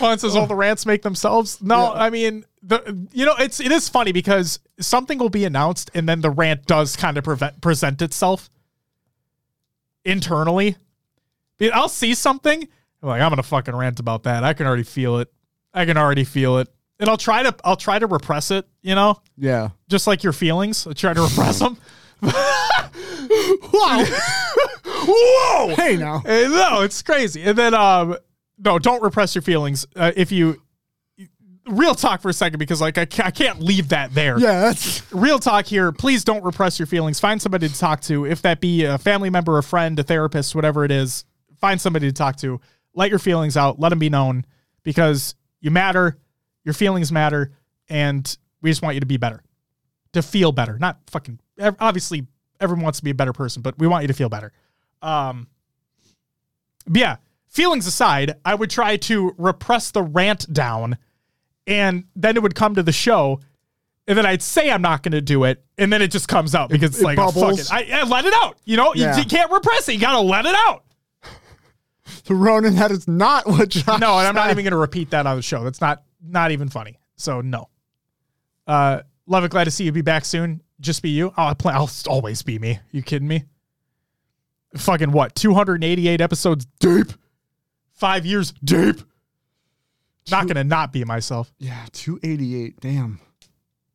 Juan 0.01 0.19
says 0.19 0.35
all 0.35 0.47
the 0.47 0.57
rants 0.57 0.85
make 0.85 1.03
themselves. 1.03 1.63
No, 1.63 1.93
I 1.93 2.11
mean 2.11 2.45
the 2.63 3.07
you 3.13 3.25
know 3.25 3.37
it's 3.39 3.61
it 3.61 3.71
is 3.71 3.89
funny 3.89 4.13
because 4.13 4.59
something 4.81 5.19
will 5.19 5.31
be 5.31 5.45
announced 5.45 5.91
and 5.95 6.09
then 6.09 6.21
the 6.21 6.31
rant 6.31 6.67
does 6.67 6.97
kind 6.97 7.17
of 7.17 7.25
prevent, 7.25 7.61
present 7.61 8.03
itself 8.03 8.51
internally. 10.07 10.77
I'll 11.73 11.89
see 11.89 12.15
something 12.15 12.67
I'm 13.03 13.09
like 13.09 13.21
I'm 13.21 13.31
gonna 13.31 13.43
fucking 13.43 13.75
rant 13.75 14.01
about 14.01 14.23
that. 14.25 14.45
I 14.45 14.53
can 14.55 14.67
already 14.67 14.83
feel 14.83 15.19
it. 15.19 15.33
I 15.75 15.85
can 15.85 15.97
already 15.99 16.25
feel 16.25 16.59
it, 16.59 16.69
and 16.99 17.09
I'll 17.11 17.17
try 17.19 17.43
to 17.43 17.55
I'll 17.65 17.77
try 17.77 17.99
to 17.99 18.07
repress 18.07 18.51
it. 18.51 18.67
You 18.83 18.95
know, 18.95 19.21
Yeah. 19.37 19.71
just 19.89 20.07
like 20.07 20.23
your 20.23 20.33
feelings. 20.33 20.87
I 20.87 20.93
try 20.93 21.13
to 21.15 21.23
repress 21.23 21.59
them. 21.59 21.77
Wow. 23.73 24.05
Whoa! 24.85 25.75
hey 25.77 25.97
now. 25.97 26.23
No, 26.25 26.83
it's 26.83 27.03
crazy. 27.03 27.43
And 27.43 27.57
then, 27.59 27.75
um, 27.75 28.17
no, 28.59 28.79
don't 28.79 29.03
repress 29.03 29.35
your 29.35 29.43
feelings. 29.43 29.87
Uh, 29.95 30.13
if 30.17 30.33
you, 30.33 30.63
real 31.69 31.95
talk 31.95 32.23
for 32.23 32.29
a 32.29 32.33
second, 32.33 32.59
because 32.59 32.81
like 32.81 32.99
I, 32.99 33.03
I 33.03 33.31
can't 33.31 33.61
leave 33.61 33.89
that 33.91 34.15
there. 34.15 34.39
Yeah, 34.39 34.61
that's 34.61 35.03
Real 35.13 35.39
talk 35.39 35.67
here. 35.67 35.93
Please 35.93 36.25
don't 36.25 36.45
repress 36.45 36.79
your 36.79 36.87
feelings. 36.87 37.21
Find 37.21 37.41
somebody 37.41 37.69
to 37.69 37.79
talk 37.79 38.01
to. 38.03 38.25
If 38.25 38.43
that 38.43 38.61
be 38.61 38.85
a 38.85 38.99
family 38.99 39.31
member, 39.31 39.59
a 39.59 39.63
friend, 39.63 39.99
a 39.99 40.03
therapist, 40.03 40.55
whatever 40.55 40.85
it 40.85 40.91
is, 40.91 41.25
find 41.61 41.81
somebody 41.81 42.07
to 42.07 42.13
talk 42.13 42.37
to. 42.37 42.61
Let 42.95 43.11
your 43.11 43.19
feelings 43.19 43.57
out. 43.57 43.79
Let 43.79 43.91
them 43.91 43.99
be 43.99 44.11
known 44.11 44.47
because 44.83 45.35
you 45.61 45.71
matter. 45.71 46.19
Your 46.65 46.75
feelings 46.75 47.13
matter. 47.13 47.53
And 47.89 48.37
we 48.63 48.71
just 48.71 48.83
want 48.83 48.95
you 48.95 49.01
to 49.01 49.07
be 49.07 49.17
better, 49.17 49.43
to 50.13 50.23
feel 50.23 50.53
better. 50.53 50.79
Not 50.79 50.99
fucking, 51.09 51.39
obviously, 51.61 52.27
everyone 52.61 52.83
wants 52.83 52.99
to 52.99 53.05
be 53.05 53.11
a 53.11 53.15
better 53.15 53.33
person, 53.33 53.63
but 53.63 53.79
we 53.79 53.87
want 53.87 54.03
you 54.03 54.09
to 54.09 54.15
feel 54.15 54.29
better. 54.29 54.53
Um, 55.03 55.47
but 56.87 57.01
yeah, 57.01 57.17
feelings 57.49 57.87
aside, 57.87 58.35
I 58.45 58.55
would 58.55 58.71
try 58.71 58.97
to 58.97 59.35
repress 59.39 59.91
the 59.91 60.03
rant 60.03 60.53
down, 60.53 60.99
and 61.67 62.05
then 62.15 62.37
it 62.37 62.43
would 62.43 62.55
come 62.55 62.75
to 62.75 62.83
the 62.83 62.93
show, 62.93 63.41
and 64.07 64.17
then 64.17 64.25
I'd 64.27 64.43
say 64.43 64.71
I'm 64.71 64.83
not 64.83 65.03
going 65.03 65.13
to 65.13 65.21
do 65.21 65.45
it, 65.45 65.65
and 65.79 65.93
then 65.93 66.03
it 66.03 66.09
just 66.11 66.29
comes 66.29 66.55
out 66.55 66.71
because 66.71 66.91
it's 66.91 67.01
it 67.01 67.05
like, 67.05 67.19
oh, 67.19 67.31
fuck 67.31 67.59
it. 67.59 67.73
I, 67.73 68.01
I 68.01 68.05
let 68.05 68.25
it 68.25 68.35
out. 68.35 68.59
You 68.65 68.77
know, 68.77 68.95
You- 68.95 69.03
Yeah. 69.03 69.17
you, 69.19 69.25
can't 69.25 69.51
repress 69.51 69.89
it. 69.89 69.95
You 69.95 70.01
got 70.01 70.13
to 70.13 70.21
let 70.21 70.47
it 70.47 70.55
out. 70.55 70.85
the 72.27 72.35
Ronan. 72.35 72.77
That 72.77 72.91
is 72.91 73.09
not 73.09 73.47
what 73.47 73.69
Josh 73.71 74.01
No, 74.01 74.19
and 74.19 74.29
I'm 74.29 74.35
not 74.35 74.51
even 74.51 74.65
going 74.65 74.71
to 74.73 74.77
repeat 74.77 75.11
that 75.11 75.27
on 75.27 75.37
the 75.37 75.43
show. 75.43 75.65
That's 75.65 75.81
not 75.81 76.03
not 76.23 76.51
even 76.53 76.69
funny. 76.69 76.99
So 77.17 77.41
no. 77.41 77.69
Uh, 78.67 79.01
love 79.27 79.45
it. 79.45 79.51
Glad 79.51 79.65
to 79.65 79.71
see 79.71 79.85
you. 79.85 79.93
Be 79.93 80.03
back 80.03 80.25
soon. 80.25 80.61
Just 80.81 81.03
be 81.03 81.11
you. 81.11 81.33
I'll, 81.37 81.55
play, 81.55 81.73
I'll 81.73 81.91
always 82.09 82.43
be 82.43 82.59
me. 82.59 82.79
You 82.93 83.03
kidding 83.03 83.29
me? 83.29 83.45
Fucking 84.77 85.11
what? 85.11 85.35
288 85.35 86.21
episodes 86.21 86.67
deep. 86.81 87.09
Five 87.93 88.27
years 88.27 88.53
deep. 88.63 89.01
Not 90.31 90.49
gonna 90.49 90.65
not 90.65 90.93
be 90.93 91.05
myself. 91.05 91.53
Yeah, 91.59 91.85
288. 91.93 92.81
Damn. 92.81 93.21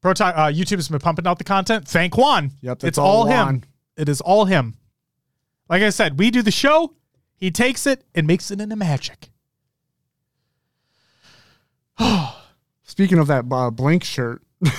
Proti- 0.02 0.24
uh, 0.24 0.48
YouTube 0.52 0.78
has 0.78 0.88
been 0.90 0.99
pumping 0.99 1.28
out 1.28 1.38
the 1.38 1.44
content. 1.44 1.88
Thank 1.88 2.18
Juan. 2.18 2.52
Yep, 2.62 2.84
it's 2.84 2.98
all, 2.98 3.30
all 3.30 3.48
him. 3.48 3.64
It 3.98 4.10
is 4.10 4.20
all 4.22 4.45
him. 4.45 4.76
Like 5.70 5.84
I 5.84 5.90
said, 5.90 6.18
we 6.18 6.32
do 6.32 6.41
the 6.41 6.52
show. 6.52 6.95
He 7.36 7.52
takes 7.52 7.86
it 7.86 8.03
and 8.16 8.26
makes 8.28 8.49
it 8.52 8.60
into 8.62 8.76
magic. 8.76 9.30
Speaking 12.84 13.20
of 13.20 13.28
that 13.28 13.45
uh, 13.52 13.70
Blink 13.70 14.03
shirt, 14.03 14.41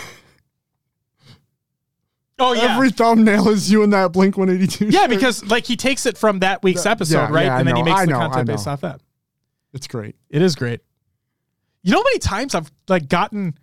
Oh 2.38 2.52
yeah. 2.54 2.74
every 2.74 2.90
thumbnail 2.90 3.48
is 3.50 3.70
you 3.70 3.82
in 3.84 3.90
that 3.90 4.12
Blink 4.12 4.36
182. 4.36 4.86
Yeah, 4.86 5.02
shirt. 5.02 5.10
because 5.10 5.44
like 5.44 5.64
he 5.66 5.76
takes 5.76 6.06
it 6.06 6.18
from 6.18 6.40
that 6.40 6.62
week's 6.62 6.84
Yeah, 6.84 6.90
episode, 6.92 7.14
yeah, 7.18 7.30
right? 7.30 7.44
yeah, 7.46 7.56
I 7.56 7.58
and 7.60 7.68
then 7.68 7.76
he 7.76 7.82
makes 7.84 8.00
I 8.00 8.06
the 8.06 8.10
know, 8.12 8.18
content 8.18 8.46
based 8.48 8.66
know. 8.66 8.72
off 8.72 8.80
that. 8.80 9.00
it's 9.72 9.86
great. 9.86 10.16
It 10.30 10.42
is 10.42 10.56
great. 10.56 10.80
You 11.82 11.92
know 11.92 11.98
how 11.98 12.04
many 12.04 12.18
times 12.18 12.54
I've 12.54 12.70
like 12.88 13.08
gotten 13.08 13.54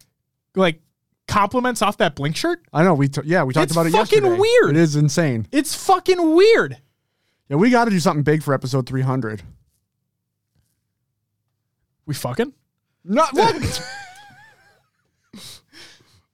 like 0.55 0.81
compliments 1.27 1.81
off 1.81 1.97
that 1.97 2.15
Blink 2.15 2.35
shirt? 2.35 2.61
I 2.73 2.83
know. 2.83 2.93
We 2.93 3.07
t- 3.07 3.21
yeah 3.25 3.43
we 3.43 3.53
talked 3.53 3.65
It's 3.65 3.73
about 3.73 3.85
it 3.87 3.91
fucking 3.91 4.23
yesterday. 4.23 4.39
weird. 4.39 4.75
It 4.75 4.77
is 4.77 4.95
insane. 4.95 5.47
It's 5.51 5.73
fucking 5.75 6.35
weird. 6.35 6.77
Yeah, 7.49 7.55
we 7.57 7.69
got 7.69 7.85
to 7.85 7.91
do 7.91 7.99
something 7.99 8.23
big 8.23 8.43
for 8.43 8.53
episode 8.53 8.85
300. 8.87 9.41
We 12.05 12.13
fucking? 12.13 12.53
Not 13.05 13.33
what? 13.33 13.55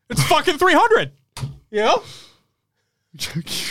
It's 0.09 0.23
fucking 0.23 0.57
300. 0.57 1.11
Yeah? 1.71 1.95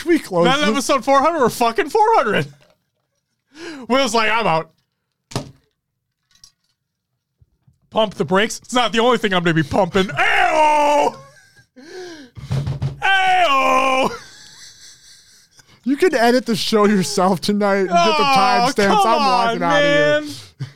we 0.07 0.19
close. 0.19 0.45
Not 0.47 0.61
episode 0.69 1.05
400, 1.05 1.39
we're 1.39 1.49
fucking 1.49 1.91
400. 1.91 2.47
Will's 3.89 4.15
like, 4.15 4.31
I'm 4.31 4.47
out. 4.47 4.73
Pump 7.95 8.15
the 8.15 8.25
brakes. 8.25 8.59
It's 8.59 8.75
not 8.75 8.91
the 8.93 8.99
only 8.99 9.19
thing 9.19 9.33
I'm 9.33 9.45
going 9.45 9.55
to 9.55 9.63
be 9.63 9.69
pumping. 9.69 10.07
Ayo! 10.09 11.17
Ayo! 13.01 14.11
You 15.85 15.97
can 15.97 16.13
edit 16.13 16.45
the 16.45 16.57
show 16.57 16.87
yourself 16.87 17.41
tonight 17.41 17.77
and 17.83 17.89
get 17.91 17.95
the 17.95 18.01
Oh, 18.19 18.35
timestamps. 18.37 19.07
I'm 19.07 19.07
on, 19.07 19.61
walking 19.61 19.63
out 19.63 19.83
of 19.83 20.25
here. 20.25 20.69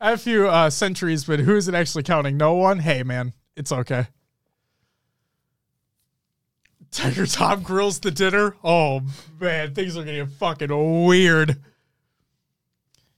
I 0.00 0.10
have 0.10 0.20
a 0.20 0.22
few 0.22 0.46
uh, 0.48 0.70
centuries, 0.70 1.24
but 1.24 1.40
who 1.40 1.56
is 1.56 1.66
it 1.66 1.74
actually 1.74 2.04
counting? 2.04 2.36
No 2.36 2.54
one? 2.54 2.78
Hey, 2.78 3.02
man, 3.02 3.32
it's 3.56 3.72
okay. 3.72 4.06
Tiger 6.92 7.26
Tom 7.26 7.62
grills 7.64 7.98
the 7.98 8.12
dinner. 8.12 8.54
Oh, 8.62 9.02
man, 9.40 9.74
things 9.74 9.96
are 9.96 10.04
getting 10.04 10.28
fucking 10.28 11.04
weird. 11.06 11.56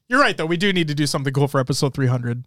You're 0.08 0.20
right, 0.20 0.34
though. 0.36 0.46
We 0.46 0.56
do 0.56 0.72
need 0.72 0.88
to 0.88 0.94
do 0.94 1.06
something 1.06 1.34
cool 1.34 1.46
for 1.48 1.60
episode 1.60 1.92
300. 1.92 2.44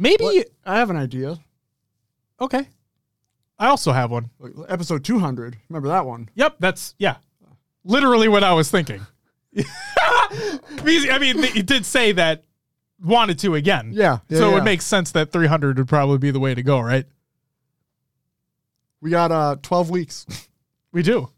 Maybe. 0.00 0.24
What? 0.24 0.46
I 0.64 0.78
have 0.78 0.88
an 0.88 0.96
idea. 0.96 1.38
Okay. 2.40 2.66
I 3.58 3.68
also 3.68 3.92
have 3.92 4.10
one. 4.10 4.30
Episode 4.68 5.04
200. 5.04 5.58
Remember 5.68 5.88
that 5.88 6.06
one? 6.06 6.30
Yep, 6.34 6.56
that's 6.58 6.94
yeah, 6.98 7.16
literally 7.84 8.26
what 8.26 8.42
I 8.42 8.54
was 8.54 8.70
thinking. 8.70 9.02
I 9.58 11.18
mean, 11.20 11.42
he 11.42 11.60
did 11.60 11.84
say 11.84 12.12
that 12.12 12.44
wanted 13.04 13.38
to 13.40 13.54
again. 13.54 13.90
Yeah. 13.92 14.20
yeah, 14.28 14.38
so 14.38 14.46
it 14.46 14.48
yeah. 14.48 14.54
would 14.54 14.64
make 14.64 14.80
sense 14.80 15.12
that 15.12 15.32
300 15.32 15.76
would 15.76 15.88
probably 15.88 16.16
be 16.16 16.30
the 16.30 16.40
way 16.40 16.54
to 16.54 16.62
go, 16.62 16.80
right? 16.80 17.04
We 19.02 19.10
got 19.10 19.30
uh 19.30 19.56
12 19.62 19.90
weeks. 19.90 20.26
We 20.92 21.04
do. 21.04 21.30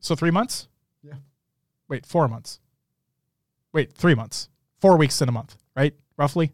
So 0.00 0.14
three 0.14 0.30
months? 0.30 0.68
Yeah. 1.02 1.14
Wait, 1.88 2.04
four 2.04 2.28
months. 2.28 2.60
Wait, 3.72 3.94
three 3.94 4.14
months. 4.14 4.50
Four 4.78 4.98
weeks 4.98 5.22
in 5.22 5.28
a 5.30 5.32
month, 5.32 5.56
right? 5.74 5.94
Roughly? 6.18 6.52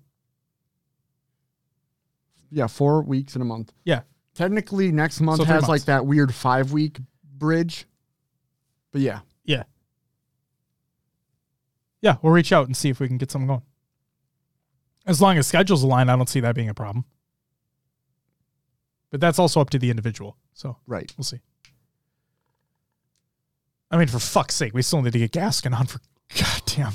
Yeah, 2.51 2.67
four 2.67 3.03
weeks 3.03 3.37
in 3.37 3.43
a 3.43 3.45
month. 3.45 3.73
Yeah. 3.85 4.03
Technically, 4.35 4.91
next 4.93 5.21
month 5.21 5.39
So 5.39 5.45
three 5.45 5.53
has 5.55 5.63
months. 5.63 5.69
like 5.69 5.85
that 5.87 6.07
weird 6.07 6.35
five 6.35 6.73
week 6.73 6.99
bridge. 7.25 7.87
But 8.93 9.01
yeah, 9.03 9.21
Yeah. 9.45 9.65
Yeah, 12.03 12.17
we'll 12.23 12.33
reach 12.33 12.51
out 12.53 12.67
and 12.67 12.75
see 12.77 12.89
if 12.89 12.99
we 12.99 13.09
can 13.09 13.19
get 13.19 13.31
something 13.31 13.47
going. 13.47 13.63
As 15.07 15.21
long 15.21 15.37
as 15.37 15.47
schedules 15.47 15.83
align, 15.83 16.09
I 16.09 16.17
don't 16.17 16.29
see 16.29 16.41
that 16.41 16.55
being 16.55 16.71
a 16.71 16.75
problem. 16.75 17.05
But 19.11 19.21
that's 19.21 19.39
also 19.39 19.61
up 19.61 19.69
to 19.71 19.79
the 19.79 19.91
individual. 19.91 20.37
So 20.55 20.79
right. 20.87 21.13
We'll 21.19 21.25
see. 21.25 21.41
I 23.91 23.99
mean, 23.99 24.07
for 24.07 24.19
fuck's 24.19 24.55
sake, 24.55 24.73
we 24.73 24.83
still 24.83 25.03
need 25.03 25.13
to 25.13 25.19
get 25.19 25.33
Gaskin 25.33 25.77
on 25.79 25.87
for 25.87 25.99
goddamn. 26.39 26.93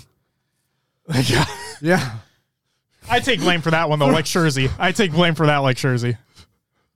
Like, 1.07 1.29
yeah. 1.81 2.15
I 3.09 3.19
take 3.19 3.39
blame 3.39 3.61
for 3.61 3.71
that 3.71 3.89
one 3.89 3.99
though, 3.99 4.07
like 4.07 4.25
Schurzy. 4.33 4.71
I 4.77 4.91
take 4.91 5.11
blame 5.11 5.35
for 5.35 5.45
that, 5.45 5.57
like 5.57 5.77
Schurzy. 5.77 6.17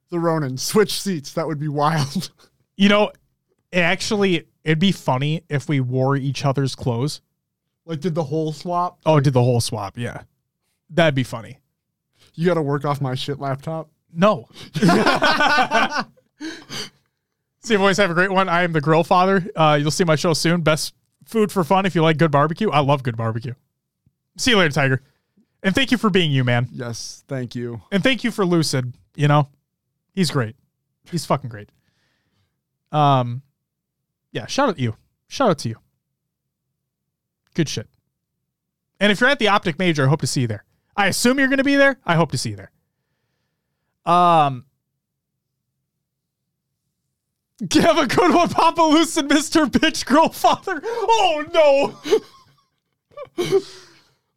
The 0.09 0.19
Ronin. 0.19 0.57
Switch 0.57 0.99
seats. 0.99 1.33
That 1.33 1.47
would 1.47 1.59
be 1.59 1.67
wild. 1.67 2.31
You 2.75 2.89
know, 2.89 3.11
it 3.71 3.79
actually, 3.79 4.47
it'd 4.63 4.79
be 4.79 4.91
funny 4.91 5.43
if 5.49 5.69
we 5.69 5.79
wore 5.79 6.15
each 6.15 6.45
other's 6.45 6.75
clothes. 6.75 7.21
Like, 7.85 7.99
did 7.99 8.15
the 8.15 8.23
whole 8.23 8.53
swap? 8.53 8.99
Oh, 9.05 9.19
did 9.19 9.33
the 9.33 9.43
whole 9.43 9.61
swap? 9.61 9.97
Yeah, 9.97 10.23
that'd 10.89 11.15
be 11.15 11.23
funny. 11.23 11.59
You 12.35 12.45
got 12.45 12.53
to 12.53 12.61
work 12.61 12.85
off 12.85 13.01
my 13.01 13.15
shit 13.15 13.39
laptop. 13.39 13.89
No. 14.13 14.47
see, 17.61 17.73
you 17.73 17.77
boys, 17.77 17.97
have 17.97 18.11
a 18.11 18.13
great 18.13 18.31
one. 18.31 18.47
I 18.47 18.63
am 18.63 18.71
the 18.71 18.81
Grill 18.81 19.03
Father. 19.03 19.45
Uh, 19.55 19.77
you'll 19.79 19.91
see 19.91 20.03
my 20.03 20.15
show 20.15 20.33
soon. 20.33 20.61
Best 20.61 20.93
food 21.25 21.51
for 21.51 21.63
fun 21.63 21.85
if 21.85 21.95
you 21.95 22.01
like 22.01 22.17
good 22.17 22.31
barbecue. 22.31 22.69
I 22.69 22.79
love 22.79 23.03
good 23.03 23.17
barbecue. 23.17 23.53
See 24.37 24.51
you 24.51 24.57
later, 24.57 24.73
Tiger. 24.73 25.01
And 25.61 25.75
thank 25.75 25.91
you 25.91 25.97
for 25.97 26.09
being 26.09 26.31
you, 26.31 26.43
man. 26.43 26.67
Yes, 26.71 27.23
thank 27.27 27.55
you. 27.55 27.81
And 27.91 28.01
thank 28.01 28.23
you 28.23 28.31
for 28.31 28.45
Lucid. 28.45 28.93
You 29.15 29.27
know, 29.27 29.49
he's 30.13 30.31
great. 30.31 30.55
He's 31.11 31.25
fucking 31.25 31.49
great. 31.49 31.69
Um, 32.91 33.41
yeah. 34.31 34.45
Shout 34.45 34.69
out 34.69 34.77
to 34.77 34.81
you. 34.81 34.95
Shout 35.27 35.49
out 35.49 35.57
to 35.59 35.69
you. 35.69 35.75
Good 37.55 37.67
shit. 37.67 37.87
And 38.99 39.11
if 39.11 39.19
you're 39.19 39.29
at 39.29 39.39
the 39.39 39.47
Optic 39.47 39.79
Major, 39.79 40.05
I 40.05 40.09
hope 40.09 40.21
to 40.21 40.27
see 40.27 40.41
you 40.41 40.47
there. 40.47 40.63
I 40.95 41.07
assume 41.07 41.39
you're 41.39 41.47
going 41.47 41.57
to 41.57 41.63
be 41.63 41.75
there. 41.75 41.99
I 42.05 42.15
hope 42.15 42.31
to 42.31 42.37
see 42.37 42.51
you 42.51 42.55
there. 42.55 42.71
Um, 44.05 44.65
have 47.73 47.97
a 47.97 48.07
good 48.07 48.33
one, 48.33 48.49
Papa 48.49 48.81
Lucid, 48.81 49.27
Mr. 49.27 49.65
Bitch 49.65 50.05
Grill 50.05 50.29
Father. 50.29 50.81
Oh 50.83 51.99
no. 53.37 53.55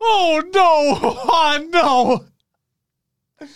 Oh 0.04 0.42
no! 0.52 0.98
Oh 1.14 1.66
no! 3.40 3.48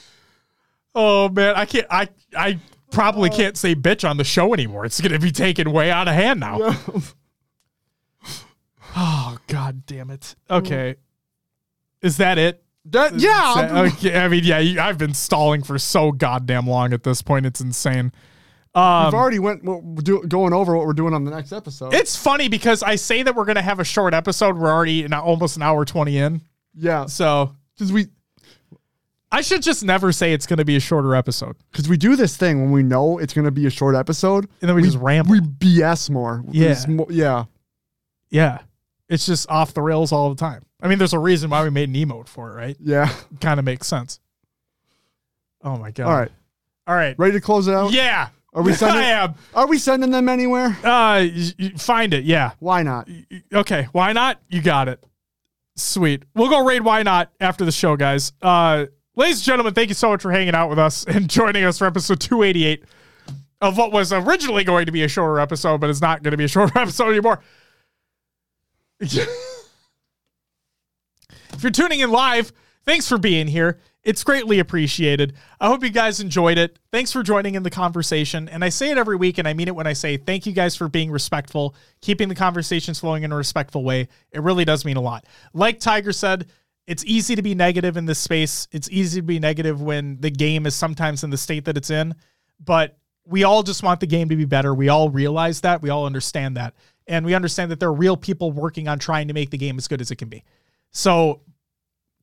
Oh 0.95 1.29
man, 1.29 1.57
I 1.57 1.67
can't. 1.67 1.87
I 1.91 2.09
I 2.37 2.61
probably 2.91 3.31
uh. 3.31 3.37
can't 3.37 3.57
say 3.57 3.75
bitch 3.75 4.09
on 4.09 4.17
the 4.17 4.25
show 4.25 4.55
anymore. 4.55 4.85
It's 4.85 5.01
gonna 5.01 5.19
be 5.19 5.33
taken 5.33 5.73
way 5.73 5.91
out 5.91 6.09
of 6.09 6.15
hand 6.15 6.41
now. 6.41 6.59
Yeah. 6.59 6.77
Oh 8.99 9.37
god 9.47 9.85
damn 9.85 10.09
it. 10.09 10.37
Okay, 10.51 10.97
is 12.01 12.17
that 12.17 12.39
it? 12.39 12.65
That, 12.87 13.19
yeah. 13.19 13.53
That- 13.57 13.93
okay. 13.93 14.19
I 14.19 14.27
mean, 14.29 14.43
yeah. 14.43 14.87
I've 14.87 14.97
been 14.97 15.13
stalling 15.13 15.63
for 15.63 15.79
so 15.79 16.13
goddamn 16.13 16.67
long 16.67 16.95
at 16.95 17.03
this 17.03 17.21
point. 17.21 17.45
It's 17.45 17.61
insane. 17.61 18.11
Um, 18.77 19.07
We've 19.07 19.15
already 19.15 19.39
went 19.39 19.65
we're 19.65 19.81
do, 20.03 20.23
going 20.29 20.53
over 20.53 20.77
what 20.77 20.87
we're 20.87 20.93
doing 20.93 21.15
on 21.15 21.25
the 21.25 21.31
next 21.31 21.51
episode. 21.53 21.95
it's 21.95 22.15
funny 22.15 22.49
because 22.49 22.83
I 22.83 22.97
say 22.97 23.23
that 23.23 23.35
we're 23.35 23.47
gonna 23.47 23.63
have 23.63 23.81
a 23.81 23.85
short 23.85 24.13
episode. 24.13 24.57
We're 24.59 24.71
already 24.71 25.03
in 25.05 25.13
almost 25.15 25.57
an 25.57 25.63
hour 25.63 25.85
twenty 25.87 26.19
in. 26.19 26.43
yeah, 26.75 27.07
So 27.07 27.57
because 27.75 27.91
we 27.93 28.09
I 29.33 29.41
should 29.41 29.63
just 29.63 29.83
never 29.83 30.13
say 30.13 30.33
it's 30.35 30.47
gonna 30.47 30.65
be 30.65 30.77
a 30.77 30.81
shorter 30.81 31.15
episode, 31.17 31.57
because 31.73 31.89
we 31.89 31.97
do 31.97 32.17
this 32.17 32.37
thing 32.37 32.61
when 32.61 32.71
we 32.71 32.83
know 32.83 33.17
it's 33.19 33.33
going 33.33 33.45
to 33.47 33.51
be 33.51 33.67
a 33.67 33.71
short 33.71 33.95
episode. 33.97 34.47
and 34.61 34.69
then 34.69 34.77
we, 34.77 34.83
just 34.83 34.99
ramble. 34.99 35.33
We 35.33 35.41
BS 35.41 36.11
more. 36.11 36.45
Yeah. 36.51 36.77
Mo- 36.87 37.07
yeah. 37.11 37.45
Yeah. 38.31 38.59
It's 39.09 39.27
just 39.27 39.51
off 39.51 39.73
the 39.75 39.83
rails 39.83 40.13
all 40.13 40.29
the 40.29 40.37
time. 40.37 40.65
I 40.81 40.89
mean, 40.89 40.99
there's 40.99 41.13
a 41.13 41.19
reason 41.19 41.49
why 41.51 41.63
we 41.65 41.71
made 41.71 41.89
an 41.89 41.95
emote 41.97 42.29
for 42.29 42.51
it, 42.51 42.55
right? 42.55 42.77
Yeah. 42.79 43.13
Kind 43.41 43.59
of 43.59 43.65
makes 43.65 43.87
sense. 43.89 44.21
Oh 45.63 45.77
my 45.77 45.91
god. 45.91 46.07
All 46.07 46.17
right. 46.19 46.31
All 46.87 46.95
right. 46.95 47.19
Ready 47.19 47.33
to 47.33 47.41
close 47.41 47.67
it 47.69 47.75
out? 47.75 47.93
Yeah. 47.93 48.29
Are 48.57 48.63
we 48.63 48.73
sending? 48.75 48.99
I 49.03 49.05
am. 49.11 49.35
Are 49.55 49.67
we 49.67 49.79
sending 49.79 50.11
them 50.11 50.29
anywhere? 50.29 50.77
Uh, 50.83 51.29
find 51.77 52.13
it. 52.15 52.25
Yeah. 52.25 52.53
Why 52.59 52.83
not? 52.83 53.09
Okay. 53.53 53.87
Why 53.93 54.13
not? 54.13 54.41
You 54.49 54.63
got 54.63 54.89
it. 54.89 55.05
Sweet. 55.77 56.25
We'll 56.35 56.49
go 56.49 56.65
raid 56.65 56.83
why 56.83 57.03
not 57.03 57.31
after 57.39 57.67
the 57.67 57.71
show, 57.73 57.97
guys. 57.97 58.33
Uh, 58.41 58.87
ladies 59.15 59.37
and 59.39 59.45
gentlemen, 59.45 59.75
thank 59.75 59.91
you 59.91 59.95
so 59.95 60.09
much 60.09 60.23
for 60.23 60.33
hanging 60.33 60.55
out 60.55 60.71
with 60.71 60.79
us 60.79 61.05
and 61.09 61.29
joining 61.29 61.65
us 61.65 61.79
for 61.79 61.87
episode 61.87 62.19
288 62.19 62.83
of 63.61 63.77
what 63.77 63.93
was 63.93 64.11
originally 64.13 64.65
going 64.65 64.87
to 64.87 64.93
be 64.93 65.03
a 65.03 65.09
shorter 65.09 65.39
episode, 65.39 65.81
but 65.81 65.91
it's 65.91 66.01
not 66.01 66.23
going 66.23 66.33
to 66.33 66.37
be 66.39 66.45
a 66.45 66.49
shorter 66.49 66.79
episode 66.79 67.11
anymore. 67.11 67.43
if 69.01 69.27
you're 71.61 71.71
tuning 71.71 72.01
in 72.01 72.11
live, 72.11 72.53
thanks 72.87 73.07
for 73.07 73.19
being 73.19 73.47
here. 73.47 73.79
It's 74.07 74.23
greatly 74.23 74.61
appreciated. 74.61 75.35
I 75.61 75.67
hope 75.67 75.83
you 75.83 75.91
guys 75.91 76.21
enjoyed 76.21 76.59
it. 76.59 76.79
Thanks 76.93 77.11
for 77.11 77.25
joining 77.25 77.57
in 77.57 77.65
the 77.65 77.71
conversation. 77.71 78.49
And 78.49 78.65
I 78.65 78.69
say 78.69 78.93
it 78.93 78.99
every 78.99 79.17
week, 79.17 79.39
and 79.39 79.49
I 79.49 79.53
mean 79.53 79.67
it 79.67 79.75
when 79.75 79.89
I 79.89 79.95
say 79.95 80.17
thank 80.17 80.47
you 80.47 80.53
guys 80.53 80.77
for 80.77 80.89
being 80.89 81.11
respectful, 81.11 81.75
keeping 82.01 82.29
the 82.29 82.37
conversations 82.37 83.01
flowing 83.01 83.25
in 83.25 83.33
a 83.33 83.37
respectful 83.37 83.83
way. 83.83 84.07
It 84.31 84.43
really 84.43 84.65
does 84.65 84.85
mean 84.85 84.97
a 84.97 85.01
lot. 85.01 85.27
Like 85.55 85.81
Tiger 85.81 86.13
said, 86.13 86.47
it's 86.87 87.05
easy 87.05 87.35
to 87.35 87.43
be 87.43 87.57
negative 87.57 87.97
in 87.97 88.07
this 88.07 88.21
space. 88.21 88.69
It's 88.71 88.89
easy 88.93 89.19
to 89.23 89.27
be 89.27 89.41
negative 89.41 89.83
when 89.83 90.21
the 90.21 90.31
game 90.31 90.67
is 90.67 90.77
sometimes 90.77 91.25
in 91.25 91.31
the 91.31 91.37
state 91.37 91.65
that 91.65 91.77
it's 91.77 91.91
in, 91.91 92.15
but 92.65 92.97
we 93.25 93.43
all 93.43 93.65
just 93.65 93.83
want 93.83 93.99
the 93.99 94.07
game 94.07 94.29
to 94.29 94.37
be 94.37 94.45
better. 94.45 94.73
We 94.73 94.89
all 94.89 95.11
realize 95.11 95.63
that. 95.63 95.83
We 95.83 95.91
all 95.91 96.07
understand 96.07 96.57
that. 96.59 96.75
And 97.09 97.27
we 97.27 97.35
understand 97.35 97.73
that 97.73 97.81
there 97.81 97.89
are 97.89 97.93
real 97.93 98.17
people 98.17 98.53
working 98.53 98.87
on 98.87 99.01
trying 99.01 99.27
to 99.27 99.35
make 99.35 99.51
the 99.51 99.59
game 99.59 99.79
as 99.79 99.89
good 99.89 100.01
as 100.01 100.13
it 100.13 100.17
can 100.17 100.29
be. 100.29 100.45
So 100.93 101.41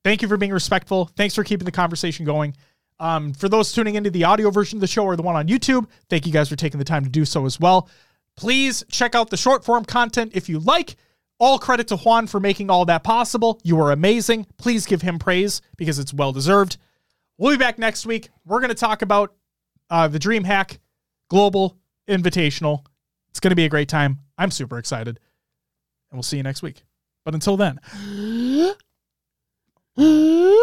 thank 0.04 0.22
you 0.22 0.28
for 0.28 0.38
being 0.38 0.52
respectful. 0.52 1.10
Thanks 1.16 1.36
for 1.36 1.44
keeping 1.44 1.66
the 1.66 1.72
conversation 1.72 2.26
going. 2.26 2.56
Um, 3.00 3.34
for 3.34 3.50
those 3.50 3.72
tuning 3.72 3.96
into 3.96 4.10
the 4.10 4.24
audio 4.24 4.50
version 4.50 4.78
of 4.78 4.82
the 4.82 4.88
show 4.88 5.04
or 5.04 5.16
the 5.16 5.24
one 5.24 5.36
on 5.36 5.48
YouTube, 5.48 5.88
thank 6.10 6.26
you 6.26 6.32
guys 6.32 6.50
for 6.50 6.56
taking 6.56 6.78
the 6.78 6.86
time 6.86 7.04
to 7.04 7.10
do 7.10 7.26
so 7.26 7.46
as 7.46 7.60
well. 7.60 7.90
Please 8.36 8.84
check 8.90 9.16
out 9.16 9.30
the 9.30 9.38
short 9.38 9.66
form 9.66 9.86
content 9.86 10.32
if 10.36 10.50
you 10.50 10.60
like. 10.60 10.96
All 11.40 11.60
credit 11.60 11.88
to 11.90 11.98
Juan 11.98 12.28
for 12.28 12.40
making 12.40 12.70
all 12.70 12.86
that 12.86 13.04
possible. 13.04 13.60
You 13.64 13.80
are 13.82 13.92
amazing. 13.92 14.48
Please 14.58 14.86
give 14.86 15.02
him 15.02 15.20
praise 15.20 15.62
because 15.78 16.00
it's 16.00 16.14
well 16.14 16.32
deserved. 16.32 16.78
We'll 17.38 17.52
be 17.52 17.58
back 17.58 17.78
next 17.78 18.06
week. 18.06 18.30
We're 18.46 18.60
going 18.60 18.70
to 18.70 18.76
talk 18.76 19.02
about 19.02 19.34
uh, 19.90 20.08
the 20.08 20.20
DreamHack 20.20 20.78
Global 21.30 21.78
Invitational. 22.08 22.86
It's 23.32 23.40
going 23.40 23.50
to 23.50 23.56
be 23.56 23.66
a 23.66 23.70
great 23.70 23.90
time. 23.90 24.20
I'm 24.38 24.52
super 24.52 24.78
excited. 24.78 25.20
And 26.10 26.18
we'll 26.18 26.24
see 26.24 26.38
you 26.38 26.44
next 26.44 26.62
week. 26.62 26.84
But 27.26 27.34
until 27.34 27.58
then, 27.58 27.80
Bye 29.96 30.54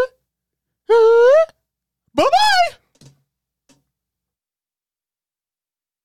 bye. 2.16 2.80